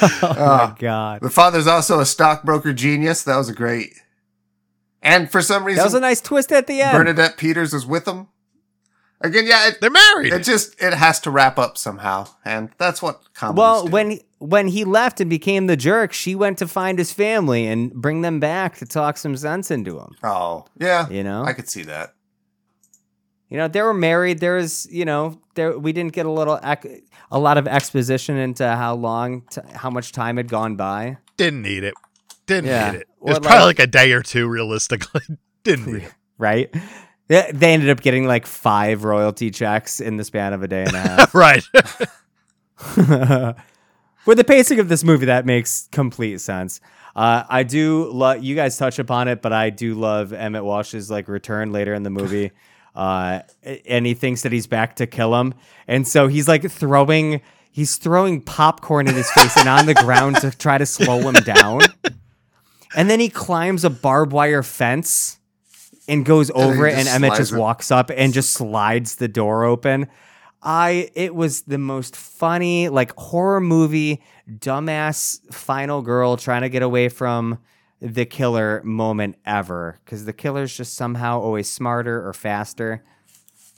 oh 0.22 0.22
uh, 0.22 0.68
my 0.70 0.76
god. 0.78 1.20
The 1.20 1.30
father's 1.30 1.66
also 1.66 2.00
a 2.00 2.06
stockbroker 2.06 2.72
genius. 2.72 3.22
That 3.24 3.36
was 3.36 3.48
a 3.48 3.54
great. 3.54 3.92
And 5.02 5.30
for 5.30 5.42
some 5.42 5.64
reason, 5.64 5.78
That 5.78 5.84
was 5.84 5.94
a 5.94 6.00
nice 6.00 6.20
twist 6.20 6.52
at 6.52 6.66
the 6.66 6.80
end. 6.80 6.96
Bernadette 6.96 7.36
Peters 7.36 7.72
is 7.72 7.86
with 7.86 8.06
him. 8.06 8.28
Again, 9.20 9.46
yeah, 9.46 9.68
it, 9.68 9.80
They're 9.80 9.90
married. 9.90 10.32
it 10.32 10.44
just 10.44 10.80
it 10.80 10.94
has 10.94 11.18
to 11.20 11.30
wrap 11.30 11.58
up 11.58 11.76
somehow, 11.76 12.28
and 12.44 12.70
that's 12.78 13.02
what 13.02 13.20
comedy. 13.34 13.58
well, 13.58 13.88
when 13.88 14.20
when 14.38 14.68
he 14.68 14.84
left 14.84 15.20
and 15.20 15.28
became 15.28 15.66
the 15.66 15.76
jerk, 15.76 16.12
she 16.12 16.36
went 16.36 16.58
to 16.58 16.68
find 16.68 16.98
his 16.98 17.12
family 17.12 17.66
and 17.66 17.92
bring 17.92 18.20
them 18.22 18.38
back 18.38 18.76
to 18.76 18.86
talk 18.86 19.16
some 19.16 19.36
sense 19.36 19.70
into 19.72 19.98
him. 19.98 20.14
oh 20.22 20.66
yeah, 20.78 21.08
You 21.08 21.24
know? 21.24 21.42
I 21.42 21.52
could 21.52 21.68
see 21.68 21.82
that. 21.84 22.14
You 23.48 23.56
know, 23.56 23.66
they 23.66 23.80
were 23.82 23.94
married. 23.94 24.40
There 24.40 24.54
was, 24.56 24.86
you 24.92 25.04
know, 25.04 25.40
there 25.54 25.76
we 25.78 25.92
didn't 25.92 26.12
get 26.12 26.26
a 26.26 26.30
little 26.30 26.60
ec- 26.62 27.02
a 27.30 27.38
lot 27.38 27.56
of 27.58 27.66
exposition 27.66 28.36
into 28.36 28.68
how 28.68 28.94
long, 28.94 29.42
t- 29.50 29.62
how 29.74 29.90
much 29.90 30.12
time 30.12 30.36
had 30.36 30.48
gone 30.48 30.76
by. 30.76 31.16
Didn't 31.38 31.62
need 31.62 31.82
it. 31.82 31.94
Didn't 32.46 32.66
Yeah. 32.70 32.90
need 32.92 32.96
it. 32.98 33.02
It 33.02 33.08
Or 33.20 33.28
was 33.30 33.38
probably 33.40 33.58
like- 33.58 33.78
like 33.78 33.80
a 33.80 33.86
day 33.90 34.12
or 34.12 34.22
two, 34.22 34.46
realistically. 34.48 35.22
Didn't 35.64 35.86
need 35.86 36.02
it. 36.04 36.12
right? 36.38 36.72
They, 37.28 37.50
they 37.52 37.72
ended 37.72 37.90
up 37.90 38.00
getting 38.00 38.26
like 38.26 38.46
five 38.46 39.04
royalty 39.04 39.50
checks 39.50 40.00
in 40.00 40.16
the 40.16 40.24
span 40.24 40.52
of 40.52 40.62
a 40.62 40.68
day 40.68 40.84
and 40.84 40.94
a 40.94 40.98
half. 41.08 41.34
right. 41.34 41.64
With 44.26 44.36
the 44.36 44.44
pacing 44.44 44.80
of 44.80 44.88
this 44.88 45.04
movie, 45.04 45.26
that 45.26 45.46
makes 45.46 45.88
complete 45.92 46.40
sense. 46.40 46.80
Uh, 47.16 47.44
I 47.48 47.62
do 47.62 48.10
love 48.10 48.42
you 48.42 48.54
guys 48.54 48.76
touch 48.76 48.98
upon 48.98 49.28
it, 49.28 49.40
but 49.42 49.52
I 49.52 49.70
do 49.70 49.94
love 49.94 50.32
Emmet 50.32 50.64
Walsh's 50.64 51.10
like 51.10 51.28
return 51.28 51.72
later 51.72 51.94
in 51.94 52.02
the 52.02 52.10
movie. 52.10 52.50
Uh, 52.96 53.42
and 53.86 54.04
he 54.04 54.14
thinks 54.14 54.42
that 54.42 54.50
he's 54.50 54.66
back 54.66 54.96
to 54.96 55.06
kill 55.06 55.32
him, 55.38 55.54
and 55.86 56.08
so 56.08 56.26
he's 56.26 56.48
like 56.48 56.68
throwing 56.68 57.40
he's 57.70 57.96
throwing 57.96 58.40
popcorn 58.40 59.06
in 59.06 59.14
his 59.14 59.30
face 59.30 59.56
and 59.56 59.68
on 59.68 59.86
the 59.86 59.94
ground 59.94 60.34
to 60.38 60.50
try 60.50 60.76
to 60.78 60.84
slow 60.86 61.20
him 61.20 61.34
down. 61.44 61.82
And 62.96 63.08
then 63.08 63.20
he 63.20 63.28
climbs 63.28 63.84
a 63.84 63.90
barbed 63.90 64.32
wire 64.32 64.64
fence 64.64 65.37
and 66.08 66.24
goes 66.24 66.48
then 66.48 66.56
he 66.56 66.62
over 66.72 66.86
it, 66.86 66.94
and 66.94 67.06
Emmet 67.08 67.36
just 67.36 67.52
it. 67.52 67.58
walks 67.58 67.90
up 67.90 68.10
and 68.14 68.32
just 68.32 68.50
slides 68.52 69.16
the 69.16 69.28
door 69.28 69.64
open. 69.64 70.08
I 70.62 71.10
it 71.14 71.34
was 71.34 71.62
the 71.62 71.78
most 71.78 72.16
funny 72.16 72.88
like 72.88 73.12
horror 73.16 73.60
movie 73.60 74.22
dumbass 74.50 75.40
final 75.54 76.02
girl 76.02 76.36
trying 76.36 76.62
to 76.62 76.68
get 76.68 76.82
away 76.82 77.08
from 77.08 77.58
the 78.00 78.24
killer 78.24 78.82
moment 78.84 79.36
ever 79.44 80.00
because 80.04 80.24
the 80.24 80.32
killer's 80.32 80.76
just 80.76 80.94
somehow 80.94 81.40
always 81.40 81.70
smarter 81.70 82.26
or 82.26 82.32
faster. 82.32 83.04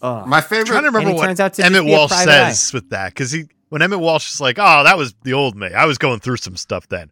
Oh, 0.02 0.24
My 0.24 0.38
I'm 0.38 0.42
trying 0.64 0.64
to 0.64 0.74
remember 0.88 1.10
he 1.10 1.14
what 1.14 1.26
turns 1.26 1.40
out 1.40 1.52
to 1.54 1.62
just 1.62 1.66
Emmet 1.66 1.84
be 1.84 1.92
a 1.92 1.96
Walsh 1.96 2.10
private 2.10 2.54
says 2.54 2.72
with 2.72 2.88
that 2.90 3.10
because 3.10 3.30
he 3.32 3.44
when 3.68 3.82
Emmet 3.82 4.00
Walsh 4.00 4.32
is 4.32 4.40
like, 4.40 4.56
"Oh, 4.58 4.84
that 4.84 4.96
was 4.96 5.14
the 5.22 5.34
old 5.34 5.56
me. 5.56 5.68
I 5.68 5.84
was 5.84 5.98
going 5.98 6.20
through 6.20 6.38
some 6.38 6.56
stuff 6.56 6.88
then. 6.88 7.10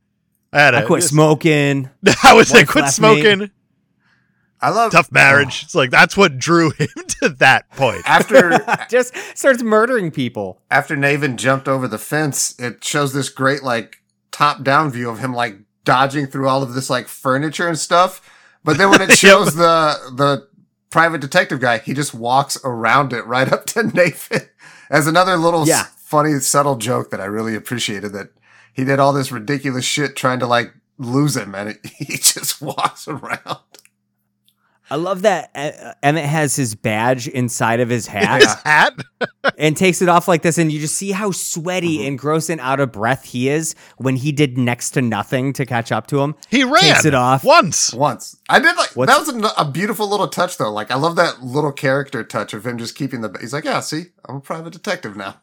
I 0.53 0.61
had 0.61 0.75
a 0.75 0.79
I 0.79 0.83
quit 0.87 1.03
smoking. 1.05 1.91
I 2.25 2.33
was 2.33 2.53
like, 2.53 2.69
quit 2.69 2.89
smoking. 2.89 3.39
me." 3.41 3.51
Smoking. 4.61 4.77
I 4.77 4.81
love 4.81 4.93
Tough 4.93 5.13
marriage. 5.13 5.61
Oh. 5.63 5.65
It's 5.67 5.75
like 5.75 5.91
that's 5.91 6.17
what 6.17 6.39
drew 6.39 6.71
him 6.79 6.89
to 7.21 7.29
that 7.39 7.71
point. 7.71 8.03
After 8.07 8.59
just 8.91 9.15
starts 9.37 9.63
murdering 9.63 10.11
people. 10.11 10.61
after 10.71 10.97
Navin 10.97 11.37
jumped 11.37 11.69
over 11.69 11.89
the 11.89 11.99
fence, 11.99 12.59
it 12.59 12.83
shows 12.85 13.13
this 13.13 13.29
great 13.29 13.63
like 13.63 14.03
top 14.31 14.63
down 14.63 14.91
view 14.91 15.11
of 15.11 15.19
him 15.21 15.33
like 15.35 15.57
dodging 15.85 16.27
through 16.27 16.49
all 16.49 16.63
of 16.63 16.75
this 16.75 16.91
like 16.91 17.09
furniture 17.09 17.67
and 17.69 17.79
stuff. 17.79 18.21
But 18.65 18.77
then 18.79 18.91
when 18.91 19.01
it 19.03 19.13
shows 19.17 19.55
the 19.55 19.97
the 20.17 20.49
private 20.91 21.21
detective 21.21 21.61
guy, 21.61 21.79
he 21.79 21.95
just 21.95 22.15
walks 22.15 22.59
around 22.65 23.13
it 23.13 23.27
right 23.27 23.51
up 23.53 23.67
to 23.67 23.83
Nathan 23.83 24.49
as 24.91 25.07
another 25.07 25.37
little 25.37 25.69
s- 25.69 25.89
funny 25.99 26.39
subtle 26.41 26.77
joke 26.77 27.11
that 27.11 27.21
I 27.21 27.25
really 27.27 27.55
appreciated 27.55 28.13
that 28.15 28.29
he 28.73 28.85
did 28.85 28.99
all 28.99 29.13
this 29.13 29.31
ridiculous 29.31 29.85
shit 29.85 30.17
trying 30.17 30.39
to 30.41 30.47
like 30.47 30.73
lose 30.99 31.37
him 31.37 31.55
and 31.55 31.69
it, 31.71 31.85
he 31.85 32.17
just 32.17 32.61
walks 32.63 33.07
around. 33.07 33.59
I 34.91 34.97
love 34.97 35.23
that 35.23 35.51
uh, 35.55 35.93
Emmet 36.03 36.25
has 36.25 36.57
his 36.57 36.75
badge 36.75 37.29
inside 37.29 37.81
of 37.81 37.89
his 37.91 38.07
hat 38.07 38.41
His 38.43 38.55
hat. 38.65 38.95
and 39.59 39.77
takes 39.77 40.01
it 40.01 40.09
off 40.09 40.27
like 40.29 40.43
this, 40.43 40.57
and 40.59 40.73
you 40.73 40.81
just 40.81 40.97
see 40.97 41.11
how 41.13 41.31
sweaty 41.31 41.99
Mm-hmm. 41.99 42.07
and 42.09 42.19
gross 42.19 42.49
and 42.49 42.61
out 42.61 42.81
of 42.81 42.93
breath 42.93 43.25
he 43.25 43.49
is 43.49 43.75
when 43.99 44.17
he 44.17 44.33
did 44.33 44.57
next 44.57 44.93
to 44.93 45.03
nothing 45.03 45.53
to 45.55 45.67
catch 45.67 45.93
up 45.93 46.07
to 46.09 46.21
him. 46.21 46.35
He 46.49 46.65
ran. 46.65 46.81
Takes 46.81 47.05
it 47.05 47.15
off. 47.15 47.45
once. 47.45 47.93
Once 47.93 48.37
I 48.49 48.59
did 48.61 48.77
like 48.77 48.91
What's- 48.97 49.13
that 49.29 49.35
was 49.37 49.53
a, 49.57 49.61
a 49.63 49.71
beautiful 49.71 50.09
little 50.09 50.29
touch 50.29 50.57
though. 50.59 50.73
Like 50.73 50.91
I 50.91 50.95
love 50.97 51.17
that 51.17 51.43
little 51.43 51.73
character 51.73 52.25
touch 52.25 52.55
of 52.55 52.67
him 52.67 52.79
just 52.79 52.95
keeping 52.95 53.21
the. 53.21 53.37
He's 53.41 53.53
like, 53.53 53.65
yeah, 53.65 53.81
see, 53.81 54.05
I'm 54.29 54.37
a 54.37 54.41
private 54.41 54.73
detective 54.73 55.17
now. 55.17 55.41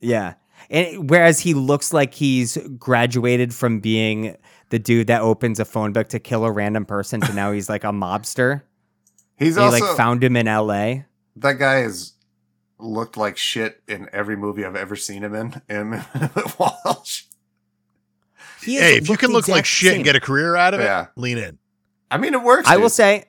Yeah. 0.00 0.34
And 0.68 1.08
whereas 1.10 1.40
he 1.40 1.54
looks 1.54 1.92
like 1.92 2.14
he's 2.14 2.56
graduated 2.78 3.54
from 3.54 3.78
being 3.80 4.36
the 4.70 4.78
dude 4.78 5.06
that 5.06 5.22
opens 5.22 5.60
a 5.60 5.64
phone 5.64 5.92
book 5.92 6.08
to 6.08 6.18
kill 6.18 6.44
a 6.44 6.50
random 6.50 6.84
person 6.84 7.20
to 7.20 7.32
now 7.32 7.52
he's 7.52 7.68
like 7.68 7.84
a 7.84 7.88
mobster. 7.92 8.62
He's 9.38 9.54
They 9.56 9.62
also 9.62 9.84
like 9.86 9.96
found 9.96 10.24
him 10.24 10.36
in 10.36 10.46
LA. 10.46 11.02
that 11.36 11.54
guy 11.58 11.76
has 11.80 12.12
looked 12.78 13.16
like 13.16 13.36
shit 13.36 13.82
in 13.88 14.08
every 14.12 14.36
movie 14.36 14.64
I've 14.64 14.76
ever 14.76 14.96
seen 14.96 15.22
him 15.22 15.34
in. 15.34 15.62
Him 15.68 16.02
Walsh. 16.58 17.22
He 18.62 18.76
Hey, 18.76 18.96
if 18.96 19.08
you 19.08 19.16
can 19.16 19.30
look 19.30 19.48
like 19.48 19.64
shit 19.64 19.90
same. 19.90 19.94
and 19.96 20.04
get 20.04 20.16
a 20.16 20.20
career 20.20 20.56
out 20.56 20.74
of 20.74 20.80
it, 20.80 20.84
Yeah. 20.84 21.06
lean 21.16 21.38
in. 21.38 21.58
I 22.10 22.18
mean, 22.18 22.34
it 22.34 22.42
works. 22.42 22.68
I 22.68 22.76
will 22.78 22.88
say, 22.90 23.24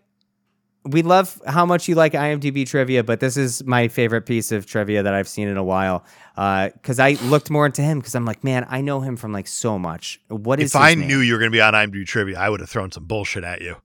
we 0.90 1.02
love 1.02 1.42
how 1.46 1.66
much 1.66 1.88
you 1.88 1.96
like 1.96 2.14
IMDb 2.14 2.68
trivia, 2.68 3.04
but 3.04 3.20
this 3.20 3.38
is 3.38 3.64
my 3.66 3.88
favorite 3.88 4.26
piece 4.26 4.52
of 4.52 4.66
trivia 4.66 5.04
that 5.04 5.14
I've 5.14 5.28
seen 5.28 5.48
in 5.48 5.58
a 5.58 5.64
while. 5.64 6.06
Uh, 6.36 6.70
because 6.70 7.00
I 7.00 7.14
looked 7.24 7.50
more 7.50 7.66
into 7.66 7.82
him 7.82 8.00
because 8.00 8.16
I'm 8.16 8.26
like, 8.26 8.44
man, 8.44 8.66
I 8.70 8.82
know 8.82 9.02
him 9.02 9.16
from 9.18 9.32
like 9.34 9.48
so 9.48 9.78
much. 9.78 10.20
What 10.28 10.60
is 10.60 10.72
If 10.74 10.80
I 10.80 10.94
name? 10.96 11.08
knew 11.08 11.20
you 11.20 11.34
were 11.34 11.40
going 11.40 11.52
to 11.52 11.56
be 11.56 11.62
on 11.62 11.74
IMDb 11.74 12.06
trivia, 12.06 12.38
I 12.40 12.50
would 12.50 12.60
have 12.60 12.70
thrown 12.70 12.92
some 12.92 13.06
bullshit 13.06 13.44
at 13.44 13.62
you. 13.62 13.78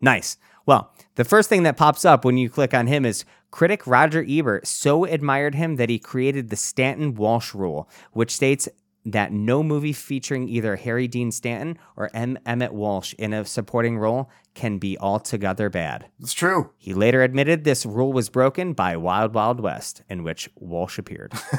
Nice. 0.00 0.36
Well, 0.66 0.92
the 1.14 1.24
first 1.24 1.48
thing 1.48 1.62
that 1.62 1.76
pops 1.76 2.04
up 2.04 2.24
when 2.24 2.36
you 2.38 2.50
click 2.50 2.74
on 2.74 2.86
him 2.86 3.04
is 3.04 3.24
critic 3.50 3.86
Roger 3.86 4.24
Ebert 4.28 4.66
so 4.66 5.04
admired 5.04 5.54
him 5.54 5.76
that 5.76 5.88
he 5.88 5.98
created 5.98 6.50
the 6.50 6.56
Stanton 6.56 7.14
Walsh 7.14 7.54
rule, 7.54 7.88
which 8.12 8.30
states 8.30 8.68
that 9.04 9.32
no 9.32 9.62
movie 9.62 9.92
featuring 9.92 10.48
either 10.48 10.76
Harry 10.76 11.08
Dean 11.08 11.32
Stanton 11.32 11.78
or 11.96 12.10
M. 12.12 12.38
Emmet 12.44 12.72
Walsh 12.72 13.14
in 13.18 13.32
a 13.32 13.44
supporting 13.44 13.98
role 13.98 14.30
can 14.54 14.78
be 14.78 14.98
altogether 14.98 15.70
bad. 15.70 16.06
It's 16.20 16.32
true. 16.32 16.70
He 16.76 16.92
later 16.92 17.22
admitted 17.22 17.64
this 17.64 17.86
rule 17.86 18.12
was 18.12 18.28
broken 18.28 18.72
by 18.72 18.96
Wild 18.96 19.34
Wild 19.34 19.60
West, 19.60 20.02
in 20.08 20.24
which 20.24 20.50
Walsh 20.56 20.98
appeared. 20.98 21.32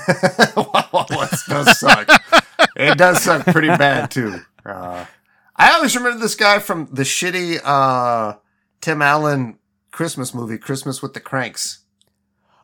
wow, 0.56 1.06
that 1.10 1.44
does 1.48 1.80
suck. 1.80 2.08
it 2.76 2.98
does 2.98 3.22
suck 3.22 3.46
pretty 3.48 3.70
bad 3.70 4.12
too. 4.12 4.42
Uh, 4.66 5.06
I 5.56 5.72
always 5.74 5.96
remember 5.96 6.20
this 6.20 6.36
guy 6.36 6.60
from 6.60 6.88
the 6.92 7.04
shitty 7.04 7.60
uh, 7.64 8.38
Tim 8.82 9.02
Allen 9.02 9.58
Christmas 9.92 10.34
movie, 10.34 10.58
Christmas 10.58 11.02
with 11.02 11.14
the 11.14 11.20
Cranks. 11.20 11.80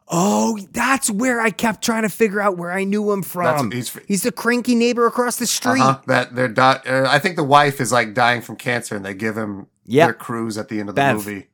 Oh, 0.07 0.59
that's 0.71 1.09
where 1.09 1.41
I 1.41 1.49
kept 1.49 1.83
trying 1.83 2.03
to 2.03 2.09
figure 2.09 2.39
out 2.39 2.57
where 2.57 2.71
I 2.71 2.83
knew 2.83 3.11
him 3.11 3.23
from. 3.23 3.69
That's- 3.71 3.73
he's- 3.95 4.05
he's 4.07 4.21
the 4.23 4.31
cranky 4.31 4.75
neighbor 4.75 5.07
across 5.07 5.37
the 5.37 5.47
street. 5.47 5.81
Uh-huh. 5.81 5.99
That 6.05 6.35
their 6.35 6.47
dot. 6.47 6.87
Uh, 6.87 7.07
I 7.09 7.17
think 7.19 7.35
the 7.37 7.43
wife 7.43 7.81
is 7.81 7.91
like 7.91 8.13
dying 8.13 8.41
from 8.41 8.55
cancer, 8.55 8.95
and 8.95 9.03
they 9.03 9.15
give 9.15 9.35
him 9.35 9.65
Yep. 9.85 10.07
their 10.07 10.13
cruise 10.13 10.57
at 10.59 10.69
the 10.69 10.79
end 10.79 10.89
of 10.89 10.95
the 10.95 11.01
Bev. 11.01 11.15
movie. 11.15 11.47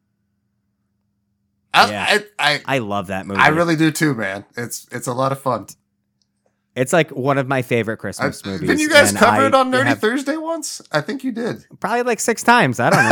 I, 1.73 1.89
Yeah. 1.91 2.05
I, 2.37 2.53
I, 2.53 2.61
I 2.65 2.77
love 2.79 3.07
that 3.07 3.25
movie. 3.25 3.39
I 3.39 3.47
really 3.47 3.77
do 3.77 3.91
too, 3.91 4.13
man. 4.13 4.43
It's 4.57 4.85
it's 4.91 5.07
a 5.07 5.13
lot 5.13 5.31
of 5.31 5.39
fun. 5.41 5.67
It's 6.75 6.93
like 6.93 7.09
one 7.09 7.37
of 7.37 7.47
my 7.47 7.61
favorite 7.63 7.95
I, 7.95 8.01
Christmas 8.01 8.45
movies. 8.45 8.61
didn't 8.67 8.79
you 8.79 8.89
guys 8.89 9.09
and 9.09 9.17
cover 9.19 9.41
I 9.41 9.47
it 9.47 9.53
on 9.53 9.71
Nerdy 9.71 9.87
have 9.87 9.99
Thursday 9.99 10.37
once? 10.37 10.81
I 10.91 11.01
think 11.01 11.23
you 11.23 11.31
did. 11.33 11.65
Probably 11.81 12.03
like 12.03 12.19
six 12.21 12.43
times. 12.43 12.79
I 12.79 12.89
don't 12.89 13.09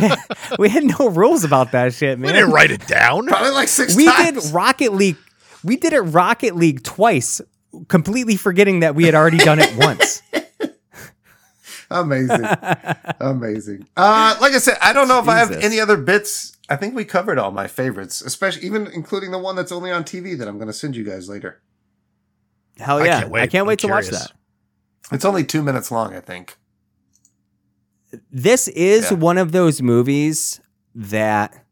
know. 0.00 0.08
we, 0.58 0.64
we 0.64 0.68
had 0.68 0.84
no 0.84 1.08
rules 1.10 1.42
about 1.42 1.72
that 1.72 1.92
shit, 1.94 2.18
man. 2.18 2.28
We 2.28 2.32
man. 2.32 2.42
didn't 2.42 2.54
write 2.54 2.70
it 2.70 2.86
down. 2.86 3.26
Probably 3.26 3.50
like 3.50 3.66
six 3.68 3.96
We 3.96 4.06
times. 4.06 4.44
did 4.46 4.54
Rocket 4.54 4.92
League. 4.92 5.16
We 5.64 5.76
did 5.76 5.92
it 5.92 6.02
Rocket 6.02 6.54
League 6.54 6.84
twice, 6.84 7.40
completely 7.88 8.36
forgetting 8.36 8.80
that 8.80 8.94
we 8.94 9.04
had 9.04 9.16
already 9.16 9.38
done 9.38 9.58
it 9.58 9.74
once. 9.76 10.22
Amazing. 11.90 12.44
Amazing. 13.18 13.86
Uh, 13.96 14.36
like 14.40 14.52
I 14.52 14.58
said, 14.58 14.76
I 14.80 14.92
don't 14.92 15.08
know 15.08 15.18
if 15.20 15.28
I 15.28 15.38
have 15.38 15.50
any 15.50 15.80
other 15.80 15.96
bits. 15.96 16.56
I 16.68 16.76
think 16.76 16.94
we 16.94 17.04
covered 17.04 17.38
all 17.38 17.50
my 17.50 17.66
favorites, 17.66 18.20
especially 18.20 18.66
even 18.66 18.86
including 18.88 19.30
the 19.30 19.38
one 19.38 19.56
that's 19.56 19.72
only 19.72 19.90
on 19.90 20.04
TV 20.04 20.36
that 20.38 20.46
I'm 20.46 20.58
going 20.58 20.66
to 20.68 20.72
send 20.74 20.94
you 20.96 21.02
guys 21.04 21.28
later. 21.28 21.60
Hell 22.78 22.98
I 22.98 23.06
yeah! 23.06 23.20
can't 23.20 23.30
wait. 23.30 23.42
I 23.42 23.46
can't 23.46 23.66
wait 23.66 23.82
I'm 23.84 23.88
to 23.88 23.94
watch 23.94 24.06
that. 24.08 24.32
It's 25.12 25.24
only 25.24 25.44
two 25.44 25.62
minutes 25.62 25.90
long, 25.90 26.14
I 26.14 26.20
think. 26.20 26.56
This 28.30 28.68
is 28.68 29.10
Yeah. 29.10 29.16
one 29.18 29.38
of 29.38 29.52
those 29.52 29.82
movies 29.82 30.60
that 30.94 31.64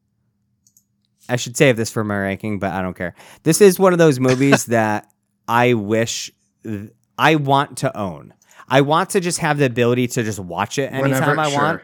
I 1.28 1.36
should 1.36 1.56
save 1.56 1.76
this 1.76 1.90
for 1.90 2.04
my 2.04 2.16
ranking, 2.18 2.58
but 2.58 2.72
I 2.72 2.82
don't 2.82 2.94
care. 2.96 3.14
This 3.42 3.60
is 3.60 3.78
one 3.78 3.92
of 3.92 3.98
those 3.98 4.20
movies 4.20 4.64
that 4.66 5.10
I 5.48 5.74
wish 5.74 6.30
th- 6.62 6.90
I 7.18 7.36
want 7.36 7.78
to 7.78 7.96
own. 7.96 8.34
I 8.68 8.80
want 8.82 9.10
to 9.10 9.20
just 9.20 9.38
have 9.38 9.58
the 9.58 9.64
ability 9.66 10.08
to 10.08 10.22
just 10.22 10.38
watch 10.38 10.78
it 10.78 10.92
anytime 10.92 11.10
Whenever- 11.10 11.40
I 11.40 11.48
want 11.54 11.82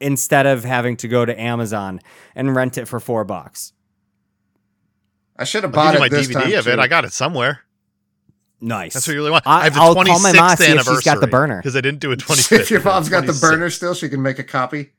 instead 0.00 0.46
of 0.46 0.64
having 0.64 0.96
to 0.98 1.08
go 1.08 1.24
to 1.24 1.38
Amazon 1.40 2.00
and 2.34 2.54
rent 2.54 2.78
it 2.78 2.86
for 2.86 2.98
four 3.00 3.24
bucks. 3.24 3.72
I 5.36 5.44
should 5.44 5.62
have 5.64 5.72
bought 5.72 5.94
it 5.94 5.98
my 6.00 6.08
this 6.08 6.28
DVD 6.28 6.32
time 6.34 6.52
of 6.54 6.68
it. 6.68 6.78
I 6.78 6.86
got 6.86 7.04
it 7.04 7.12
somewhere. 7.12 7.60
Nice. 8.64 8.94
That's 8.94 9.06
what 9.06 9.12
you 9.12 9.18
really 9.20 9.30
want. 9.30 9.46
I- 9.46 9.60
I, 9.60 9.64
have 9.64 9.74
the 9.74 9.80
I'll 9.80 9.94
call 9.94 10.20
my 10.20 10.32
mom, 10.32 10.56
see 10.56 10.64
if 10.72 10.84
she's 10.84 11.02
got 11.02 11.20
the 11.20 11.26
burner. 11.26 11.58
Because 11.58 11.76
I 11.76 11.82
didn't 11.82 12.00
do 12.00 12.12
a 12.12 12.16
25th. 12.16 12.60
if 12.60 12.70
your 12.70 12.82
mom's 12.82 13.10
got 13.10 13.26
the 13.26 13.38
burner 13.40 13.68
still, 13.68 13.92
she 13.94 14.08
can 14.08 14.22
make 14.22 14.38
a 14.38 14.44
copy. 14.44 14.92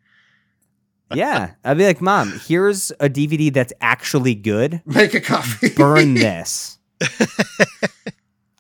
yeah. 1.14 1.52
I'd 1.64 1.78
be 1.78 1.86
like, 1.86 2.00
Mom, 2.00 2.40
here's 2.48 2.92
a 3.00 3.10
DVD 3.10 3.52
that's 3.52 3.74
actually 3.82 4.36
good. 4.36 4.82
Make 4.86 5.14
a 5.16 5.22
copy. 5.22 5.70
burn 5.70 6.14
this. 6.14 6.78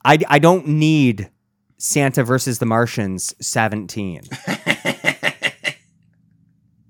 I, 0.03 0.17
I 0.27 0.39
don't 0.39 0.67
need 0.67 1.29
Santa 1.77 2.23
versus 2.23 2.59
the 2.59 2.65
Martians 2.65 3.33
17. 3.41 4.21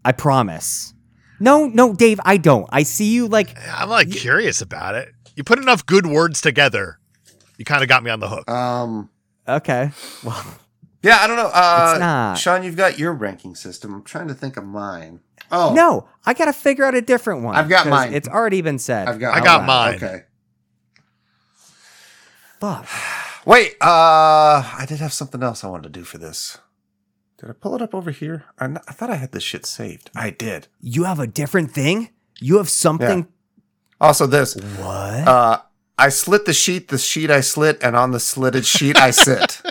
I 0.04 0.12
promise. 0.12 0.94
No, 1.40 1.68
no, 1.68 1.94
Dave, 1.94 2.20
I 2.24 2.38
don't. 2.38 2.68
I 2.72 2.84
see 2.84 3.12
you 3.14 3.28
like 3.28 3.58
I'm 3.72 3.90
like 3.90 4.10
curious 4.12 4.62
about 4.62 4.96
it. 4.96 5.10
You 5.36 5.44
put 5.44 5.60
enough 5.60 5.86
good 5.86 6.06
words 6.06 6.40
together, 6.42 7.00
you 7.58 7.66
kind 7.66 7.84
of 7.84 7.90
got 7.90 8.04
me 8.04 8.12
on 8.12 8.20
the 8.20 8.28
hook. 8.30 8.50
um. 8.50 9.10
okay. 9.48 9.92
Well, 10.24 10.46
Yeah, 11.02 11.20
I 11.22 11.28
don't 11.28 11.38
know. 11.38 11.52
Uh, 11.54 11.90
It's 11.92 12.00
not. 12.00 12.34
Shaun, 12.38 12.64
you've 12.64 12.76
got 12.78 12.98
your 12.98 13.14
ranking 13.14 13.56
system. 13.56 13.94
I'm 13.94 14.04
trying 14.04 14.28
to 14.28 14.34
think 14.34 14.58
of 14.58 14.66
mine. 14.66 15.20
Oh 15.52 15.74
no, 15.76 16.08
I 16.26 16.34
got 16.34 16.46
to 16.46 16.54
figure 16.54 16.84
out 16.86 16.96
a 16.96 17.02
different 17.02 17.44
one. 17.44 17.56
I've 17.56 17.70
got 17.70 17.88
mine. 17.88 18.14
It's 18.14 18.28
already 18.28 18.62
been 18.62 18.80
said. 18.80 19.08
I've 19.08 19.20
got. 19.20 19.36
I 19.36 19.42
oh, 19.42 19.44
got 19.44 19.60
wow, 19.62 19.68
mine. 19.68 19.96
Okay. 19.96 20.24
Fuck. 22.60 22.88
Wait. 23.46 23.76
Uh, 23.80 24.66
I 24.66 24.86
did 24.88 25.00
have 25.00 25.14
something 25.14 25.44
else 25.44 25.64
I 25.64 25.68
wanted 25.68 25.84
to 25.94 26.00
do 26.00 26.04
for 26.04 26.18
this. 26.18 26.58
Did 27.38 27.50
I 27.50 27.54
pull 27.54 27.76
it 27.76 27.82
up 27.82 27.94
over 27.94 28.12
here? 28.12 28.46
I, 28.58 28.66
I 28.66 28.94
thought 28.94 29.10
I 29.12 29.16
had 29.16 29.34
this 29.34 29.44
shit 29.44 29.66
saved. 29.66 30.10
I 30.16 30.32
did. 30.32 30.68
You 30.82 31.04
have 31.04 31.20
a 31.20 31.28
different 31.28 31.72
thing? 31.72 32.10
You 32.40 32.58
have 32.58 32.70
something 32.70 33.28
Also, 34.02 34.26
this. 34.26 34.56
What? 34.56 35.28
Uh, 35.28 35.62
I 35.98 36.10
slit 36.10 36.46
the 36.46 36.54
sheet, 36.54 36.90
the 36.90 36.98
sheet 36.98 37.32
I 37.32 37.42
slit, 37.42 37.82
and 37.82 37.96
on 37.96 38.12
the 38.12 38.20
slitted 38.20 38.66
sheet 38.66 38.98
I 38.98 39.12
sit. 39.12 39.62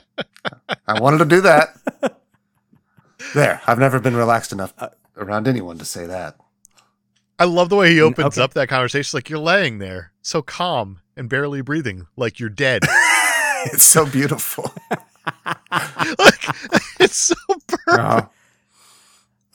I 0.86 1.00
wanted 1.00 1.18
to 1.18 1.24
do 1.26 1.40
that. 1.42 1.76
There. 3.34 3.60
I've 3.66 3.78
never 3.78 4.00
been 4.00 4.16
relaxed 4.16 4.52
enough 4.52 4.72
around 5.16 5.48
anyone 5.48 5.78
to 5.78 5.84
say 5.84 6.06
that. 6.06 6.36
I 7.38 7.44
love 7.44 7.68
the 7.68 7.76
way 7.76 7.90
he 7.90 8.00
opens 8.00 8.38
okay. 8.38 8.42
up 8.42 8.54
that 8.54 8.68
conversation. 8.68 9.16
Like 9.16 9.28
you're 9.28 9.38
laying 9.38 9.78
there, 9.78 10.12
so 10.22 10.40
calm 10.40 11.00
and 11.16 11.28
barely 11.28 11.60
breathing, 11.62 12.06
like 12.16 12.40
you're 12.40 12.48
dead. 12.48 12.82
It's 13.66 13.84
so 13.84 14.04
beautiful. 14.04 14.70
like, 15.72 16.44
it's 17.00 17.16
so 17.16 17.34
perfect. 17.66 17.88
Uh, 17.88 18.26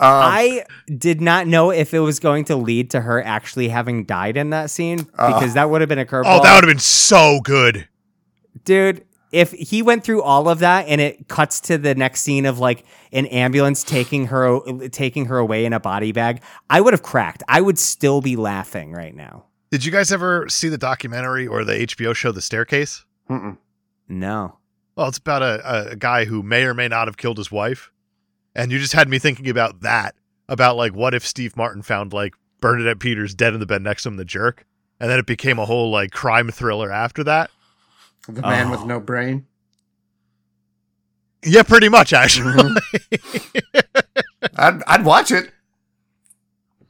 um, 0.02 0.08
I 0.14 0.64
did 0.98 1.20
not 1.22 1.46
know 1.48 1.72
if 1.72 1.94
it 1.94 2.00
was 2.00 2.20
going 2.20 2.46
to 2.46 2.56
lead 2.56 2.92
to 2.92 3.02
her 3.02 3.22
actually 3.24 3.68
having 3.70 4.06
died 4.06 4.38
in 4.38 4.52
that 4.52 4.70
scene 4.70 5.00
because 5.00 5.54
that 5.56 5.70
would 5.70 5.82
have 5.82 5.90
been 5.90 6.00
a 6.00 6.06
curveball. 6.06 6.40
Oh, 6.40 6.44
that 6.44 6.56
would 6.56 6.64
have 6.64 6.72
been 6.72 6.80
so 6.80 7.40
good. 7.44 7.88
dude 8.64 9.04
if 9.32 9.52
he 9.52 9.84
went 9.84 10.04
through 10.04 10.24
all 10.24 10.50
of 10.50 10.58
that 10.60 10.88
and 10.88 11.00
it 11.00 11.28
cuts 11.28 11.60
to 11.62 11.78
the 11.78 11.94
next 11.94 12.22
scene 12.22 12.48
of 12.48 12.58
like 12.58 12.84
an 13.12 13.28
ambulance 13.28 13.84
taking 13.84 14.26
her 14.28 14.60
taking 14.90 15.26
her 15.26 15.38
away 15.38 15.66
in 15.66 15.74
a 15.74 15.80
body 15.80 16.12
bag 16.12 16.42
i 16.70 16.82
would 16.82 16.94
have 16.94 17.04
cracked 17.04 17.44
i 17.48 17.62
would 17.62 17.78
still 17.78 18.22
be 18.22 18.36
laughing 18.36 18.92
right 18.92 19.14
now 19.16 19.46
Did 19.70 19.86
you 19.86 19.92
guys 19.92 20.12
ever 20.12 20.50
see 20.50 20.68
the 20.70 20.80
documentary 20.80 21.46
or 21.46 21.64
the 21.64 21.74
HBO 21.74 22.16
show 22.16 22.32
The 22.32 22.42
Staircase? 22.42 23.06
mm-mm. 23.30 23.58
no 24.08 24.58
Well, 24.96 25.08
it's 25.10 25.20
about 25.20 25.44
a, 25.44 25.92
a 25.92 25.96
guy 25.96 26.26
who 26.26 26.42
may 26.42 26.64
or 26.64 26.74
may 26.74 26.88
not 26.88 27.08
have 27.08 27.18
killed 27.18 27.38
his 27.38 27.52
wife. 27.52 27.92
And 28.56 28.72
you 28.72 28.80
just 28.80 28.94
had 28.94 29.08
me 29.10 29.20
thinking 29.20 29.50
about 29.50 29.82
that. 29.82 30.16
About 30.48 30.76
like, 30.78 30.94
what 30.96 31.14
if 31.14 31.26
Steve 31.26 31.56
Martin 31.56 31.82
found 31.84 32.12
like 32.14 32.34
Bernadette 32.60 33.00
Peters 33.00 33.36
dead 33.36 33.54
in 33.54 33.60
the 33.60 33.66
bed 33.66 33.82
next 33.84 34.04
to 34.04 34.10
him, 34.10 34.18
the 34.18 34.26
jerk? 34.26 34.66
And 35.00 35.10
then 35.10 35.20
it 35.20 35.26
became 35.28 35.60
a 35.60 35.66
whole 35.66 35.92
like 35.92 36.12
crime 36.12 36.50
thriller 36.52 36.92
after 36.92 37.24
that. 37.26 37.52
The 38.28 38.42
man 38.42 38.68
Oh. 38.68 38.72
with 38.72 38.86
no 38.86 39.00
brain. 39.00 39.46
Yeah, 41.44 41.64
pretty 41.64 41.88
much, 41.88 42.12
actually. 42.12 42.54
I'd, 44.58 44.84
I'd 44.88 45.06
watch 45.06 45.32
it. 45.32 45.52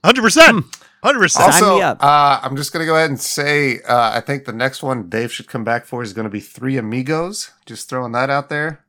100%. 0.04 0.64
100%. 1.04 1.30
Sign 1.30 1.46
Also. 1.46 1.80
Uh, 1.80 2.40
I'm 2.42 2.56
just 2.56 2.74
going 2.74 2.82
to 2.82 2.88
go 2.88 2.96
ahead 2.96 3.10
and 3.10 3.20
say 3.20 3.80
uh, 3.88 4.12
I 4.16 4.22
think 4.22 4.46
the 4.46 4.54
next 4.54 4.82
one 4.82 5.08
Dave 5.10 5.32
should 5.32 5.48
come 5.48 5.64
back 5.64 5.86
for 5.86 6.02
is 6.02 6.14
going 6.14 6.24
to 6.26 6.30
be 6.32 6.40
Three 6.40 6.78
Amigos. 6.78 7.52
Just 7.66 7.90
throwing 7.90 8.12
that 8.14 8.30
out 8.30 8.50
there. 8.50 8.84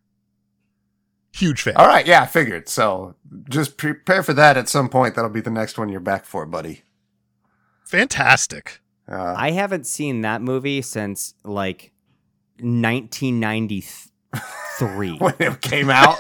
Huge 1.32 1.62
fan. 1.62 1.76
All 1.76 1.86
right. 1.86 2.06
Yeah, 2.06 2.22
I 2.22 2.26
figured. 2.26 2.68
So 2.68 3.14
just 3.48 3.76
prepare 3.76 4.22
for 4.22 4.32
that 4.34 4.56
at 4.56 4.68
some 4.68 4.88
point. 4.88 5.14
That'll 5.14 5.30
be 5.30 5.40
the 5.40 5.50
next 5.50 5.78
one 5.78 5.88
you're 5.88 6.00
back 6.00 6.24
for, 6.24 6.46
buddy. 6.46 6.82
Fantastic. 7.84 8.80
Uh, 9.08 9.34
i 9.36 9.50
haven't 9.50 9.88
seen 9.88 10.20
that 10.20 10.40
movie 10.40 10.80
since 10.82 11.34
like 11.42 11.90
1993 12.60 15.12
when 15.18 15.34
it 15.40 15.60
came 15.60 15.90
out, 15.90 16.16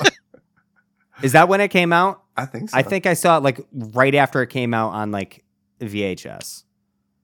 is 1.22 1.30
that 1.32 1.48
when 1.48 1.60
it 1.60 1.68
came 1.68 1.92
out 1.92 2.22
I 2.36 2.46
think 2.46 2.70
so. 2.70 2.76
i 2.76 2.82
think 2.82 3.06
i 3.06 3.14
saw 3.14 3.36
it 3.36 3.44
like 3.44 3.60
right 3.72 4.14
after 4.16 4.42
it 4.42 4.48
came 4.48 4.74
out 4.74 4.88
on 4.90 5.12
like 5.12 5.44
vhs 5.80 6.64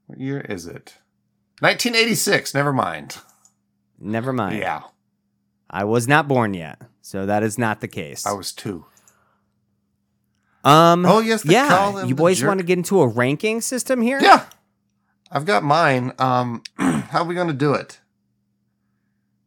What 0.06 0.20
year 0.20 0.40
is 0.40 0.66
it? 0.66 0.98
1986. 1.60 2.54
Never 2.54 2.72
mind. 2.72 3.16
never 3.98 4.32
mind 4.32 4.58
Yeah, 4.58 4.82
i 5.68 5.82
was 5.84 6.06
not 6.06 6.28
born 6.28 6.54
yet 6.54 6.80
so 7.06 7.24
that 7.24 7.44
is 7.44 7.56
not 7.56 7.80
the 7.80 7.86
case 7.86 8.26
I 8.26 8.32
was 8.32 8.52
two. 8.52 8.84
Um. 10.64 11.06
Oh, 11.06 11.20
yes, 11.20 11.44
yeah. 11.44 12.04
You 12.04 12.16
boys 12.16 12.40
jerk. 12.40 12.48
want 12.48 12.58
to 12.58 12.66
get 12.66 12.76
into 12.76 13.00
a 13.00 13.06
ranking 13.06 13.60
system 13.60 14.02
here? 14.02 14.18
Yeah, 14.20 14.44
I've 15.30 15.44
got 15.44 15.62
mine. 15.62 16.12
Um, 16.18 16.64
how 16.76 17.20
are 17.22 17.24
we 17.24 17.36
going 17.36 17.46
to 17.46 17.54
do 17.54 17.74
it? 17.74 18.00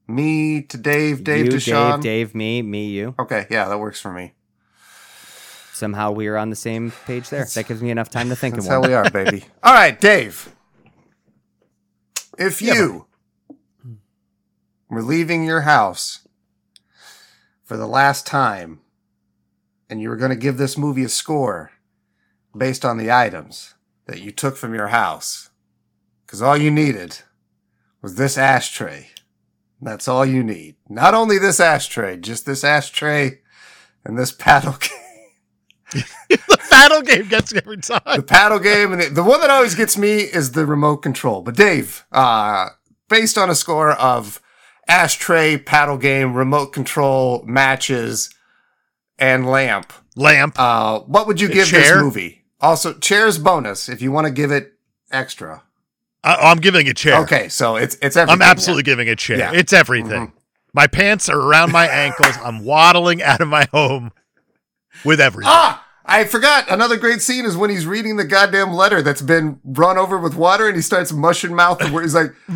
Me 0.08 0.62
to 0.62 0.78
Dave, 0.78 1.26
Dave 1.26 1.46
you, 1.48 1.52
to 1.52 1.60
Shaun. 1.60 2.00
Dave, 2.00 2.30
Dave, 2.30 2.36
me, 2.36 2.62
me, 2.62 2.86
you. 2.88 3.14
Okay, 3.20 3.46
yeah, 3.50 3.68
that 3.68 3.78
works 3.78 4.00
for 4.00 4.14
me. 4.14 4.36
somehow 5.74 6.12
we 6.12 6.28
are 6.28 6.38
on 6.38 6.50
the 6.50 6.56
same 6.56 6.94
page 7.06 7.30
there. 7.30 7.44
That 7.44 7.68
gives 7.68 7.82
me 7.82 7.92
enough 7.92 8.10
time 8.10 8.30
to 8.30 8.38
think 8.38 8.56
That's 8.56 8.70
how 8.70 8.82
we 8.82 8.94
are, 8.94 9.10
baby. 9.12 9.44
All 9.62 9.74
right, 9.74 10.00
Dave. 10.00 10.56
If 12.38 12.62
you 12.62 13.08
were 14.90 15.04
leaving 15.04 15.44
your 15.44 15.62
house 15.62 16.26
for 17.70 17.78
the 17.78 17.86
last 17.86 18.26
time 18.26 18.80
and 19.92 20.02
you 20.02 20.10
were 20.10 20.16
going 20.16 20.32
to 20.32 20.36
give 20.36 20.58
this 20.58 20.76
movie 20.76 21.04
a 21.04 21.10
score 21.10 21.70
based 22.58 22.84
on 22.84 22.98
the 22.98 23.12
items 23.12 23.76
that 24.08 24.20
you 24.22 24.32
took 24.32 24.58
from 24.58 24.74
your 24.74 24.88
house, 24.88 25.52
because 26.26 26.42
all 26.42 26.58
you 26.58 26.72
needed 26.72 27.20
was 28.02 28.16
this 28.16 28.40
ashtray. 28.40 29.10
That's 29.80 30.08
all 30.08 30.26
you 30.26 30.42
need. 30.44 30.78
Not 30.90 31.14
only 31.14 31.38
this 31.38 31.60
ashtray, 31.60 32.18
just 32.18 32.48
this 32.48 32.64
ashtray 32.64 33.42
and 34.04 34.18
this 34.18 34.32
paddle 34.32 34.74
game. 35.94 36.04
the 36.30 36.68
paddle 36.72 37.04
game 37.04 37.28
gets 37.28 37.54
me 37.54 37.60
every 37.64 37.78
time. 37.78 38.02
the 38.16 38.24
paddle 38.24 38.58
game 38.58 38.94
and 38.94 39.02
the, 39.04 39.10
the 39.10 39.24
one 39.24 39.42
that 39.42 39.52
always 39.52 39.76
gets 39.76 39.96
me 39.96 40.22
is 40.22 40.54
the 40.54 40.66
remote 40.66 40.98
control 40.98 41.42
but 41.42 41.56
dave 41.56 42.06
uh 42.12 42.70
based 43.10 43.40
on 43.40 43.50
a 43.50 43.56
score 43.56 43.94
of 43.94 44.40
ashtray 44.90 45.56
paddle 45.58 45.98
game 45.98 46.34
remote 46.34 46.74
control 46.74 47.44
matches 47.46 48.30
and 49.18 49.46
lamp 49.50 49.94
Lamp. 50.16 50.56
uh 50.60 51.00
what 51.02 51.28
would 51.28 51.40
you 51.40 51.48
give 51.48 51.68
chair? 51.68 51.82
this 51.96 52.02
movie 52.04 52.44
also 52.60 52.94
chairs 52.98 53.38
bonus 53.38 53.88
if 53.88 54.02
you 54.02 54.12
want 54.12 54.26
to 54.28 54.32
give 54.34 54.52
it 54.52 54.74
extra 55.12 55.64
I, 56.24 56.36
I'm 56.36 56.58
giving 56.58 56.88
a 56.90 56.94
chair. 56.94 57.22
okay 57.22 57.48
so 57.50 57.76
it's 57.78 57.96
it's 58.02 58.18
everything 58.18 58.42
I'm 58.42 58.48
absolutely 58.50 58.84
giving 58.84 59.08
a 59.08 59.16
chair. 59.16 59.38
Yeah. 59.38 59.52
It's 59.54 59.72
everything. 59.72 60.28
Mhm. 60.28 60.32
My 60.74 60.86
pants 60.86 61.30
are 61.30 61.40
around 61.40 61.72
my 61.72 61.88
ankles. 61.88 62.36
I'm 62.44 62.64
waddling 62.66 63.24
out 63.24 63.40
of 63.42 63.48
my 63.48 63.66
home 63.72 64.12
with 65.06 65.22
everything. 65.22 65.50
ah 65.52 65.79
I 66.10 66.26
forgot 66.26 66.70
another 66.70 66.98
great 66.98 67.22
scene 67.22 67.46
is 67.46 67.56
when 67.56 67.70
he's 67.70 67.86
reading 67.86 68.18
the 68.18 68.26
goddamn 68.26 68.74
letter 68.74 69.02
that's 69.02 69.22
been 69.22 69.60
run 69.64 69.98
over 69.98 70.18
with 70.18 70.36
water 70.36 70.68
and 70.68 70.76
he 70.76 70.82
starts 70.82 71.12
mushing 71.14 71.56
mouth 71.56 71.80
where 71.92 72.02
he's 72.04 72.16
like, 72.16 72.32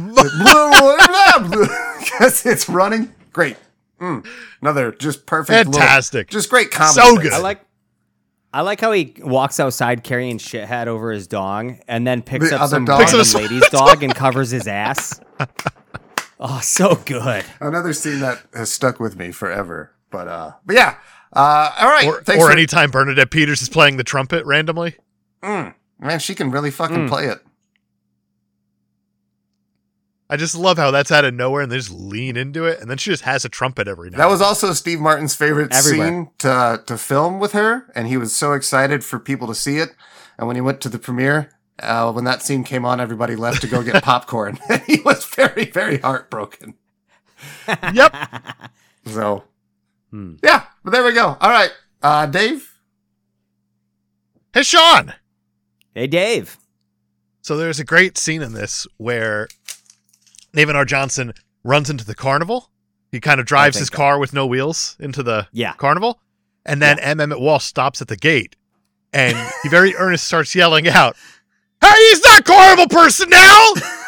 because 1.99 2.45
it's 2.45 2.67
running. 2.69 3.13
Great. 3.31 3.57
Mm. 3.99 4.25
Another 4.61 4.91
just 4.91 5.25
perfect. 5.25 5.67
little- 5.67 5.73
Fantastic. 5.73 6.29
just 6.29 6.49
great 6.49 6.71
comedy. 6.71 7.01
So 7.01 7.17
good. 7.17 7.33
I 7.33 7.37
like 7.37 7.61
I 8.53 8.61
like 8.61 8.81
how 8.81 8.91
he 8.91 9.15
walks 9.19 9.59
outside 9.59 10.03
carrying 10.03 10.37
shithead 10.37 10.85
over 10.87 11.11
his 11.11 11.25
dong, 11.25 11.79
and 11.87 12.05
then 12.05 12.21
picks 12.21 12.51
The 12.51 12.61
up 12.61 12.69
some 12.69 12.85
dog? 12.85 12.99
random 12.99 13.19
Picks 13.19 13.33
up 13.35 13.41
lady's 13.41 13.67
dog 13.71 14.03
and 14.03 14.13
covers 14.13 14.51
his 14.51 14.67
ass. 14.67 15.19
Oh, 16.39 16.59
so 16.61 16.95
good. 17.05 17.45
Another 17.59 17.93
scene 17.93 18.19
that 18.19 18.43
has 18.53 18.71
stuck 18.71 18.99
with 18.99 19.15
me 19.17 19.31
forever. 19.31 19.91
But 20.11 20.27
uh, 20.27 20.51
but 20.65 20.75
yeah. 20.75 20.97
Uh, 21.35 21.73
all 21.79 21.87
right. 21.89 22.05
or 22.05 22.21
Thanks 22.23 22.43
or 22.43 22.47
for- 22.47 22.51
anytime 22.53 22.91
Bernadette 22.91 23.31
Peters 23.31 23.61
is 23.61 23.69
playing 23.69 23.97
the 23.97 24.03
trumpet 24.03 24.45
randomly. 24.45 24.95
Mm. 25.43 25.73
man, 25.99 26.19
she 26.19 26.35
can 26.35 26.51
really 26.51 26.71
fucking 26.71 27.07
Mm. 27.07 27.09
play 27.09 27.25
it. 27.27 27.39
I 30.29 30.37
just 30.37 30.55
love 30.55 30.77
how 30.77 30.89
that's 30.89 31.11
out 31.11 31.25
of 31.25 31.33
nowhere 31.33 31.61
and 31.61 31.71
they 31.71 31.77
just 31.77 31.91
lean 31.91 32.37
into 32.37 32.65
it, 32.65 32.79
and 32.79 32.89
then 32.89 32.97
she 32.97 33.11
just 33.11 33.23
has 33.23 33.45
a 33.45 33.49
trumpet 33.49 33.87
every 33.87 34.09
night. 34.09 34.17
That 34.17 34.29
was 34.29 34.41
also 34.41 34.73
Steve 34.73 34.99
Martin's 34.99 35.35
favorite 35.35 35.73
Everywhere. 35.73 36.07
scene 36.07 36.29
to 36.39 36.81
to 36.87 36.97
film 36.97 37.39
with 37.39 37.51
her, 37.51 37.91
and 37.93 38.07
he 38.07 38.17
was 38.17 38.35
so 38.35 38.53
excited 38.53 39.03
for 39.03 39.19
people 39.19 39.47
to 39.47 39.55
see 39.55 39.77
it. 39.77 39.89
And 40.37 40.47
when 40.47 40.55
he 40.55 40.61
went 40.61 40.81
to 40.81 40.89
the 40.89 40.97
premiere, 40.97 41.51
uh, 41.79 42.11
when 42.11 42.23
that 42.23 42.41
scene 42.41 42.63
came 42.63 42.83
on, 42.85 42.99
everybody 42.99 43.35
left 43.35 43.61
to 43.61 43.67
go 43.67 43.83
get 43.83 44.01
popcorn. 44.03 44.57
he 44.87 45.01
was 45.01 45.23
very, 45.25 45.65
very 45.65 45.97
heartbroken. 45.99 46.75
Yep. 47.93 48.15
So, 49.07 49.43
Hmm. 50.09 50.35
yeah, 50.41 50.63
but 50.83 50.91
there 50.91 51.03
we 51.03 51.13
go. 51.13 51.37
All 51.39 51.49
right, 51.49 51.71
uh, 52.01 52.25
Dave. 52.25 52.69
Hey, 54.53 54.63
Shaun. 54.63 55.13
Hey, 55.95 56.07
Dave. 56.07 56.57
So 57.41 57.57
there's 57.57 57.79
a 57.79 57.83
great 57.83 58.17
scene 58.17 58.41
in 58.41 58.53
this 58.53 58.87
where 58.97 59.47
Navin 60.55 60.75
R. 60.75 60.85
Johnson 60.85 61.33
runs 61.63 61.89
into 61.89 62.05
the 62.05 62.15
carnival. 62.15 62.69
He 63.11 63.19
kind 63.19 63.39
of 63.39 63.45
drives 63.45 63.75
think 63.75 63.81
his 63.81 63.87
so. 63.89 63.95
car 63.97 64.17
with 64.19 64.33
no 64.33 64.45
wheels 64.45 64.95
into 64.99 65.23
the 65.23 65.47
Yeah. 65.51 65.73
carnival. 65.73 66.19
And 66.65 66.81
then 66.81 66.99
M. 66.99 67.19
Emmet 67.19 67.39
Walsh 67.39 67.65
stops 67.65 68.01
at 68.01 68.07
the 68.07 68.15
gate 68.15 68.55
and 69.11 69.37
he 69.61 69.69
very 69.69 69.93
earnest 69.97 70.25
starts 70.25 70.55
yelling 70.55 70.87
out, 70.87 71.15
Hey, 71.81 71.91
he's 72.09 72.23
not 72.23 72.45
carnival 72.45 72.87
personnel! 72.87 73.73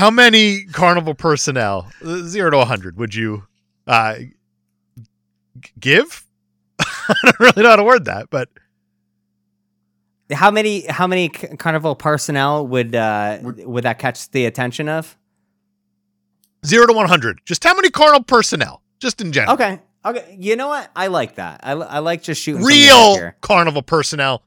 How 0.00 0.10
many 0.10 0.64
carnival 0.64 1.14
personnel, 1.14 1.90
uh, 2.04 2.22
zero 2.22 2.50
to 2.50 2.56
100, 2.56 2.96
would 2.96 3.14
you 3.14 3.44
uh, 3.86 4.14
g- 4.16 4.32
give? 5.78 6.24
I 6.80 7.14
don't 7.22 7.40
really 7.40 7.62
know 7.62 7.68
how 7.70 7.76
to 7.76 7.84
word 7.84 8.06
that, 8.06 8.30
but 8.30 8.48
How 10.32 10.50
many 10.50 10.86
how 10.86 11.06
many 11.06 11.28
carnival 11.28 11.94
personnel 11.96 12.66
would 12.66 12.94
uh 12.94 13.38
Would- 13.42 13.84
that 13.84 13.98
catch 13.98 14.30
the 14.30 14.46
attention 14.46 14.88
of? 14.88 15.18
Zero 16.64 16.86
to 16.86 16.92
100. 16.92 17.40
Just 17.44 17.64
how 17.64 17.74
many 17.74 17.90
carnival 17.90 18.24
personnel? 18.24 18.82
Just 19.00 19.20
in 19.20 19.32
general. 19.32 19.54
Okay. 19.54 19.80
Okay. 20.04 20.36
You 20.38 20.56
know 20.56 20.68
what? 20.68 20.90
I 20.96 21.08
like 21.08 21.34
that. 21.34 21.60
I, 21.62 21.72
I 21.72 21.98
like 21.98 22.22
just 22.22 22.40
shooting 22.42 22.62
Real 22.64 23.32
carnival 23.42 23.82
personnel, 23.82 24.42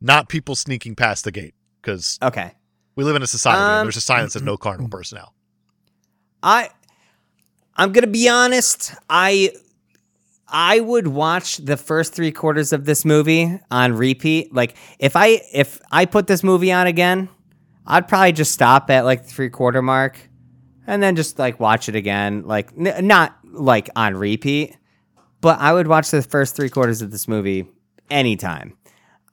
not 0.00 0.28
people 0.28 0.54
sneaking 0.54 0.96
past 0.96 1.24
the 1.24 1.30
gate. 1.30 1.54
Because 1.80 2.18
Okay. 2.22 2.52
We 2.98 3.04
live 3.04 3.14
in 3.14 3.22
a 3.22 3.28
society 3.28 3.62
Um, 3.62 3.84
there's 3.86 3.96
a 3.96 4.00
sign 4.00 4.24
that 4.24 4.32
says 4.32 4.42
no 4.42 4.56
carnival 4.56 4.88
personnel. 4.88 5.32
I 6.42 6.70
I'm 7.76 7.92
gonna 7.92 8.08
be 8.08 8.28
honest. 8.28 8.92
I 9.08 9.52
I 10.48 10.80
would 10.80 11.06
watch 11.06 11.58
the 11.58 11.76
first 11.76 12.12
three 12.12 12.32
quarters 12.32 12.72
of 12.72 12.86
this 12.86 13.04
movie 13.04 13.60
on 13.70 13.92
repeat. 13.92 14.52
Like 14.52 14.76
if 14.98 15.14
I 15.14 15.42
if 15.52 15.80
I 15.92 16.06
put 16.06 16.26
this 16.26 16.42
movie 16.42 16.72
on 16.72 16.88
again, 16.88 17.28
I'd 17.86 18.08
probably 18.08 18.32
just 18.32 18.50
stop 18.50 18.90
at 18.90 19.04
like 19.04 19.22
the 19.22 19.28
three 19.28 19.50
quarter 19.50 19.80
mark, 19.80 20.18
and 20.84 21.00
then 21.00 21.14
just 21.14 21.38
like 21.38 21.60
watch 21.60 21.88
it 21.88 21.94
again. 21.94 22.42
Like 22.46 22.70
n- 22.76 23.06
not 23.06 23.38
like 23.44 23.90
on 23.94 24.16
repeat, 24.16 24.76
but 25.40 25.60
I 25.60 25.72
would 25.72 25.86
watch 25.86 26.10
the 26.10 26.20
first 26.22 26.56
three 26.56 26.68
quarters 26.68 27.00
of 27.00 27.12
this 27.12 27.28
movie 27.28 27.68
anytime. 28.10 28.76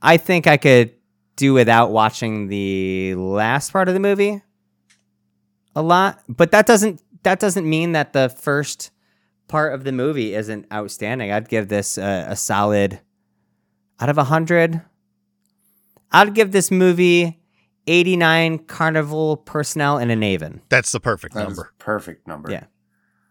I 0.04 0.18
think 0.18 0.46
I 0.46 0.58
could 0.58 0.92
do 1.36 1.54
without 1.54 1.92
watching 1.92 2.48
the 2.48 3.16
last 3.16 3.72
part 3.74 3.88
of 3.88 3.94
the 3.94 4.00
movie 4.00 4.42
a 5.76 5.82
lot, 5.82 6.22
but 6.30 6.52
that 6.52 6.66
doesn't 6.66 7.02
that 7.24 7.40
doesn't 7.40 7.68
mean 7.70 7.92
that 7.94 8.14
the 8.14 8.30
first 8.30 8.92
part 9.48 9.74
of 9.74 9.84
the 9.84 9.92
movie 9.92 10.34
isn't 10.36 10.66
outstanding. 10.72 11.32
I'd 11.32 11.50
give 11.50 11.68
this 11.68 11.98
a, 11.98 12.28
a 12.30 12.36
solid 12.36 13.00
out 14.00 14.10
of 14.10 14.18
100. 14.18 14.82
I'd 16.12 16.34
give 16.34 16.52
this 16.52 16.72
movie 16.72 17.40
89 17.88 18.60
carnival 18.60 19.38
personnel 19.38 19.98
and 19.98 20.12
a 20.12 20.16
Navin. 20.16 20.62
That's 20.70 20.92
the 20.92 21.00
perfect 21.00 21.34
That 21.36 21.42
is 21.50 21.58
number. 21.58 21.74
perfect 21.80 22.28
number. 22.28 22.52
Yeah. 22.52 22.64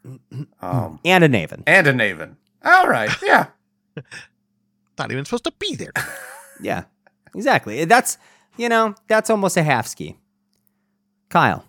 Um, 0.61 1.01
And 1.05 1.25
a 1.25 1.29
Navin. 1.29 1.63
and 1.67 1.87
a 1.87 1.93
Navin. 1.93 2.37
All 2.65 2.87
right. 2.89 3.11
Yeah. 3.23 3.47
Not 4.99 5.11
even 5.11 5.25
supposed 5.25 5.45
to 5.45 5.53
be 5.59 5.75
there. 5.77 5.93
Yeah. 6.61 6.85
Exactly. 7.35 7.85
That's 7.85 8.19
you 8.57 8.69
know, 8.69 8.95
that's 9.09 9.31
almost 9.31 9.57
a 9.57 9.63
half 9.63 9.87
ski. 9.87 10.17
Kyle. 11.29 11.65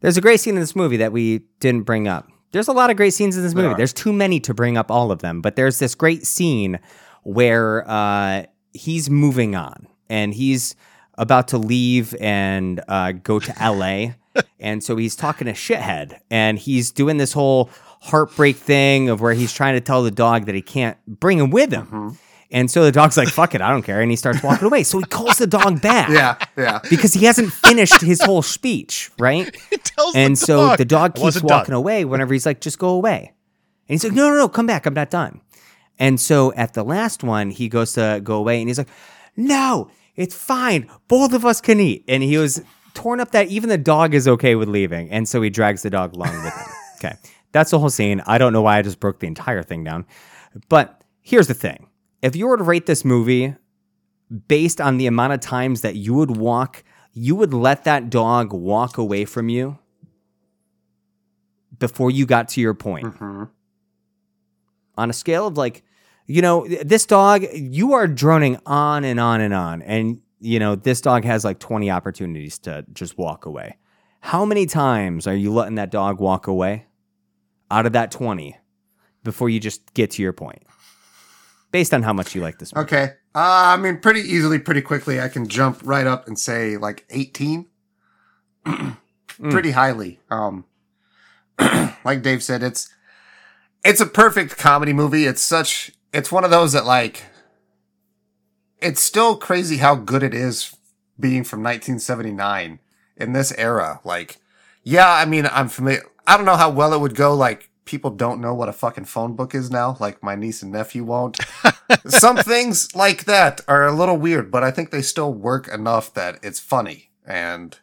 There's 0.00 0.16
a 0.16 0.20
great 0.20 0.40
scene 0.40 0.54
in 0.54 0.60
this 0.60 0.74
movie 0.74 0.96
that 0.98 1.12
we 1.12 1.42
didn't 1.60 1.82
bring 1.82 2.08
up. 2.08 2.28
There's 2.52 2.68
a 2.68 2.72
lot 2.72 2.90
of 2.90 2.96
great 2.96 3.14
scenes 3.14 3.36
in 3.36 3.42
this 3.42 3.54
movie. 3.54 3.74
There's 3.76 3.92
too 3.92 4.12
many 4.12 4.40
to 4.40 4.52
bring 4.54 4.76
up 4.76 4.90
all 4.90 5.10
of 5.10 5.20
them, 5.20 5.40
but 5.40 5.56
there's 5.56 5.78
this 5.78 5.94
great 5.94 6.26
scene 6.26 6.78
where 7.22 7.88
uh, 7.88 8.44
he's 8.72 9.08
moving 9.08 9.54
on 9.54 9.86
and 10.10 10.34
he's 10.34 10.74
about 11.18 11.48
to 11.48 11.58
leave 11.58 12.14
and 12.20 12.82
uh, 12.88 13.12
go 13.12 13.38
to 13.38 13.54
LA. 13.60 14.14
and 14.60 14.82
so 14.82 14.96
he's 14.96 15.14
talking 15.14 15.46
to 15.46 15.52
shithead 15.52 16.18
and 16.30 16.58
he's 16.58 16.90
doing 16.90 17.16
this 17.18 17.32
whole 17.32 17.70
heartbreak 18.00 18.56
thing 18.56 19.08
of 19.08 19.20
where 19.20 19.34
he's 19.34 19.52
trying 19.52 19.74
to 19.74 19.80
tell 19.80 20.02
the 20.02 20.10
dog 20.10 20.46
that 20.46 20.54
he 20.54 20.62
can't 20.62 20.98
bring 21.06 21.38
him 21.38 21.50
with 21.50 21.70
him. 21.72 21.86
Mhm. 21.86 22.16
And 22.52 22.70
so 22.70 22.84
the 22.84 22.92
dog's 22.92 23.16
like, 23.16 23.28
fuck 23.28 23.54
it, 23.54 23.62
I 23.62 23.70
don't 23.70 23.82
care. 23.82 24.00
And 24.02 24.10
he 24.10 24.16
starts 24.16 24.42
walking 24.42 24.66
away. 24.66 24.82
So 24.84 24.98
he 24.98 25.04
calls 25.06 25.38
the 25.38 25.46
dog 25.46 25.80
back. 25.80 26.10
Yeah. 26.10 26.36
Yeah. 26.56 26.80
Because 26.90 27.14
he 27.14 27.24
hasn't 27.24 27.50
finished 27.52 28.00
his 28.02 28.22
whole 28.22 28.42
speech, 28.42 29.10
right? 29.18 29.54
He 29.70 29.78
tells 29.78 30.14
And 30.14 30.34
the 30.34 30.36
so 30.36 30.56
dog, 30.68 30.78
the 30.78 30.84
dog 30.84 31.14
keeps 31.14 31.42
walking 31.42 31.72
done." 31.72 31.78
away 31.78 32.04
whenever 32.04 32.32
he's 32.34 32.44
like, 32.46 32.60
just 32.60 32.78
go 32.78 32.90
away. 32.90 33.32
And 33.88 33.94
he's 33.94 34.04
like, 34.04 34.12
no, 34.12 34.28
no, 34.28 34.36
no, 34.36 34.48
come 34.48 34.66
back. 34.66 34.84
I'm 34.86 34.94
not 34.94 35.10
done. 35.10 35.40
And 35.98 36.20
so 36.20 36.52
at 36.54 36.74
the 36.74 36.82
last 36.84 37.24
one, 37.24 37.50
he 37.50 37.68
goes 37.68 37.94
to 37.94 38.20
go 38.22 38.36
away 38.36 38.60
and 38.60 38.68
he's 38.68 38.78
like, 38.78 38.88
no, 39.36 39.90
it's 40.14 40.34
fine. 40.34 40.90
Both 41.08 41.32
of 41.32 41.44
us 41.46 41.60
can 41.60 41.80
eat. 41.80 42.04
And 42.06 42.22
he 42.22 42.36
was 42.36 42.62
torn 42.92 43.18
up 43.20 43.30
that 43.32 43.48
even 43.48 43.70
the 43.70 43.78
dog 43.78 44.12
is 44.14 44.28
okay 44.28 44.54
with 44.56 44.68
leaving. 44.68 45.10
And 45.10 45.26
so 45.26 45.40
he 45.40 45.48
drags 45.48 45.82
the 45.82 45.90
dog 45.90 46.14
along 46.14 46.34
with 46.44 46.52
him. 46.52 46.66
Okay. 47.04 47.16
That's 47.50 47.72
the 47.72 47.80
whole 47.80 47.90
scene. 47.90 48.22
I 48.28 48.38
don't 48.38 48.52
know 48.52 48.62
why 48.62 48.78
I 48.78 48.82
just 48.82 49.00
broke 49.00 49.18
the 49.18 49.26
entire 49.26 49.64
thing 49.64 49.82
down. 49.82 50.06
But 50.68 51.02
here's 51.20 51.48
the 51.48 51.54
thing 51.54 51.88
if 52.22 52.34
you 52.36 52.46
were 52.46 52.56
to 52.56 52.64
rate 52.64 52.86
this 52.86 53.04
movie 53.04 53.54
based 54.48 54.80
on 54.80 54.96
the 54.96 55.06
amount 55.06 55.32
of 55.34 55.40
times 55.40 55.82
that 55.82 55.96
you 55.96 56.14
would 56.14 56.36
walk, 56.36 56.84
you 57.12 57.36
would 57.36 57.52
let 57.52 57.84
that 57.84 58.08
dog 58.08 58.52
walk 58.52 58.96
away 58.96 59.24
from 59.24 59.48
you 59.48 59.78
before 61.78 62.10
you 62.10 62.24
got 62.26 62.48
to 62.48 62.60
your 62.60 62.74
point. 62.74 63.06
Mhm. 63.18 63.50
on 64.98 65.08
a 65.08 65.12
scale 65.14 65.46
of 65.46 65.56
like, 65.56 65.82
you 66.26 66.42
know, 66.42 66.66
this 66.84 67.06
dog, 67.06 67.44
you 67.54 67.94
are 67.94 68.06
droning 68.06 68.58
on 68.66 69.04
and 69.04 69.18
on 69.18 69.40
and 69.40 69.54
on. 69.54 69.80
And, 69.82 70.20
you 70.38 70.58
know, 70.58 70.74
this 70.74 71.00
dog 71.00 71.24
has 71.24 71.46
like 71.46 71.58
20 71.58 71.90
opportunities 71.90 72.58
to 72.60 72.84
just 72.92 73.16
walk 73.16 73.46
away. 73.46 73.78
How 74.20 74.44
many 74.44 74.66
times 74.66 75.26
are 75.26 75.34
you 75.34 75.50
letting 75.50 75.76
that 75.76 75.90
dog 75.90 76.20
walk 76.20 76.46
away 76.46 76.84
out 77.70 77.86
of 77.86 77.94
that 77.94 78.10
20 78.10 78.54
before 79.24 79.48
you 79.48 79.58
just 79.58 79.94
get 79.94 80.10
to 80.12 80.22
your 80.22 80.34
point? 80.34 80.62
Based 81.72 81.92
on 81.92 82.02
how 82.02 82.12
much 82.12 82.34
you 82.34 82.40
like 82.42 82.58
this 82.58 82.74
movie. 82.74 82.84
Okay. 82.84 83.04
Uh, 83.34 83.74
I 83.74 83.76
mean, 83.78 83.98
pretty 83.98 84.20
easily, 84.20 84.58
pretty 84.58 84.82
quickly, 84.82 85.20
I 85.20 85.28
can 85.28 85.48
jump 85.48 85.80
right 85.82 86.06
up 86.06 86.28
and 86.28 86.38
say 86.38 86.76
like 86.76 87.04
18. 87.10 87.66
pretty 89.50 89.72
highly. 89.72 90.20
Um, 90.30 90.66
like 92.04 92.22
Dave 92.22 92.42
said, 92.42 92.62
it's, 92.62 92.88
it's 93.84 94.00
a 94.00 94.06
perfect 94.06 94.58
comedy 94.58 94.92
movie. 94.92 95.24
It's 95.24 95.42
such, 95.42 95.90
it's 96.12 96.30
one 96.30 96.44
of 96.44 96.50
those 96.50 96.72
that 96.72 96.84
like, 96.84 97.24
it's 98.80 99.02
still 99.02 99.36
crazy 99.36 99.78
how 99.78 99.94
good 99.94 100.22
it 100.22 100.34
is 100.34 100.76
being 101.18 101.44
from 101.44 101.60
1979 101.60 102.80
in 103.16 103.32
this 103.32 103.52
era. 103.56 104.00
Like, 104.04 104.38
yeah, 104.82 105.10
I 105.10 105.24
mean, 105.24 105.46
I'm 105.46 105.68
familiar. 105.68 106.02
I 106.26 106.36
don't 106.36 106.46
know 106.46 106.56
how 106.56 106.70
well 106.70 106.92
it 106.92 107.00
would 107.00 107.14
go. 107.14 107.34
Like, 107.34 107.70
people 107.84 108.10
don't 108.10 108.40
know 108.40 108.54
what 108.54 108.68
a 108.68 108.72
fucking 108.72 109.06
phone 109.06 109.34
book 109.34 109.54
is 109.54 109.70
now. 109.70 109.96
Like, 109.98 110.22
my 110.22 110.34
niece 110.34 110.62
and 110.62 110.72
nephew 110.72 111.04
won't. 111.04 111.38
Some 112.06 112.36
things 112.36 112.94
like 112.94 113.24
that 113.24 113.60
are 113.66 113.86
a 113.86 113.92
little 113.92 114.16
weird, 114.16 114.50
but 114.50 114.62
I 114.62 114.70
think 114.70 114.90
they 114.90 115.02
still 115.02 115.32
work 115.32 115.68
enough 115.68 116.14
that 116.14 116.38
it's 116.42 116.60
funny. 116.60 117.10
And, 117.26 117.78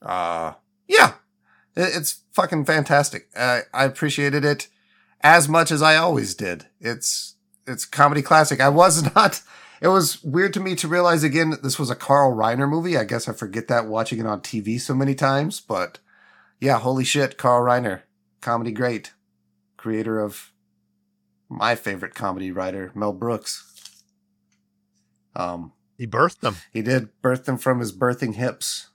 uh, 0.00 0.54
yeah, 0.86 1.14
it, 1.76 1.94
it's 1.94 2.22
fucking 2.32 2.64
fantastic. 2.64 3.28
Uh, 3.36 3.60
I 3.72 3.84
appreciated 3.84 4.44
it 4.44 4.68
as 5.20 5.48
much 5.48 5.70
as 5.70 5.82
I 5.82 5.96
always 5.96 6.34
did. 6.34 6.66
It's, 6.80 7.36
it's 7.66 7.84
comedy 7.84 8.22
classic. 8.22 8.60
I 8.60 8.68
was 8.68 9.14
not, 9.14 9.42
it 9.80 9.88
was 9.88 10.22
weird 10.22 10.54
to 10.54 10.60
me 10.60 10.74
to 10.76 10.88
realize 10.88 11.24
again 11.24 11.50
that 11.50 11.62
this 11.62 11.78
was 11.78 11.90
a 11.90 11.96
Carl 11.96 12.34
Reiner 12.34 12.68
movie. 12.68 12.96
I 12.96 13.04
guess 13.04 13.28
I 13.28 13.32
forget 13.32 13.68
that 13.68 13.86
watching 13.86 14.18
it 14.18 14.26
on 14.26 14.40
TV 14.40 14.80
so 14.80 14.94
many 14.94 15.14
times, 15.14 15.60
but 15.60 15.98
yeah, 16.60 16.78
holy 16.78 17.04
shit, 17.04 17.36
Carl 17.36 17.64
Reiner, 17.64 18.02
comedy 18.40 18.70
great, 18.70 19.12
creator 19.82 20.20
of 20.20 20.52
my 21.48 21.74
favorite 21.74 22.14
comedy 22.14 22.52
writer, 22.52 22.92
Mel 22.94 23.12
Brooks. 23.12 23.68
Um, 25.34 25.72
He 25.98 26.06
birthed 26.06 26.38
them. 26.40 26.56
he 26.72 26.82
did 26.82 27.08
birth 27.20 27.44
them 27.46 27.58
from 27.58 27.80
his 27.80 27.92
birthing 27.92 28.34
hips. 28.36 28.88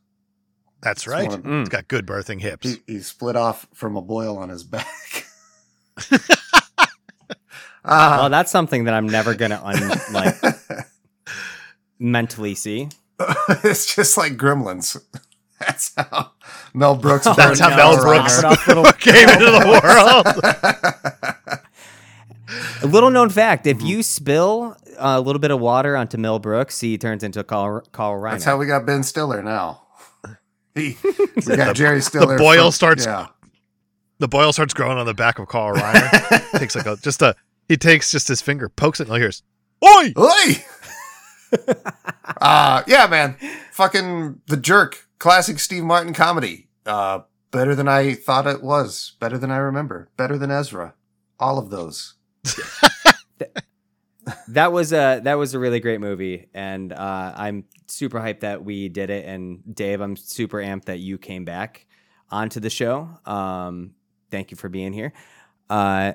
That's 0.81 1.01
It's 1.01 1.07
right. 1.07 1.27
one 1.29 1.39
of- 1.39 1.45
Mm. 1.45 1.61
It's 1.61 1.69
got 1.69 1.87
good 1.89 2.05
birthing 2.07 2.39
hips. 2.39 2.67
He, 2.67 2.77
he 2.87 2.99
split 2.99 3.35
off 3.35 3.67
from 3.73 3.97
a 3.97 4.01
boil 4.01 4.37
on 4.37 4.49
his 4.49 4.63
back. 4.63 5.25
Well, 7.83 7.95
Ah, 8.25 8.27
that's 8.29 8.51
something 8.51 8.83
that 8.83 8.93
I'm 8.93 9.07
never 9.07 9.33
going 9.33 9.51
to 9.51 9.65
un- 9.65 9.91
like 10.11 10.35
mentally 11.99 12.53
see. 12.53 12.89
it's 13.63 13.95
just 13.95 14.17
like 14.17 14.33
Gremlins. 14.35 15.01
That's 15.61 15.93
how 15.95 16.31
Mel 16.73 16.95
Brooks. 16.95 17.25
That's 17.25 17.37
burned 17.37 17.59
how 17.59 17.75
Mel 17.75 17.97
Brooks 18.01 18.41
Knock 18.41 18.53
it 18.53 18.57
off, 18.59 18.67
little- 18.67 18.83
came 18.99 19.29
into 19.29 19.45
the 19.45 19.81
world. 19.83 21.61
A 22.81 22.87
little 22.87 23.09
known 23.09 23.29
fact: 23.29 23.67
if 23.67 23.81
you 23.81 24.01
spill 24.03 24.77
a 24.97 25.19
little 25.19 25.39
bit 25.39 25.51
of 25.51 25.59
water 25.59 25.97
onto 25.97 26.17
Mel 26.17 26.39
Brooks, 26.39 26.79
he 26.79 26.97
turns 26.97 27.21
into 27.23 27.43
Carl, 27.43 27.81
Carl 27.91 28.19
Reiner. 28.21 28.31
That's 28.31 28.45
how 28.45 28.57
we 28.57 28.65
got 28.65 28.85
Ben 28.85 29.03
Stiller 29.03 29.41
now. 29.43 29.83
He, 30.75 30.95
we 31.47 31.55
got 31.55 31.75
Jerry 31.75 32.01
Stiller. 32.01 32.37
The 32.37 32.43
boil 32.43 32.65
from- 32.65 32.71
starts- 32.71 33.05
Yeah. 33.05 33.27
the 34.19 34.27
boil 34.27 34.53
starts 34.53 34.75
growing 34.75 34.99
on 34.99 35.07
the 35.07 35.13
back 35.15 35.39
of 35.39 35.47
Carl 35.47 35.75
Reiner. 35.75 36.59
takes 36.59 36.75
like 36.75 36.85
a 36.85 36.95
just 36.97 37.19
a 37.23 37.35
he 37.67 37.77
takes 37.77 38.11
just 38.11 38.27
his 38.27 38.41
finger, 38.43 38.69
pokes 38.69 38.99
it, 38.99 39.09
and 39.09 39.17
hears, 39.17 39.41
"Oi!" 39.83 40.13
Oi! 40.15 40.63
uh, 42.39 42.83
yeah, 42.85 43.07
man. 43.07 43.37
Fucking 43.71 44.41
The 44.47 44.57
Jerk. 44.57 45.06
Classic 45.19 45.59
Steve 45.59 45.83
Martin 45.83 46.13
comedy. 46.13 46.67
Uh, 46.85 47.19
better 47.51 47.75
than 47.75 47.87
I 47.87 48.13
thought 48.13 48.47
it 48.47 48.63
was. 48.63 49.13
Better 49.19 49.37
than 49.37 49.51
I 49.51 49.57
remember. 49.57 50.09
Better 50.17 50.37
than 50.37 50.51
Ezra. 50.51 50.93
All 51.39 51.57
of 51.57 51.69
those. 51.69 52.15
that 54.47 54.71
was 54.71 54.93
a 54.93 55.19
that 55.23 55.35
was 55.35 55.53
a 55.53 55.59
really 55.59 55.79
great 55.79 55.99
movie, 55.99 56.47
and 56.53 56.91
uh, 56.93 57.33
I'm 57.35 57.65
super 57.87 58.19
hyped 58.19 58.41
that 58.41 58.63
we 58.63 58.89
did 58.89 59.09
it. 59.09 59.25
And 59.25 59.63
Dave, 59.75 60.01
I'm 60.01 60.15
super 60.15 60.57
amped 60.57 60.85
that 60.85 60.99
you 60.99 61.17
came 61.17 61.45
back 61.45 61.85
onto 62.29 62.59
the 62.59 62.69
show. 62.69 63.09
Um, 63.25 63.95
thank 64.31 64.51
you 64.51 64.57
for 64.57 64.69
being 64.69 64.93
here. 64.93 65.13
Uh, 65.69 66.13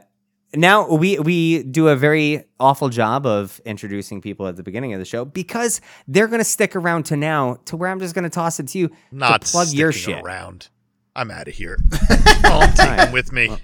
now 0.55 0.89
we 0.89 1.19
we 1.19 1.63
do 1.63 1.89
a 1.89 1.97
very 1.97 2.45
awful 2.61 2.89
job 2.89 3.27
of 3.27 3.61
introducing 3.65 4.21
people 4.21 4.47
at 4.47 4.57
the 4.57 4.63
beginning 4.63 4.93
of 4.93 4.99
the 4.99 5.05
show 5.05 5.25
because 5.25 5.81
they're 6.07 6.27
going 6.29 6.41
to 6.41 6.45
stick 6.45 6.77
around 6.77 7.05
to 7.07 7.17
now 7.17 7.59
to 7.67 7.77
where 7.77 7.91
I'm 7.91 8.01
just 8.01 8.15
going 8.15 8.25
to 8.25 8.31
toss 8.31 8.61
it 8.61 8.69
to 8.69 8.79
you 8.79 8.91
Not 9.11 9.43
to 9.43 9.51
plug 9.51 9.69
your 9.69 9.93
shit. 9.93 10.23
around. 10.23 10.69
I'm 11.15 11.31
out 11.31 11.49
of 11.49 11.55
here. 11.55 11.79
All 12.45 12.63
I'm 12.63 12.75
taking 12.75 13.13
with 13.13 13.33
me 13.33 13.57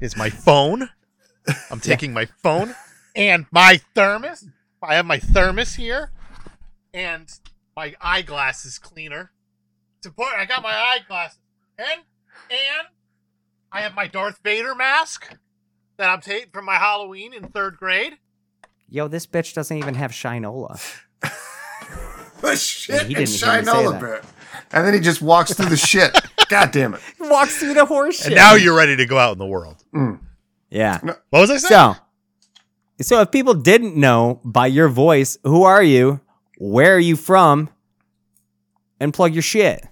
is 0.00 0.16
my 0.16 0.30
phone. 0.30 0.88
I'm 1.70 1.80
taking 1.80 2.12
my 2.12 2.26
phone 2.42 2.74
and 3.16 3.46
my 3.50 3.80
thermos. 3.94 4.46
I 4.82 4.94
have 4.94 5.06
my 5.06 5.18
thermos 5.18 5.74
here 5.74 6.10
and 6.92 7.28
my 7.76 7.94
eyeglasses 8.00 8.78
cleaner. 8.78 9.32
To 10.02 10.10
put, 10.10 10.26
I 10.36 10.44
got 10.44 10.62
my 10.62 10.74
eyeglasses 10.74 11.38
and 11.78 12.02
and 12.50 12.88
I 13.70 13.80
have 13.82 13.94
my 13.94 14.06
Darth 14.06 14.40
Vader 14.42 14.74
mask 14.74 15.36
that 16.02 16.10
I'm 16.10 16.20
taking 16.20 16.50
from 16.50 16.64
my 16.64 16.74
Halloween 16.74 17.32
in 17.32 17.44
third 17.44 17.76
grade. 17.76 18.18
Yo, 18.88 19.06
this 19.06 19.24
bitch 19.24 19.54
doesn't 19.54 19.76
even 19.76 19.94
have 19.94 20.10
Shinola. 20.10 20.80
The 22.40 22.56
shit 22.56 23.06
he 23.06 23.14
and 23.14 23.24
didn't 23.24 23.28
hear 23.28 23.62
Shinola 23.62 24.00
bit. 24.00 24.24
And 24.72 24.84
then 24.84 24.94
he 24.94 24.98
just 24.98 25.22
walks 25.22 25.54
through 25.54 25.68
the 25.68 25.76
shit. 25.76 26.12
God 26.48 26.72
damn 26.72 26.94
it. 26.94 27.00
Walks 27.20 27.56
through 27.58 27.74
the 27.74 27.84
horse 27.84 28.16
shit. 28.16 28.26
And 28.26 28.34
now 28.34 28.54
you're 28.54 28.76
ready 28.76 28.96
to 28.96 29.06
go 29.06 29.16
out 29.16 29.30
in 29.30 29.38
the 29.38 29.46
world. 29.46 29.76
Mm. 29.94 30.18
yeah. 30.68 30.98
What 31.02 31.16
was 31.30 31.50
I 31.50 31.58
saying? 31.58 31.94
So, 31.94 31.96
so 33.00 33.20
if 33.20 33.30
people 33.30 33.54
didn't 33.54 33.94
know 33.94 34.40
by 34.44 34.66
your 34.66 34.88
voice, 34.88 35.38
who 35.44 35.62
are 35.62 35.84
you? 35.84 36.20
Where 36.58 36.96
are 36.96 36.98
you 36.98 37.14
from? 37.14 37.70
And 38.98 39.14
plug 39.14 39.34
your 39.34 39.42
shit. 39.42 39.86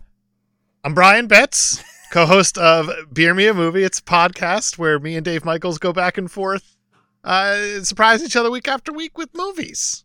I'm 0.83 0.93
Brian 0.93 1.29
Betts, 1.29 1.81
co-host 2.11 2.59
of 2.59 2.91
Beer 3.13 3.35
Me 3.35 3.47
a 3.47 3.55
Movie. 3.55 3.83
It's 3.85 3.99
a 3.99 4.03
podcast 4.03 4.79
where 4.79 4.99
me 4.99 5.17
and 5.17 5.25
Dave 5.25 5.45
Michaels 5.45 5.79
go 5.79 5.93
back 5.93 6.19
and 6.19 6.31
forth, 6.31 6.77
uh, 7.25 7.83
surprise 7.83 8.23
each 8.23 8.37
other 8.37 8.51
week 8.51 8.69
after 8.69 8.93
week 8.93 9.17
with 9.17 9.31
movies. 9.35 10.05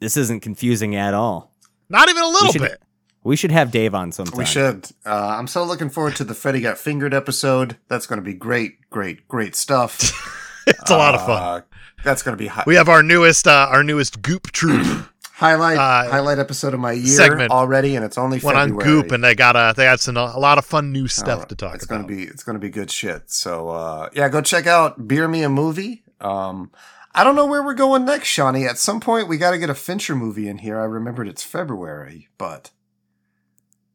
This 0.00 0.16
isn't 0.16 0.40
confusing 0.40 0.96
at 0.96 1.14
all. 1.14 1.52
Not 1.88 2.08
even 2.08 2.22
a 2.22 2.28
little 2.28 2.52
should- 2.52 2.62
bit. 2.62 2.82
We 3.24 3.36
should 3.36 3.52
have 3.52 3.70
Dave 3.70 3.94
on 3.94 4.10
sometime. 4.10 4.36
We 4.36 4.44
should. 4.44 4.88
Uh, 5.06 5.36
I'm 5.38 5.46
so 5.46 5.62
looking 5.62 5.90
forward 5.90 6.16
to 6.16 6.24
the 6.24 6.34
Freddy 6.34 6.60
Got 6.60 6.76
Fingered 6.76 7.14
episode. 7.14 7.76
That's 7.86 8.04
going 8.04 8.16
to 8.18 8.24
be 8.24 8.34
great, 8.34 8.90
great, 8.90 9.28
great 9.28 9.54
stuff. 9.54 10.38
It's 10.64 10.92
a 10.92 10.96
lot 10.96 11.16
of 11.16 11.26
fun. 11.26 11.42
Uh, 11.42 11.60
that's 12.04 12.22
going 12.22 12.36
to 12.36 12.38
be 12.38 12.46
hi- 12.46 12.62
We 12.68 12.76
have 12.76 12.88
our 12.88 13.02
newest, 13.02 13.48
uh, 13.48 13.66
our 13.68 13.82
newest 13.82 14.22
Goop 14.22 14.52
troop 14.52 15.08
highlight 15.42 15.76
uh, 15.78 16.10
highlight 16.10 16.38
episode 16.38 16.72
of 16.74 16.80
my 16.80 16.92
year 16.92 17.06
segment. 17.06 17.50
already, 17.50 17.96
and 17.96 18.04
it's 18.04 18.16
only 18.16 18.38
went 18.38 18.56
on 18.56 18.76
Goop, 18.76 19.10
and 19.12 19.22
they 19.22 19.34
got 19.34 19.56
a 19.56 19.74
they 19.76 19.84
had 19.84 20.00
some 20.00 20.16
a 20.16 20.38
lot 20.38 20.58
of 20.58 20.64
fun 20.64 20.92
new 20.92 21.08
stuff 21.08 21.42
Oh, 21.42 21.46
to 21.46 21.54
talk 21.56 21.74
it's 21.74 21.84
about. 21.84 21.96
gonna 22.02 22.08
be 22.08 22.22
it's 22.22 22.42
gonna 22.42 22.58
be 22.58 22.70
good 22.70 22.90
shit. 22.90 23.30
So 23.30 23.68
uh, 23.68 24.08
yeah, 24.14 24.28
go 24.28 24.40
check 24.40 24.66
out 24.66 25.06
Beer 25.08 25.28
Me 25.28 25.42
a 25.42 25.48
Movie. 25.48 26.04
Um, 26.20 26.70
I 27.14 27.24
don't 27.24 27.36
know 27.36 27.46
where 27.46 27.62
we're 27.62 27.74
going 27.74 28.04
next, 28.06 28.28
Shawnee. 28.28 28.66
At 28.66 28.78
some 28.78 28.98
point, 29.00 29.28
we 29.28 29.36
got 29.36 29.50
to 29.50 29.58
get 29.58 29.68
a 29.68 29.74
Fincher 29.74 30.14
movie 30.16 30.48
in 30.48 30.58
here. 30.58 30.80
I 30.80 30.84
remembered 30.84 31.28
it's 31.28 31.42
February, 31.42 32.28
but, 32.38 32.70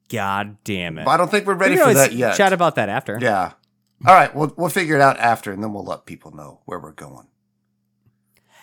God 0.10 0.57
damn 0.64 0.98
it. 0.99 1.06
but 1.06 1.11
I 1.11 1.18
don't 1.18 1.32
think 1.32 1.48
we're 1.48 1.56
ready 1.56 1.76
We 1.76 1.82
for 1.82 1.94
that 1.95 2.14
yet. 2.14 2.36
Chat 2.38 2.53
about 2.53 2.76
that 2.76 2.90
after. 2.90 3.18
yeah. 3.22 3.53
All 4.06 4.14
right, 4.14 4.34
we'll 4.36 4.53
we'll 4.56 4.69
figure 4.69 4.95
it 4.95 5.02
out 5.02 5.18
after, 5.18 5.52
and 5.52 5.64
then 5.64 5.74
we'll 5.74 5.84
let 5.84 6.06
people 6.06 6.30
know 6.36 6.60
where 6.65 6.78
we're 6.80 6.91
going. 6.91 7.28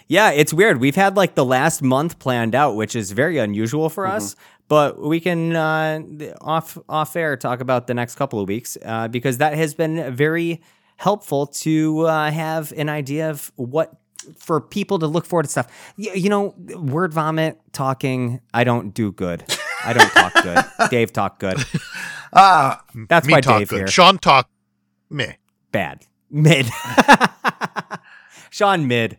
Yeah, 0.06 0.30
it's 0.30 0.52
weird. 0.52 0.80
We've 0.80 0.94
had 0.96 1.16
like 1.16 1.34
the 1.34 1.44
last 1.44 1.82
month 1.82 2.18
planned 2.18 2.54
out, 2.54 2.76
which 2.76 2.94
is 2.94 3.12
very 3.12 3.38
unusual 3.38 3.88
for 3.88 4.04
Mm-hmm. 4.04 4.16
us. 4.16 4.36
But 4.66 4.98
we 4.98 5.20
can 5.20 5.54
uh, 5.54 6.00
off 6.40 6.78
off 6.88 7.16
air 7.16 7.36
talk 7.36 7.60
about 7.60 7.86
the 7.86 7.92
next 7.94 8.14
couple 8.14 8.40
of 8.40 8.48
weeks 8.48 8.78
uh, 8.84 9.08
because 9.08 9.36
that 9.38 9.54
has 9.54 9.74
been 9.74 10.14
very 10.14 10.62
helpful 10.96 11.46
to 11.48 12.00
uh, 12.06 12.30
have 12.30 12.72
an 12.76 12.88
idea 12.88 13.28
of 13.28 13.52
what 13.56 13.92
for 14.38 14.62
people 14.62 14.98
to 15.00 15.06
look 15.06 15.26
forward 15.26 15.42
to 15.44 15.50
stuff. 15.50 15.94
Y- 15.98 16.12
You 16.14 16.30
know, 16.30 16.54
word 16.78 17.12
vomit 17.12 17.60
talking. 17.72 18.40
I 18.54 18.64
don't 18.64 18.94
do 18.94 19.12
good. 19.12 19.44
I 19.84 19.92
don't 19.92 20.10
talk 20.12 20.32
good. 20.42 20.64
Dave 20.90 21.12
talk 21.12 21.38
good. 21.38 21.62
Ah, 22.32 22.82
That's 23.08 23.26
Me 23.26 23.34
why 23.34 23.40
Dave 23.42 23.68
good. 23.68 23.76
here. 23.80 23.86
Shaun 23.86 24.16
talk 24.16 24.48
meh. 25.10 25.34
bad. 25.72 26.06
Mid. 26.30 26.66
Shaun 28.50 28.86
mid. 28.88 29.18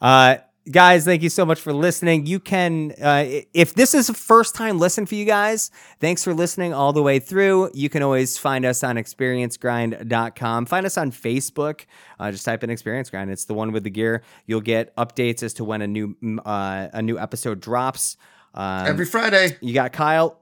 Uh 0.00 0.36
guys, 0.70 1.04
thank 1.04 1.22
you 1.22 1.28
so 1.28 1.44
much 1.44 1.60
for 1.60 1.72
listening. 1.72 2.26
You 2.26 2.38
can, 2.38 2.92
uh, 3.02 3.24
if 3.52 3.74
this 3.74 3.94
is 3.94 4.08
a 4.08 4.14
first 4.14 4.54
time 4.54 4.78
listen 4.78 5.06
for 5.06 5.14
you 5.14 5.24
guys, 5.24 5.70
thanks 5.98 6.22
for 6.22 6.34
listening 6.34 6.72
all 6.72 6.92
the 6.92 7.02
way 7.02 7.18
through. 7.18 7.70
You 7.74 7.88
can 7.88 8.02
always 8.02 8.38
find 8.38 8.64
us 8.64 8.84
on 8.84 8.96
experiencegrind.com. 8.96 10.66
Find 10.66 10.86
us 10.86 10.98
on 10.98 11.10
Facebook. 11.10 11.86
Uh, 12.18 12.30
just 12.30 12.44
type 12.44 12.62
in 12.62 12.70
Experience 12.70 13.10
Grind. 13.10 13.30
It's 13.30 13.46
the 13.46 13.54
one 13.54 13.72
with 13.72 13.84
the 13.84 13.90
gear. 13.90 14.22
You'll 14.46 14.60
get 14.60 14.94
updates 14.96 15.42
as 15.42 15.54
to 15.54 15.64
when 15.64 15.82
a 15.82 15.86
new 15.86 16.16
uh, 16.44 16.88
a 16.92 17.02
new 17.02 17.18
episode 17.18 17.60
drops. 17.60 18.16
Um, 18.54 18.86
Every 18.86 19.06
Friday. 19.06 19.56
you 19.60 19.74
got 19.74 19.92
Kyle. 19.92 20.40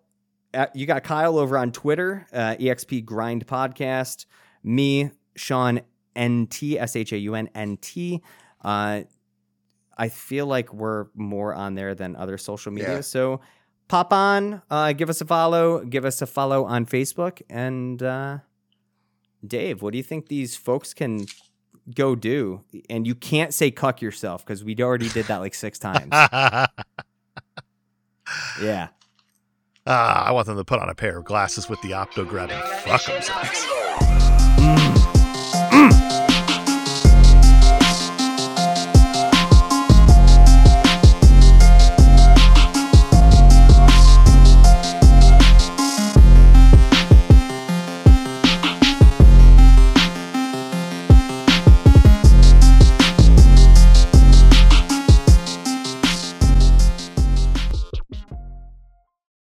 Uh, 0.55 0.67
you 0.75 0.87
got 0.87 1.05
Kyle 1.05 1.39
over 1.39 1.59
on 1.59 1.73
Twitter, 1.73 2.27
uh, 2.33 2.57
EXP 2.59 3.05
Grind 3.05 3.47
Podcast. 3.47 4.25
Me, 4.65 5.11
Shaun 5.37 5.81
NT, 6.19 6.63
S 6.79 6.97
H 6.97 7.13
A 7.13 7.19
U 7.19 7.35
N 7.35 7.49
N 7.55 7.77
T. 7.77 8.23
Uh, 8.65 9.03
I 9.99 10.09
feel 10.09 10.47
like 10.47 10.73
we're 10.73 11.07
more 11.15 11.55
on 11.55 11.75
there 11.75 11.95
than 11.95 12.15
other 12.17 12.39
social 12.39 12.73
media. 12.73 12.97
Yeah. 12.97 13.01
So 13.01 13.41
pop 13.89 14.13
on, 14.13 14.63
uh, 14.71 14.93
give 14.93 15.11
us 15.11 15.21
a 15.21 15.25
follow, 15.25 15.85
give 15.85 16.05
us 16.05 16.23
a 16.23 16.27
follow 16.27 16.65
on 16.65 16.87
Facebook. 16.87 17.43
And 17.51 18.03
uh, 18.03 18.39
Dave, 19.45 19.83
what 19.83 19.93
do 19.93 19.97
you 19.99 20.05
think 20.05 20.29
these 20.29 20.57
folks 20.57 20.95
can 20.95 21.27
go 21.95 22.15
do? 22.15 22.63
And 22.89 23.07
you 23.07 23.15
can't 23.15 23.53
say 23.53 23.71
cuck 23.71 24.01
yourself 24.01 24.45
because 24.47 24.63
we 24.63 24.77
already 24.81 25.09
did 25.09 25.27
that 25.27 25.39
like 25.39 25.55
six 25.55 25.79
times. 25.79 26.13
Ah, 28.31 28.55
yeah. 28.61 28.89
I 29.87 30.33
want 30.33 30.47
them 30.47 30.59
to 30.59 30.65
put 30.65 30.81
on 30.81 30.91
a 30.91 30.95
pair 30.95 31.17
of 31.17 31.25
glasses 31.25 31.67
with 31.71 31.81
the 31.81 31.93
Opti-Grab 31.93 32.51
and 32.51 32.63
fuck 32.83 33.03
themselves. 33.07 33.67